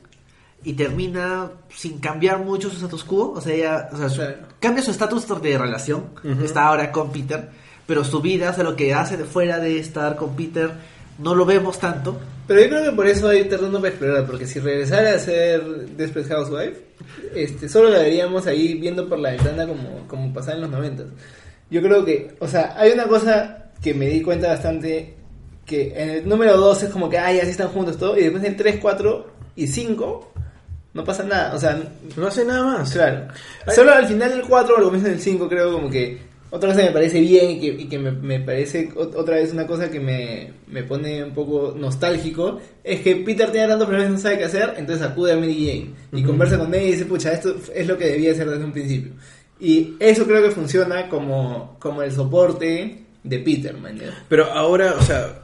y 0.64 0.74
termina 0.74 1.52
sin 1.74 2.00
cambiar 2.00 2.40
mucho 2.44 2.70
su 2.70 2.76
status 2.76 3.04
quo. 3.04 3.32
O 3.32 3.42
sea, 3.42 3.54
ella 3.54 3.90
o 3.94 3.98
sea, 3.98 4.10
su- 4.10 4.16
Claro. 4.18 4.38
cambia 4.60 4.84
su 4.84 4.92
estatus 4.92 5.26
de 5.42 5.58
relación. 5.58 6.06
Está 6.44 6.68
ahora 6.68 6.92
con 6.92 7.12
Peter, 7.12 7.50
pero 7.86 8.04
su 8.04 8.22
vida, 8.22 8.50
o 8.50 8.54
sea, 8.54 8.64
lo 8.66 8.76
que 8.76 8.94
hace 8.94 9.16
de 9.16 9.24
fuera 9.24 9.60
de 9.60 9.80
estar 9.80 10.18
con 10.18 10.36
Peter, 10.36 10.72
no 11.20 11.36
lo 11.36 11.46
vemos 11.46 11.80
tanto. 11.80 12.20
Pero 12.48 12.62
yo 12.62 12.70
creo 12.70 12.84
que 12.84 12.92
por 12.96 13.08
eso 13.08 13.30
hay 13.30 13.44
terreno 13.46 13.78
para 13.80 13.90
explorar, 13.90 14.26
porque 14.26 14.48
si 14.48 14.60
regresara 14.60 15.12
a 15.16 15.20
ser 15.20 15.62
Desperate 15.98 16.34
Housewife, 16.34 16.82
este, 17.36 17.68
solo 17.68 17.90
la 17.90 18.00
veríamos 18.00 18.48
ahí 18.48 18.76
viendo 18.76 19.08
por 19.08 19.20
la 19.20 19.32
ventana 19.32 19.68
como, 19.68 20.08
como 20.08 20.34
pasaba 20.34 20.56
en 20.56 20.62
los 20.62 20.70
noventas. 20.70 21.08
Yo 21.70 21.82
creo 21.82 22.06
que, 22.06 22.36
o 22.40 22.48
sea, 22.48 22.74
hay 22.78 22.92
una 22.92 23.08
cosa 23.08 23.66
que 23.82 23.94
me 23.94 24.08
di 24.08 24.22
cuenta 24.22 24.48
bastante 24.48 25.16
que 25.66 25.94
en 26.02 26.10
el 26.10 26.30
número 26.30 26.56
2 26.56 26.84
es 26.84 26.90
como 26.90 27.10
que, 27.10 27.18
ay, 27.18 27.40
así 27.40 27.52
están 27.52 27.68
juntos 27.70 27.98
todo, 27.98 28.18
y 28.18 28.22
después 28.22 28.42
en 28.44 28.52
el 28.52 28.56
3, 28.56 28.78
4 28.82 29.28
y 29.58 29.68
5 29.68 30.32
no 30.94 31.04
pasa 31.04 31.24
nada, 31.24 31.54
o 31.54 31.60
sea, 31.60 31.78
No 32.16 32.28
hace 32.28 32.46
nada 32.46 32.64
más. 32.64 32.92
claro. 32.92 33.28
Solo 33.76 33.92
al 33.92 34.08
final 34.08 34.32
del 34.32 34.42
4 34.44 34.74
o 34.74 34.78
al 34.78 34.84
comienzo 34.86 35.10
del 35.10 35.20
5 35.20 35.50
creo 35.50 35.74
como 35.74 35.90
que 35.90 36.18
otra 36.50 36.70
cosa 36.70 36.82
que 36.82 36.88
me 36.88 36.94
parece 36.94 37.20
bien 37.22 37.52
y 37.52 37.60
que, 37.60 37.68
y 37.68 37.86
que 37.90 38.00
me, 38.00 38.12
me 38.12 38.40
parece 38.40 38.90
ot- 38.92 39.16
otra 39.16 39.36
vez 39.36 39.52
una 39.52 39.68
cosa 39.68 39.90
que 39.92 40.00
me, 40.00 40.54
me 40.68 40.84
pone 40.84 41.24
un 41.24 41.32
poco 41.34 41.76
nostálgico 41.78 42.60
es 42.84 43.02
que 43.02 43.18
Peter 43.18 43.52
tiene 43.52 43.68
tantos 43.68 43.88
problemas 43.88 44.12
y 44.12 44.14
no 44.16 44.20
sabe 44.20 44.38
qué 44.38 44.46
hacer, 44.46 44.74
entonces 44.78 45.06
acude 45.06 45.34
a 45.34 45.38
Mary 45.38 45.56
Jane 45.68 45.92
y 46.14 46.18
Ujú. 46.24 46.28
conversa 46.28 46.58
con 46.58 46.74
ella 46.74 46.84
y 46.88 46.92
dice, 46.92 47.06
pucha, 47.06 47.34
esto 47.34 47.56
es 47.76 47.86
lo 47.88 47.98
que 47.98 48.06
debía 48.08 48.32
hacer 48.32 48.50
desde 48.50 48.64
un 48.64 48.72
principio. 48.72 49.12
Y 49.60 49.96
eso 50.00 50.26
creo 50.26 50.44
que 50.44 50.52
funciona 50.52 51.10
como, 51.10 51.78
como 51.80 52.02
el 52.04 52.12
soporte 52.12 53.04
de 53.24 53.40
Peter, 53.40 53.76
man. 53.76 54.00
Pero 54.30 54.46
ahora, 54.52 54.94
o 54.98 55.02
sea, 55.04 55.40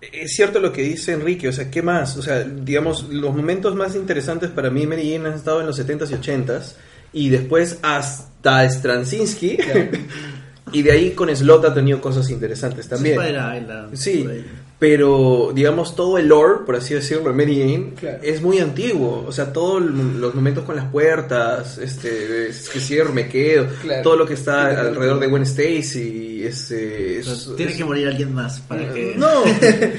es 0.00 0.32
cierto 0.32 0.58
lo 0.58 0.72
que 0.72 0.82
dice 0.82 1.12
Enrique, 1.12 1.48
o 1.48 1.52
sea, 1.52 1.70
¿qué 1.70 1.82
más? 1.82 2.16
O 2.16 2.22
sea, 2.22 2.42
digamos, 2.44 3.08
los 3.10 3.34
momentos 3.36 3.74
más 3.76 3.94
interesantes 3.94 4.50
para 4.50 4.70
mí, 4.70 4.86
Mary 4.86 5.12
Jane, 5.12 5.28
han 5.28 5.34
estado 5.34 5.60
en 5.60 5.66
los 5.66 5.78
70s 5.78 6.10
y 6.10 6.14
80s, 6.14 6.74
y 7.12 7.28
después 7.28 7.78
hasta 7.82 8.68
Straczynski, 8.68 9.56
Claro. 9.58 9.88
y 10.72 10.82
de 10.82 10.92
ahí 10.92 11.10
con 11.12 11.34
Slot 11.34 11.64
ha 11.64 11.74
tenido 11.74 12.00
cosas 12.00 12.30
interesantes 12.30 12.88
también. 12.88 13.16
Sí. 13.94 14.26
Pero 14.78 15.50
digamos 15.54 15.96
todo 15.96 16.18
el 16.18 16.28
lore, 16.28 16.60
por 16.64 16.76
así 16.76 16.94
decirlo, 16.94 17.30
de 17.30 17.34
Mary 17.34 17.58
Jane 17.60 17.92
Claro. 17.98 18.18
es 18.22 18.40
muy 18.40 18.58
antiguo. 18.60 19.24
O 19.26 19.32
sea, 19.32 19.52
todos 19.52 19.82
los 19.82 20.34
momentos 20.34 20.64
con 20.64 20.76
las 20.76 20.84
puertas, 20.86 21.78
este, 21.78 22.48
es 22.48 22.68
que 22.68 22.78
cierro, 22.78 23.12
me 23.12 23.28
quedo, 23.28 23.66
Claro. 23.82 24.02
todo 24.02 24.16
lo 24.16 24.26
que 24.26 24.34
está 24.34 24.68
Sí, 24.68 24.74
claro. 24.74 24.88
alrededor 24.90 25.18
de 25.20 25.26
Gwen 25.26 25.42
Stacy, 25.42 26.44
este, 26.46 27.18
es- 27.18 27.50
tiene 27.56 27.72
es- 27.72 27.78
que 27.78 27.84
morir 27.84 28.06
alguien 28.06 28.32
más 28.32 28.60
para 28.60 28.92
que... 28.94 29.14
no, 29.16 29.44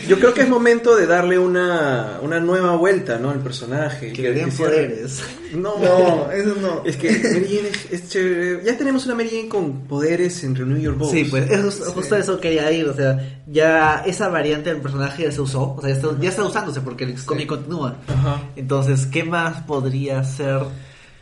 yo 0.07 0.17
creo 0.17 0.34
que 0.34 0.41
es 0.43 0.49
momento 0.49 0.95
de 0.95 1.05
darle 1.07 1.38
una, 1.38 2.19
una 2.21 2.39
nueva 2.39 2.75
vuelta, 2.77 3.17
¿no? 3.17 3.32
Al 3.32 3.39
personaje. 3.39 4.13
que 4.13 4.21
le 4.21 4.34
den 4.34 4.51
poderes. 4.51 5.19
No, 5.53 5.77
No, 5.80 6.32
eso 6.32 6.55
no. 6.61 6.84
Es 6.86 6.95
que 6.95 7.09
Mary 7.09 7.47
Jane 7.57 7.69
es, 7.69 7.91
es 8.03 8.09
chévere. 8.09 8.63
Ya 8.63 8.77
tenemos 8.77 9.05
una 9.07 9.15
Mary 9.15 9.30
Jane 9.30 9.49
con 9.49 9.82
poderes 9.88 10.41
entre 10.43 10.63
New 10.65 10.77
York 10.77 10.97
Bulls. 10.97 11.11
Sí, 11.11 11.23
pues 11.25 11.49
es 11.49 11.61
justo, 11.61 11.86
justo 11.91 12.15
eso 12.15 12.39
quería 12.39 12.71
ir, 12.71 12.86
o 12.88 12.95
sea, 12.95 13.41
ya 13.47 14.03
esa 14.05 14.30
variante 14.30 14.68
del 14.74 14.82
personaje 14.82 15.24
ya 15.24 15.32
se 15.32 15.41
usó, 15.41 15.76
o 15.76 15.82
sea, 15.82 15.89
ya 15.89 15.95
está, 15.95 16.07
ya 16.20 16.30
está 16.30 16.43
usándose 16.43 16.82
porque 16.82 17.03
el 17.05 17.24
cómic 17.26 17.47
continúa. 17.47 17.95
Ajá. 18.07 18.41
Entonces, 18.55 19.05
¿qué 19.05 19.24
más 19.24 19.61
podría 19.63 20.24
ser 20.24 20.61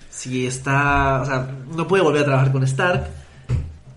si 0.09 0.47
está, 0.47 1.21
o 1.21 1.25
sea, 1.25 1.49
no 1.75 1.87
puede 1.87 2.03
volver 2.03 2.21
a 2.21 2.25
trabajar 2.25 2.51
con 2.51 2.63
Stark 2.63 3.07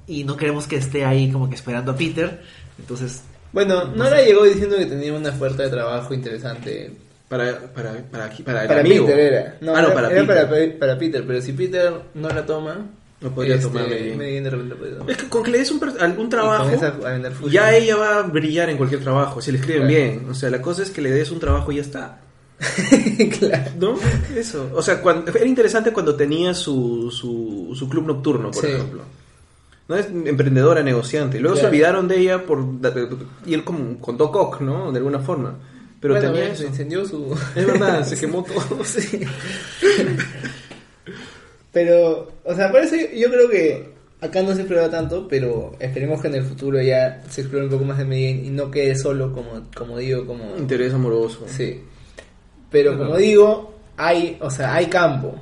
y 0.07 0.24
no 0.24 0.36
queremos 0.36 0.66
que 0.66 0.76
esté 0.76 1.05
ahí 1.05 1.30
como 1.30 1.48
que 1.48 1.55
esperando 1.55 1.92
a 1.92 1.96
Peter? 1.96 2.42
Entonces, 2.78 3.22
Bueno, 3.53 3.84
Nora 3.86 4.22
llegó 4.22 4.44
diciendo 4.44 4.76
que 4.76 4.86
tenía 4.86 5.12
una 5.12 5.30
oferta 5.30 5.62
de 5.64 5.70
trabajo 5.70 6.14
interesante. 6.14 6.92
Para, 7.28 7.59
para, 7.72 7.92
para, 8.11 8.24
aquí- 8.24 8.42
para 8.42 8.62
el 8.62 8.68
Para 8.68 8.80
amigo. 8.80 9.07
Peter 9.07 9.20
era. 9.20 9.57
No, 9.61 9.72
ah, 9.76 9.82
no, 9.82 9.86
era, 9.88 9.94
para 9.94 10.11
era 10.11 10.20
Peter. 10.22 10.26
para, 10.26 10.48
Pe- 10.51 10.70
para 10.78 10.98
Peter, 10.98 11.24
pero 11.26 11.40
si 11.40 11.53
Peter 11.53 11.92
no 12.14 12.28
la 12.28 12.44
toma, 12.44 12.86
No 13.20 13.30
podría 13.34 13.56
este, 13.56 13.66
tomar 13.68 13.82
Mary 13.84 13.98
Jane. 13.98 14.16
Mary 14.16 14.28
Jane 14.34 14.40
de 14.42 14.50
repente 14.50 14.74
tomar. 14.96 15.10
Es 15.10 15.16
que 15.18 15.28
con 15.28 15.42
que 15.42 15.50
le 15.50 15.58
des 15.58 15.70
un, 15.70 15.80
algún 16.00 16.28
trabajo, 16.30 16.70
ya 17.50 17.74
ella 17.76 17.96
va 17.96 18.18
a 18.18 18.22
brillar 18.22 18.70
en 18.70 18.76
cualquier 18.78 19.02
trabajo, 19.02 19.40
si 19.42 19.52
le 19.52 19.58
escriben 19.58 19.86
Claro. 19.86 19.94
bien. 19.94 20.26
O 20.30 20.34
sea, 20.34 20.48
la 20.50 20.62
cosa 20.62 20.82
es 20.82 20.90
que 20.90 21.02
le 21.02 21.10
des 21.10 21.30
un 21.30 21.38
trabajo 21.38 21.70
y 21.72 21.76
ya 21.76 21.82
está. 21.82 22.20
claro. 23.38 23.70
¿No? 23.78 23.94
Eso. 24.36 24.70
O 24.74 24.82
sea, 24.82 25.00
cuando, 25.02 25.30
era 25.32 25.44
interesante 25.46 25.92
cuando 25.92 26.14
tenía 26.14 26.54
su, 26.54 27.10
su, 27.10 27.74
su 27.74 27.88
club 27.88 28.06
nocturno, 28.06 28.50
por 28.50 28.64
Sí. 28.64 28.70
ejemplo. 28.72 29.02
¿No? 29.88 29.96
Es 29.96 30.06
emprendedora, 30.06 30.82
negociante. 30.82 31.40
Luego 31.40 31.56
se 31.56 31.66
olvidaron 31.66 32.06
de 32.06 32.18
ella 32.20 32.46
por 32.46 32.64
y 33.44 33.54
él 33.54 33.64
como 33.64 33.98
contó 33.98 34.30
cock, 34.30 34.60
¿no? 34.60 34.92
De 34.92 34.98
alguna 34.98 35.18
forma. 35.18 35.56
Pero 36.00 36.14
bueno, 36.14 36.28
tenía 36.28 36.44
ven, 36.44 36.52
eso. 36.52 36.62
se 36.62 36.68
incendió 36.68 37.04
su... 37.04 37.36
Es 37.54 37.66
verdad, 37.66 38.06
se 38.06 38.16
quemó 38.20 38.44
todo. 38.44 38.84
Sí. 38.84 39.20
Pero, 41.72 42.32
o 42.44 42.54
sea, 42.54 42.70
por 42.70 42.80
eso 42.80 42.96
yo, 42.96 43.06
yo 43.14 43.30
creo 43.30 43.48
que 43.48 43.90
acá 44.20 44.42
no 44.42 44.54
se 44.54 44.62
explora 44.62 44.90
tanto, 44.90 45.26
pero 45.28 45.72
esperemos 45.78 46.20
que 46.20 46.28
en 46.28 46.34
el 46.34 46.44
futuro 46.44 46.80
ya 46.80 47.22
se 47.28 47.42
explore 47.42 47.66
un 47.66 47.70
poco 47.70 47.84
más 47.84 47.98
de 47.98 48.04
Jane 48.04 48.42
y 48.44 48.50
no 48.50 48.70
quede 48.70 48.96
solo, 48.96 49.32
como, 49.32 49.62
como 49.74 49.98
digo, 49.98 50.26
como... 50.26 50.56
Interés 50.56 50.92
amoroso. 50.92 51.44
Sí. 51.46 51.82
Pero 52.70 52.98
como 52.98 53.16
digo, 53.16 53.74
hay, 53.96 54.36
o 54.40 54.50
sea, 54.50 54.74
hay 54.74 54.86
campo. 54.86 55.34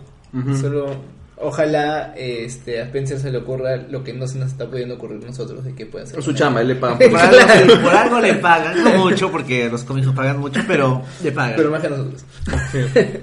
Solo 0.60 0.94
ojalá 1.40 2.14
este, 2.16 2.80
a 2.80 2.84
Spencer 2.84 3.18
se 3.18 3.30
le 3.30 3.38
ocurra 3.38 3.76
lo 3.76 4.02
que 4.04 4.12
no 4.12 4.26
se 4.26 4.38
nos 4.38 4.48
está 4.48 4.68
pudiendo 4.68 4.96
ocurrir 4.96 5.22
a 5.22 5.26
nosotros 5.26 5.64
de 5.64 5.74
que 5.74 5.86
puede 5.86 6.04
hacer. 6.04 6.22
Su 6.22 6.32
chamba, 6.32 6.60
él 6.60 6.68
le 6.68 6.74
paga. 6.76 6.98
por 6.98 7.18
algo, 7.18 7.82
por 7.82 7.94
algo 7.94 8.20
le 8.20 8.34
pagan, 8.34 8.84
no 8.84 9.04
mucho, 9.04 9.30
porque 9.30 9.68
los 9.68 9.88
no 9.88 10.14
pagan 10.14 10.38
mucho, 10.38 10.60
pero 10.66 11.02
le 11.22 11.32
pagan. 11.32 11.54
Pero 11.56 11.70
más 11.70 11.80
que 11.80 11.86
a 11.86 11.90
nosotros. 11.90 12.24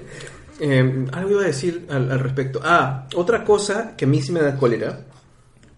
Eh, 0.58 1.06
algo 1.12 1.30
iba 1.30 1.42
a 1.42 1.46
decir 1.46 1.86
al, 1.90 2.10
al 2.10 2.20
respecto. 2.20 2.60
Ah, 2.64 3.06
otra 3.14 3.44
cosa 3.44 3.94
que 3.96 4.04
a 4.04 4.08
mí 4.08 4.22
sí 4.22 4.32
me 4.32 4.40
da 4.40 4.56
cólera, 4.56 5.00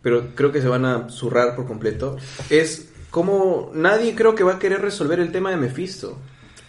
pero 0.02 0.34
creo 0.34 0.52
que 0.52 0.60
se 0.60 0.68
van 0.68 0.84
a 0.84 1.08
zurrar 1.08 1.56
por 1.56 1.66
completo, 1.66 2.16
es 2.50 2.88
como 3.10 3.70
nadie 3.74 4.14
creo 4.14 4.34
que 4.34 4.44
va 4.44 4.54
a 4.54 4.58
querer 4.58 4.80
resolver 4.80 5.20
el 5.20 5.32
tema 5.32 5.50
de 5.50 5.56
Mephisto. 5.56 6.18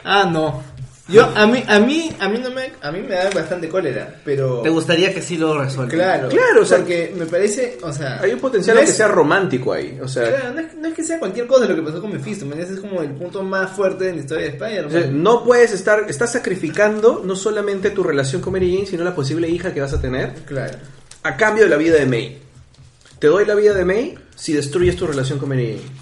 Ah, 0.04 0.30
no. 0.32 0.64
Yo, 1.10 1.26
a 1.36 1.48
mí, 1.48 1.64
a 1.68 1.80
mí, 1.80 2.12
a 2.20 2.30
mí 2.30 2.40
no 2.40 2.52
me, 2.52 2.72
a 2.82 2.92
mí 2.92 3.02
me 3.02 3.16
da 3.16 3.30
bastante 3.32 3.68
cólera, 3.68 4.16
pero... 4.24 4.62
¿Te 4.62 4.70
gustaría 4.70 5.14
que 5.14 5.22
sí 5.22 5.38
lo 5.38 5.58
resuelvan? 5.60 5.90
Claro, 5.98 6.30
Claro, 6.30 6.62
o 6.62 6.66
sea, 6.66 6.78
porque 6.78 7.14
me 7.18 7.26
parece, 7.26 7.78
o 7.82 7.92
sea... 7.92 8.20
Hay 8.22 8.32
un 8.34 8.40
potencial 8.40 8.76
no 8.76 8.82
a 8.82 8.86
que 8.86 8.92
es- 8.92 8.98
sea 8.98 9.08
romántico 9.08 9.74
ahí. 9.74 9.98
O 10.02 10.08
sea, 10.08 10.30
Claro, 10.30 10.54
no 10.54 10.60
es, 10.60 10.76
no 10.76 10.88
es 10.88 10.94
que 10.94 11.04
sea 11.04 11.18
cualquier 11.20 11.48
cosa 11.48 11.66
lo 11.66 11.76
que 11.76 11.82
pasó 11.82 12.00
con 12.02 12.12
Mephisto, 12.14 12.46
¿me 12.46 12.52
entiendes? 12.54 12.78
Es 12.78 12.88
como 12.88 13.02
el 13.02 13.10
punto 13.12 13.42
más 13.44 13.72
fuerte 13.72 14.10
en 14.10 14.16
la 14.18 14.22
historia 14.22 14.52
de 14.52 14.56
o 14.56 14.60
sea, 14.60 14.68
Spider-Man. 14.70 15.24
no 15.24 15.44
puedes 15.44 15.72
estar, 15.74 16.06
estás 16.08 16.32
sacrificando 16.32 17.24
no 17.26 17.36
solamente 17.36 17.90
tu 17.90 18.04
relación 18.04 18.42
con 18.42 18.54
Mary 18.54 18.74
Jane, 18.74 18.86
sino 18.88 19.04
la 19.04 19.16
posible 19.16 19.50
hija 19.50 19.74
que 19.74 19.82
vas 19.82 19.94
a 19.94 20.00
tener 20.02 20.34
Claro. 20.46 20.78
a 21.24 21.36
cambio 21.38 21.64
de 21.64 21.70
la 21.70 21.78
vida 21.78 21.96
de 21.98 22.06
May. 22.06 22.38
Te 23.18 23.28
doy 23.28 23.46
la 23.46 23.56
vida 23.56 23.74
de 23.74 23.84
May 23.84 24.16
si 24.36 24.54
destruyes 24.54 24.96
tu 24.96 25.08
relación 25.08 25.40
con 25.40 25.50
Mary 25.50 25.78
Jane. 25.78 26.00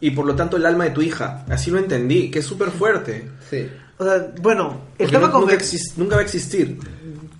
Y 0.00 0.10
por 0.10 0.26
lo 0.26 0.34
tanto 0.34 0.56
el 0.56 0.66
alma 0.66 0.82
de 0.84 0.90
tu 0.90 1.00
hija. 1.00 1.44
Así 1.48 1.70
lo 1.70 1.78
entendí, 1.78 2.28
que 2.28 2.40
es 2.40 2.44
súper 2.44 2.70
fuerte. 2.70 3.24
Sí. 3.48 3.70
O 4.02 4.04
sea, 4.04 4.32
bueno, 4.42 4.80
el 4.98 5.10
tema 5.10 5.26
no- 5.28 5.32
con 5.32 5.40
nunca, 5.42 6.16
va 6.16 6.20
a 6.20 6.24
existir. 6.24 6.78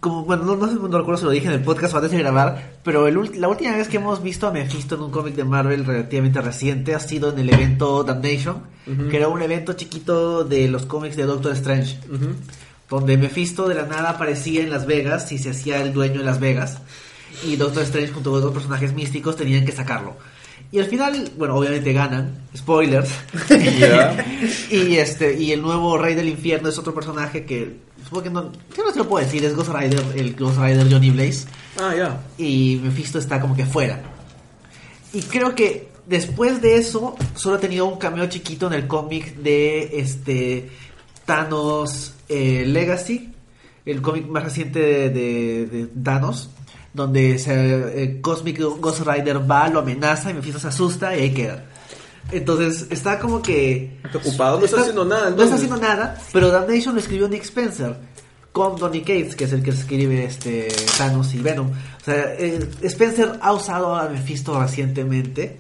como 0.01 0.25
bueno, 0.25 0.45
no, 0.45 0.57
no 0.57 0.69
sé, 0.69 0.75
no 0.75 0.87
recuerdo 0.99 1.17
si 1.19 1.25
lo 1.25 1.31
dije 1.31 1.47
en 1.47 1.53
el 1.55 1.63
podcast 1.63 1.95
o 1.95 1.97
antes 1.99 2.13
de 2.13 2.19
grabar, 2.19 2.75
pero 2.83 3.07
el 3.09 3.41
la 3.41 3.49
última 3.49 3.77
vez 3.77 3.89
que 3.89 3.97
hemos 3.99 4.23
visto 4.23 4.47
a 4.47 4.51
Mephisto 4.53 4.95
en 4.95 5.03
un 5.03 5.11
cómic 5.11 5.35
de 5.35 5.45
Marvel 5.45 5.85
relativamente 5.85 6.41
reciente 6.41 6.95
ha 6.95 7.01
sido 7.01 7.33
en 7.33 7.39
el 7.39 7.53
evento 7.53 8.03
Damnation, 8.05 8.63
que 9.11 9.17
era 9.17 9.29
un 9.29 9.41
evento 9.43 9.73
chiquito 9.75 10.45
de 10.45 10.69
los 10.69 10.87
cómics 10.87 11.17
de 11.17 11.25
Doctor 11.25 11.53
Strange, 11.53 11.99
donde 12.91 13.17
Mephisto 13.17 13.69
de 13.69 13.75
la 13.77 13.87
nada 13.87 14.11
aparecía 14.11 14.63
en 14.63 14.71
Las 14.71 14.87
Vegas 14.87 15.31
y 15.33 15.39
se 15.39 15.51
hacía 15.51 15.81
el 15.83 15.93
dueño 15.93 16.19
de 16.19 16.25
Las 16.25 16.41
Vegas, 16.41 16.79
y 17.45 17.57
Doctor 17.57 17.83
Strange 17.85 18.13
junto 18.13 18.31
con 18.31 18.39
otros 18.41 18.53
personajes 18.55 18.93
místicos 18.93 19.37
tenían 19.37 19.65
que 19.65 19.73
sacarlo. 19.73 20.17
Y 20.73 20.79
al 20.79 20.87
final, 20.87 21.31
bueno, 21.37 21.55
obviamente 21.57 21.93
ganan, 21.93 22.35
spoilers. 22.57 23.11
Y 24.71 24.97
este 24.97 25.39
y 25.39 25.53
el 25.53 25.61
nuevo 25.63 25.99
Rey 25.99 26.15
del 26.15 26.29
Infierno 26.29 26.69
es 26.69 26.79
otro 26.79 26.95
personaje 26.95 27.45
que 27.45 27.77
supongo 28.03 28.23
que 28.23 28.31
no, 28.31 28.53
yo 28.77 28.83
no 28.85 28.91
se 28.93 28.99
lo 28.99 29.09
puedo 29.09 29.25
decir, 29.25 29.45
es 29.45 29.55
Ghost 29.55 29.71
Rider, 29.71 30.03
el 30.17 30.35
Ghost 30.35 30.59
Rider 30.59 30.91
Johnny 30.91 31.11
Blaze 31.11 31.47
Ah, 31.79 31.95
ya. 31.97 32.21
y 32.39 32.81
Mephisto 32.83 33.19
está 33.19 33.41
como 33.41 33.55
que 33.55 33.67
fuera. 33.67 34.03
Y 35.13 35.21
creo 35.23 35.55
que 35.55 35.89
después 36.07 36.63
de 36.63 36.77
eso 36.79 37.17
solo 37.35 37.57
ha 37.57 37.61
tenido 37.61 37.85
un 37.87 37.99
cameo 37.99 38.27
chiquito 38.29 38.67
en 38.67 38.73
el 38.73 38.87
cómic 38.87 39.37
de 39.37 39.99
este 40.01 40.71
Thanos 41.27 42.15
eh, 42.29 42.65
Legacy, 42.67 43.31
el 43.85 44.01
cómic 44.01 44.27
más 44.27 44.43
reciente 44.45 44.81
de, 44.81 45.11
de- 45.11 45.67
de 45.67 45.87
Thanos, 46.03 46.49
donde 46.95 47.39
se, 47.39 48.03
eh, 48.03 48.21
Cosmic 48.21 48.61
Ghost 48.61 49.01
Rider 49.07 49.51
va, 49.51 49.69
lo 49.69 49.81
amenaza 49.81 50.31
y 50.31 50.35
Mephisto 50.35 50.59
se 50.59 50.69
asusta 50.69 51.17
y 51.17 51.23
ahí 51.23 51.35
queda. 51.35 51.65
Entonces 52.31 52.87
está 52.91 53.19
como 53.19 53.43
que 53.43 53.99
Está 54.05 54.19
ocupado, 54.19 54.59
no 54.59 54.65
está 54.65 54.81
haciendo 54.81 55.05
nada, 55.05 55.31
No 55.31 55.43
está 55.43 55.57
haciendo 55.57 55.77
nada, 55.77 56.21
pero 56.33 56.51
Damnation 56.51 56.95
lo 56.95 57.01
escribió 57.01 57.29
Nick 57.29 57.43
Spencer 57.43 57.97
con 58.53 58.77
Donny 58.77 59.01
Cates, 59.01 59.35
que 59.35 59.45
es 59.45 59.53
el 59.53 59.63
que 59.63 59.71
escribe 59.71 60.25
este 60.25 60.69
Thanos 60.99 61.35
y 61.35 61.39
Venom. 61.39 61.69
O 61.71 62.05
sea, 62.05 62.35
eh, 62.35 62.69
Spencer 62.83 63.39
ha 63.41 63.53
usado 63.53 63.97
a 63.97 64.09
Mephisto 64.09 64.61
recientemente. 64.61 65.59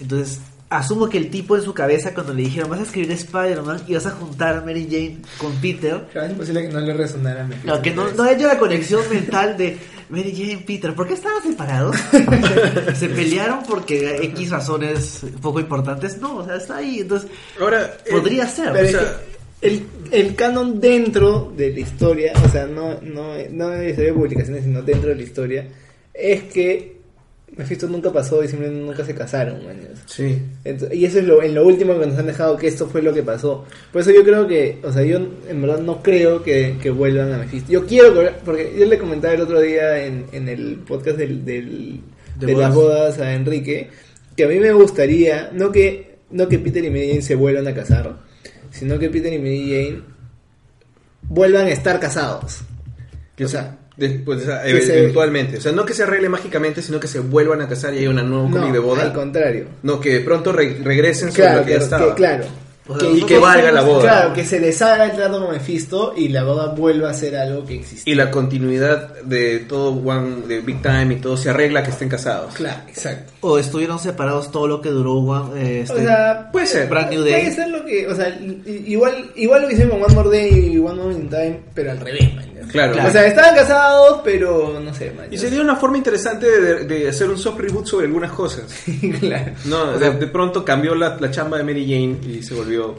Entonces, 0.00 0.40
asumo 0.70 1.08
que 1.08 1.18
el 1.18 1.30
tipo 1.30 1.56
en 1.56 1.62
su 1.62 1.72
cabeza 1.74 2.12
cuando 2.14 2.34
le 2.34 2.42
dijeron, 2.42 2.70
"Vas 2.70 2.80
a 2.80 2.82
escribir 2.82 3.10
Spider-Man 3.12 3.82
y 3.86 3.94
vas 3.94 4.06
a 4.06 4.10
juntar 4.10 4.56
a 4.56 4.60
Mary 4.60 4.86
Jane 4.90 5.18
con 5.38 5.54
Peter", 5.56 6.06
Claro, 6.12 6.26
es 6.26 6.32
imposible 6.32 6.62
que 6.62 6.68
no 6.68 6.80
le 6.80 6.92
resonara 6.94 7.44
a 7.44 7.46
Mephisto. 7.46 7.74
no, 7.74 7.82
que 7.82 7.90
no, 7.94 8.10
no 8.12 8.22
ha 8.24 8.32
hecho 8.32 8.46
la 8.46 8.58
conexión 8.58 9.02
mental 9.10 9.56
de 9.56 9.78
Mary 10.10 10.32
Jane 10.36 10.52
y 10.52 10.56
Peter. 10.58 10.94
¿Por 10.94 11.06
qué 11.06 11.14
estaban 11.14 11.42
separados? 11.42 11.96
¿Se 12.94 13.08
pelearon 13.08 13.60
porque 13.68 14.16
X 14.24 14.50
razones 14.50 15.20
poco 15.40 15.60
importantes? 15.60 16.18
No, 16.18 16.36
o 16.38 16.44
sea, 16.44 16.56
está 16.56 16.76
ahí. 16.76 17.00
Entonces, 17.00 17.30
Ahora, 17.60 17.94
podría 18.10 18.46
ser. 18.46 18.72
Pero 18.72 18.88
o 18.88 18.90
sea, 19.02 19.20
el, 19.60 19.86
el 20.10 20.34
canon 20.34 20.80
dentro 20.80 21.52
de 21.56 21.72
la 21.72 21.80
historia, 21.80 22.32
o 22.44 22.48
sea, 22.48 22.66
no, 22.66 23.00
no, 23.02 23.34
no 23.50 23.68
de 23.70 24.12
publicaciones, 24.14 24.64
sino 24.64 24.82
dentro 24.82 25.10
de 25.10 25.16
la 25.16 25.22
historia, 25.22 25.68
es 26.14 26.44
que 26.44 26.97
Mephisto 27.58 27.88
nunca 27.88 28.12
pasó 28.12 28.42
y 28.42 28.48
simplemente 28.48 28.80
nunca 28.86 29.04
se 29.04 29.14
casaron, 29.14 29.64
man. 29.66 29.76
Sí. 30.06 30.40
Y 30.92 31.04
eso 31.04 31.18
es 31.18 31.24
lo, 31.26 31.42
en 31.42 31.54
lo 31.54 31.66
último 31.66 31.98
que 31.98 32.06
nos 32.06 32.16
han 32.16 32.26
dejado 32.26 32.56
que 32.56 32.68
esto 32.68 32.86
fue 32.86 33.02
lo 33.02 33.12
que 33.12 33.22
pasó. 33.24 33.64
Por 33.92 34.00
eso 34.00 34.12
yo 34.12 34.22
creo 34.24 34.46
que, 34.46 34.78
o 34.84 34.92
sea, 34.92 35.02
yo 35.02 35.16
en 35.48 35.60
verdad 35.60 35.80
no 35.80 36.00
creo 36.02 36.42
que, 36.44 36.76
que 36.80 36.90
vuelvan 36.90 37.32
a 37.32 37.38
Mephisto. 37.38 37.70
Yo 37.72 37.84
quiero 37.84 38.14
que, 38.14 38.30
porque 38.44 38.72
yo 38.78 38.86
le 38.86 38.96
comentaba 38.96 39.34
el 39.34 39.40
otro 39.40 39.60
día 39.60 40.04
en, 40.06 40.26
en 40.32 40.48
el 40.48 40.76
podcast 40.86 41.18
del, 41.18 41.44
del- 41.44 42.00
De 42.38 42.46
de, 42.46 42.54
las 42.54 42.72
bodas 42.72 43.18
a 43.18 43.34
Enrique, 43.34 43.90
que 44.36 44.44
a 44.44 44.48
mí 44.48 44.60
me 44.60 44.72
gustaría, 44.72 45.50
no 45.52 45.72
que, 45.72 46.18
no 46.30 46.46
que 46.48 46.60
Peter 46.60 46.84
y 46.84 46.90
Mary 46.90 47.08
Jane 47.08 47.22
se 47.22 47.34
vuelvan 47.34 47.66
a 47.66 47.74
casar, 47.74 48.18
sino 48.70 49.00
que 49.00 49.10
Peter 49.10 49.32
y 49.32 49.38
Mary 49.38 49.68
Jane 49.68 50.02
vuelvan 51.22 51.66
a 51.66 51.70
estar 51.70 51.98
casados. 51.98 52.60
O 53.42 53.48
sea, 53.48 53.77
después, 53.98 54.42
o 54.42 54.46
sea, 54.46 54.62
que 54.62 54.80
se- 54.80 54.98
eventualmente. 55.00 55.58
O 55.58 55.60
sea, 55.60 55.72
no 55.72 55.84
que 55.84 55.92
se 55.92 56.04
arregle 56.04 56.30
mágicamente, 56.30 56.80
sino 56.80 56.98
que 56.98 57.08
se 57.08 57.18
vuelvan 57.20 57.60
a 57.60 57.68
casar 57.68 57.92
y 57.92 57.98
haya 57.98 58.08
una 58.10 58.22
nueva 58.22 58.44
cómic 58.50 58.68
no, 58.68 58.72
de 58.72 58.78
boda. 58.78 59.02
al 59.02 59.12
contrario. 59.12 59.66
No, 59.82 60.00
que 60.00 60.14
de 60.14 60.20
pronto 60.20 60.52
re- 60.52 60.78
regresen 60.82 61.30
sobre 61.32 61.42
Claro, 61.42 61.58
lo 61.60 61.64
que 61.66 61.72
ya 61.72 61.78
que, 61.78 61.84
estaba. 61.84 62.06
que- 62.06 62.14
claro. 62.14 62.44
O 62.90 62.98
sea, 62.98 63.10
y 63.10 63.20
que 63.24 63.36
valga 63.36 63.70
la 63.70 63.82
boda. 63.82 64.00
Claro, 64.00 64.32
que 64.32 64.46
se 64.46 64.60
deshaga 64.60 65.04
el 65.04 65.12
trato 65.12 65.44
con 65.44 65.52
Mephisto 65.52 66.14
y 66.16 66.28
la 66.28 66.42
boda 66.42 66.68
vuelva 66.74 67.10
a 67.10 67.12
ser 67.12 67.36
algo 67.36 67.66
que 67.66 67.74
existe. 67.74 68.10
Y 68.10 68.14
la 68.14 68.30
continuidad 68.30 69.14
de 69.24 69.58
todo 69.58 69.90
One, 69.90 70.46
de 70.46 70.60
Big 70.62 70.80
Time 70.80 71.12
y 71.12 71.16
todo 71.16 71.36
se 71.36 71.50
arregla 71.50 71.82
que 71.82 71.90
estén 71.90 72.08
casados. 72.08 72.54
Claro, 72.54 72.80
exacto. 72.88 73.30
O 73.42 73.58
estuvieron 73.58 73.98
separados 73.98 74.50
todo 74.50 74.66
lo 74.66 74.80
que 74.80 74.88
duró 74.88 75.16
One, 75.16 75.60
eh, 75.62 75.80
este, 75.82 75.96
o 75.96 75.98
sea, 75.98 76.48
puede 76.50 76.66
ser. 76.66 76.88
Brand 76.88 77.10
New 77.10 77.20
puede 77.24 77.32
Day. 77.42 77.52
ser 77.52 77.68
lo 77.68 77.84
que, 77.84 78.06
o 78.08 78.14
sea, 78.14 78.30
igual, 78.66 79.32
igual 79.36 79.60
lo 79.62 79.68
que 79.68 79.74
hicieron 79.74 79.98
con 80.00 80.04
One 80.10 80.14
More 80.22 80.38
Day 80.38 80.70
y 80.72 80.78
One 80.78 80.94
Moment 80.94 81.20
in 81.24 81.28
Time, 81.28 81.60
pero 81.74 81.90
al 81.90 82.00
revés, 82.00 82.34
man. 82.34 82.46
Claro. 82.70 83.06
O 83.06 83.10
sea, 83.10 83.26
estaban 83.26 83.54
casados, 83.54 84.20
pero 84.24 84.80
no 84.80 84.92
sé, 84.94 85.12
man. 85.12 85.26
Y 85.30 85.38
sería 85.38 85.60
una 85.60 85.76
forma 85.76 85.96
interesante 85.98 86.46
de, 86.60 86.84
de 86.84 87.08
hacer 87.08 87.28
un 87.30 87.38
soft 87.38 87.58
reboot 87.60 87.86
sobre 87.86 88.06
algunas 88.06 88.32
cosas. 88.32 88.64
claro. 89.20 89.52
No, 89.66 89.98
de, 89.98 90.10
de 90.12 90.26
pronto 90.26 90.64
cambió 90.64 90.94
la, 90.94 91.16
la 91.18 91.30
chamba 91.30 91.58
de 91.58 91.64
Mary 91.64 91.84
Jane 91.84 92.18
y 92.36 92.42
se 92.42 92.54
volvió 92.54 92.94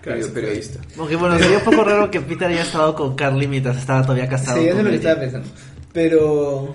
Claro, 0.00 0.20
periodista. 0.34 0.80
Aunque 0.98 1.16
bueno, 1.16 1.38
sería 1.38 1.56
un 1.58 1.64
poco 1.64 1.82
raro 1.82 2.10
que 2.10 2.20
Peter 2.20 2.48
haya 2.48 2.62
estado 2.62 2.94
con 2.94 3.14
Carly 3.16 3.48
mientras 3.48 3.78
estaba 3.78 4.02
todavía 4.02 4.28
casado. 4.28 4.58
Sí, 4.60 4.68
eso 4.68 4.78
es 4.78 4.84
lo 4.84 4.90
que 4.90 4.96
estaba 4.96 5.18
pensando. 5.20 5.48
Pero, 5.94 6.74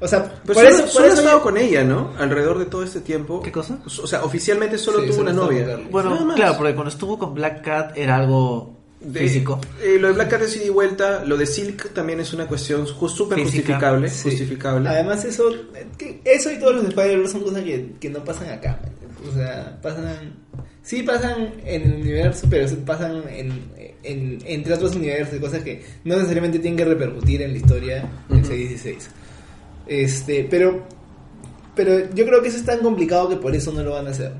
o 0.00 0.08
sea, 0.08 0.22
Pero 0.24 0.54
por 0.54 0.54
solo, 0.54 0.68
eso, 0.68 0.86
solo 0.86 1.06
ha 1.06 1.08
estado 1.14 1.38
yo- 1.38 1.42
con 1.42 1.58
ella, 1.58 1.84
¿no? 1.84 2.12
Alrededor 2.18 2.58
de 2.58 2.64
todo 2.66 2.82
este 2.82 3.00
tiempo. 3.00 3.42
¿Qué 3.42 3.52
cosa? 3.52 3.80
O 3.84 4.06
sea, 4.06 4.24
oficialmente 4.24 4.78
solo 4.78 5.00
Sí, 5.00 5.06
tuvo 5.08 5.16
solo 5.18 5.30
una 5.30 5.42
novia. 5.42 5.78
Bueno, 5.90 6.32
claro, 6.34 6.56
porque 6.56 6.74
cuando 6.74 6.90
estuvo 6.90 7.18
con 7.18 7.34
Black 7.34 7.62
Cat 7.62 7.92
era 7.98 8.16
algo 8.16 8.78
De- 9.04 9.20
físico. 9.20 9.60
eh, 9.82 9.98
lo 10.00 10.08
de 10.08 10.14
Black 10.14 10.30
Cat 10.30 10.42
es 10.42 10.56
ida 10.56 10.64
y 10.64 10.70
vuelta. 10.70 11.24
Lo 11.24 11.36
de 11.36 11.46
Silk 11.46 11.92
también 11.92 12.20
es 12.20 12.32
una 12.32 12.46
cuestión 12.46 12.86
súper 12.86 13.40
justificable. 13.42 14.08
Sí. 14.08 14.30
justificable. 14.30 14.88
Además 14.88 15.24
eso, 15.24 15.50
eso 16.24 16.50
y 16.52 16.58
todos 16.58 16.74
los 16.76 16.84
Spider-Verse 16.86 17.32
son 17.32 17.42
cosas 17.42 17.62
que, 17.62 17.92
que 18.00 18.10
no 18.10 18.24
pasan 18.24 18.48
acá. 18.50 18.80
O 19.30 19.32
sea, 19.34 19.78
pasan, 19.82 20.34
sí 20.82 21.02
pasan 21.02 21.52
en 21.64 21.82
el 21.82 21.94
universo, 22.00 22.46
pero 22.50 22.66
pasan 22.84 23.22
en, 23.28 23.52
en- 24.02 24.38
entre 24.44 24.74
otros 24.74 24.94
universos 24.96 25.38
cosas 25.38 25.62
que 25.62 25.82
no 26.04 26.14
necesariamente 26.16 26.58
tienen 26.58 26.76
que 26.76 26.84
repercutir 26.84 27.40
en 27.42 27.52
la 27.52 27.56
historia 27.58 28.08
del 28.28 28.38
Ujú. 28.40 28.48
616. 28.48 29.10
Este, 29.86 30.46
pero, 30.50 30.82
pero 31.74 32.10
yo 32.14 32.24
creo 32.26 32.40
que 32.42 32.48
eso 32.48 32.58
es 32.58 32.64
tan 32.64 32.80
complicado 32.80 33.28
que 33.28 33.36
por 33.36 33.54
eso 33.54 33.72
no 33.72 33.82
lo 33.82 33.92
van 33.92 34.06
a 34.06 34.10
hacer. 34.10 34.32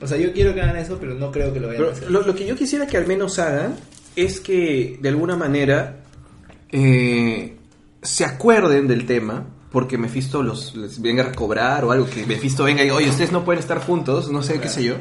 O 0.00 0.06
sea, 0.06 0.18
yo 0.18 0.32
quiero 0.32 0.52
que 0.54 0.60
hagan 0.60 0.76
eso, 0.76 0.98
pero 1.00 1.14
no 1.14 1.30
creo 1.32 1.52
que 1.54 1.60
lo 1.60 1.68
vayan 1.68 1.82
Pero 1.82 1.90
a 1.94 1.96
hacer. 1.96 2.10
lo, 2.10 2.20
lo 2.22 2.34
que 2.34 2.46
yo 2.46 2.54
quisiera 2.56 2.86
que 2.86 2.98
al 2.98 3.06
menos 3.06 3.38
hagan 3.38 3.74
es 4.16 4.40
que 4.40 4.98
de 5.00 5.08
alguna 5.08 5.36
manera 5.36 6.00
eh, 6.72 7.56
se 8.02 8.24
acuerden 8.24 8.88
del 8.88 9.06
tema. 9.06 9.46
Porque 9.68 9.98
Mephisto 9.98 10.42
los, 10.42 10.74
les 10.74 11.02
venga 11.02 11.24
a 11.24 11.32
cobrar 11.32 11.84
o 11.84 11.90
algo, 11.90 12.06
que 12.08 12.24
Mephisto 12.24 12.64
venga 12.64 12.80
y 12.80 12.84
diga, 12.84 12.96
oye, 12.96 13.10
ustedes 13.10 13.30
no 13.30 13.44
pueden 13.44 13.58
estar 13.60 13.78
juntos, 13.78 14.30
no 14.30 14.42
sé, 14.42 14.58
qué 14.58 14.68
sé 14.68 14.82
yo. 14.84 14.94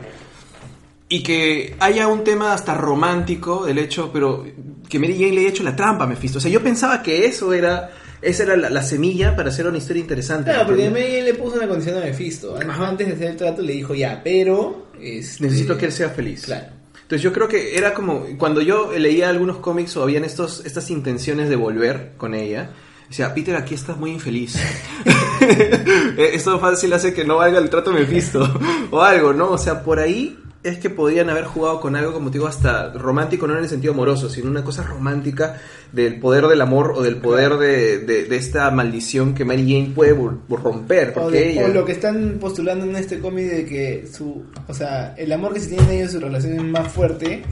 Y 1.07 1.24
que 1.24 1.76
haya 1.80 2.07
un 2.07 2.26
tema 2.26 2.51
hasta 2.51 2.74
romántico 2.74 3.66
del 3.66 3.78
hecho, 3.78 4.11
pero 4.11 4.43
que 4.89 4.99
Mary 4.99 5.13
Jane 5.13 5.32
le 5.32 5.41
haya 5.41 5.49
hecho 5.49 5.63
la 5.63 5.78
trampa 5.78 6.03
a 6.03 6.07
Mephisto. 6.07 6.39
O 6.39 6.41
sea, 6.41 6.51
yo 6.51 6.61
pensaba 6.61 7.03
que 7.03 7.26
eso 7.26 7.53
era, 7.53 7.91
esa 8.22 8.43
era 8.43 8.57
la, 8.57 8.70
la 8.70 8.84
semilla 8.84 9.34
para 9.34 9.47
hacer 9.47 9.66
una 9.66 9.78
historia 9.78 10.01
interesante. 10.01 10.51
Claro, 10.51 10.66
porque. 10.66 10.89
May 10.89 11.22
le 11.22 11.36
puso 11.36 11.55
una 11.55 11.70
condición 11.70 11.97
a 11.97 12.01
Mephisto. 12.01 12.57
Antes 12.57 13.07
de 13.07 13.13
hacer 13.13 13.30
el 13.30 13.38
trato 13.38 13.61
le 13.61 13.74
dijo, 13.74 13.95
ya, 13.95 14.20
pero... 14.22 14.88
este, 14.99 15.43
Necesito 15.43 15.78
que 15.78 15.86
él 15.86 15.91
sea 15.93 16.09
feliz. 16.09 16.45
Claro. 16.45 16.66
Entonces 17.05 17.21
yo 17.21 17.31
creo 17.31 17.47
que 17.47 17.77
era 17.77 17.93
como 17.93 18.25
cuando 18.39 18.61
yo 18.61 18.91
leía 18.97 19.29
algunos 19.29 19.57
cómics 19.57 19.95
o 19.95 20.01
habían 20.01 20.23
estos 20.23 20.65
estas 20.65 20.89
intenciones 20.89 21.49
de 21.49 21.55
volver 21.55 22.13
con 22.17 22.33
ella. 22.33 22.71
Decía, 23.07 23.31
Peter, 23.35 23.55
aquí 23.55 23.75
estás 23.75 23.97
muy 23.97 24.09
infeliz. 24.09 24.55
Eh, 26.17 26.31
Esto 26.33 26.59
fácil 26.59 26.93
hace 26.93 27.13
que 27.13 27.25
no 27.25 27.37
valga 27.37 27.59
el 27.59 27.69
trato 27.69 27.91
Mephisto. 27.91 28.47
o 28.91 29.01
algo, 29.01 29.33
¿no? 29.33 29.51
O 29.51 29.57
sea, 29.57 29.83
por 29.83 29.99
ahí 29.99 30.35
es 30.66 30.78
que 30.80 30.89
podían 30.89 31.30
haber 31.30 31.45
jugado 31.45 31.80
con 31.80 31.95
algo, 31.95 32.11
como 32.11 32.30
te 32.32 32.39
digo, 32.39 32.47
hasta 32.47 32.91
romántico, 32.93 33.45
no 33.47 33.53
en 33.57 33.63
el 33.63 33.70
sentido 33.70 33.93
amoroso, 33.93 34.30
sino 34.30 34.49
una 34.49 34.63
cosa 34.63 34.84
romántica 34.84 35.61
del 35.91 36.20
poder 36.20 36.47
del 36.47 36.59
amor 36.61 36.93
o 36.95 37.01
del 37.03 37.18
poder 37.18 37.53
de, 37.57 37.99
de- 37.99 38.26
de 38.26 38.36
esta 38.36 38.70
maldición 38.72 39.34
que 39.36 39.45
Mary 39.45 39.63
Jane 39.63 39.93
puede 39.95 40.13
romper. 40.49 41.09
O, 41.11 41.13
Porque 41.22 41.38
de- 41.39 41.51
ella... 41.51 41.66
o 41.66 41.68
lo 41.70 41.86
que 41.86 41.91
están 41.93 42.38
postulando 42.41 42.84
en 42.86 42.95
este 42.95 43.20
cómic 43.20 43.45
de 43.45 43.66
que 43.66 44.07
su, 44.11 44.43
o 44.68 44.74
sea, 44.74 45.13
el 45.18 45.32
amor 45.32 45.53
que 45.53 45.59
se 45.59 45.70
tienen 45.70 45.89
ellos, 45.91 46.11
su 46.11 46.20
relación 46.20 46.53
es 46.53 46.63
más 46.63 46.91
fuerte 46.91 47.43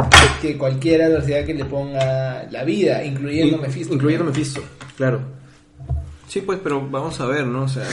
que 0.41 0.57
cualquier 0.57 1.03
adversidad 1.03 1.45
que 1.45 1.53
le 1.53 1.66
ponga 1.66 2.47
la 2.51 2.64
vida, 2.64 3.03
incluyendo 3.03 3.55
In- 3.57 3.61
Mephisto. 3.61 3.93
Incluyendo 3.93 4.26
Mephisto, 4.26 4.61
claro. 4.97 5.20
Sí, 6.28 6.41
pues, 6.41 6.59
pero 6.64 6.82
vamos 6.89 7.20
a 7.20 7.28
ver, 7.28 7.45
¿no? 7.45 7.64
O 7.64 7.68
sea, 7.68 7.84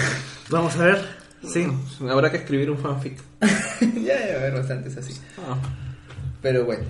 Vamos 0.48 0.74
a 0.76 0.84
ver. 0.86 1.19
Sí. 1.48 1.66
habrá 2.08 2.30
que 2.30 2.38
escribir 2.38 2.70
un 2.70 2.78
fanfic. 2.78 3.16
ya 3.80 4.16
debe 4.18 4.36
haber 4.36 4.54
bastantes 4.54 4.96
así. 4.96 5.14
Ah. 5.38 5.56
Pero 6.42 6.64
bueno, 6.64 6.84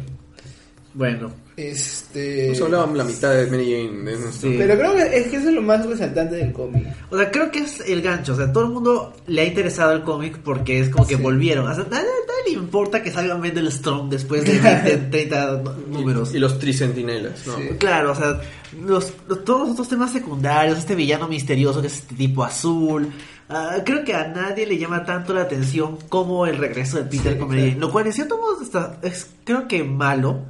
Bueno. 0.94 1.32
este... 1.56 2.46
Hemos 2.46 2.60
hablado 2.62 2.94
la 2.94 3.04
mitad 3.04 3.32
de 3.34 3.46
Mary 3.46 3.64
Jane. 3.64 4.10
de 4.10 4.18
nuestro- 4.18 4.50
Sí. 4.50 4.56
Pero 4.58 4.74
creo 4.76 4.94
que 4.96 5.02
es 5.18 5.26
que 5.28 5.36
eso 5.36 5.48
es 5.48 5.54
lo 5.54 5.62
más 5.62 5.84
resaltante 5.86 6.36
del 6.36 6.52
cómic. 6.52 6.86
O 7.10 7.16
sea, 7.18 7.30
creo 7.30 7.50
que 7.50 7.60
es 7.60 7.80
el 7.80 8.02
gancho. 8.02 8.32
O 8.32 8.36
sea, 8.36 8.52
todo 8.52 8.64
el 8.64 8.70
mundo 8.70 9.12
le 9.26 9.42
ha 9.42 9.44
interesado 9.44 9.92
el 9.92 10.02
cómic 10.02 10.38
porque 10.38 10.80
es 10.80 10.88
como 10.88 11.06
que 11.06 11.16
Sí. 11.16 11.22
volvieron. 11.22 11.68
O 11.68 11.74
sea, 11.74 11.84
nadie, 11.84 12.06
nadie 12.26 12.44
le 12.46 12.50
importa 12.52 13.02
que 13.02 13.10
salgan 13.12 13.40
Mendel 13.40 13.70
Strong 13.70 14.08
después 14.08 14.44
de 14.44 14.58
20, 14.60 14.96
30 15.10 15.62
números. 15.90 16.34
Y 16.34 16.38
los 16.38 16.58
tricentinelas, 16.58 17.46
¿no? 17.46 17.56
Sí. 17.56 17.68
Claro, 17.78 18.12
o 18.12 18.14
sea, 18.16 18.40
los, 18.84 19.12
los- 19.28 19.44
todos 19.44 19.60
los 19.62 19.70
otros 19.70 19.88
temas 19.88 20.12
secundarios, 20.12 20.78
este 20.78 20.94
villano 20.94 21.28
misterioso 21.28 21.80
que 21.80 21.86
es 21.88 21.94
este 21.98 22.14
tipo 22.14 22.42
azul. 22.44 23.08
Ah, 23.50 23.76
creo 23.84 24.04
que 24.04 24.14
a 24.14 24.28
nadie 24.28 24.66
le 24.66 24.78
llama 24.78 25.04
tanto 25.04 25.34
la 25.34 25.42
atención 25.42 25.98
como 26.08 26.46
el 26.46 26.56
regreso 26.56 26.96
de 26.98 27.04
Peter 27.04 27.38
Sí. 27.50 27.76
Lo 27.78 27.90
cual 27.92 28.06
en 28.06 28.12
cierto 28.12 28.38
modo 28.38 28.62
está- 28.62 28.98
es 29.02 29.28
creo 29.44 29.68
que 29.68 29.84
malo. 29.84 30.40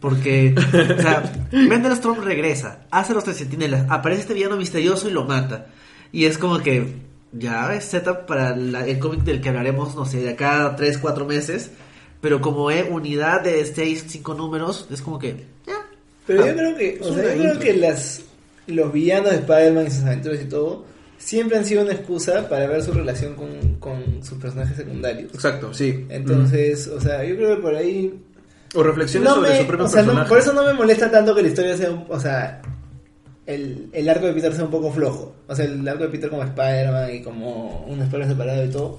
Porque, 0.00 0.52
o 0.56 1.00
sea, 1.00 1.22
Mendel 1.52 1.94
Strong 1.94 2.18
regresa, 2.24 2.80
hace 2.90 3.14
los 3.14 3.22
tres 3.22 3.38
centinelas, 3.38 3.86
aparece 3.88 4.22
este 4.22 4.34
villano 4.34 4.56
misterioso 4.56 5.08
y 5.08 5.12
lo 5.12 5.24
mata. 5.24 5.66
Y 6.10 6.24
es 6.24 6.38
como 6.38 6.58
que 6.58 6.94
ya 7.32 7.72
es 7.72 7.84
setup 7.84 8.26
para 8.26 8.56
la- 8.56 8.84
el 8.86 8.98
cómic 8.98 9.20
del 9.20 9.40
que 9.40 9.50
hablaremos, 9.50 9.94
no 9.94 10.04
sé, 10.04 10.18
de 10.20 10.30
acá 10.30 10.66
a 10.66 10.74
3, 10.76 10.98
4 10.98 11.24
meses. 11.24 11.70
Pero 12.20 12.40
como 12.40 12.70
es 12.72 12.84
unidad 12.90 13.42
de 13.42 13.64
6, 13.64 14.04
5 14.08 14.34
números, 14.34 14.86
es 14.90 15.02
como 15.02 15.18
que 15.20 15.46
ya, 15.66 15.74
Pero 16.26 16.42
Ah, 16.44 16.48
yo 16.48 16.54
creo 16.56 16.76
que, 16.76 16.98
o 17.00 17.14
sea, 17.14 17.34
yo 17.36 17.40
creo 17.42 17.58
que 17.60 17.74
las, 17.74 18.22
los 18.66 18.92
villanos 18.92 19.30
de 19.30 19.36
Spider-Man 19.36 19.86
y 19.86 19.90
sus 19.90 20.04
aventuras 20.04 20.40
y 20.40 20.44
todo 20.46 20.84
siempre 21.22 21.56
han 21.58 21.64
sido 21.64 21.82
una 21.82 21.92
excusa 21.92 22.48
para 22.48 22.66
ver 22.66 22.82
su 22.82 22.92
relación 22.92 23.34
con, 23.34 23.76
con 23.78 24.22
sus 24.24 24.38
personajes 24.38 24.76
secundarios. 24.76 25.32
Exacto, 25.34 25.72
sí. 25.72 26.04
Entonces, 26.08 26.88
o 26.88 27.00
sea, 27.00 27.24
yo 27.24 27.36
creo 27.36 27.56
que 27.56 27.62
por 27.62 27.74
ahí 27.74 28.12
O 28.74 28.82
reflexiones 28.82 29.28
no 29.28 29.36
sobre 29.36 29.50
me- 29.50 29.58
su 29.60 29.66
propio 29.66 29.86
o 29.86 29.88
sea, 29.88 30.00
no- 30.02 30.06
personaje. 30.08 30.28
por 30.28 30.38
eso 30.38 30.52
no 30.52 30.64
me 30.64 30.72
molesta 30.74 31.10
tanto 31.10 31.34
que 31.34 31.42
la 31.42 31.48
historia 31.48 31.76
sea, 31.76 31.90
un- 31.90 32.04
o 32.08 32.18
sea, 32.20 32.60
el, 33.46 33.88
el 33.92 34.08
arco 34.08 34.26
de 34.26 34.32
Peter 34.34 34.52
sea 34.54 34.64
un 34.64 34.70
poco 34.70 34.90
flojo. 34.92 35.34
O 35.46 35.54
sea, 35.54 35.64
el 35.64 35.86
arco 35.88 36.04
de 36.04 36.08
Peter 36.10 36.30
como 36.30 36.42
Spider-Man 36.42 37.14
y 37.14 37.22
como 37.22 37.84
un 37.86 38.00
Spider-Man 38.02 38.28
separado 38.30 38.64
y 38.64 38.68
todo. 38.70 38.98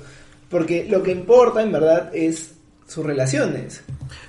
Porque 0.50 0.86
lo 0.90 1.02
que 1.02 1.12
importa 1.12 1.62
en 1.64 1.72
verdad 1.72 2.10
es 2.14 2.52
sus 2.88 3.06
relaciones. 3.06 3.82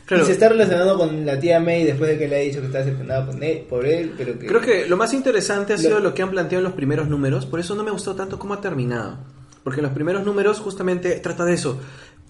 Claro. 0.06 0.22
Y 0.22 0.26
se 0.26 0.32
está 0.32 0.48
relacionando 0.48 0.96
con 0.98 1.24
la 1.26 1.38
tía 1.38 1.60
May 1.60 1.84
después 1.84 2.10
de 2.10 2.18
que 2.18 2.28
le 2.28 2.36
ha 2.36 2.38
dicho 2.40 2.60
que 2.60 2.66
está 2.66 2.80
él- 2.82 3.66
por 3.68 3.84
él, 3.86 4.12
pero 4.16 4.38
que... 4.38 4.46
Creo 4.46 4.60
que 4.60 4.86
lo 4.86 4.96
más 4.96 5.12
interesante 5.12 5.72
ha 5.74 5.78
sido 5.78 5.98
Lo- 5.98 6.08
lo 6.10 6.14
que 6.14 6.22
han 6.22 6.30
planteado 6.30 6.60
en 6.60 6.64
los 6.64 6.72
primeros 6.74 7.08
números, 7.08 7.46
por 7.46 7.60
eso 7.60 7.74
no 7.74 7.82
me 7.84 7.90
gustó 7.90 8.14
tanto 8.14 8.38
cómo 8.38 8.54
ha 8.54 8.60
terminado. 8.60 9.18
Porque 9.62 9.80
en 9.80 9.84
los 9.86 9.92
primeros 9.94 10.24
números 10.24 10.60
justamente 10.60 11.12
trata 11.20 11.44
de 11.44 11.54
eso. 11.54 11.80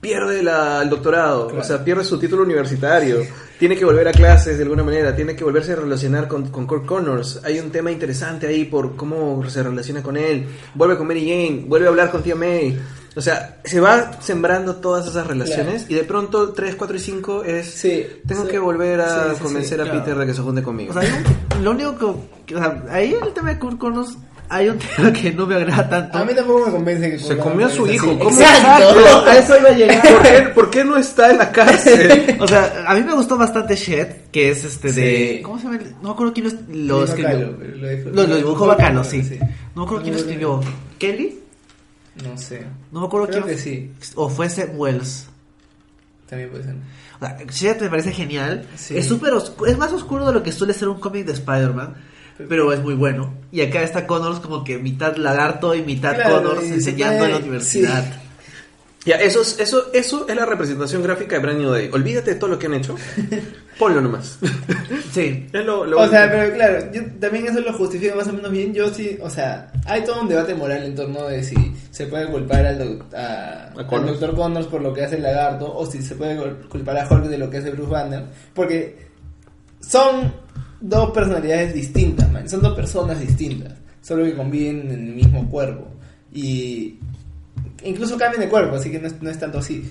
Pierde 0.00 0.42
la- 0.42 0.82
el 0.82 0.90
doctorado, 0.90 1.46
Claro. 1.46 1.62
o 1.62 1.64
sea, 1.64 1.82
pierde 1.82 2.04
su 2.04 2.18
título 2.18 2.42
universitario, 2.42 3.20
tiene 3.58 3.74
que 3.76 3.84
volver 3.86 4.06
a 4.08 4.12
clases 4.12 4.56
de 4.58 4.62
alguna 4.64 4.84
manera, 4.84 5.16
tiene 5.16 5.34
que 5.34 5.44
volverse 5.44 5.72
a 5.72 5.76
relacionar 5.76 6.28
con, 6.28 6.48
con 6.50 6.66
Kurt 6.66 6.84
Connors. 6.84 7.40
Hay 7.42 7.58
un 7.58 7.70
tema 7.70 7.90
interesante 7.90 8.46
ahí 8.46 8.66
por 8.66 8.96
cómo 8.96 9.42
se 9.48 9.62
relaciona 9.62 10.02
con 10.02 10.16
él, 10.18 10.44
vuelve 10.74 10.96
con 10.98 11.06
Mary 11.06 11.22
Jane, 11.22 11.64
vuelve 11.66 11.86
a 11.86 11.90
hablar 11.90 12.10
con 12.10 12.22
tía 12.22 12.34
May. 12.34 12.78
O 13.16 13.20
sea, 13.20 13.58
se 13.64 13.78
va 13.80 14.10
sembrando 14.20 14.76
todas 14.76 15.06
esas 15.06 15.26
relaciones 15.26 15.86
y 15.88 15.94
de 15.94 16.02
pronto 16.04 16.52
3, 16.52 16.74
4 16.74 16.96
y 16.96 16.98
5 16.98 17.44
es... 17.44 17.66
Sí, 17.70 18.04
tengo 18.26 18.42
sí. 18.44 18.48
que 18.50 18.58
volver 18.58 19.00
a 19.02 19.08
Sí, 19.08 19.14
sí, 19.30 19.36
sí, 19.36 19.42
convencer 19.42 19.80
a 19.80 19.84
claro. 19.84 20.00
Peter 20.00 20.16
de 20.18 20.26
que 20.26 20.34
se 20.34 20.42
junte 20.42 20.62
conmigo. 20.62 20.92
O 20.96 21.00
sea, 21.00 21.22
lo 21.62 21.70
único 21.70 21.96
que, 22.46 22.56
o 22.56 22.58
sea, 22.58 22.82
ahí 22.90 23.14
el 23.22 23.32
tema 23.32 23.50
de 23.50 23.58
Kurt 23.60 23.78
Connors, 23.78 24.16
hay 24.48 24.68
un 24.68 24.78
tema 24.96 25.12
que 25.12 25.32
no 25.32 25.46
me 25.46 25.54
agrada 25.54 25.88
tanto. 25.88 26.18
A 26.18 26.24
mí 26.24 26.34
tampoco 26.34 26.66
me 26.66 26.72
convence 26.72 27.10
que 27.12 27.18
Se 27.20 27.36
comió 27.36 27.66
a 27.66 27.70
su 27.70 27.86
hijo. 27.86 28.08
así. 28.10 28.18
¿Cómo 28.18 28.30
Exacto. 28.30 29.24
A 29.26 29.38
eso 29.38 29.58
iba 29.60 29.68
a 29.68 29.72
llegar. 29.72 30.02
¿Por 30.02 30.22
qué, 30.22 30.40
por 30.54 30.70
qué 30.70 30.84
no 30.84 30.96
está 30.96 31.30
en 31.30 31.38
la 31.38 31.52
cárcel? 31.52 32.36
O 32.40 32.48
sea, 32.48 32.84
a 32.86 32.94
mí 32.94 33.02
me 33.04 33.14
gustó 33.14 33.38
bastante 33.38 33.76
Shed, 33.76 34.08
que 34.32 34.50
es 34.50 34.64
este 34.64 34.92
de... 34.92 35.40
¿Cómo 35.44 35.56
se 35.58 35.64
llama? 35.64 35.76
el- 35.76 35.92
No 36.02 36.08
me 36.08 36.10
acuerdo 36.10 36.32
quién 36.34 36.46
lo, 36.88 37.04
escribió. 37.04 37.38
lo 37.38 37.88
dibujó- 37.88 38.10
Lo, 38.12 38.26
lo 38.26 38.36
dibujó 38.36 38.66
bacano, 38.66 39.04
sí. 39.04 39.22
sí. 39.22 39.38
No 39.76 39.82
me 39.82 39.84
acuerdo 39.84 40.02
quién 40.02 40.14
lo 40.14 40.20
escribió. 40.20 40.60
¿Kelly? 40.98 41.40
No 42.22 42.38
sé. 42.38 42.66
No 42.92 43.00
me 43.00 43.06
acuerdo 43.06 43.28
Creo 43.28 43.44
quién. 43.44 43.56
que 43.56 43.62
sí. 43.62 43.92
O 44.14 44.28
fue 44.28 44.48
Seth 44.48 44.72
Wells. 44.74 45.28
También 46.28 46.50
puede 46.50 46.64
ser. 46.64 46.76
O 47.20 47.52
sea, 47.52 47.76
me 47.80 47.90
parece 47.90 48.12
genial. 48.12 48.66
Sí. 48.76 48.96
Es 48.96 49.06
súper 49.06 49.32
es 49.66 49.78
más 49.78 49.92
oscuro 49.92 50.26
de 50.26 50.32
lo 50.32 50.42
que 50.42 50.52
suele 50.52 50.72
ser 50.74 50.88
un 50.88 51.00
cómic 51.00 51.26
de 51.26 51.32
Spider-Man. 51.32 51.94
Pero 52.48 52.72
es 52.72 52.82
muy 52.82 52.94
bueno. 52.94 53.32
Y 53.52 53.60
acá 53.60 53.82
está 53.82 54.06
Connors 54.06 54.40
como 54.40 54.64
que 54.64 54.78
mitad 54.78 55.16
lagarto 55.16 55.74
y 55.74 55.82
mitad 55.82 56.14
Claro, 56.14 56.42
Connors 56.42 56.64
y 56.64 56.72
enseñando 56.72 57.24
en 57.26 57.30
la 57.30 57.38
universidad. 57.38 58.22
Ya, 59.06 59.16
eso 59.16 59.42
es, 59.42 59.60
eso, 59.60 59.90
eso 59.92 60.26
es 60.28 60.34
la 60.34 60.46
representación 60.46 61.02
gráfica 61.02 61.36
de 61.36 61.42
Brand 61.42 61.58
New 61.60 61.70
Day. 61.70 61.90
Olvídate 61.92 62.32
de 62.32 62.36
todo 62.40 62.48
lo 62.50 62.58
que 62.58 62.66
han 62.66 62.74
hecho. 62.74 62.96
Ponlo 63.78 64.00
nomás. 64.00 64.38
Sí. 65.12 65.46
Es 65.52 65.64
lo, 65.64 65.84
lo 65.84 66.00
O 66.00 66.08
sea, 66.08 66.30
pero 66.30 66.54
claro, 66.54 66.90
yo 66.92 67.02
también 67.20 67.46
eso 67.46 67.60
lo 67.60 67.72
justifico 67.74 68.16
más 68.16 68.28
o 68.28 68.32
menos 68.32 68.50
bien. 68.50 68.72
Yo 68.72 68.88
sí, 68.94 69.18
o 69.20 69.28
sea, 69.28 69.70
hay 69.84 70.04
todo 70.04 70.22
un 70.22 70.28
debate 70.28 70.54
moral 70.54 70.84
en 70.84 70.94
torno 70.94 71.26
de 71.26 71.42
si 71.42 71.54
se 71.90 72.06
puede 72.06 72.28
culpar 72.28 72.64
al, 72.64 72.78
doc- 72.78 73.14
a, 73.14 73.68
al 73.76 73.86
Connors. 73.86 74.66
Por 74.68 74.80
lo 74.80 74.94
que 74.94 75.04
hace 75.04 75.16
el 75.16 75.22
lagarto 75.22 75.70
o 75.76 75.84
si 75.84 76.00
se 76.00 76.14
puede 76.14 76.38
cul- 76.38 76.68
culpar 76.68 76.96
a 76.96 77.06
Hulk 77.08 77.24
de 77.26 77.36
lo 77.38 77.50
que 77.50 77.58
hace 77.58 77.70
Bruce 77.72 77.90
Banner. 77.90 78.24
Porque 78.54 78.96
son 79.80 80.32
dos 80.80 81.10
personalidades 81.10 81.74
distintas, 81.74 82.30
man. 82.32 82.48
Son 82.48 82.62
dos 82.62 82.74
personas 82.74 83.20
distintas, 83.20 83.74
solo 84.00 84.24
que 84.24 84.34
conviven 84.34 84.80
en 84.82 84.92
el 84.92 85.14
mismo 85.14 85.48
cuerpo. 85.50 85.88
Y 86.32 86.98
incluso 87.84 88.16
cambian 88.16 88.40
de 88.42 88.48
cuerpo, 88.48 88.76
así 88.76 88.90
que 88.90 88.98
no 88.98 89.06
es, 89.06 89.20
no 89.22 89.30
es 89.30 89.38
tanto 89.38 89.58
así. 89.58 89.90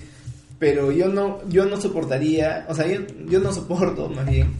Pero 0.58 0.92
yo 0.92 1.08
no, 1.08 1.40
yo 1.48 1.66
no 1.66 1.80
soportaría, 1.80 2.64
o 2.68 2.74
sea, 2.74 2.86
yo, 2.86 3.00
yo 3.28 3.40
no 3.40 3.52
soporto 3.52 4.08
más 4.08 4.26
bien 4.26 4.54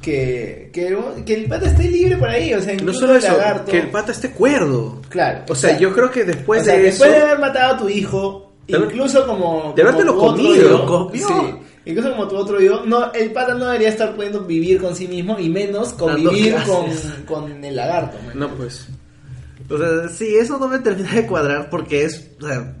que, 0.00 0.70
que, 0.72 0.96
que 1.26 1.34
el 1.34 1.44
pata 1.46 1.66
esté 1.66 1.84
libre 1.84 2.16
por 2.16 2.28
ahí, 2.28 2.54
o 2.54 2.60
sea, 2.60 2.68
No 2.74 2.80
incluso 2.80 3.00
solo 3.00 3.12
el 3.12 3.18
eso, 3.18 3.36
lagarto. 3.36 3.70
que 3.70 3.78
el 3.80 3.90
pata 3.90 4.12
esté 4.12 4.30
cuerdo. 4.30 5.00
Claro. 5.10 5.44
O 5.48 5.54
sea, 5.54 5.78
yo 5.78 5.92
creo 5.92 6.10
que 6.10 6.24
después 6.24 6.62
o 6.62 6.64
sea, 6.64 6.74
de 6.76 6.84
después 6.84 7.10
eso. 7.10 7.18
de 7.18 7.24
haber 7.26 7.38
matado 7.38 7.74
a 7.74 7.78
tu 7.78 7.88
hijo, 7.88 8.52
De 8.66 8.78
incluso 8.78 9.26
como. 9.26 9.74
de 9.76 9.82
habértelo 9.82 10.16
comido, 10.16 10.86
comió. 10.86 11.28
Sí, 11.28 11.34
incluso 11.84 12.10
como 12.12 12.28
tu 12.28 12.36
otro 12.36 12.60
yo, 12.60 12.84
no, 12.86 13.12
el 13.12 13.30
pata 13.32 13.52
no 13.54 13.66
debería 13.66 13.90
estar 13.90 14.14
pudiendo 14.16 14.40
vivir 14.40 14.80
con 14.80 14.96
sí 14.96 15.06
mismo 15.06 15.38
y 15.38 15.50
menos 15.50 15.92
convivir 15.92 16.56
con, 16.66 16.86
con 17.26 17.62
el 17.64 17.76
lagarto. 17.76 18.16
man. 18.24 18.38
No, 18.38 18.48
pues. 18.54 18.86
O 19.70 19.78
sea, 19.78 20.08
sí, 20.08 20.34
eso 20.36 20.58
no 20.58 20.68
me 20.68 20.78
termina 20.80 21.12
de 21.12 21.26
cuadrar 21.26 21.70
porque 21.70 22.04
es, 22.04 22.30
o 22.40 22.46
sea, 22.46 22.76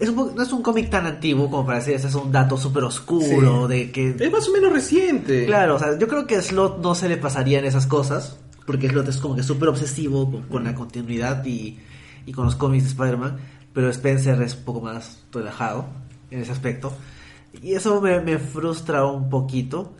es 0.00 0.08
un 0.08 0.34
no 0.34 0.42
es 0.42 0.52
un 0.52 0.62
cómic 0.62 0.90
tan 0.90 1.06
antiguo 1.06 1.48
como 1.48 1.64
para 1.64 1.78
decir, 1.78 1.94
ese 1.94 2.08
es 2.08 2.14
un 2.14 2.32
dato 2.32 2.56
súper 2.56 2.84
oscuro 2.84 3.68
de 3.68 3.92
que... 3.92 4.16
Es 4.18 4.32
más 4.32 4.48
o 4.48 4.52
menos 4.52 4.72
reciente. 4.72 5.46
Claro, 5.46 5.76
o 5.76 5.78
sea, 5.78 5.98
yo 5.98 6.08
creo 6.08 6.26
que 6.26 6.36
a 6.36 6.42
Slot 6.42 6.82
no 6.82 6.94
se 6.94 7.08
le 7.08 7.16
pasarían 7.16 7.64
esas 7.64 7.86
cosas, 7.86 8.38
porque 8.66 8.88
Slot 8.88 9.08
es 9.08 9.18
como 9.18 9.36
que 9.36 9.42
súper 9.42 9.68
obsesivo 9.68 10.30
con, 10.30 10.42
con 10.42 10.64
la 10.64 10.74
continuidad 10.74 11.44
y, 11.44 11.78
y 12.26 12.32
con 12.32 12.46
los 12.46 12.56
cómics 12.56 12.84
de 12.84 12.90
Spider-Man, 12.90 13.38
pero 13.72 13.88
Spencer 13.90 14.40
es 14.42 14.56
un 14.56 14.64
poco 14.64 14.80
más 14.80 15.22
relajado 15.32 15.86
en 16.30 16.40
ese 16.40 16.52
aspecto. 16.52 16.92
Y 17.62 17.74
eso 17.74 18.00
me, 18.00 18.20
me 18.20 18.38
frustra 18.38 19.06
un 19.06 19.30
poquito. 19.30 19.92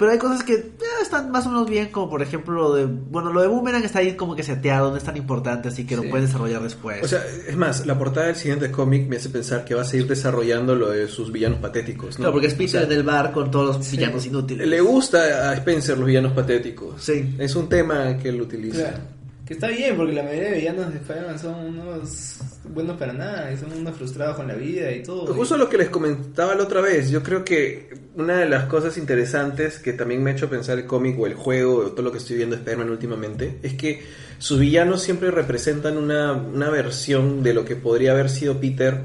Pero 0.00 0.12
hay 0.12 0.18
cosas 0.18 0.42
que 0.42 0.54
eh, 0.54 0.72
están 1.02 1.30
más 1.30 1.46
o 1.46 1.50
menos 1.50 1.68
bien, 1.68 1.90
como 1.92 2.08
por 2.08 2.22
ejemplo 2.22 2.54
lo 2.54 2.74
de... 2.74 2.86
Bueno, 2.86 3.32
lo 3.34 3.42
de 3.42 3.48
Boomerang 3.48 3.84
está 3.84 3.98
ahí 3.98 4.16
como 4.16 4.34
que 4.34 4.42
seteado, 4.42 4.90
no 4.90 4.96
es 4.96 5.04
tan 5.04 5.16
importante, 5.18 5.68
así 5.68 5.84
que 5.86 5.94
Sí. 5.94 6.02
lo 6.02 6.08
puedes 6.10 6.28
desarrollar 6.28 6.62
después. 6.62 7.02
O 7.04 7.06
sea, 7.06 7.22
es 7.46 7.54
más, 7.56 7.84
la 7.86 7.98
portada 7.98 8.26
del 8.26 8.34
siguiente 8.36 8.70
cómic 8.70 9.06
me 9.08 9.16
hace 9.16 9.28
pensar 9.28 9.64
que 9.64 9.74
va 9.74 9.82
a 9.82 9.84
seguir 9.84 10.08
desarrollando 10.08 10.74
lo 10.74 10.88
de 10.90 11.06
sus 11.06 11.30
villanos 11.30 11.58
patéticos. 11.60 12.12
¿no? 12.12 12.16
claro, 12.16 12.32
porque 12.32 12.46
es 12.46 12.54
O 12.54 12.56
Peter 12.56 12.70
sea, 12.70 12.82
en 12.84 12.92
el 12.92 13.02
bar 13.02 13.30
con 13.32 13.50
todos 13.50 13.76
los 13.76 13.86
Sí. 13.86 13.98
villanos 13.98 14.24
inútiles. 14.24 14.66
Le 14.66 14.80
gusta 14.80 15.50
a 15.50 15.54
Spencer 15.54 15.98
los 15.98 16.06
villanos 16.06 16.32
patéticos. 16.32 17.02
Sí. 17.02 17.36
Es 17.38 17.54
un 17.54 17.68
tema 17.68 18.16
que 18.16 18.30
él 18.30 18.40
utiliza. 18.40 18.78
Claro. 18.88 19.19
Que 19.50 19.54
está 19.54 19.66
bien, 19.66 19.96
porque 19.96 20.12
la 20.12 20.22
mayoría 20.22 20.50
de 20.50 20.58
villanos 20.58 20.92
de 20.92 20.98
Spider-Man 20.98 21.38
son 21.40 21.54
unos 21.76 22.36
buenos 22.72 22.96
para 22.96 23.12
nada, 23.12 23.52
y 23.52 23.56
son 23.56 23.72
unos 23.72 23.96
frustrados 23.96 24.36
con 24.36 24.46
la 24.46 24.54
vida 24.54 24.92
y 24.92 25.02
todo. 25.02 25.34
Justo 25.34 25.56
lo 25.56 25.68
que 25.68 25.76
les 25.76 25.90
comentaba 25.90 26.54
la 26.54 26.62
otra 26.62 26.80
vez, 26.80 27.10
yo 27.10 27.20
creo 27.20 27.44
que 27.44 27.92
una 28.14 28.38
de 28.38 28.48
las 28.48 28.66
cosas 28.66 28.96
interesantes 28.96 29.80
que 29.80 29.92
también 29.92 30.22
me 30.22 30.30
ha 30.30 30.34
hecho 30.34 30.48
pensar 30.48 30.78
el 30.78 30.86
cómic 30.86 31.18
o 31.18 31.26
el 31.26 31.34
juego 31.34 31.78
o 31.78 31.90
todo 31.90 32.02
lo 32.02 32.12
que 32.12 32.18
estoy 32.18 32.36
viendo 32.36 32.54
de 32.54 32.60
Spider-Man 32.60 32.90
últimamente 32.90 33.58
es 33.64 33.74
que 33.74 34.04
sus 34.38 34.60
villanos 34.60 35.02
siempre 35.02 35.32
representan 35.32 35.96
una, 35.96 36.32
una 36.32 36.70
versión 36.70 37.42
de 37.42 37.52
lo 37.52 37.64
que 37.64 37.74
podría 37.74 38.12
haber 38.12 38.30
sido 38.30 38.60
Peter 38.60 39.00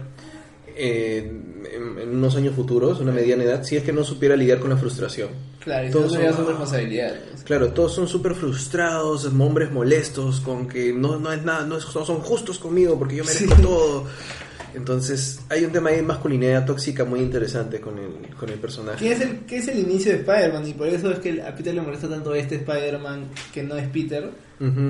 en, 0.75 1.63
en- 1.73 1.99
en 1.99 2.09
unos 2.17 2.35
años 2.35 2.55
futuros, 2.55 2.99
una 2.99 3.11
mediana 3.11 3.43
edad, 3.43 3.63
si 3.63 3.75
es 3.75 3.83
que 3.83 3.91
no 3.93 4.03
supiera 4.03 4.35
lidiar 4.35 4.59
con 4.59 4.69
la 4.69 4.77
frustración. 4.77 5.29
Claro, 5.59 5.87
y 5.87 5.91
Todos 5.91 6.11
son- 6.13 6.21
su. 6.35 6.41
Claro, 7.43 7.69
todos 7.73 7.93
son 7.93 8.07
súper 8.07 8.35
frustrados, 8.35 9.25
hombres 9.25 9.71
molestos, 9.71 10.39
con 10.41 10.67
que 10.67 10.93
no, 10.93 11.17
no 11.19 11.31
es 11.33 11.43
nada, 11.43 11.65
no, 11.65 11.77
es- 11.77 11.85
no 11.95 12.05
son 12.05 12.19
justos 12.21 12.59
conmigo 12.59 12.97
porque 12.99 13.15
yo 13.17 13.23
merezco 13.23 13.55
todo. 13.61 14.05
Entonces, 14.75 15.39
hay 15.49 15.63
un 15.65 15.71
tema 15.71 15.89
ahí 15.89 15.97
de 15.97 16.01
masculinidad 16.03 16.65
tóxica 16.65 17.05
muy 17.05 17.19
interesante 17.21 17.79
con 17.79 17.97
el, 17.97 18.35
con 18.35 18.49
el 18.49 18.59
personaje. 18.59 19.05
Que 19.05 19.11
es, 19.13 19.21
el, 19.21 19.39
que 19.39 19.57
es 19.57 19.67
el 19.67 19.79
inicio 19.79 20.11
de 20.11 20.19
Spider-Man 20.19 20.67
y 20.67 20.73
por 20.73 20.87
eso 20.87 21.11
es 21.11 21.19
que 21.19 21.41
a 21.41 21.55
Peter 21.55 21.73
le 21.73 21.81
molesta 21.81 22.07
tanto 22.09 22.33
este 22.35 22.55
Spider-Man 22.55 23.29
que 23.53 23.63
no 23.63 23.75
es 23.77 23.87
Peter. 23.89 24.29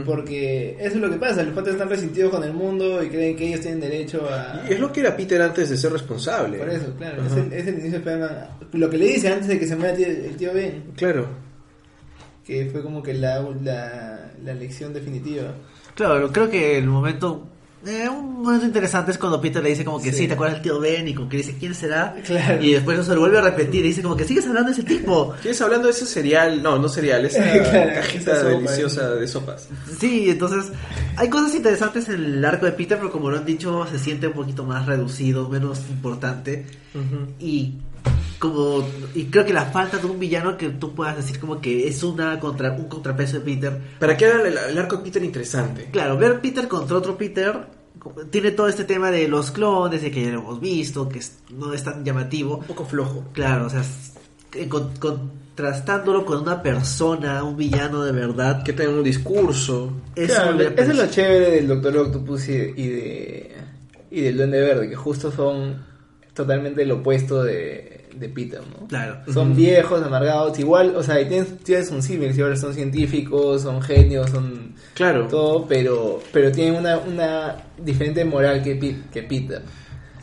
Porque 0.05 0.77
eso 0.79 0.95
es 0.95 1.01
lo 1.01 1.09
que 1.09 1.17
pasa, 1.17 1.41
los 1.43 1.53
patas 1.55 1.73
están 1.73 1.89
resentidos 1.89 2.29
con 2.31 2.43
el 2.43 2.53
mundo 2.53 3.03
y 3.03 3.09
creen 3.09 3.35
que 3.35 3.47
ellos 3.47 3.61
tienen 3.61 3.79
derecho 3.79 4.27
a... 4.29 4.63
Y 4.69 4.73
es 4.73 4.79
lo 4.79 4.91
que 4.91 4.99
era 4.99 5.15
Peter 5.17 5.41
antes 5.41 5.69
de 5.69 5.77
ser 5.77 5.91
responsable. 5.91 6.59
Por 6.59 6.69
eso, 6.69 6.93
claro, 6.97 7.23
es 7.25 7.31
Ajá. 7.31 7.41
el, 7.41 7.53
es 7.53 7.67
el 7.67 7.73
inicio 7.79 7.91
de 7.91 7.97
Spider-Man. 7.97 8.47
Lo 8.73 8.89
que 8.89 8.97
le 8.99 9.05
dice 9.07 9.29
antes 9.29 9.47
de 9.47 9.57
que 9.59 9.65
se 9.65 9.75
muera 9.75 9.93
el 9.93 9.97
tío, 9.97 10.07
el 10.07 10.35
tío 10.35 10.53
Ben, 10.53 10.83
Claro. 10.95 11.27
que 12.45 12.67
fue 12.71 12.83
como 12.83 13.01
que 13.01 13.13
la, 13.15 13.41
la, 13.63 14.31
la 14.43 14.53
lección 14.53 14.93
definitiva. 14.93 15.47
Claro, 15.95 16.31
creo 16.31 16.49
que 16.49 16.77
el 16.77 16.85
momento. 16.87 17.47
Eh, 17.85 18.09
un 18.09 18.41
momento 18.41 18.65
interesante 18.65 19.11
es 19.11 19.17
cuando 19.17 19.39
Peter 19.41 19.61
le 19.61 19.69
dice 19.69 19.85
como 19.85 20.01
que 20.01 20.11
sí, 20.11 20.19
Sí. 20.19 20.27
¿te 20.27 20.33
acuerdas 20.33 20.55
del 20.57 20.63
tío 20.63 20.79
Ben? 20.79 21.07
Y 21.07 21.13
como 21.13 21.29
que 21.29 21.37
dice, 21.37 21.55
¿quién 21.59 21.73
será? 21.75 22.15
Claro. 22.25 22.63
Y 22.63 22.73
después 22.73 23.05
se 23.05 23.13
lo 23.13 23.19
vuelve 23.21 23.37
a 23.37 23.41
repetir 23.41 23.83
y 23.85 23.89
dice 23.89 24.01
como 24.01 24.15
que 24.15 24.23
sigues 24.25 24.45
hablando 24.47 24.69
de 24.69 24.73
ese 24.73 24.83
tipo. 24.83 25.33
¿Quieres 25.41 25.61
hablando 25.61 25.87
de 25.87 25.93
ese 25.93 26.05
cereal? 26.05 26.61
No, 26.63 26.77
no 26.79 26.89
cereal, 26.89 27.25
esa 27.25 27.43
Claro, 27.69 27.91
cajita 27.95 28.35
sopa, 28.37 28.49
deliciosa 28.49 29.09
de 29.15 29.27
sopas. 29.27 29.69
Sí, 29.99 30.29
entonces 30.29 30.71
hay 31.17 31.29
cosas 31.29 31.55
interesantes 31.55 32.09
en 32.09 32.23
el 32.23 32.45
arco 32.45 32.65
de 32.65 32.71
Peter, 32.73 32.97
pero 32.97 33.11
como 33.11 33.29
lo 33.29 33.37
han 33.37 33.45
dicho, 33.45 33.85
se 33.91 33.99
siente 33.99 34.27
un 34.27 34.33
poquito 34.33 34.63
más 34.65 34.85
reducido, 34.85 35.49
menos 35.49 35.79
importante. 35.89 36.65
Y 37.39 37.73
como 38.39 38.87
y 39.13 39.25
creo 39.25 39.45
que 39.45 39.53
la 39.53 39.65
falta 39.65 39.97
de 39.97 40.05
un 40.05 40.19
villano 40.19 40.57
que 40.57 40.69
tú 40.69 40.93
puedas 40.93 41.15
decir 41.17 41.39
como 41.39 41.59
que 41.61 41.87
es 41.87 42.03
una 42.03 42.39
contra 42.39 42.71
un 42.71 42.87
contrapeso 42.87 43.39
de 43.39 43.41
Peter. 43.41 43.77
Para 43.99 44.15
que 44.15 44.25
haga 44.25 44.47
el, 44.47 44.57
el 44.57 44.77
arco 44.77 44.97
de 44.97 45.03
Peter 45.03 45.23
interesante. 45.23 45.89
Claro, 45.91 46.17
ver 46.17 46.39
Peter 46.41 46.67
contra 46.67 46.97
otro 46.97 47.17
Peter 47.17 47.55
tiene 48.31 48.51
todo 48.51 48.67
este 48.67 48.83
tema 48.83 49.11
de 49.11 49.27
los 49.27 49.51
clones, 49.51 50.01
de 50.01 50.11
que 50.11 50.23
ya 50.23 50.31
lo 50.31 50.39
hemos 50.39 50.59
visto, 50.61 51.07
que 51.09 51.19
es- 51.19 51.37
no 51.51 51.73
es 51.73 51.83
tan 51.83 52.03
llamativo. 52.05 52.57
Un 52.57 52.63
poco 52.65 52.85
flojo. 52.85 53.25
Claro, 53.33 53.67
o 53.67 53.69
sea, 53.69 53.83
eh, 54.53 54.67
con- 54.69 54.91
contrastándolo 54.97 56.25
con 56.25 56.39
una 56.41 56.61
persona, 56.61 57.43
un 57.43 57.55
villano 57.57 58.03
de 58.03 58.11
verdad, 58.11 58.63
Que 58.63 58.73
tenga 58.73 58.91
un 58.91 59.03
discurso. 59.03 59.91
eso 60.15 60.33
Claro, 60.33 60.61
es 60.61 60.95
lo 60.95 61.07
chévere 61.07 61.51
del 61.51 61.67
Doctor 61.67 61.97
Octopus 61.97 62.49
y 62.49 62.57
de, 62.57 62.73
y 62.77 62.87
de 62.87 63.51
y 64.11 64.21
del 64.21 64.37
Duende 64.37 64.61
Verde, 64.61 64.89
que 64.89 64.95
justo 64.95 65.29
son 65.31 65.83
totalmente 66.33 66.83
el 66.83 66.91
opuesto 66.91 67.43
de, 67.43 68.04
de 68.19 68.29
Peter, 68.29 68.61
¿no? 68.61 68.87
Claro. 68.87 69.17
Son 69.33 69.49
Ujú. 69.51 69.57
viejos, 69.57 70.03
amargados, 70.03 70.57
igual, 70.59 70.95
o 70.95 71.03
sea, 71.03 71.19
y 71.21 71.25
tienes, 71.27 71.57
tienes 71.63 71.89
un 71.91 72.01
civil, 72.01 72.31
igual 72.35 72.57
son 72.57 72.73
científicos, 72.73 73.61
son 73.63 73.81
genios, 73.81 74.29
son 74.29 74.73
Claro. 74.93 75.27
todo, 75.27 75.65
pero 75.67 76.21
pero 76.31 76.51
tienen 76.51 76.75
una, 76.75 76.97
una 76.99 77.55
diferente 77.77 78.23
moral 78.25 78.63
que, 78.63 78.77
que 79.11 79.23
Peter. 79.23 79.61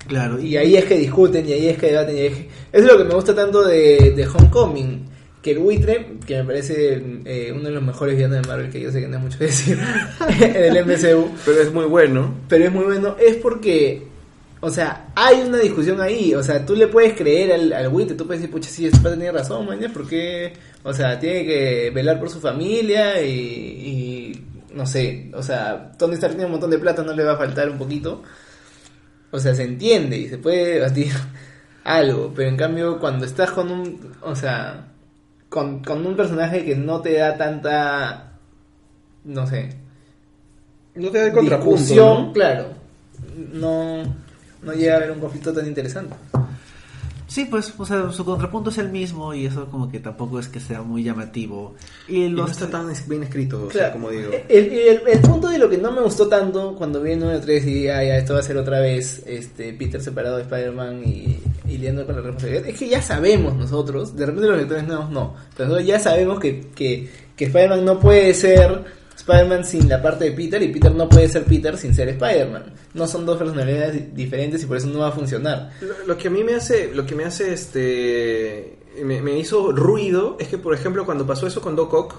Claro, 0.09 0.41
Y 0.41 0.57
ahí 0.57 0.77
es 0.77 0.85
que 0.85 0.99
discuten, 0.99 1.49
y 1.49 1.53
ahí 1.53 1.69
es 1.69 1.79
que 1.79 1.87
debaten, 1.87 2.17
y 2.17 2.21
ahí 2.21 2.27
es 2.27 2.35
que... 2.35 2.49
Eso 2.73 2.87
es 2.87 2.93
lo 2.93 2.99
que 2.99 3.05
me 3.05 3.15
gusta 3.15 3.35
tanto 3.35 3.63
de, 3.65 4.13
de 4.17 4.27
Homecoming. 4.27 5.11
Que 5.41 5.53
el 5.53 5.59
buitre, 5.59 6.07
que 6.27 6.37
me 6.39 6.45
parece 6.45 7.03
eh, 7.25 7.53
uno 7.53 7.65
de 7.65 7.71
los 7.71 7.83
mejores 7.83 8.15
villanos 8.17 8.43
de 8.43 8.49
Marvel, 8.49 8.71
que 8.71 8.81
yo 8.81 8.93
sé 8.93 9.01
que 9.01 9.09
no 9.09 9.17
es 9.19 9.23
mucho 9.25 9.39
decir, 9.39 9.77
en 10.41 10.77
el 10.77 10.85
MCU, 10.87 11.31
Pero 11.45 11.61
es 11.63 11.73
muy 11.73 11.85
bueno. 11.87 12.35
pero 12.49 12.65
es 12.65 12.73
muy 12.73 12.85
bueno, 12.85 13.17
es 13.19 13.37
porque, 13.37 14.05
o 14.65 14.71
sea, 14.71 15.09
hay 15.17 15.41
una 15.41 15.59
discusión 15.59 16.01
ahí, 16.01 16.37
o 16.37 16.43
sea, 16.43 16.65
tú 16.65 16.77
le 16.77 16.87
puedes 16.87 17.15
creer 17.15 17.51
al, 17.53 17.73
al 17.73 17.91
tú 17.91 18.29
puedes 18.29 18.41
decir, 18.41 18.49
pucha, 18.49 18.71
sí, 18.71 18.87
este 18.87 19.01
tiene 19.01 19.33
razón, 19.33 19.67
man, 19.67 19.81
porque, 19.93 20.53
o 20.85 20.93
sea, 20.95 21.19
tiene 21.19 21.45
que 21.45 21.91
velar 21.93 22.21
por 22.21 22.31
su 22.31 22.41
familia 22.41 23.21
y, 23.21 23.29
y, 23.29 24.47
no 24.73 24.87
sé, 24.87 25.33
o 25.35 25.43
sea, 25.43 25.91
Tony 25.99 26.15
Stark 26.15 26.35
tiene 26.35 26.45
un 26.45 26.53
montón 26.53 26.71
de 26.71 26.79
plata, 26.79 27.03
no 27.03 27.13
le 27.13 27.25
va 27.25 27.33
a 27.33 27.39
faltar 27.39 27.69
un 27.71 27.77
poquito, 27.77 28.23
o 29.33 29.41
sea, 29.41 29.53
se 29.53 29.65
entiende 29.65 30.17
y 30.17 30.29
se 30.29 30.39
puede 30.39 30.75
debatir 30.75 31.11
algo, 31.83 32.33
pero 32.33 32.49
en 32.49 32.57
cambio 32.57 33.01
cuando 33.01 33.27
estás 33.27 33.51
con 33.51 33.69
un, 33.69 34.13
o 34.21 34.37
sea, 34.37 34.93
con, 35.49 35.83
con 35.83 36.07
un 36.07 36.15
personaje 36.15 36.65
que 36.65 36.77
no 36.77 37.01
te 37.01 37.15
da 37.15 37.37
tanta, 37.37 38.35
no 39.25 39.45
sé, 39.45 39.71
No 40.95 41.11
te 41.11 41.19
da 41.19 41.27
el 41.27 41.33
contrapunto, 41.33 41.79
discusión, 41.79 42.27
¿no? 42.27 42.33
claro, 42.33 42.67
no, 43.53 44.22
no 44.63 44.73
llega 44.73 44.95
a 44.95 44.97
haber 44.99 45.11
un 45.13 45.21
conflicto 45.21 45.53
tan 45.53 45.67
interesante. 45.67 46.15
Sí, 47.29 47.47
pues, 47.47 47.73
o 47.79 47.87
sea, 47.87 48.13
su 48.13 48.27
contrapunto 48.27 48.69
es 48.69 48.77
el 48.77 48.91
mismo 48.91 49.33
y 49.33 49.47
eso 49.47 49.65
como 49.71 49.91
que 49.91 50.01
tampoco 50.01 50.39
es 50.39 50.49
que 50.49 50.61
sea 50.61 50.83
muy 50.83 51.03
llamativo. 51.03 51.75
Y 52.07 52.25
Y 52.25 52.29
no 52.29 52.43
los 52.43 52.51
está 52.51 52.69
tan 52.69 52.93
bien 53.09 53.23
escrito, 53.23 53.57
o 53.65 53.71
sea, 53.71 53.85
Claro. 53.85 53.93
como 53.95 54.11
digo. 54.11 54.31
El, 54.51 54.65
el- 54.71 55.01
el 55.09 55.19
punto 55.21 55.49
de 55.49 55.57
lo 55.59 55.71
que 55.71 55.79
no 55.79 55.91
me 55.93 56.03
gustó 56.03 56.29
tanto 56.29 56.75
cuando 56.77 57.01
vi 57.01 57.13
el 57.13 57.21
número 57.21 57.41
3 57.41 57.67
y 57.67 57.89
ah, 57.89 58.05
ya, 58.05 58.19
esto 58.19 58.35
va 58.35 58.41
a 58.41 58.43
ser 58.43 58.59
otra 58.59 58.81
vez 58.81 59.23
este 59.27 59.73
Peter 59.73 60.03
separado 60.03 60.37
de 60.37 60.43
Spider-Man 60.43 61.03
y, 61.07 61.39
y 61.69 61.79
lidiando 61.79 62.05
con 62.05 62.17
la 62.17 62.21
responsabilidad, 62.21 62.67
es 62.69 62.79
que 62.79 62.89
ya 62.91 63.01
sabemos 63.01 63.57
nosotros, 63.57 64.15
de 64.15 64.27
repente 64.27 64.49
los 64.49 64.59
lectores 64.59 64.87
nuevos 64.87 65.09
no, 65.11 65.35
pero 65.57 65.71
nosotros 65.71 65.89
ya 65.89 65.99
sabemos 66.01 66.39
que, 66.39 66.67
que, 66.75 67.09
que 67.35 67.45
Spider-Man 67.47 67.83
no 67.87 67.99
puede 67.99 68.35
ser 68.35 68.85
Spider-Man 69.23 69.65
sin 69.65 69.89
la 69.89 70.01
parte 70.03 70.25
de 70.27 70.33
Peter 70.33 70.61
y 70.63 70.69
Peter 70.73 70.93
no 70.93 71.09
puede 71.09 71.29
ser 71.29 71.45
Peter 71.45 71.77
sin 71.79 71.95
ser 71.95 72.09
Spider-Man. 72.09 72.65
No 72.95 73.07
son 73.07 73.25
dos 73.25 73.39
personalidades 73.39 73.95
di- 73.95 74.11
diferentes 74.25 74.63
y 74.63 74.67
por 74.67 74.77
eso 74.77 74.89
no 74.89 74.99
va 75.01 75.09
a 75.09 75.13
funcionar. 75.13 75.71
Lo, 75.81 76.07
lo 76.09 76.17
que 76.19 76.29
a 76.29 76.31
mí 76.31 76.43
me 76.45 76.55
hace, 76.55 76.93
lo 76.95 77.07
que 77.07 77.15
me 77.15 77.25
hace 77.25 77.53
este, 77.53 78.79
me, 79.05 79.21
me 79.23 79.39
hizo 79.39 79.73
ruido 79.73 80.37
es 80.41 80.49
que, 80.49 80.59
por 80.59 80.75
ejemplo, 80.75 81.05
cuando 81.07 81.27
pasó 81.27 81.47
eso 81.47 81.61
con 81.61 81.77
Doc 81.77 81.93
Ock, 81.95 82.15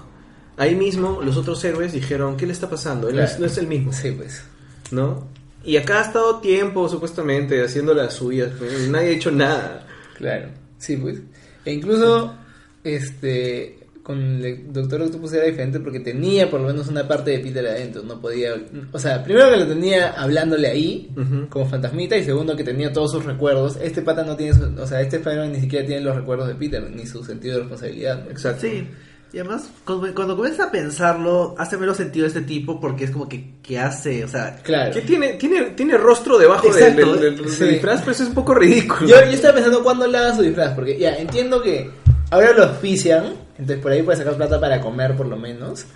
ahí 0.56 0.74
mismo 0.74 1.20
los 1.22 1.36
otros 1.36 1.62
héroes 1.64 1.92
dijeron, 1.92 2.36
¿qué 2.36 2.46
le 2.46 2.52
está 2.52 2.68
pasando? 2.70 3.08
Él 3.08 3.16
no 3.16 3.22
es- 3.22 3.38
no 3.38 3.46
es 3.46 3.58
el 3.58 3.66
mismo, 3.66 3.92
Sí, 3.92 4.10
pues. 4.12 4.42
¿no? 4.90 5.26
Y 5.62 5.76
acá 5.78 6.00
ha 6.00 6.02
estado 6.06 6.40
tiempo, 6.40 6.88
supuestamente, 6.88 7.62
haciendo 7.62 7.94
las 7.94 8.14
suyas, 8.14 8.50
pero 8.58 8.72
nadie 8.90 9.08
ha 9.08 9.12
hecho 9.12 9.30
nada. 9.30 9.86
Claro, 10.16 10.48
sí, 10.78 10.96
pues. 10.96 11.18
E 11.64 11.72
incluso, 11.72 12.34
este, 12.82 13.78
con 14.04 14.20
el 14.44 14.72
Doctor 14.72 15.00
Octopus 15.02 15.32
era 15.32 15.46
diferente 15.46 15.80
porque 15.80 15.98
tenía 15.98 16.48
por 16.50 16.60
lo 16.60 16.68
menos 16.68 16.86
una 16.88 17.08
parte 17.08 17.32
de 17.32 17.38
Peter 17.40 17.66
adentro. 17.66 18.02
No 18.02 18.20
podía, 18.20 18.50
o 18.92 18.98
sea, 19.00 19.24
primero 19.24 19.50
que 19.50 19.56
lo 19.56 19.66
tenía 19.66 20.10
hablándole 20.12 20.68
ahí, 20.68 21.10
como 21.48 21.66
fantasmita, 21.66 22.16
y 22.16 22.22
segundo 22.22 22.54
que 22.54 22.62
tenía 22.64 22.92
todos 22.92 23.10
sus 23.12 23.24
recuerdos. 23.24 23.76
Este 23.82 24.02
pata 24.02 24.22
no 24.22 24.36
tiene, 24.36 24.52
su- 24.54 24.80
o 24.80 24.86
sea, 24.86 25.00
este 25.00 25.16
Spider-Man 25.16 25.52
ni 25.52 25.60
siquiera 25.60 25.86
tiene 25.86 26.02
los 26.02 26.14
recuerdos 26.14 26.46
de 26.48 26.54
Peter, 26.54 26.82
ni 26.94 27.06
su 27.06 27.24
sentido 27.24 27.54
de 27.54 27.60
responsabilidad. 27.62 28.30
Exacto. 28.30 28.60
Sí, 28.60 28.86
y 29.32 29.38
además, 29.40 29.68
cuando, 29.86 30.14
cuando 30.14 30.36
comienzas 30.36 30.68
a 30.68 30.70
pensarlo, 30.70 31.54
hace 31.58 31.76
menos 31.78 31.96
sentido 31.96 32.26
este 32.26 32.42
tipo 32.42 32.78
porque 32.80 33.04
es 33.04 33.10
como 33.10 33.26
que, 33.28 33.54
que 33.62 33.78
hace, 33.80 34.22
o 34.22 34.28
sea, 34.28 34.60
Claro. 34.62 34.92
¿Qué 34.92 35.00
tiene, 35.00 35.32
tiene, 35.32 35.62
tiene 35.70 35.96
rostro 35.96 36.38
debajo 36.38 36.70
del- 36.72 36.94
del- 36.94 37.20
del 37.36 37.48
sí. 37.48 37.64
disfraz, 37.64 38.00
pero 38.00 38.12
eso 38.12 38.22
es 38.24 38.28
un 38.28 38.34
poco 38.34 38.54
ridículo. 38.54 39.08
Yo, 39.08 39.16
yo 39.24 39.30
estaba 39.30 39.54
pensando 39.54 39.82
cuándo 39.82 40.06
lava 40.06 40.36
su 40.36 40.42
disfraz, 40.42 40.74
porque 40.74 40.98
ya 40.98 41.16
entiendo 41.16 41.62
que 41.62 41.90
ahora 42.30 42.52
lo 42.52 42.64
auspician, 42.64 43.42
entonces 43.58 43.78
por 43.82 43.92
ahí 43.92 44.02
puede 44.02 44.18
sacar 44.18 44.34
plata 44.34 44.60
para 44.60 44.80
comer 44.80 45.14
por 45.16 45.26
lo 45.26 45.36
menos. 45.36 45.86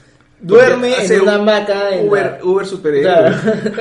Duerme 0.41 0.95
Hace 0.95 1.17
en 1.17 1.23
una 1.23 1.35
un 1.35 1.41
hamaca 1.49 1.91
en 1.97 2.09
Uber, 2.09 2.39
la- 2.41 2.45
Uber 2.47 2.67
superhéroe. 2.67 3.13
Claro, 3.13 3.37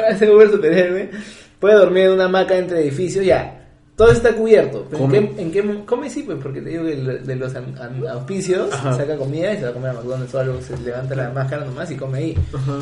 hace 0.12 0.32
Uber 0.32 0.49
superhéroe. 0.49 1.12
Puede 1.60 1.76
dormir 1.76 2.04
en 2.06 2.12
una 2.14 2.26
hamaca 2.26 2.56
entre 2.58 2.82
edificios, 2.82 3.24
ya. 3.26 3.54
Todo 3.95 4.12
está 4.12 4.34
cubierto. 4.34 4.86
Pero 4.90 5.02
Come. 5.02 5.18
¿En 5.18 5.36
qué, 5.36 5.41
en 5.41 5.52
qué 5.52 5.86
come 5.86 6.08
sí, 6.10 6.22
pues 6.22 6.38
porque 6.41 6.62
te 6.62 6.70
digo 6.70 6.86
que 6.86 6.94
el- 6.94 7.26
de 7.26 7.36
los 7.36 7.56
an- 7.56 7.76
an- 7.80 8.08
auspicios 8.08 8.72
Ajá. 8.72 8.94
saca 8.95 9.18
comida 9.18 9.54
y 9.54 9.58
se 9.58 9.64
va 9.64 9.70
a 9.70 9.74
comer 9.74 9.90
a 9.90 9.94
McDonald's 9.94 10.34
o 10.36 10.40
algo, 10.40 10.62
se 10.62 10.78
levanta 10.78 11.16
la 11.16 11.30
máscara 11.32 11.66
nomás 11.66 11.90
y 11.91 11.95
come 11.95 12.20
ahí. 12.20 12.38
Ajá. 12.54 12.78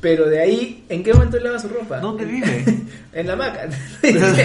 Pero 0.00 0.26
de 0.26 0.40
ahí, 0.40 0.84
¿en 0.88 1.02
qué 1.02 1.12
momento 1.12 1.38
lava 1.38 1.58
su 1.58 1.68
ropa? 1.68 1.98
¿dónde 2.00 2.24
vive? 2.24 2.64
En 3.14 3.26
la 3.28 3.34
hamaca. 3.34 3.68
¿Dónde 4.02 4.44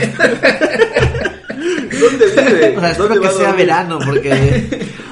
vive? 2.25 2.77
O 2.77 2.81
sea, 2.81 2.91
espero 2.91 3.09
¿Dónde 3.09 3.27
que 3.27 3.33
sea 3.33 3.53
verano, 3.53 3.99
porque. 4.05 4.69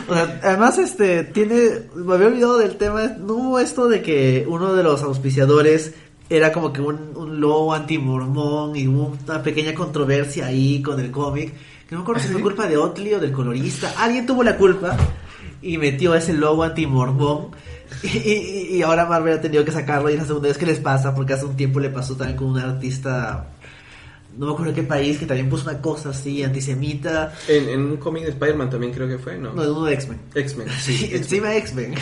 O 0.09 0.13
sea, 0.13 0.39
además, 0.43 0.77
este, 0.77 1.23
tiene. 1.25 1.81
Me 1.95 2.13
había 2.13 2.27
olvidado 2.27 2.57
del 2.57 2.77
tema. 2.77 3.03
No 3.19 3.33
hubo 3.35 3.59
esto 3.59 3.87
de 3.89 4.01
que 4.01 4.45
uno 4.47 4.73
de 4.73 4.83
los 4.83 5.03
auspiciadores 5.03 5.93
era 6.29 6.51
como 6.51 6.71
que 6.73 6.81
un, 6.81 7.11
un 7.15 7.39
lobo 7.39 7.73
anti-mormón 7.73 8.75
y 8.75 8.87
hubo 8.87 9.17
una 9.27 9.43
pequeña 9.43 9.73
controversia 9.73 10.45
ahí 10.47 10.81
con 10.81 10.99
el 10.99 11.11
cómic. 11.11 11.53
Que 11.87 11.95
no 11.95 11.99
me 11.99 12.03
acuerdo 12.03 12.21
si 12.21 12.27
fue 12.29 12.41
culpa 12.41 12.67
de 12.67 12.77
Otley 12.77 13.13
o 13.13 13.19
del 13.19 13.31
colorista. 13.31 13.93
Alguien 13.97 14.25
tuvo 14.25 14.43
la 14.43 14.57
culpa 14.57 14.95
y 15.61 15.77
metió 15.77 16.15
ese 16.15 16.33
logo 16.33 16.63
anti-mormón. 16.63 17.47
Y, 18.03 18.07
y- 18.17 18.67
y 18.77 18.81
ahora 18.81 19.05
Marvel 19.05 19.37
ha 19.37 19.41
tenido 19.41 19.63
que 19.63 19.71
sacarlo 19.71 20.09
y 20.09 20.13
es 20.13 20.19
la 20.19 20.25
segunda 20.25 20.49
vez 20.49 20.57
que 20.57 20.65
les 20.65 20.79
pasa 20.79 21.15
porque 21.15 21.33
hace 21.33 21.45
un 21.45 21.55
tiempo 21.55 21.79
le 21.79 21.89
pasó 21.89 22.15
también 22.17 22.37
con 22.37 22.47
un 22.47 22.59
artista 22.59 23.47
no 24.37 24.45
me 24.47 24.51
acuerdo 24.53 24.73
qué 24.73 24.83
país 24.83 25.17
que 25.17 25.25
también 25.25 25.49
puso 25.49 25.69
una 25.69 25.81
cosa 25.81 26.09
así 26.09 26.43
antisemita 26.43 27.33
En, 27.47 27.69
en 27.69 27.81
un 27.81 27.97
cómic 27.97 28.23
de 28.23 28.29
Spider-Man 28.29 28.69
también 28.69 28.93
creo 28.93 29.07
que 29.07 29.17
fue, 29.17 29.37
¿no? 29.37 29.53
no, 29.53 29.63
de 29.63 29.71
uno 29.71 29.85
de 29.85 29.93
X-Men. 29.95 30.19
X-Men, 30.35 30.67
Sí, 30.79 30.95
sí. 30.97 31.09
encima 31.15 31.49
de 31.49 31.57
X-Men. 31.57 31.95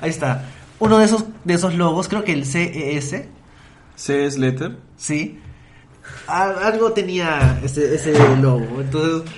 Ahí 0.00 0.10
está. 0.10 0.48
Uno 0.78 0.98
de 0.98 1.04
esos, 1.04 1.24
de 1.44 1.54
esos 1.54 1.74
logos, 1.74 2.08
creo 2.08 2.24
que 2.24 2.32
el 2.32 2.44
CES, 2.46 3.14
CS 3.96 4.38
Letter. 4.38 4.76
sí. 4.96 5.38
Al- 6.26 6.58
Algo 6.62 6.92
tenía 6.92 7.60
ese, 7.62 7.94
ese 7.94 8.12
logo. 8.38 8.80
Entonces, 8.80 9.30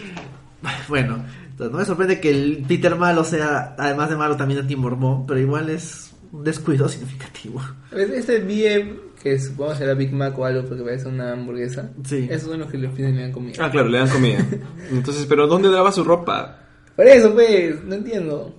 bueno, 0.89 1.25
entonces 1.51 1.73
no 1.73 1.79
me 1.79 1.85
sorprende 1.85 2.21
que 2.21 2.31
el 2.31 2.65
Peter 2.67 2.97
malo 2.97 3.23
sea, 3.25 3.75
además 3.79 4.11
de 4.11 4.17
malo, 4.17 4.37
también 4.37 4.61
anti-mormón, 4.61 5.27
pero 5.27 5.39
igual 5.41 5.71
es 5.71 6.06
descuido 6.33 6.89
significativo. 6.91 7.61
Este 7.93 8.39
BM, 8.41 8.97
que 9.23 9.39
supongo 9.39 9.75
será 9.75 9.95
Big 9.95 10.13
Mac 10.13 10.39
o 10.39 10.45
algo 10.45 10.67
porque 10.69 10.83
parece 10.83 11.09
una 11.09 11.33
hamburguesa. 11.33 11.91
Sí. 12.05 12.27
Esos 12.31 12.49
son 12.51 12.61
los 12.61 12.71
que 12.71 12.79
los 12.79 12.93
piden 12.95 13.11
y 13.11 13.17
me 13.17 13.23
dan 13.23 13.33
comida. 13.33 13.55
Ah, 13.65 13.71
claro, 13.71 13.89
le 13.89 13.99
dan 13.99 14.09
comida. 14.09 14.39
Entonces, 14.91 15.27
pero 15.27 15.47
¿dónde 15.47 15.69
lava 15.69 15.91
su 15.93 16.05
ropa? 16.05 16.61
Por 16.95 17.07
eso, 17.07 17.33
pues, 17.35 17.83
no 17.85 17.95
entiendo. 17.97 18.55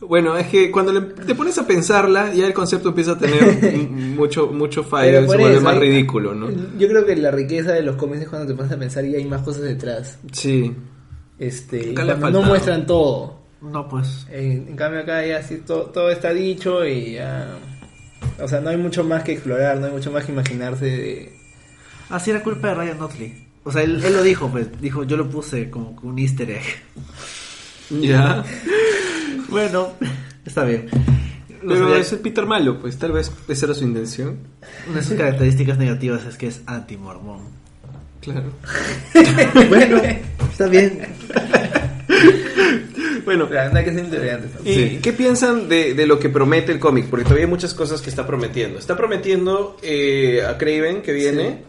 Bueno, 0.00 0.38
es 0.38 0.46
que 0.46 0.70
cuando 0.70 0.90
le- 0.90 1.02
te 1.02 1.34
pones 1.34 1.58
a 1.58 1.66
pensarla, 1.66 2.32
ya 2.32 2.46
el 2.46 2.54
concepto 2.54 2.88
empieza 2.88 3.12
a 3.12 3.18
tener 3.18 3.88
mucho 3.90 4.46
mucho 4.46 4.82
fallo, 4.82 5.20
se 5.20 5.26
vuelve 5.26 5.60
más 5.60 5.74
hay- 5.74 5.80
ridículo, 5.80 6.34
¿no? 6.34 6.48
Yo 6.78 6.88
creo 6.88 7.04
que 7.04 7.14
la 7.16 7.30
riqueza 7.30 7.72
de 7.72 7.82
los 7.82 7.96
cómics 7.96 8.22
es 8.22 8.28
cuando 8.30 8.48
te 8.48 8.54
pones 8.54 8.72
a 8.72 8.78
pensar 8.78 9.04
y 9.04 9.14
hay 9.16 9.24
más 9.26 9.42
cosas 9.42 9.62
detrás. 9.62 10.18
Sí. 10.32 10.74
Este, 11.38 11.76
y 11.90 11.94
le 11.94 12.14
cuando 12.16 12.40
no 12.40 12.42
muestran 12.42 12.86
todo. 12.86 13.39
No, 13.62 13.88
pues. 13.88 14.26
En, 14.30 14.68
en 14.68 14.76
cambio 14.76 15.00
acá 15.00 15.24
ya 15.26 15.42
sí 15.42 15.56
to- 15.58 15.84
todo 15.92 16.10
está 16.10 16.32
dicho 16.32 16.84
y 16.86 17.12
ya... 17.14 17.56
O 18.40 18.48
sea, 18.48 18.60
no 18.60 18.70
hay 18.70 18.76
mucho 18.76 19.04
más 19.04 19.22
que 19.22 19.32
explorar, 19.32 19.78
no 19.78 19.86
hay 19.86 19.92
mucho 19.92 20.10
más 20.10 20.24
que 20.24 20.32
imaginarse 20.32 20.84
de... 20.86 21.36
Así 22.08 22.30
era 22.30 22.42
culpa 22.42 22.68
de 22.68 22.74
Ryan 22.74 22.98
Notley. 22.98 23.46
O 23.64 23.70
sea, 23.70 23.82
él, 23.82 24.02
él 24.04 24.14
lo 24.14 24.22
dijo, 24.22 24.48
pues. 24.50 24.68
Dijo, 24.80 25.04
yo 25.04 25.16
lo 25.18 25.28
puse 25.28 25.68
como 25.70 25.90
un 26.02 26.18
easter 26.18 26.50
egg. 26.50 26.62
Ya. 27.90 28.44
Bueno, 29.48 29.88
está 30.46 30.62
bien. 30.64 30.86
No 31.62 31.74
Pero 31.74 31.88
sabía- 31.88 32.00
es 32.02 32.12
el 32.12 32.20
Peter 32.20 32.46
malo, 32.46 32.80
pues 32.80 32.96
tal 32.98 33.10
vez 33.12 33.32
esa 33.48 33.66
era 33.66 33.74
su 33.74 33.82
intención. 33.84 34.38
Una 34.88 34.98
de 34.98 35.02
sus 35.04 35.16
características 35.16 35.76
negativas 35.76 36.24
es 36.24 36.36
que 36.36 36.46
es 36.46 36.62
anti-mormón. 36.66 37.40
Claro. 38.20 38.52
bueno, 39.68 40.00
está 40.52 40.66
bien. 40.68 41.00
Bueno, 43.24 43.48
La 43.50 43.64
verdad 43.64 43.84
que 43.84 43.90
es 43.90 43.98
intolerante. 43.98 44.48
¿Y 44.64 44.74
Sí. 44.74 44.98
qué 45.02 45.12
piensan 45.12 45.68
de, 45.68 45.94
de 45.94 46.06
lo 46.06 46.18
que 46.18 46.28
promete 46.28 46.72
el 46.72 46.78
cómic? 46.78 47.06
Porque 47.08 47.24
todavía 47.24 47.44
hay 47.44 47.50
muchas 47.50 47.74
cosas 47.74 48.00
que 48.02 48.10
está 48.10 48.26
prometiendo. 48.26 48.78
Está 48.78 48.96
prometiendo 48.96 49.76
eh, 49.82 50.42
a 50.48 50.56
Craven 50.58 51.02
que 51.02 51.12
viene. 51.12 51.62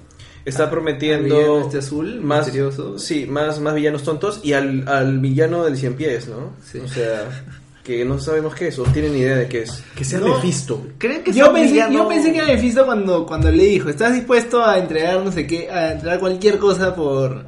Está 0.44 0.64
Al 0.64 0.70
prometiendo 0.72 1.24
villano 1.36 1.62
este 1.62 1.78
azul, 1.78 2.20
más 2.22 2.46
misterioso. 2.48 2.98
Sí, 2.98 3.28
más, 3.28 3.60
más 3.60 3.76
villanos 3.76 4.04
tontos 4.04 4.40
y 4.44 4.54
al, 4.54 4.88
al 4.88 5.20
villano 5.20 5.64
del 5.66 5.78
cien 5.78 5.94
pies, 5.94 6.28
¿no? 6.28 6.54
Sí. 6.66 6.80
O 6.80 6.88
sea, 6.88 7.44
que 7.84 8.04
no 8.06 8.20
sabemos 8.20 8.56
qué 8.56 8.70
es 8.70 8.80
o 8.80 8.84
tienen 8.86 9.16
idea 9.16 9.36
de 9.36 9.48
qué 9.48 9.62
es. 9.64 9.84
Que 9.96 10.04
sea 10.04 10.20
No. 10.20 10.36
Mephisto. 10.36 10.84
¿Creen 10.98 11.24
que 11.24 11.32
Yo 11.32 11.54
pensé, 11.54 11.74
villano- 11.74 11.94
yo 11.94 12.08
pensé 12.08 12.32
que 12.32 12.40
era 12.40 12.48
Mephisto 12.48 12.86
cuando, 12.86 13.24
cuando 13.28 13.52
le 13.52 13.64
dijo, 13.66 13.90
¿estás 13.90 14.14
dispuesto 14.16 14.66
a 14.66 14.80
entregar 14.80 15.24
no 15.24 15.32
sé 15.32 15.46
qué, 15.46 15.70
a 15.70 15.92
entregar 15.92 16.20
cualquier 16.20 16.58
cosa 16.58 16.96
por, 16.96 17.46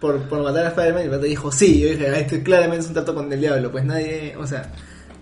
por, 0.00 0.18
por 0.22 0.42
matar 0.42 0.66
a 0.66 0.68
Spider-Man? 0.70 1.02
Y 1.02 1.04
el 1.04 1.10
pata 1.10 1.24
dijo, 1.24 1.52
sí, 1.52 1.80
yo 1.80 1.88
dije, 1.90 2.08
ah, 2.08 2.18
esto 2.18 2.36
claramente 2.42 2.80
es 2.82 2.88
un 2.88 2.94
trato 2.94 3.14
con 3.14 3.32
el 3.32 3.40
diablo, 3.40 3.70
pues 3.70 3.84
nadie, 3.84 4.34
o 4.38 4.46
sea, 4.46 4.72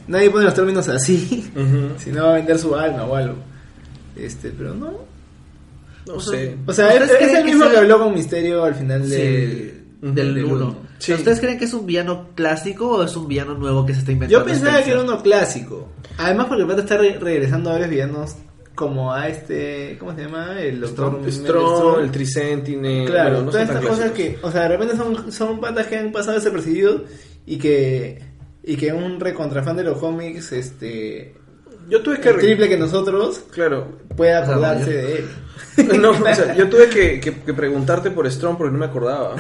nadie 0.07 0.31
pone 0.31 0.45
los 0.45 0.55
términos 0.55 0.89
así, 0.89 1.51
si 1.99 2.11
no 2.13 2.25
va 2.25 2.31
a 2.31 2.35
vender 2.37 2.59
su 2.59 2.75
alma 2.75 3.05
o 3.05 3.15
algo. 3.17 3.35
Este, 4.17 4.51
pero 4.51 4.75
no. 4.75 4.93
No 6.07 6.21
sé. 6.21 6.57
O 6.67 6.73
sea, 6.73 6.89
es, 6.95 7.03
¿Ustedes 7.03 7.11
es 7.11 7.17
creen 7.19 7.37
el 7.37 7.43
que 7.45 7.51
mismo 7.51 7.65
sea- 7.65 7.73
que 7.73 7.79
habló 7.79 7.99
con 7.99 8.15
Misterio 8.15 8.65
al 8.65 8.75
final 8.75 9.05
Sí, 9.05 9.11
de, 9.11 9.83
del 10.01 10.35
del 10.35 10.45
1. 10.47 10.55
uno. 10.55 10.77
Sí. 10.99 11.13
¿Ustedes 11.13 11.39
creen 11.39 11.59
que 11.59 11.67
es 11.67 11.75
un 11.75 11.85
villano 11.87 12.31
clásico 12.35 12.89
o 12.97 13.03
es 13.05 13.15
un 13.15 13.29
villano 13.29 13.55
nuevo 13.55 13.85
que 13.87 13.93
se 13.93 14.01
está 14.01 14.13
inventando? 14.13 14.45
Yo 14.45 14.51
pensaba 14.51 14.83
que 14.83 14.91
era 14.91 15.03
uno 15.03 15.23
clásico. 15.23 15.89
Además 16.17 16.47
porque 16.47 16.63
el 16.63 16.69
pata 16.69 16.81
está 16.81 16.97
re- 16.97 17.19
regresando 17.21 17.71
a 17.71 17.75
varios 17.75 17.91
villanos 17.91 18.37
como 18.79 19.13
a 19.13 19.27
este, 19.29 19.97
¿cómo 19.99 20.15
se 20.15 20.23
llama? 20.23 20.61
El 20.63 20.81
doctor 20.81 21.21
Strong, 21.29 21.33
Strong, 21.33 22.01
el 22.01 22.11
Tricentinel. 22.13 23.07
Claro, 23.07 23.31
bueno, 23.31 23.45
no 23.47 23.51
todas 23.51 23.69
estas 23.69 23.85
cosas 23.85 24.11
que, 24.13 24.39
o 24.41 24.51
sea, 24.53 24.63
de 24.63 24.69
repente 24.69 24.97
son, 24.97 25.33
son 25.33 25.61
patas 25.61 25.89
que 25.89 25.97
han 25.97 26.13
pasado 26.13 26.37
desapercibidos 26.37 27.03
y 27.45 27.59
que 27.59 28.23
y 28.63 28.77
que 28.77 28.93
un 28.93 29.19
recontrafan 29.19 29.77
de 29.77 29.83
los 29.83 29.99
cómics 29.99 30.53
este 30.53 31.35
Yo 31.89 32.03
tuve 32.03 32.21
que... 32.21 32.29
el 32.29 32.37
triple 32.39 32.69
que 32.69 32.77
nosotros, 32.77 33.41
Claro. 33.51 33.99
puede 34.17 34.31
O 34.37 34.45
sea, 34.45 34.45
acordarse 34.45 34.93
yo- 34.93 34.97
de 34.97 35.19
él. 35.19 35.25
No, 35.98 36.10
o 36.10 36.14
sea, 36.35 36.55
yo 36.55 36.68
tuve 36.68 36.89
que, 36.89 37.20
que- 37.20 37.35
que 37.35 37.55
preguntarte 37.55 38.10
por 38.10 38.30
Strong 38.30 38.56
porque 38.59 38.72
no 38.72 38.78
me 38.78 38.86
acordaba. 38.86 39.36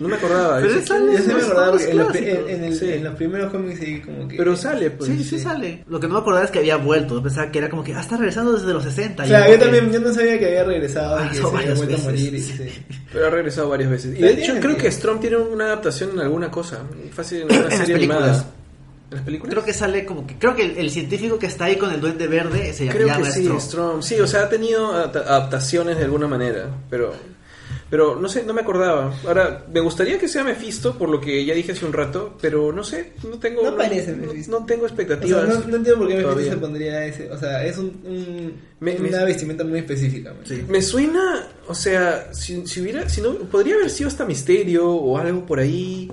No 0.00 0.08
me 0.08 0.16
acordaba. 0.16 0.58
Pero 0.60 0.80
sale- 0.84 1.18
sí 1.18 1.28
me 1.28 1.34
acordaba 1.42 1.66
en 1.80 1.98
los, 1.98 2.08
clásicos. 2.08 2.38
en, 2.38 2.48
en 2.56 2.64
el- 2.64 2.74
Sí. 2.78 2.92
en 2.92 3.04
los 3.04 3.14
primeros 3.14 3.50
cómics 3.52 3.78
sí 3.80 4.00
como 4.00 4.26
que... 4.28 4.36
Pero 4.36 4.56
sale, 4.56 4.90
pues. 4.90 5.10
Sí, 5.10 5.22
sí, 5.24 5.38
sale. 5.38 5.84
Lo 5.88 6.00
que 6.00 6.06
no 6.08 6.14
me 6.14 6.20
acordaba 6.20 6.44
es 6.44 6.50
que 6.50 6.58
había 6.60 6.76
vuelto. 6.76 7.22
Pensaba 7.22 7.50
que 7.50 7.58
era 7.58 7.68
como 7.70 7.84
que, 7.84 7.94
ah, 7.94 8.00
está 8.00 8.16
regresando 8.16 8.52
desde 8.54 8.72
los 8.72 8.82
60. 8.84 9.24
Claro, 9.24 9.44
yo 9.46 9.52
que- 9.52 9.58
también, 9.64 9.92
yo 9.92 10.00
no 10.00 10.12
sabía 10.12 10.38
que 10.38 10.46
había 10.46 10.64
regresado 10.64 11.16
Ah, 11.16 11.26
y 11.26 11.28
que 11.30 11.36
son 11.42 11.50
se 11.52 11.56
había 11.58 11.74
vuelto 11.74 11.94
a 11.94 11.96
veces. 11.96 12.04
morir. 12.04 12.34
y- 12.34 12.40
sí. 12.40 12.84
Pero 13.12 13.26
ha 13.26 13.30
regresado 13.30 13.68
varias 13.68 13.90
veces. 13.90 14.18
Y 14.18 14.22
de 14.22 14.32
hecho, 14.32 14.54
creo 14.60 14.76
que 14.76 14.90
Strong 14.90 15.20
tiene 15.20 15.36
una 15.36 15.64
adaptación 15.66 16.10
en 16.12 16.20
alguna 16.20 16.50
cosa. 16.50 16.80
Fácil 17.12 17.42
en 17.42 17.46
una 17.46 17.54
En 17.56 17.64
las 17.64 17.74
serie 17.78 17.94
animada. 17.96 18.44
¿En 19.14 19.16
las 19.18 19.24
películas? 19.24 19.52
Creo 19.54 19.64
que 19.64 19.72
sale 19.72 20.04
como 20.04 20.26
que. 20.26 20.36
Creo 20.38 20.54
que 20.56 20.64
el, 20.64 20.76
el 20.78 20.90
científico 20.90 21.38
que 21.38 21.46
está 21.46 21.66
ahí 21.66 21.76
con 21.76 21.92
el 21.92 22.00
duende 22.00 22.26
verde 22.26 22.72
se 22.72 22.84
llama, 22.86 22.96
Creo 22.98 23.16
que 23.16 23.30
sí. 23.30 23.48
Strong. 23.58 24.02
Sí, 24.02 24.18
o 24.20 24.26
sea, 24.26 24.42
ha 24.42 24.48
tenido 24.48 24.92
adapta- 24.92 25.20
adaptaciones 25.20 25.96
de 25.98 26.04
alguna 26.04 26.26
manera, 26.26 26.68
pero 26.90 27.12
pero 27.90 28.16
no 28.16 28.28
sé, 28.28 28.42
no 28.42 28.52
me 28.52 28.62
acordaba. 28.62 29.14
Ahora, 29.24 29.66
me 29.72 29.78
gustaría 29.78 30.18
que 30.18 30.26
sea 30.26 30.42
Mephisto, 30.42 30.98
por 30.98 31.08
lo 31.08 31.20
que 31.20 31.44
ya 31.44 31.54
dije 31.54 31.72
hace 31.72 31.84
un 31.86 31.92
rato, 31.92 32.36
pero 32.40 32.72
no 32.72 32.82
sé, 32.82 33.12
no 33.28 33.38
tengo 33.38 33.62
No 33.62 33.76
parece 33.76 34.12
Mephisto. 34.16 34.50
No, 34.58 34.66
tengo 34.66 34.84
O 34.86 34.88
sea, 34.88 34.96
expectativas. 34.96 35.48
no, 35.48 35.54
no 35.68 35.76
entiendo 35.76 35.98
por 35.98 36.08
qué 36.08 36.14
Mephisto 36.16 36.50
se 36.50 36.56
pondría 36.56 37.04
ese. 37.06 37.30
O 37.30 37.38
sea, 37.38 37.64
es 37.64 37.78
un, 37.78 37.86
un- 38.04 38.52
Me- 38.80 38.98
me- 38.98 39.10
una 39.10 39.22
vestimenta 39.24 39.62
muy 39.62 39.78
específica. 39.78 40.34
Sí. 40.44 40.64
Me 40.68 40.82
suena, 40.82 41.46
o 41.68 41.74
sea, 41.74 42.34
si, 42.34 42.66
si 42.66 42.80
hubiera, 42.80 43.08
si 43.08 43.20
no, 43.20 43.32
podría 43.34 43.76
haber 43.76 43.90
sido 43.90 44.08
hasta 44.08 44.24
misterio 44.24 44.88
o 44.90 45.16
algo 45.16 45.46
por 45.46 45.60
ahí. 45.60 46.10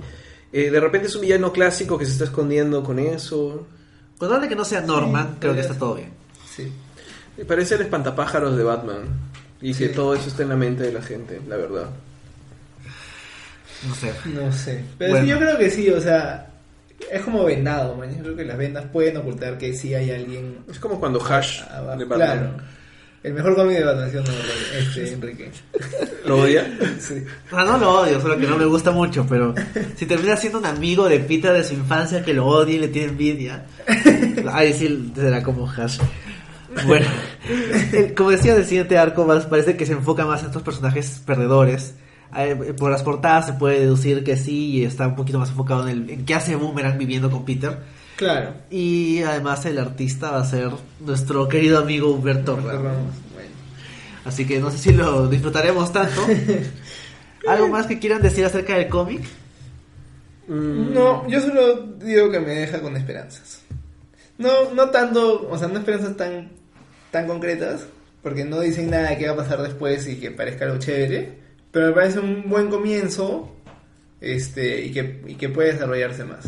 Eh, 0.52 0.70
de 0.70 0.80
repente 0.80 1.06
es 1.08 1.14
un 1.14 1.22
villano 1.22 1.52
clásico 1.52 1.96
que 1.98 2.04
se 2.04 2.12
está 2.12 2.24
escondiendo 2.24 2.82
con 2.82 2.98
eso. 2.98 3.66
Con 4.18 4.28
tal 4.28 4.40
de 4.42 4.48
que 4.48 4.56
no 4.56 4.64
sea 4.64 4.80
Norman, 4.82 5.28
Sí, 5.32 5.36
creo 5.40 5.52
que 5.54 5.58
podría 5.58 5.62
está 5.62 5.78
todo 5.78 5.94
bien. 5.94 6.10
Sí. 6.54 6.72
Me 7.38 7.44
Parece 7.44 7.74
el 7.76 7.80
espantapájaros 7.82 8.56
de 8.56 8.62
Batman. 8.64 9.02
Y 9.60 9.72
que 9.74 9.88
todo 9.88 10.14
eso 10.14 10.28
está 10.28 10.42
en 10.42 10.48
la 10.50 10.56
mente 10.56 10.82
de 10.82 10.92
la 10.92 11.00
gente, 11.02 11.40
la 11.48 11.56
verdad. 11.56 11.86
No 13.88 13.94
sé. 13.94 14.12
No 14.26 14.52
sé. 14.52 14.84
Pero 14.98 15.12
Bueno. 15.12 15.24
sí, 15.24 15.30
yo 15.30 15.38
creo 15.38 15.58
que 15.58 15.70
sí, 15.70 15.88
o 15.90 16.00
sea, 16.00 16.50
es 17.10 17.22
como 17.22 17.44
vendado, 17.44 17.96
man. 17.96 18.14
Yo 18.16 18.22
creo 18.22 18.36
que 18.36 18.44
las 18.44 18.58
vendas 18.58 18.84
pueden 18.92 19.16
ocultar 19.16 19.58
que 19.58 19.72
sí 19.74 19.94
hay 19.94 20.10
alguien 20.10 20.58
Es 20.70 20.78
como 20.78 21.00
cuando 21.00 21.20
Hash 21.24 21.62
abajo. 21.62 21.98
de 21.98 22.04
Batman 22.04 22.16
Claro. 22.16 22.50
El 23.22 23.34
mejor 23.34 23.54
cómic 23.54 23.78
de 23.78 23.84
Batman, 23.84 24.10
¿sí 24.10 24.16
o 24.16 24.22
no, 24.22 24.32
este, 24.78 25.12
Enrique? 25.12 25.50
lo 26.26 26.38
odia. 26.42 26.66
Sí. 26.98 27.22
O 27.52 27.54
sea, 27.54 27.64
no 27.64 27.78
lo 27.78 28.00
odio, 28.00 28.20
solo 28.20 28.36
que 28.36 28.46
no 28.48 28.56
me 28.56 28.64
gusta 28.64 28.90
mucho, 28.90 29.24
pero 29.28 29.54
si 29.96 30.06
termina 30.06 30.36
siendo 30.36 30.58
un 30.58 30.66
amigo 30.66 31.08
de 31.08 31.20
Peter 31.20 31.52
de 31.52 31.62
su 31.62 31.74
infancia 31.74 32.24
que 32.24 32.34
lo 32.34 32.46
odia 32.46 32.74
y 32.74 32.78
le 32.80 32.88
tiene 32.88 33.08
envidia, 33.10 33.64
ahí 34.52 34.72
sí 34.72 35.12
será 35.14 35.42
como 35.42 35.70
Hash. 35.70 35.98
Bueno, 36.86 37.06
el- 37.92 38.14
como 38.14 38.30
decía, 38.30 38.56
el 38.56 38.64
siguiente 38.64 38.98
arco 38.98 39.24
más- 39.24 39.46
parece 39.46 39.76
que 39.76 39.86
se 39.86 39.92
enfoca 39.92 40.26
más 40.26 40.40
en 40.40 40.46
estos 40.46 40.62
personajes 40.62 41.22
perdedores. 41.24 41.94
Eh, 42.36 42.74
Por 42.78 42.90
las 42.90 43.02
portadas 43.02 43.46
se 43.46 43.52
puede 43.52 43.80
deducir 43.80 44.24
que 44.24 44.36
sí 44.38 44.70
y 44.78 44.84
está 44.84 45.06
un 45.06 45.14
poquito 45.16 45.38
más 45.38 45.50
enfocado 45.50 45.86
en, 45.86 46.04
el, 46.04 46.10
en 46.10 46.24
qué 46.24 46.34
hace 46.34 46.56
Boomerang 46.56 46.96
viviendo 46.98 47.30
con 47.30 47.44
Peter. 47.44 47.78
Claro. 48.22 48.54
Y 48.70 49.20
además 49.24 49.66
el 49.66 49.78
artista 49.78 50.30
va 50.30 50.42
a 50.42 50.44
ser 50.44 50.70
nuestro 51.00 51.48
querido 51.48 51.80
amigo 51.80 52.12
Humberto 52.12 52.54
Ramos. 52.54 52.72
Ramos, 52.72 53.14
bueno. 53.34 53.50
Así 54.24 54.46
que 54.46 54.60
no 54.60 54.70
sé 54.70 54.78
si 54.78 54.92
lo 54.92 55.26
disfrutaremos 55.28 55.92
tanto. 55.92 56.24
¿Algo 57.48 57.66
más 57.66 57.86
que 57.86 57.98
quieran 57.98 58.22
decir 58.22 58.44
acerca 58.44 58.76
del 58.76 58.88
cómic? 58.88 59.22
Mm, 60.46 60.94
No, 60.94 61.28
yo 61.28 61.40
solo 61.40 61.82
digo 61.98 62.30
que 62.30 62.38
me 62.38 62.54
deja 62.54 62.80
con 62.80 62.96
esperanzas. 62.96 63.62
No, 64.38 64.72
no 64.72 64.90
tanto, 64.90 65.48
o 65.50 65.58
sea, 65.58 65.66
no 65.66 65.80
esperanzas 65.80 66.16
tan, 66.16 66.50
tan 67.10 67.26
concretas, 67.26 67.86
porque 68.22 68.44
no 68.44 68.60
dicen 68.60 68.88
nada 68.90 69.10
de 69.10 69.18
qué 69.18 69.26
va 69.26 69.32
a 69.32 69.36
pasar 69.36 69.62
después 69.62 70.06
y 70.06 70.20
que 70.20 70.30
parezca 70.30 70.64
algo 70.66 70.78
chévere, 70.78 71.38
pero 71.72 71.88
me 71.88 71.92
parece 71.92 72.20
un 72.20 72.48
buen 72.48 72.70
comienzo 72.70 73.50
este 74.20 74.82
y 74.84 74.92
que, 74.92 75.22
y 75.26 75.34
que 75.34 75.48
puede 75.48 75.72
desarrollarse 75.72 76.22
más. 76.24 76.44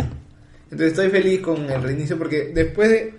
Entonces 0.65 0.89
estoy 0.89 1.11
feliz 1.11 1.41
con 1.41 1.71
el 1.71 1.83
reinicio 1.83 2.19
porque 2.19 2.51
después 2.55 2.91
de, 2.91 3.15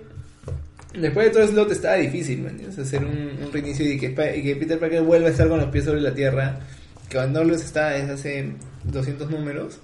después 1.00 1.28
de 1.28 1.32
todo 1.34 1.48
slot 1.48 1.72
estaba 1.72 1.96
difícil, 1.96 2.42
¿me 2.42 2.50
entiendes? 2.50 2.80
Hacer 2.80 3.06
un, 3.06 3.38
un 3.44 3.52
reinicio 3.52 3.90
y 3.90 3.98
que, 3.98 4.08
y 4.08 4.44
que 4.44 4.56
Peter 4.60 4.80
Parker 4.80 5.04
vuelva 5.04 5.28
a 5.28 5.32
estar 5.32 5.48
con 5.48 5.60
los 5.60 5.70
pies 5.70 5.86
sobre 5.86 6.02
la 6.02 6.14
tierra, 6.14 6.60
que 7.10 7.18
cuando 7.18 7.44
los 7.44 7.62
está 7.62 7.92
desde 7.92 8.14
hace 8.14 8.52
200 8.84 9.30
números 9.30 9.80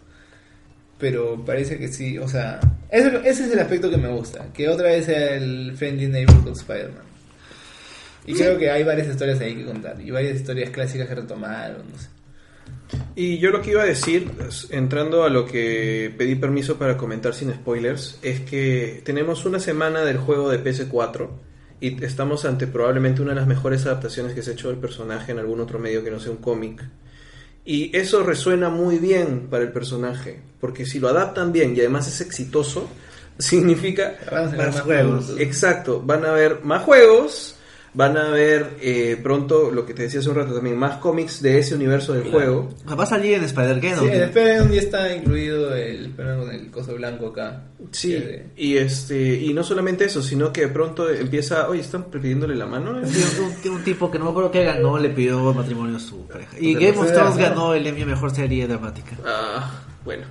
pero 1.01 1.43
parece 1.43 1.79
que 1.79 1.87
sí, 1.87 2.19
o 2.19 2.27
sea, 2.27 2.59
ese, 2.91 3.07
ese 3.27 3.45
es 3.45 3.51
el 3.51 3.59
aspecto 3.59 3.89
que 3.89 3.97
me 3.97 4.07
gusta, 4.07 4.45
que 4.53 4.69
otra 4.69 4.89
vez 4.89 5.05
sea 5.05 5.35
el 5.35 5.73
Friendly 5.75 6.07
Neighborhood 6.07 6.51
Spider-Man. 6.51 7.03
Y 8.27 8.35
creo 8.35 8.55
que 8.59 8.69
hay 8.69 8.83
varias 8.83 9.07
historias 9.07 9.39
ahí 9.41 9.55
que 9.55 9.65
contar, 9.65 9.99
y 9.99 10.11
varias 10.11 10.35
historias 10.35 10.69
clásicas 10.69 11.07
que 11.07 11.15
retomaron, 11.15 11.81
no 11.91 11.97
sé. 11.97 12.07
Y 13.15 13.39
yo 13.39 13.51
lo 13.51 13.61
que 13.61 13.71
iba 13.71 13.83
a 13.83 13.85
decir, 13.85 14.31
es, 14.47 14.67
entrando 14.71 15.23
a 15.23 15.29
lo 15.29 15.45
que 15.45 16.13
pedí 16.17 16.35
permiso 16.35 16.77
para 16.77 16.97
comentar 16.97 17.33
sin 17.33 17.53
spoilers, 17.53 18.19
es 18.21 18.41
que 18.41 19.01
tenemos 19.03 19.45
una 19.45 19.59
semana 19.59 20.01
del 20.01 20.17
juego 20.17 20.49
de 20.49 20.63
PS4 20.63 21.29
y 21.81 22.03
estamos 22.05 22.45
ante 22.45 22.67
probablemente 22.67 23.21
una 23.21 23.31
de 23.31 23.39
las 23.39 23.47
mejores 23.47 23.85
adaptaciones 23.85 24.33
que 24.33 24.43
se 24.43 24.51
ha 24.51 24.53
hecho 24.53 24.69
del 24.69 24.77
personaje 24.77 25.31
en 25.31 25.39
algún 25.39 25.59
otro 25.59 25.79
medio 25.79 26.03
que 26.03 26.11
no 26.11 26.19
sea 26.19 26.31
un 26.31 26.37
cómic. 26.37 26.83
Y 27.65 27.95
eso 27.95 28.23
resuena 28.23 28.69
muy 28.69 28.97
bien 28.97 29.47
para 29.49 29.63
el 29.63 29.71
personaje, 29.71 30.39
porque 30.59 30.85
si 30.85 30.99
lo 30.99 31.09
adaptan 31.09 31.51
bien 31.51 31.75
y 31.75 31.79
además 31.79 32.07
es 32.07 32.21
exitoso, 32.21 32.89
significa 33.37 34.15
Van 34.31 34.53
a 34.53 34.57
Más 34.57 34.81
juegos. 34.81 35.35
Exacto, 35.37 36.01
van 36.01 36.23
a 36.23 36.29
haber 36.29 36.63
más 36.63 36.83
juegos, 36.83 37.55
van 37.93 38.17
a 38.17 38.27
haber 38.27 38.77
eh, 38.81 39.19
pronto, 39.21 39.71
lo 39.71 39.85
que 39.85 39.93
te 39.93 40.03
decía 40.03 40.21
hace 40.21 40.29
un 40.29 40.35
rato 40.35 40.53
también, 40.53 40.77
más 40.77 40.97
cómics 40.97 41.41
de 41.41 41.59
ese 41.59 41.75
universo 41.75 42.13
del 42.13 42.31
juego. 42.31 42.69
Sea, 42.85 42.95
va 42.95 43.03
a 43.03 43.07
salir 43.07 43.33
en 43.33 43.43
Spider-Geddon. 43.43 44.05
Sí, 44.05 44.11
en 44.11 44.23
Spider-Man 44.23 44.71
ya 44.71 44.79
está 44.79 45.15
incluido 45.15 45.75
el 45.75 46.05
Spider-Man 46.05 46.39
con 46.39 46.55
el 46.55 46.71
coso 46.71 46.95
blanco 46.95 47.27
acá. 47.27 47.63
Sí, 47.91 48.23
y 48.55 48.77
este 48.77 49.35
y 49.35 49.53
no 49.53 49.63
solamente 49.63 50.05
eso, 50.05 50.21
sino 50.21 50.53
que 50.53 50.61
de 50.61 50.67
pronto 50.69 51.09
empieza, 51.09 51.67
oye, 51.67 51.81
están 51.81 52.05
pidiéndole 52.05 52.55
la 52.55 52.65
mano. 52.65 53.05
Sí, 53.05 53.23
un, 53.65 53.71
un 53.71 53.83
tipo 53.83 54.09
que 54.09 54.19
no 54.19 54.25
me 54.25 54.31
acuerdo 54.31 54.51
que 54.51 54.63
ganó 54.63 54.97
le 54.97 55.09
pidió 55.09 55.53
matrimonio 55.53 55.97
a 55.97 55.99
su 55.99 56.25
pareja. 56.27 56.57
Y 56.59 56.75
Game 56.75 56.97
of 56.97 57.11
Thrones 57.11 57.37
ganó 57.37 57.73
el 57.73 57.85
Emmy 57.87 58.05
Mejor 58.05 58.33
Serie 58.33 58.67
Dramática. 58.67 59.17
Ah, 59.25 59.69
bueno. 60.03 60.25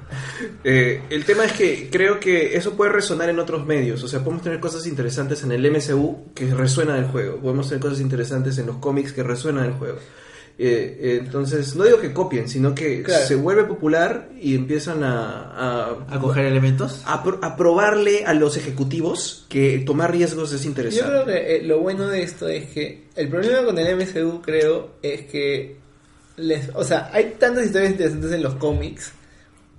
Eh, 0.64 1.02
el 1.10 1.24
tema 1.24 1.44
es 1.44 1.52
que 1.52 1.88
creo 1.90 2.18
que 2.18 2.56
eso 2.56 2.72
puede 2.72 2.90
resonar 2.92 3.28
en 3.28 3.38
otros 3.38 3.66
medios. 3.66 4.02
O 4.02 4.08
sea, 4.08 4.20
podemos 4.20 4.42
tener 4.42 4.58
cosas 4.60 4.86
interesantes 4.86 5.42
en 5.44 5.52
el 5.52 5.64
MCU 5.70 6.32
que 6.34 6.46
resuenan 6.54 6.96
del 6.96 7.06
juego. 7.10 7.36
Podemos 7.38 7.68
tener 7.68 7.80
cosas 7.80 8.00
interesantes 8.00 8.58
en 8.58 8.66
los 8.66 8.76
cómics 8.78 9.12
que 9.12 9.22
resuenan 9.22 9.64
del 9.64 9.72
juego. 9.74 9.98
Eh, 10.62 10.98
eh, 11.00 11.18
entonces, 11.24 11.74
no 11.74 11.84
digo 11.84 12.00
que 12.00 12.12
copien, 12.12 12.46
sino 12.46 12.74
que 12.74 13.02
Claro. 13.02 13.24
se 13.26 13.34
vuelve 13.34 13.64
popular 13.64 14.28
y 14.38 14.54
empiezan 14.54 15.02
a, 15.02 15.52
a, 15.52 15.96
A 16.10 16.20
coger 16.20 16.44
elementos. 16.44 17.02
a 17.06 17.22
pro- 17.22 17.38
a 17.40 17.56
probarle 17.56 18.26
a 18.26 18.34
los 18.34 18.58
ejecutivos 18.58 19.46
que 19.48 19.78
tomar 19.86 20.10
riesgos 20.12 20.52
es 20.52 20.62
Yo 20.64 20.68
interesante. 20.68 21.06
creo 21.10 21.24
que 21.24 21.56
eh, 21.56 21.62
lo 21.62 21.78
bueno 21.80 22.08
de 22.08 22.22
esto 22.22 22.46
es 22.46 22.66
que 22.66 23.04
el 23.16 23.28
problema 23.28 23.64
con 23.64 23.78
el 23.78 23.96
MCU 23.96 24.42
creo 24.42 24.96
es 25.00 25.22
que 25.22 25.76
les, 26.36 26.68
o 26.74 26.84
sea, 26.84 27.08
hay 27.12 27.36
tantas 27.38 27.64
historias 27.66 27.92
interesantes 27.92 28.32
en 28.32 28.42
los 28.42 28.54
cómics 28.56 29.12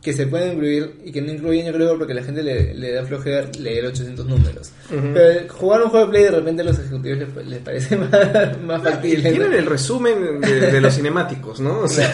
que 0.02 0.14
se 0.14 0.26
pueden 0.26 0.54
incluir 0.54 0.96
y 1.06 1.12
que 1.12 1.22
no 1.22 1.32
incluyen 1.32 1.68
yo 1.68 1.74
creo 1.74 1.98
porque 1.98 2.14
la 2.14 2.24
gente 2.24 2.42
le, 2.42 2.74
le 2.74 2.92
da 2.92 3.06
flojera 3.06 3.48
leer 3.60 3.86
800 3.86 4.26
números. 4.26 4.72
Ujú. 4.90 5.12
Pero 5.14 5.54
jugar 5.54 5.84
un 5.84 5.90
juego 5.90 6.06
de 6.08 6.12
play 6.12 6.24
de 6.24 6.32
repente 6.32 6.62
a 6.64 6.66
los 6.66 6.80
ejecutivos 6.80 7.20
les, 7.20 7.48
les 7.48 7.60
parece 7.60 7.98
más, 7.98 8.62
más 8.64 8.82
factible. 8.82 9.30
¿no? 9.30 9.38
Tienen 9.38 9.54
el 9.54 9.66
resumen 9.68 10.42
de, 10.42 10.72
de 10.72 10.82
los 10.82 10.96
cinemáticos, 10.96 11.60
¿no? 11.60 11.82
O 11.82 11.88
sea, 11.88 12.12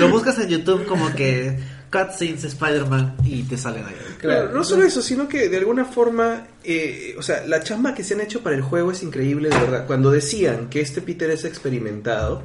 Lo 0.00 0.08
buscas 0.08 0.38
en 0.38 0.48
YouTube 0.48 0.86
como 0.86 1.12
que 1.14 1.58
cutscenes 1.92 2.44
Spider-Man 2.44 3.16
y 3.24 3.42
te 3.42 3.58
salen 3.58 3.84
ahí. 3.84 3.94
Claro, 4.18 4.50
no 4.50 4.64
solo 4.64 4.84
eso, 4.84 5.02
sino 5.02 5.28
que 5.28 5.48
de 5.48 5.58
alguna 5.58 5.84
forma, 5.84 6.46
eh, 6.64 7.14
o 7.18 7.22
sea, 7.22 7.46
la 7.46 7.62
chamba 7.62 7.94
que 7.94 8.02
se 8.02 8.14
han 8.14 8.22
hecho 8.22 8.40
para 8.40 8.56
el 8.56 8.62
juego 8.62 8.92
es 8.92 9.02
increíble, 9.02 9.50
de 9.50 9.58
verdad. 9.58 9.86
Cuando 9.86 10.10
decían 10.10 10.70
que 10.70 10.80
este 10.80 11.02
Peter 11.02 11.30
es 11.30 11.44
experimentado, 11.44 12.42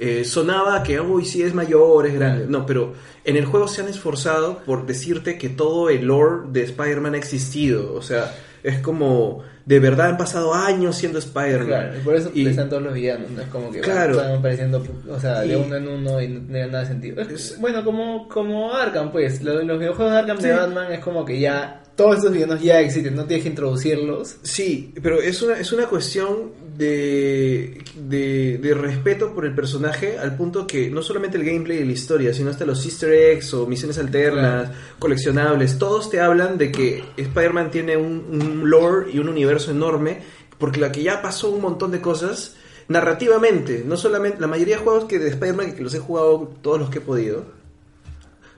eh, 0.00 0.24
sonaba 0.24 0.82
que, 0.82 0.98
uy, 1.00 1.24
sí 1.26 1.42
es 1.42 1.52
mayor, 1.54 2.06
es 2.06 2.14
grande. 2.14 2.46
No, 2.48 2.64
pero 2.66 2.94
en 3.24 3.36
el 3.36 3.44
juego 3.44 3.68
se 3.68 3.82
han 3.82 3.88
esforzado 3.88 4.58
por 4.64 4.86
decirte 4.86 5.36
que 5.38 5.48
todo 5.50 5.90
el 5.90 6.06
lore 6.06 6.48
de 6.50 6.62
Spider-Man 6.62 7.14
ha 7.14 7.18
existido. 7.18 7.94
O 7.94 8.00
sea, 8.02 8.34
es 8.62 8.78
como, 8.80 9.42
de 9.66 9.78
verdad 9.78 10.08
han 10.08 10.16
pasado 10.16 10.54
años 10.54 10.96
siendo 10.96 11.18
Spider-Man. 11.18 11.66
Claro, 11.66 11.96
y 11.98 12.00
por 12.02 12.14
eso 12.16 12.30
Y- 12.34 12.46
están 12.46 12.68
todos 12.70 12.82
los 12.82 12.94
villanos, 12.94 13.30
no 13.30 13.42
es 13.42 13.48
como 13.48 13.70
que 13.70 13.80
Claro. 13.80 14.16
van 14.16 14.36
apareciendo, 14.36 14.82
o 15.10 15.20
sea, 15.20 15.44
Y- 15.44 15.50
de 15.50 15.56
uno 15.56 15.76
en 15.76 15.86
uno 15.88 16.20
y 16.20 16.28
no 16.28 16.40
tenía 16.46 16.66
nada 16.66 16.80
de 16.80 16.86
sentido. 16.86 17.20
Es- 17.22 17.58
bueno, 17.60 17.84
como, 17.84 18.26
como 18.28 18.72
Arkham, 18.74 19.12
pues, 19.12 19.42
lo- 19.42 19.62
los 19.62 19.78
videojuegos 19.78 20.12
de 20.14 20.18
Arkham 20.18 20.38
Sí. 20.38 20.46
de 20.48 20.54
Batman 20.54 20.92
es 20.92 21.00
como 21.00 21.24
que 21.24 21.38
ya, 21.40 21.82
todos 22.00 22.16
estos 22.16 22.32
villanos 22.32 22.62
ya 22.62 22.80
existen, 22.80 23.14
no 23.14 23.26
tienes 23.26 23.42
que 23.42 23.50
introducirlos. 23.50 24.36
Sí, 24.42 24.94
pero 25.02 25.20
es 25.20 25.42
una, 25.42 25.58
es 25.58 25.70
una 25.70 25.86
cuestión 25.86 26.52
de, 26.78 27.84
de, 27.94 28.56
de 28.56 28.72
respeto 28.72 29.34
por 29.34 29.44
el 29.44 29.54
personaje 29.54 30.16
al 30.16 30.34
punto 30.34 30.66
que 30.66 30.88
no 30.88 31.02
solamente 31.02 31.36
el 31.36 31.44
gameplay 31.44 31.80
y 31.80 31.84
la 31.84 31.92
historia, 31.92 32.32
sino 32.32 32.48
hasta 32.48 32.64
los 32.64 32.86
easter 32.86 33.12
eggs 33.12 33.52
o 33.52 33.66
misiones 33.66 33.98
alternas, 33.98 34.70
coleccionables, 34.98 35.76
todos 35.76 36.08
te 36.08 36.20
hablan 36.20 36.56
de 36.56 36.72
que 36.72 37.04
Spider-Man 37.18 37.70
tiene 37.70 37.98
un, 37.98 38.24
un 38.30 38.50
un 38.60 38.70
lore 38.70 39.10
y 39.12 39.18
un 39.18 39.28
universo 39.28 39.70
enorme, 39.70 40.22
porque 40.56 40.80
la 40.80 40.90
que 40.90 41.02
ya 41.02 41.20
pasó 41.20 41.50
un 41.50 41.60
montón 41.60 41.90
de 41.90 42.00
cosas 42.00 42.56
narrativamente, 42.88 43.82
no 43.86 43.98
solamente 43.98 44.40
la 44.40 44.46
mayoría 44.46 44.78
de 44.78 44.84
juegos 44.84 45.04
que 45.04 45.18
de 45.18 45.28
Spider-Man 45.28 45.74
que 45.74 45.82
los 45.82 45.92
he 45.92 45.98
jugado 45.98 46.50
todos 46.62 46.78
los 46.80 46.88
que 46.88 46.96
he 46.96 47.02
podido. 47.02 47.59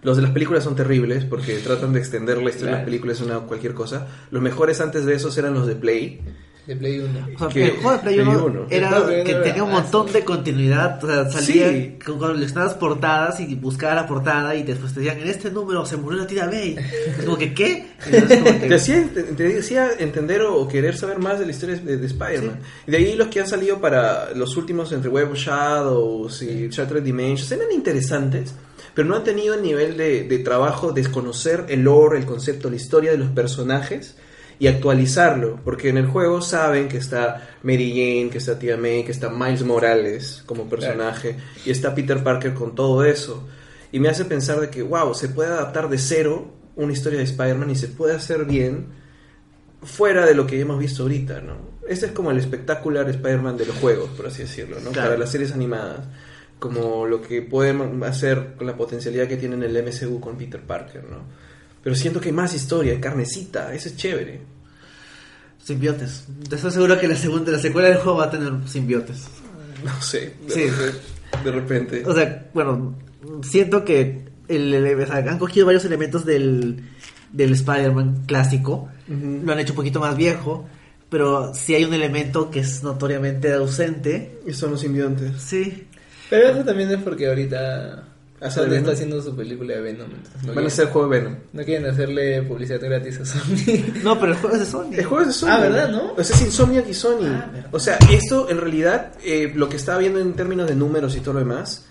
Los 0.02 0.16
de 0.16 0.22
las 0.22 0.32
películas 0.32 0.64
son 0.64 0.74
terribles 0.74 1.24
porque 1.24 1.58
tratan 1.58 1.92
de 1.92 2.00
extender 2.00 2.38
la 2.38 2.50
historia 2.50 2.70
de 2.72 2.76
las 2.78 2.84
películas 2.84 3.20
una 3.20 3.38
cualquier 3.40 3.72
cosa. 3.74 4.06
Los 4.30 4.42
mejores 4.42 4.80
antes 4.80 5.04
de 5.06 5.14
esos 5.14 5.36
eran 5.38 5.54
los 5.54 5.66
de 5.66 5.76
Play. 5.76 6.20
De 6.66 6.76
Play 6.76 7.00
1. 7.00 7.26
O 7.34 7.38
sea, 7.38 7.48
que- 7.48 7.64
el 7.64 7.70
juego 7.72 7.92
de 7.92 7.98
Play 7.98 8.14
Play 8.14 8.26
1 8.28 8.44
uno. 8.44 8.66
era 8.70 9.24
que 9.24 9.34
tenía 9.34 9.64
un 9.64 9.72
montón 9.72 10.12
de 10.12 10.24
continuidad. 10.24 11.02
O 11.02 11.06
sea, 11.08 11.28
salía 11.30 11.70
Sí. 11.70 11.98
con 12.04 12.18
coleccionabas 12.18 12.74
portadas 12.74 13.40
y 13.40 13.54
buscabas 13.56 13.96
la 13.96 14.06
portada 14.06 14.54
y 14.54 14.62
después 14.62 14.92
te 14.94 15.00
decían, 15.00 15.20
en 15.20 15.28
este 15.28 15.50
número 15.50 15.84
se 15.86 15.96
murió 15.96 16.20
la 16.20 16.26
tía 16.28 16.46
May. 16.46 16.76
Es 17.18 17.24
como 17.24 17.36
que, 17.36 17.52
¿qué? 17.52 17.86
Entonces, 18.06 18.38
como 18.42 18.60
que- 18.60 18.68
Te 18.68 18.74
hacía, 18.74 19.08
te, 19.12 19.22
te 19.24 19.58
hacía 19.58 19.88
entender 19.98 20.42
o, 20.42 20.66
querer 20.68 20.96
saber 20.96 21.18
más 21.18 21.38
de 21.40 21.46
la 21.46 21.50
historia 21.52 21.76
de, 21.76 21.96
de 21.96 22.06
Spider-Man. 22.06 22.58
Y 22.86 22.90
de 22.92 22.96
ahí 22.96 23.14
los 23.16 23.26
que 23.28 23.40
han 23.40 23.48
salido 23.48 23.80
para 23.80 24.32
los 24.34 24.56
últimos 24.56 24.92
entre 24.92 25.10
Web 25.10 25.32
of 25.32 25.38
Shadows 25.38 26.42
y 26.42 26.68
Shattered 26.68 27.02
Dimensions 27.02 27.50
eran 27.52 27.72
interesantes, 27.72 28.54
pero 28.94 29.08
no 29.08 29.16
han 29.16 29.24
tenido 29.24 29.54
el 29.54 29.62
nivel 29.62 29.96
de, 29.96 30.24
de 30.24 30.38
trabajo 30.38 30.92
de 30.92 31.04
conocer 31.10 31.66
el 31.68 31.82
lore, 31.82 32.18
el 32.18 32.26
concepto, 32.26 32.70
la 32.70 32.76
historia 32.76 33.12
de 33.12 33.18
los 33.18 33.30
personajes 33.30 34.16
y 34.58 34.68
actualizarlo, 34.68 35.58
porque 35.64 35.88
en 35.88 35.96
el 35.96 36.06
juego 36.06 36.40
saben 36.40 36.88
que 36.88 36.98
está 36.98 37.48
Mary 37.64 37.90
Jane, 37.90 38.30
que 38.30 38.38
está 38.38 38.58
Tía 38.58 38.76
May, 38.76 39.04
que 39.04 39.10
está 39.10 39.28
Miles 39.28 39.64
Morales 39.64 40.44
como 40.46 40.68
personaje 40.68 41.36
y 41.64 41.70
está 41.70 41.94
Peter 41.94 42.22
Parker 42.22 42.54
con 42.54 42.74
todo 42.74 43.04
eso. 43.04 43.48
Y 43.90 43.98
me 43.98 44.08
hace 44.08 44.24
pensar 44.24 44.60
de 44.60 44.70
que, 44.70 44.82
wow, 44.82 45.14
se 45.14 45.28
puede 45.28 45.50
adaptar 45.50 45.88
de 45.88 45.98
cero 45.98 46.52
una 46.76 46.92
historia 46.92 47.18
de 47.18 47.24
Spider-Man 47.24 47.70
y 47.70 47.76
se 47.76 47.88
puede 47.88 48.14
hacer 48.14 48.44
bien 48.44 48.86
fuera 49.82 50.24
de 50.24 50.34
lo 50.34 50.46
que 50.46 50.60
hemos 50.60 50.78
visto 50.78 51.02
ahorita, 51.02 51.40
¿no? 51.40 51.72
Este 51.88 52.06
es 52.06 52.12
como 52.12 52.30
el 52.30 52.38
espectacular 52.38 53.08
Spider-Man 53.10 53.56
de 53.56 53.66
los 53.66 53.76
juegos, 53.76 54.10
por 54.10 54.28
así 54.28 54.42
decirlo, 54.42 54.76
¿no? 54.78 54.92
Claro. 54.92 55.08
Para 55.08 55.18
las 55.18 55.30
series 55.30 55.52
animadas. 55.52 56.06
Como 56.62 57.06
lo 57.08 57.20
que 57.20 57.42
pueden 57.42 58.02
hacer 58.04 58.54
con 58.56 58.68
la 58.68 58.76
potencialidad 58.76 59.26
que 59.26 59.36
tienen 59.36 59.64
el 59.64 59.76
MCU 59.82 60.20
con 60.20 60.36
Peter 60.38 60.60
Parker, 60.60 61.02
¿no? 61.10 61.18
Pero 61.82 61.96
siento 61.96 62.20
que 62.20 62.28
hay 62.28 62.32
más 62.34 62.54
historia, 62.54 63.00
carnecita, 63.00 63.74
eso 63.74 63.88
es 63.88 63.96
chévere. 63.96 64.40
Simbiotes. 65.62 66.24
Estoy 66.50 66.70
seguro 66.70 66.98
que 66.98 67.06
la 67.08 67.16
segunda, 67.16 67.52
la 67.52 67.58
secuela 67.58 67.88
del 67.88 67.98
juego 67.98 68.18
va 68.18 68.24
a 68.26 68.30
tener 68.30 68.52
simbiotes. 68.66 69.24
No 69.84 70.00
sé, 70.02 70.34
de, 70.46 70.54
Sí. 70.54 70.62
de 71.44 71.50
repente. 71.52 72.02
O 72.06 72.14
sea, 72.14 72.48
bueno, 72.54 72.96
siento 73.42 73.84
que 73.84 74.24
el, 74.48 74.72
el- 74.74 75.00
o 75.00 75.06
sea, 75.06 75.16
han 75.16 75.38
cogido 75.38 75.66
varios 75.66 75.84
elementos 75.84 76.24
del, 76.24 76.84
del 77.32 77.52
Spider-Man 77.52 78.24
clásico, 78.26 78.88
lo 79.08 79.52
han 79.52 79.58
hecho 79.58 79.72
un 79.72 79.76
poquito 79.76 79.98
más 80.00 80.16
viejo, 80.16 80.66
pero 81.08 81.52
si 81.54 81.74
hay 81.74 81.84
un 81.84 81.94
elemento 81.94 82.50
que 82.50 82.60
es 82.60 82.82
notoriamente 82.82 83.52
ausente. 83.52 84.40
Y 84.46 84.52
son 84.54 84.70
los 84.72 84.80
simbiontes. 84.80 85.40
Sí, 85.42 85.86
Pero 86.32 86.48
eso 86.48 86.64
también 86.64 86.90
es 86.90 87.02
porque 87.02 87.28
ahorita 87.28 88.04
¿Hace 88.40 88.60
Sony 88.60 88.72
está 88.74 88.90
haciendo 88.92 89.22
su 89.22 89.36
película 89.36 89.74
de 89.74 89.80
Venom. 89.82 90.08
entonces 90.10 90.32
no 90.42 90.48
Van 90.48 90.50
a 90.50 90.52
quieren- 90.54 90.66
hacer 90.66 90.86
juego 90.88 91.08
de 91.08 91.18
Venom. 91.20 91.34
No 91.52 91.64
quieren 91.64 91.86
hacerle 91.90 92.42
publicidad 92.42 92.80
gratis 92.82 93.20
a 93.20 93.24
Sony. 93.24 94.02
no, 94.02 94.18
pero 94.18 94.32
el 94.32 94.38
juego 94.38 94.56
es 94.56 94.60
de 94.62 94.66
Sony. 94.66 94.90
El 94.94 95.04
juego 95.04 95.20
es 95.22 95.26
de 95.28 95.32
Sony. 95.34 95.48
Ah, 95.50 95.60
¿verdad, 95.60 95.88
no? 95.90 96.12
O 96.16 96.24
sea, 96.24 96.34
es 96.36 96.42
Insomniac 96.42 96.88
y 96.88 96.94
Sony. 96.94 97.26
Ah, 97.26 97.50
verdad. 97.52 97.68
o 97.70 97.78
sea, 97.78 97.98
esto 98.10 98.50
en 98.50 98.58
realidad, 98.60 99.12
eh, 99.24 99.52
lo 99.54 99.68
que 99.68 99.76
estaba 99.76 99.98
viendo 99.98 100.18
en 100.18 100.32
términos 100.32 100.66
de 100.68 100.74
números 100.74 101.14
y 101.16 101.20
todo 101.20 101.34
lo 101.34 101.40
demás, 101.40 101.86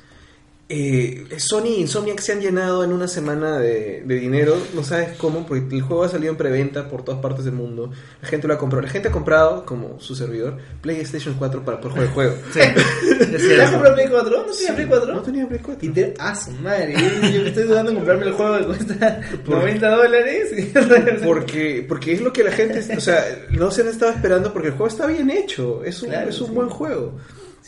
eh, 0.74 1.26
Sony 1.38 1.66
e 1.66 1.80
Insomniac 1.82 2.20
se 2.20 2.32
han 2.32 2.40
llenado 2.40 2.84
en 2.84 2.94
una 2.94 3.08
semana 3.08 3.60
de, 3.60 4.04
de 4.06 4.16
dinero, 4.16 4.56
no 4.74 4.84
sabes 4.84 5.18
cómo, 5.18 5.46
porque 5.46 5.76
el 5.76 5.82
juego 5.82 6.04
ha 6.06 6.10
salido 6.10 6.32
en 6.32 6.38
preventa 6.38 6.88
por 6.88 7.04
todas 7.04 7.20
partes 7.22 7.44
del 7.44 7.54
mundo. 7.54 7.92
La 8.22 8.28
gente 8.30 8.48
lo 8.48 8.54
ha 8.54 8.58
comprado. 8.58 8.86
La 8.86 8.90
gente 8.92 9.10
ha 9.10 9.12
comprado, 9.12 9.66
como 9.66 10.00
su 10.00 10.16
servidor, 10.16 10.58
PlayStation 10.82 11.36
4 11.38 11.66
para 11.66 11.82
poder 11.82 11.92
jugar 11.92 12.08
el 12.08 12.14
juego. 12.14 12.36
Sí, 12.54 12.60
es 12.62 13.32
¿Ya 13.32 13.40
cierto. 13.40 13.72
compró 13.74 13.94
Play 13.96 14.08
4? 14.10 14.38
¿No 14.48 14.54
tenía 14.54 14.76
Play 14.76 14.88
4? 14.88 15.14
No 15.14 15.22
tenía 15.22 15.48
Play 15.48 15.60
4. 15.62 15.86
Y 15.88 15.90
te... 15.92 16.14
Ah, 16.20 16.36
su 16.36 16.52
madre. 16.52 16.94
Yo, 16.94 17.30
yo 17.30 17.46
estoy 17.48 17.64
dudando 17.64 17.92
en 17.92 17.98
comprarme 17.98 18.26
el 18.28 18.32
juego 18.34 18.58
que 18.60 18.66
cuesta 18.66 19.22
90 19.48 19.90
dólares. 19.90 20.50
Porque, 21.24 21.86
porque 21.88 22.14
es 22.14 22.22
lo 22.22 22.32
que 22.34 22.44
la 22.44 22.52
gente, 22.52 22.80
o 22.96 23.00
sea, 23.02 23.24
no 23.50 23.72
se 23.72 23.82
han 23.82 23.88
estado 23.90 24.12
esperando 24.12 24.52
porque 24.54 24.70
el 24.70 24.74
juego 24.74 24.88
está 24.88 25.06
bien 25.06 25.30
hecho, 25.30 25.84
es 25.84 26.02
un, 26.02 26.10
Claro, 26.10 26.30
es 26.30 26.40
un 26.42 26.48
sí. 26.48 26.54
buen 26.54 26.70
juego. 26.70 27.18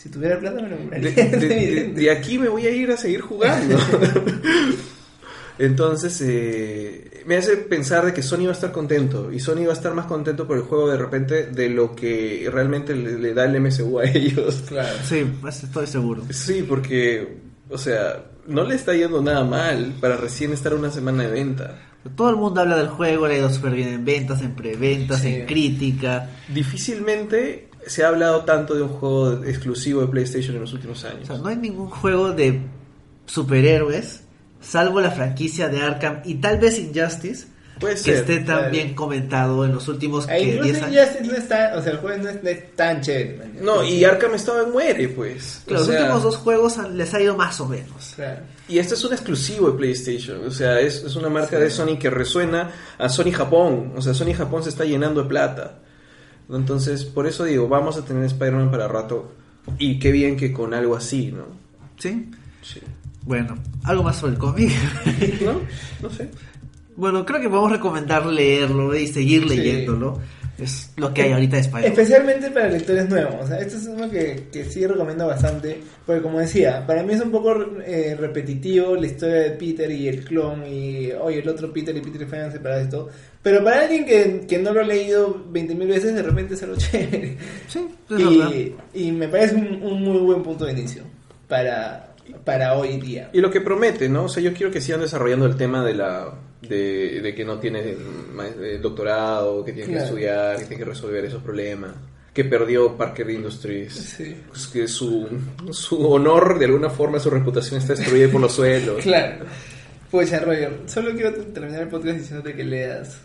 Si 0.04 0.10
tuviera 0.10 0.38
plata 0.38 0.60
me 0.60 0.68
lo 0.68 0.76
De, 0.76 0.82
compraría. 0.82 1.10
de- 1.10 1.38
de- 1.38 1.92
de 1.94 2.10
aquí 2.10 2.38
me 2.38 2.48
voy 2.50 2.66
a 2.66 2.70
ir 2.70 2.90
a 2.90 2.96
seguir 2.98 3.22
jugando. 3.22 3.76
Entonces, 5.58 6.20
eh, 6.22 7.22
me 7.26 7.36
hace 7.36 7.56
pensar 7.56 8.04
de 8.04 8.12
que 8.12 8.22
Sony 8.22 8.42
va 8.44 8.50
a 8.50 8.52
estar 8.52 8.72
contento. 8.72 9.30
Y 9.32 9.38
Sony 9.38 9.64
va 9.64 9.70
a 9.70 9.74
estar 9.76 9.94
más 9.94 10.06
contento 10.06 10.46
por 10.48 10.56
el 10.56 10.64
juego 10.64 10.90
de 10.90 10.98
repente 10.98 11.46
de 11.46 11.68
lo 11.70 11.94
que 11.94 12.48
realmente 12.52 12.94
le, 12.94 13.18
le 13.18 13.32
da 13.34 13.44
el 13.44 13.60
MSU 13.60 14.00
a 14.00 14.04
ellos. 14.04 14.64
Claro. 14.68 14.96
Sí, 15.08 15.24
pues, 15.40 15.62
estoy 15.62 15.86
seguro. 15.86 16.24
Sí, 16.30 16.64
porque, 16.68 17.36
o 17.70 17.78
sea, 17.78 18.24
no 18.48 18.64
le 18.64 18.74
está 18.74 18.94
yendo 18.94 19.22
nada 19.22 19.44
mal 19.44 19.94
para 20.00 20.16
recién 20.16 20.52
estar 20.52 20.74
una 20.74 20.90
semana 20.90 21.22
de 21.22 21.30
venta. 21.30 21.78
Todo 22.16 22.28
el 22.30 22.36
mundo 22.36 22.60
habla 22.60 22.76
del 22.76 22.88
juego, 22.88 23.26
le 23.28 23.36
ha 23.36 23.38
ido 23.38 23.50
súper 23.50 23.72
bien 23.72 23.88
en 23.88 24.04
ventas, 24.04 24.42
en 24.42 24.54
preventas, 24.56 25.22
Sí. 25.22 25.28
en 25.28 25.46
crítica. 25.46 26.28
Difícilmente 26.52 27.68
se 27.86 28.04
ha 28.04 28.08
hablado 28.08 28.44
tanto 28.44 28.74
de 28.74 28.82
un 28.82 28.88
juego 28.88 29.44
exclusivo 29.44 30.00
de 30.02 30.06
PlayStation 30.08 30.54
en 30.54 30.60
los 30.62 30.72
últimos 30.72 31.04
años. 31.04 31.22
O 31.24 31.26
sea, 31.26 31.38
no 31.38 31.48
hay 31.48 31.56
ningún 31.56 31.88
juego 31.90 32.32
de 32.32 32.60
superhéroes, 33.26 34.20
salvo 34.60 35.00
la 35.00 35.10
franquicia 35.10 35.68
de 35.68 35.80
Arkham 35.82 36.20
y 36.24 36.36
tal 36.36 36.58
vez 36.58 36.78
Injustice, 36.78 37.46
Puede 37.80 37.94
que 37.96 38.00
ser. 38.00 38.14
esté 38.14 38.36
tan 38.38 38.44
claro. 38.58 38.70
bien 38.70 38.94
comentado 38.94 39.64
en 39.64 39.72
los 39.74 39.88
últimos 39.88 40.28
Ahí 40.28 40.44
que, 40.52 40.62
10 40.62 40.82
años. 40.84 40.96
Injustice 40.96 41.24
no 41.26 41.34
está, 41.34 41.72
o 41.76 41.82
sea, 41.82 41.92
el 41.92 41.98
juego 41.98 42.22
no 42.22 42.28
es, 42.30 42.42
no 42.42 42.48
es 42.48 42.76
tan 42.76 43.00
chévere. 43.00 43.36
man. 43.38 43.52
No, 43.60 43.82
y 43.84 44.04
Arkham 44.04 44.34
estaba 44.34 44.62
en 44.62 44.70
muere, 44.72 45.08
pues. 45.08 45.62
Claro, 45.66 45.80
los 45.80 45.88
sea, 45.88 46.00
últimos 46.00 46.22
dos 46.22 46.36
juegos 46.36 46.78
han- 46.78 46.96
les 46.96 47.12
ha 47.12 47.20
ido 47.20 47.36
más 47.36 47.60
o 47.60 47.66
menos. 47.66 48.12
Claro. 48.14 48.40
Y 48.68 48.78
este 48.78 48.94
es 48.94 49.04
un 49.04 49.12
exclusivo 49.12 49.70
de 49.72 49.76
PlayStation. 49.76 50.46
O 50.46 50.50
sea, 50.52 50.78
es, 50.80 51.02
es 51.02 51.16
una 51.16 51.28
marca 51.28 51.58
de 51.58 51.68
Sony 51.68 51.98
que 51.98 52.10
resuena 52.10 52.70
a 52.96 53.08
Sony 53.08 53.32
Japón. 53.32 53.92
O 53.96 54.00
sea, 54.00 54.14
Sony 54.14 54.32
Japón 54.34 54.62
se 54.62 54.68
está 54.68 54.84
llenando 54.84 55.22
de 55.24 55.28
plata. 55.28 55.80
Entonces, 56.50 57.04
por 57.04 57.26
eso 57.26 57.44
digo, 57.44 57.68
vamos 57.68 57.96
a 57.96 58.04
tener 58.04 58.24
Spider-Man 58.24 58.70
para 58.70 58.88
rato. 58.88 59.32
Y 59.78 59.98
qué 59.98 60.12
bien 60.12 60.36
que 60.36 60.52
con 60.52 60.74
algo 60.74 60.94
así, 60.96 61.32
¿no? 61.32 61.44
¿Sí? 61.98 62.30
Sí. 62.62 62.80
Bueno, 63.22 63.56
algo 63.84 64.02
más 64.02 64.16
sobre 64.16 64.34
el 64.34 64.38
cómic. 64.38 64.70
¿No? 65.44 65.60
No 66.02 66.10
sé. 66.10 66.30
bueno, 66.96 67.24
creo 67.24 67.40
que 67.40 67.48
podemos 67.48 67.72
recomendar 67.72 68.26
leerlo 68.26 68.94
y 68.94 69.06
seguir 69.06 69.48
Sí. 69.48 69.86
Es 70.58 70.92
lo 70.96 71.12
que 71.12 71.22
hay 71.22 71.32
ahorita 71.32 71.56
de 71.56 71.62
Spider-Man. 71.62 71.90
Especialmente 71.90 72.50
para 72.50 72.68
lectores 72.68 73.08
nuevos. 73.08 73.34
O 73.42 73.46
sea, 73.46 73.58
esto 73.58 73.76
es 73.76 73.86
uno 73.86 74.08
que, 74.08 74.48
que 74.52 74.64
sí 74.64 74.86
recomiendo 74.86 75.26
bastante. 75.26 75.80
Porque 76.06 76.22
como 76.22 76.38
decía, 76.38 76.86
para 76.86 77.02
mí 77.02 77.14
es 77.14 77.20
un 77.20 77.30
poco 77.30 77.54
eh, 77.84 78.16
repetitivo 78.18 78.94
la 78.94 79.06
historia 79.06 79.36
de 79.36 79.50
Peter 79.50 79.90
y 79.90 80.08
el 80.08 80.24
clon. 80.24 80.64
Y 80.66 81.10
oye, 81.12 81.40
el 81.40 81.48
otro 81.48 81.72
Peter 81.72 81.96
y 81.96 82.00
Peter 82.00 82.26
Fan 82.26 82.52
separados 82.52 82.86
y 82.86 82.90
todo. 82.90 83.10
Pero 83.42 83.64
para 83.64 83.82
alguien 83.82 84.06
que, 84.06 84.46
que 84.48 84.58
no 84.58 84.72
lo 84.72 84.80
ha 84.80 84.84
leído 84.84 85.44
20.000 85.52 85.88
veces, 85.88 86.14
de 86.14 86.22
repente 86.22 86.54
es 86.54 86.62
algo 86.62 86.76
chévere. 86.78 87.36
Sí, 87.66 87.86
es 88.10 88.16
verdad. 88.16 88.50
Y, 88.52 88.74
y 88.94 89.12
me 89.12 89.28
parece 89.28 89.56
un, 89.56 89.82
un 89.82 90.02
muy 90.02 90.18
buen 90.18 90.42
punto 90.42 90.64
de 90.64 90.72
inicio 90.72 91.02
para, 91.48 92.14
para 92.44 92.74
hoy 92.74 92.98
día. 92.98 93.30
Y 93.32 93.40
lo 93.40 93.50
que 93.50 93.60
promete, 93.60 94.08
¿no? 94.08 94.24
O 94.24 94.28
sea, 94.28 94.42
yo 94.42 94.54
quiero 94.54 94.72
que 94.72 94.80
sigan 94.80 95.00
desarrollando 95.00 95.46
el 95.46 95.56
tema 95.56 95.84
de 95.84 95.94
la 95.94 96.32
de, 96.68 97.20
de 97.20 97.34
que 97.34 97.44
no 97.44 97.58
tiene 97.58 97.94
ma- 98.32 98.46
eh, 98.48 98.78
doctorado, 98.80 99.64
que 99.64 99.72
tiene 99.72 99.86
que 99.86 99.92
Claro. 99.94 100.06
estudiar, 100.08 100.56
que 100.58 100.64
tiene 100.64 100.84
que 100.84 100.90
resolver 100.90 101.24
esos 101.24 101.42
problemas, 101.42 101.92
que 102.32 102.44
perdió 102.44 102.96
Parker 102.96 103.30
Industries, 103.30 103.92
Sí. 103.92 104.36
pues 104.48 104.66
que 104.68 104.88
su, 104.88 105.28
su 105.70 106.06
honor, 106.10 106.58
de 106.58 106.64
alguna 106.66 106.90
forma, 106.90 107.18
su 107.20 107.30
reputación 107.30 107.80
está 107.80 107.94
destruida 107.94 108.28
por 108.30 108.40
los 108.40 108.52
suelos. 108.52 108.96
Claro. 109.02 109.44
Pues 110.10 110.30
ya, 110.30 110.38
Roger, 110.40 110.80
solo 110.86 111.10
quiero 111.12 111.32
terminar 111.32 111.82
el 111.82 111.88
podcast 111.88 112.18
diciéndote 112.18 112.54
que 112.54 112.62
leas. 112.64 113.20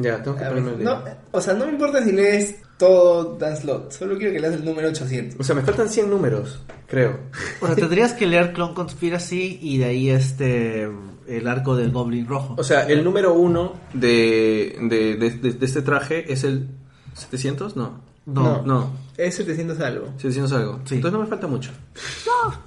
Ya, 0.00 0.22
tengo 0.22 0.36
que 0.36 0.44
A 0.44 0.50
ver, 0.50 0.62
ponerme 0.62 0.78
al 0.78 0.84
no, 0.98 1.04
día. 1.04 1.18
o 1.30 1.40
sea, 1.40 1.54
no 1.54 1.66
me 1.66 1.72
importa 1.72 2.02
si 2.04 2.12
lees 2.12 2.56
todo 2.78 3.36
Dan 3.38 3.56
Slot, 3.56 3.92
solo 3.92 4.18
quiero 4.18 4.32
que 4.32 4.40
leas 4.40 4.54
el 4.54 4.64
número 4.64 4.88
800. 4.88 5.40
O 5.40 5.42
sea, 5.42 5.54
me 5.54 5.62
faltan 5.62 5.88
100 5.88 6.10
números, 6.10 6.60
creo. 6.86 7.18
O 7.60 7.66
sea, 7.66 7.74
tendrías 7.76 8.12
que 8.12 8.26
leer 8.26 8.52
Clone 8.52 8.74
Conspiracy 8.74 9.58
y 9.62 9.78
de 9.78 9.84
ahí 9.86 10.10
este 10.10 10.88
el 11.26 11.48
arco 11.48 11.74
del 11.74 11.90
Goblin 11.90 12.26
Rojo. 12.26 12.54
O 12.58 12.62
sea, 12.64 12.86
el 12.86 13.02
número 13.02 13.34
uno 13.34 13.72
de, 13.94 14.76
de, 14.82 15.16
de- 15.16 15.30
de- 15.30 15.52
de 15.52 15.66
este 15.66 15.82
traje 15.82 16.32
es 16.32 16.44
el 16.44 16.68
700, 17.14 17.76
no. 17.76 18.00
No, 18.26 18.42
no, 18.42 18.62
No, 18.62 18.92
Es 19.16 19.36
700 19.36 19.80
algo. 19.80 20.06
700 20.16 20.52
algo. 20.52 20.80
Sí. 20.84 20.96
Entonces 20.96 21.12
no 21.12 21.24
me 21.24 21.28
falta 21.30 21.46
mucho. 21.46 21.70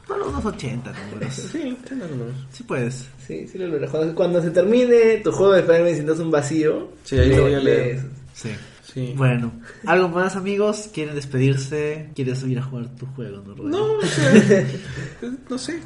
solo 0.08 0.30
unos 0.30 0.46
80 0.46 0.94
números. 1.12 1.34
Sí, 1.52 1.78
30 1.86 2.08
números. 2.08 2.34
Sí 2.52 2.64
puedes. 2.64 3.08
Sí, 3.26 3.48
sí 3.48 3.58
lo 3.58 3.68
logras. 3.68 3.92
Cuando, 3.92 4.16
cuando 4.16 4.42
se 4.42 4.52
termine 4.52 5.18
tu 5.18 5.32
juego 5.32 5.54
de 5.54 5.60
Spider-Man 5.60 5.92
y 5.92 5.96
sientas 5.96 6.20
un 6.20 6.32
vacío, 6.32 6.90
Sí, 7.04 7.18
ahí 7.20 7.30
lo 7.36 7.44
voy 7.44 7.54
a 7.54 7.60
leer. 7.60 8.00
Sí. 8.34 8.50
Sí. 8.94 9.14
Bueno, 9.16 9.52
¿algo 9.86 10.10
más 10.10 10.36
amigos? 10.36 10.90
¿Quieren 10.92 11.14
despedirse? 11.14 12.10
¿Quieres 12.16 12.42
ir 12.44 12.58
a 12.58 12.64
jugar 12.64 12.88
tu 12.96 13.06
juego? 13.06 13.44
No? 13.46 13.64
No, 13.64 13.94
o 13.98 14.02
sea, 14.02 14.34
no 15.50 15.58
sé. 15.60 15.80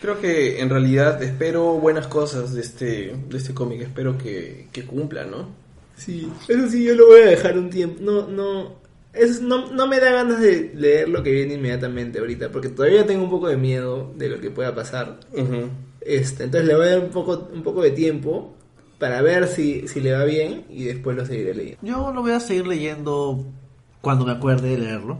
Creo 0.00 0.20
que 0.20 0.60
en 0.60 0.68
realidad 0.68 1.22
espero 1.22 1.74
buenas 1.74 2.08
cosas 2.08 2.52
de 2.52 2.60
este, 2.60 3.16
de 3.28 3.36
este 3.36 3.54
cómic. 3.54 3.82
Espero 3.82 4.18
que, 4.18 4.66
que 4.72 4.84
cumpla, 4.84 5.24
¿no? 5.24 5.48
Sí, 5.96 6.28
eso 6.48 6.68
sí, 6.68 6.82
yo 6.82 6.94
lo 6.96 7.06
voy 7.06 7.20
a 7.20 7.26
dejar 7.26 7.56
un 7.56 7.70
tiempo. 7.70 8.00
No, 8.02 8.26
no, 8.26 8.80
es, 9.14 9.40
no, 9.40 9.70
no 9.70 9.86
me 9.86 10.00
da 10.00 10.12
ganas 10.12 10.40
de 10.40 10.72
leer 10.74 11.08
lo 11.08 11.22
que 11.22 11.30
viene 11.32 11.54
inmediatamente 11.54 12.18
ahorita, 12.18 12.50
porque 12.50 12.68
todavía 12.68 13.06
tengo 13.06 13.24
un 13.24 13.30
poco 13.30 13.48
de 13.48 13.56
miedo 13.56 14.12
de 14.16 14.28
lo 14.28 14.40
que 14.40 14.50
pueda 14.50 14.74
pasar. 14.74 15.20
Ujú. 15.32 15.68
Este, 16.00 16.44
entonces 16.44 16.68
le 16.68 16.74
voy 16.76 16.86
a 16.86 16.90
dar 16.90 16.98
un 17.00 17.10
poco, 17.10 17.48
un 17.52 17.62
poco 17.62 17.82
de 17.82 17.90
tiempo 17.92 18.54
para 18.98 19.22
ver 19.22 19.48
si, 19.48 19.88
si 19.88 20.00
le 20.00 20.12
va 20.12 20.24
bien 20.24 20.64
y 20.70 20.84
después 20.84 21.16
lo 21.16 21.24
seguiré 21.26 21.54
leyendo. 21.54 21.78
Yo 21.82 22.12
lo 22.12 22.22
voy 22.22 22.32
a 22.32 22.40
seguir 22.40 22.66
leyendo 22.66 23.44
cuando 24.00 24.24
me 24.26 24.32
acuerde 24.32 24.70
de 24.70 24.78
leerlo. 24.78 25.18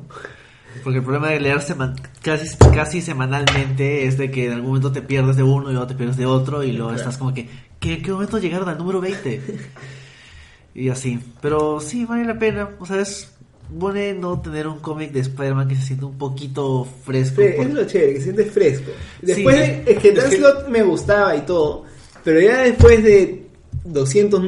Porque 0.82 0.98
el 0.98 1.04
problema 1.04 1.28
de 1.30 1.38
leer 1.40 1.60
seman- 1.60 1.94
casi, 2.22 2.48
casi 2.74 3.00
semanalmente 3.00 4.06
es 4.06 4.18
de 4.18 4.30
que 4.30 4.46
en 4.46 4.52
algún 4.54 4.70
momento 4.70 4.90
te 4.90 5.02
pierdes 5.02 5.36
de 5.36 5.44
uno 5.44 5.68
y 5.70 5.72
luego 5.72 5.86
te 5.86 5.94
pierdes 5.94 6.16
de 6.16 6.26
otro 6.26 6.64
y 6.64 6.72
luego 6.72 6.88
Claro. 6.88 7.00
estás 7.00 7.16
como 7.16 7.32
que, 7.32 7.48
¿qué, 7.78 8.02
qué 8.02 8.10
momento 8.12 8.38
llegaron 8.38 8.68
al 8.68 8.76
número 8.78 9.00
20? 9.00 9.40
y 10.74 10.88
así. 10.88 11.20
Pero 11.40 11.80
sí, 11.80 12.04
vale 12.04 12.24
la 12.24 12.38
pena. 12.38 12.70
O 12.80 12.86
sea, 12.86 13.00
es 13.00 13.33
bueno 13.70 14.40
tener 14.40 14.66
un 14.68 14.78
cómic 14.78 15.12
de 15.12 15.20
Spider-Man 15.20 15.68
que 15.68 15.76
se 15.76 15.82
siente 15.82 16.04
un 16.04 16.18
poquito 16.18 16.86
fresco. 17.04 17.42
Fre- 17.42 17.56
por- 17.56 17.66
Es 17.66 17.74
lo 17.74 17.84
chévere, 17.86 18.12
que 18.12 18.18
se 18.18 18.24
siente 18.24 18.44
fresco. 18.46 18.90
Después 19.22 19.56
Sí. 19.56 19.60
de, 19.62 19.82
es 19.92 19.98
que 19.98 20.12
Dan 20.12 20.30
que- 20.30 20.70
me 20.70 20.82
gustaba 20.82 21.34
y 21.36 21.40
todo, 21.42 21.84
pero 22.22 22.40
ya 22.40 22.62
después 22.62 23.02
de 23.02 23.46
200 23.84 24.42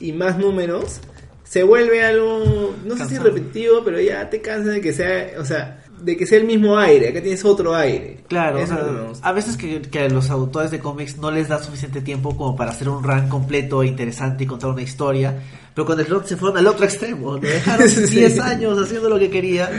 y 0.00 0.12
más 0.12 0.38
números, 0.38 1.00
se 1.44 1.62
vuelve 1.62 2.02
algo, 2.04 2.74
no 2.84 2.96
sé 2.96 3.06
si 3.06 3.18
repetitivo, 3.18 3.82
pero 3.84 4.00
ya 4.00 4.28
te 4.28 4.40
cansa 4.40 4.70
de 4.70 4.80
que 4.80 4.92
sea, 4.92 5.30
o 5.38 5.44
sea, 5.44 5.84
de 6.00 6.16
que 6.16 6.26
sea 6.26 6.38
el 6.38 6.44
mismo 6.46 6.78
aire, 6.78 7.08
acá 7.08 7.20
tienes 7.22 7.44
otro 7.44 7.74
aire. 7.74 8.24
Claro, 8.28 8.60
o 8.62 8.66
sea, 8.66 8.84
a 9.22 9.32
veces 9.32 9.56
que, 9.56 9.80
que 9.82 10.00
a 10.00 10.08
los 10.08 10.30
autores 10.30 10.70
de 10.70 10.78
cómics 10.78 11.16
no 11.18 11.30
les 11.30 11.48
da 11.48 11.62
suficiente 11.62 12.00
tiempo 12.00 12.36
como 12.36 12.56
para 12.56 12.70
hacer 12.70 12.88
un 12.88 13.02
run 13.02 13.28
completo, 13.28 13.82
e 13.82 13.86
interesante 13.86 14.44
y 14.44 14.46
contar 14.46 14.70
una 14.70 14.82
historia. 14.82 15.34
Pero 15.74 15.86
con 15.86 16.02
Slot 16.02 16.26
se 16.26 16.36
fueron 16.36 16.58
al 16.58 16.66
otro 16.66 16.84
extremo, 16.84 17.32
lo 17.34 17.38
dejaron 17.40 17.88
Sí. 17.88 18.06
10 18.06 18.38
años 18.40 18.78
haciendo 18.78 19.08
lo 19.08 19.18
que 19.18 19.30
quería 19.30 19.70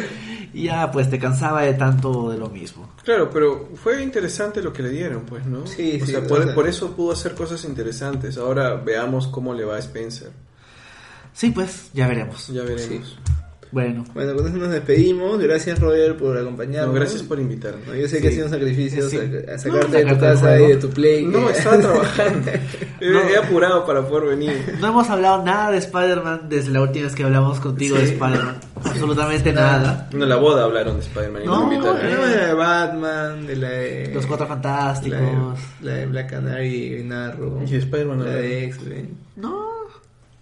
y 0.54 0.64
ya 0.64 0.90
pues 0.92 1.10
te 1.10 1.20
cansaba 1.20 1.62
de 1.64 1.74
tanto 1.74 2.30
de 2.32 2.38
lo 2.38 2.50
mismo. 2.50 2.90
Claro, 3.04 3.30
pero 3.32 3.70
fue 3.76 4.02
interesante 4.02 4.62
lo 4.62 4.72
que 4.74 4.84
le 4.84 4.90
dieron, 4.90 5.22
pues, 5.26 5.46
¿no? 5.46 5.66
Sí, 5.68 6.00
o 6.02 6.06
sí, 6.06 6.12
sea, 6.14 6.20
o 6.22 6.28
por, 6.28 6.44
sea- 6.44 6.56
por 6.56 6.68
eso 6.68 6.92
pudo 6.96 7.12
hacer 7.14 7.34
cosas 7.36 7.64
interesantes. 7.66 8.38
Ahora 8.38 8.76
veamos 8.76 9.28
cómo 9.28 9.54
le 9.54 9.66
va 9.66 9.76
a 9.76 9.80
Spencer. 9.80 10.30
Sí, 11.34 11.52
pues 11.52 11.90
ya 11.94 12.08
veremos. 12.08 12.48
Ya 12.48 12.64
veremos. 12.64 13.18
Bueno, 13.72 14.06
Bueno, 14.14 14.34
con 14.36 14.48
eso 14.48 14.58
nos 14.58 14.70
despedimos. 14.72 15.40
Gracias, 15.40 15.80
Roger, 15.80 16.16
por 16.16 16.38
acompañarnos. 16.38 16.94
No, 16.94 17.00
gracias 17.00 17.22
por 17.24 17.40
invitarme. 17.40 17.82
No, 17.86 17.96
yo 17.96 18.08
sé 18.08 18.16
Sí. 18.18 18.22
que 18.22 18.28
ha 18.30 18.32
sido 18.32 18.46
un 18.46 18.52
sacrificio 18.52 19.10
Sí. 19.10 19.18
No, 19.18 19.58
sacarte 19.58 20.06
de 20.06 20.14
tu 20.14 20.20
casa 20.20 20.60
y 20.62 20.68
de 20.68 20.76
tu 20.78 20.90
play. 20.90 21.26
No, 21.26 21.50
estaba 21.50 21.78
trabajando. 21.82 22.52
He, 23.02 23.10
No. 23.12 23.22
he 23.28 23.38
apurado 23.38 23.86
para 23.86 24.08
poder 24.08 24.30
venir. 24.38 24.78
no 24.80 24.88
hemos 24.88 25.10
hablado 25.10 25.44
nada 25.44 25.72
de 25.72 25.78
Spider-Man 25.80 26.44
desde 26.50 26.72
la 26.72 26.82
última 26.82 27.06
vez 27.06 27.16
que 27.16 27.24
hablamos 27.24 27.60
contigo 27.60 27.98
de 27.98 28.08
Sí. 28.08 28.14
Spider-Man. 28.14 28.56
Absolutamente 28.86 29.52
nada. 29.54 30.10
En 30.14 30.30
la 30.30 30.36
boda 30.38 30.64
hablaron 30.64 30.96
de 30.98 31.02
Spider-Man 31.04 31.42
y 31.44 31.46
no, 31.46 31.60
No, 31.60 31.68
me 31.68 31.76
invitaron. 31.76 32.02
Hablamos 32.06 32.30
de 32.30 32.36
la 32.38 32.46
de 32.48 32.54
Batman, 32.54 33.48
de 33.48 33.56
la 33.58 33.70
de... 33.70 34.12
Los 34.14 34.26
Cuatro 34.26 34.48
Fantásticos. 34.48 35.20
La 35.20 35.26
de, 35.26 35.58
la 35.82 35.94
de 35.94 36.06
Black 36.06 36.30
Canary 36.30 36.68
y 36.68 36.90
Green 36.92 37.12
Arrow. 37.12 37.62
Y 37.68 37.70
de 37.72 37.78
Spider-Man, 37.80 38.20
La 38.20 38.26
¿no? 38.26 38.32
de 38.32 38.64
X-Men. 38.66 39.18
No. 39.36 39.68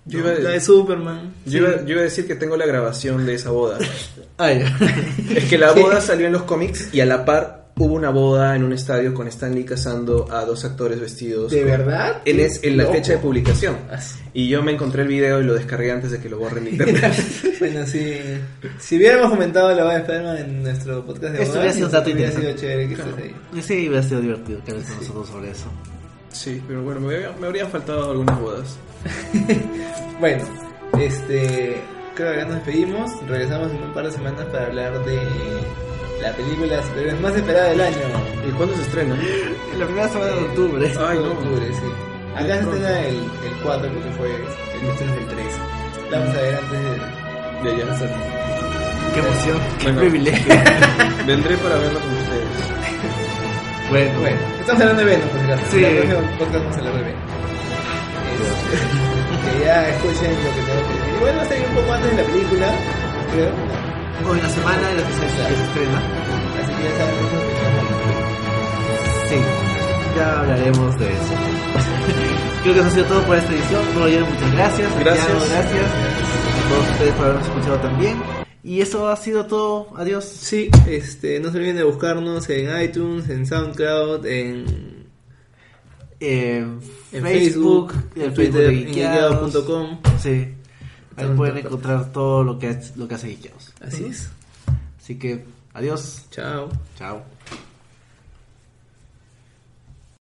Yo 0.06 0.20
iba, 0.20 0.32
La 0.34 0.52
de 0.52 0.60
Superman. 0.62 1.34
yo 1.46 1.60
iba- 1.60 1.82
yo 1.84 1.90
iba 1.94 2.02
a 2.02 2.04
decir 2.04 2.28
que 2.28 2.36
tengo 2.36 2.56
la 2.58 2.66
grabación 2.66 3.26
de 3.26 3.34
esa 3.36 3.50
boda. 3.52 3.80
Ay, 4.38 4.64
Es 5.36 5.46
que 5.46 5.58
la 5.58 5.72
boda 5.72 6.00
salió 6.02 6.28
en 6.28 6.34
los 6.34 6.44
cómics 6.44 6.94
y 6.94 7.00
a 7.02 7.06
la 7.06 7.26
par 7.26 7.66
hubo 7.78 7.94
una 7.96 8.10
boda 8.10 8.56
en 8.56 8.64
un 8.64 8.72
estadio 8.72 9.14
con 9.14 9.28
Stan 9.28 9.54
Lee 9.54 9.66
casando 9.66 10.28
a 10.32 10.46
dos 10.46 10.64
actores 10.64 11.00
vestidos. 11.00 11.52
¿De 11.52 11.60
con- 11.62 11.70
verdad? 11.72 12.22
En, 12.24 12.40
es, 12.40 12.64
en 12.64 12.78
la 12.78 12.86
fecha 12.86 13.14
de 13.14 13.18
publicación. 13.18 13.76
Ah, 13.92 14.00
sí. 14.00 14.20
Y 14.34 14.48
yo 14.48 14.62
me 14.64 14.72
encontré 14.74 15.02
el 15.02 15.08
video 15.10 15.42
y 15.42 15.44
lo 15.44 15.56
descargué 15.56 15.92
antes 15.92 16.12
de 16.12 16.20
que 16.20 16.30
lo 16.30 16.38
borren 16.38 16.64
de 16.66 16.70
internet. 16.72 17.14
bueno, 17.60 17.86
sí. 17.88 18.18
Si 18.80 18.98
hubiéramos 18.98 19.30
comentado 19.32 19.74
la 19.76 19.84
boda 19.84 19.94
de 19.96 20.00
Spider-Man 20.02 20.38
en 20.38 20.64
nuestro 20.64 21.04
podcast 21.06 21.34
de 21.34 21.42
Esto 21.44 21.56
bodas, 21.60 21.76
hubiera 21.78 22.32
sido 22.32 22.42
sido 22.42 22.56
chévere 22.56 22.88
que 22.88 22.94
estés 22.94 23.14
ahí. 23.18 23.62
sí, 23.62 23.88
hubiera 23.90 24.04
sido 24.04 24.22
divertido 24.22 24.60
que 24.66 24.72
con 24.72 24.82
nosotros 24.84 25.28
sobre 25.28 25.50
eso. 25.52 25.66
Sí, 26.36 26.62
pero 26.68 26.82
bueno, 26.84 27.00
me, 27.02 27.16
había- 27.16 27.32
me 27.40 27.48
habrían 27.48 27.70
faltado 27.70 28.12
algunas 28.12 28.40
bodas. 28.40 28.78
Bueno, 30.20 30.44
este. 30.98 31.82
Creo 32.16 32.32
que 32.32 32.38
ya 32.38 32.46
nos 32.46 32.56
despedimos. 32.56 33.12
Regresamos 33.28 33.70
en 33.72 33.84
un 33.84 33.94
par 33.94 34.06
de 34.06 34.12
semanas 34.14 34.46
para 34.46 34.68
hablar 34.68 35.04
de 35.04 35.20
la 36.22 36.32
película 36.32 36.82
más 37.22 37.36
esperada 37.36 37.70
del 37.72 37.82
año. 37.82 37.98
¿Y 38.48 38.52
cuándo 38.54 38.74
se 38.78 38.82
estrena? 38.84 39.14
En 39.74 39.80
la 39.80 39.86
primera 39.86 40.08
semana 40.08 40.32
de 40.32 40.42
octubre. 40.46 40.94
Ay, 40.98 41.18
no. 41.20 41.32
octubre, 41.34 41.66
sí. 41.68 42.34
Acá 42.34 42.54
se 42.56 42.62
estrena 42.62 43.00
el, 43.02 43.16
el 43.18 43.54
4, 43.62 43.90
porque 43.94 44.10
fue 44.12 44.30
el 44.36 44.90
estreno 44.90 45.14
del 45.16 45.26
3. 45.28 45.46
La 46.12 46.20
vamos 46.20 46.36
a 46.36 46.42
ver 46.42 46.56
antes 46.56 46.72
de. 46.72 46.90
De 47.76 47.84
allá. 47.84 48.10
Qué 49.14 49.20
emoción, 49.20 49.58
qué 49.80 49.84
Bueno. 49.86 50.00
privilegio. 50.00 50.56
Vendré 51.28 51.58
para 51.58 51.76
verlo 51.76 52.00
con 52.00 52.12
ustedes. 52.14 52.46
bueno, 53.90 54.20
Bueno, 54.20 54.38
estamos 54.60 54.82
hablando 54.82 55.02
de 55.04 55.08
Venom, 55.16 55.30
por 55.30 55.40
si. 55.40 55.46
Sí. 55.72 55.86
En 55.86 55.92
el 55.92 56.08
próximo 56.08 56.38
podcast 56.40 56.64
vamos 56.64 56.76
a 56.76 56.80
hablar 56.80 56.94
de 56.96 57.02
Venom. 57.04 57.22
Este, 58.36 58.78
que 59.60 59.66
ya 59.66 59.90
escuchen 59.90 60.32
lo 60.32 60.50
que 60.56 60.62
tengo 60.66 60.82
que 60.88 60.94
decir. 60.94 61.16
Igual 61.16 61.38
va 61.38 61.42
a 61.42 61.46
salir 61.46 61.66
un 61.70 61.76
poco 61.76 61.94
antes 61.94 62.10
de 62.12 62.18
la 62.18 62.24
película, 62.30 62.68
creo. 63.32 63.52
hoy 64.30 64.42
la 64.42 64.50
semana 64.50 64.84
en 64.92 64.98
la 64.98 65.04
que 65.04 65.14
se, 65.14 65.22
que 65.22 65.56
se 65.56 65.64
estrena. 65.66 66.00
Así 66.60 66.72
que 66.74 66.84
ya 66.84 66.94
saben 66.98 67.16
Sí, 69.30 69.38
ya 70.18 70.40
hablaremos 70.40 71.00
de 71.00 71.06
eso. 71.14 71.34
Creo 72.64 72.74
que 72.74 72.80
eso 72.80 72.90
ha 72.90 72.92
sido 72.92 73.06
todo 73.06 73.22
por 73.24 73.38
esta 73.38 73.54
edición. 73.54 73.82
Roger, 73.96 74.22
muchas 74.26 74.52
gracias. 74.54 75.00
Gracias. 75.00 75.28
Santiago, 75.28 75.52
gracias. 75.52 75.86
A 75.86 76.70
todos 76.70 76.90
ustedes 76.92 77.14
por 77.14 77.26
habernos 77.26 77.48
escuchado 77.48 77.78
también. 77.78 78.45
Y 78.66 78.82
eso 78.82 79.10
ha 79.10 79.16
sido 79.16 79.46
todo. 79.46 79.96
Adiós. 79.96 80.26
Sí, 80.26 80.72
este, 80.88 81.40
no 81.40 81.52
se 81.52 81.58
olviden 81.58 81.76
de 81.76 81.84
buscarnos 81.84 82.50
en 82.50 82.82
iTunes, 82.82 83.30
en 83.30 83.46
SoundCloud, 83.46 84.26
en, 84.26 85.06
En, 86.20 86.80
en 87.12 87.24
Facebook, 87.24 87.94
en 88.16 88.34
Twitter, 88.34 88.72
en. 88.72 90.00
Sí. 90.20 90.48
Ahí 91.16 91.28
pueden 91.36 91.58
encontrar 91.58 92.12
todo 92.12 92.44
lo 92.44 92.58
que, 92.58 92.76
lo 92.96 93.08
que 93.08 93.14
hace 93.14 93.28
Geekeados. 93.28 93.72
Así 93.82 94.06
es. 94.06 94.30
Así 95.00 95.20
que, 95.20 95.46
adiós. 95.76 96.24
Chao. 96.32 96.70
Chao. 96.98 97.24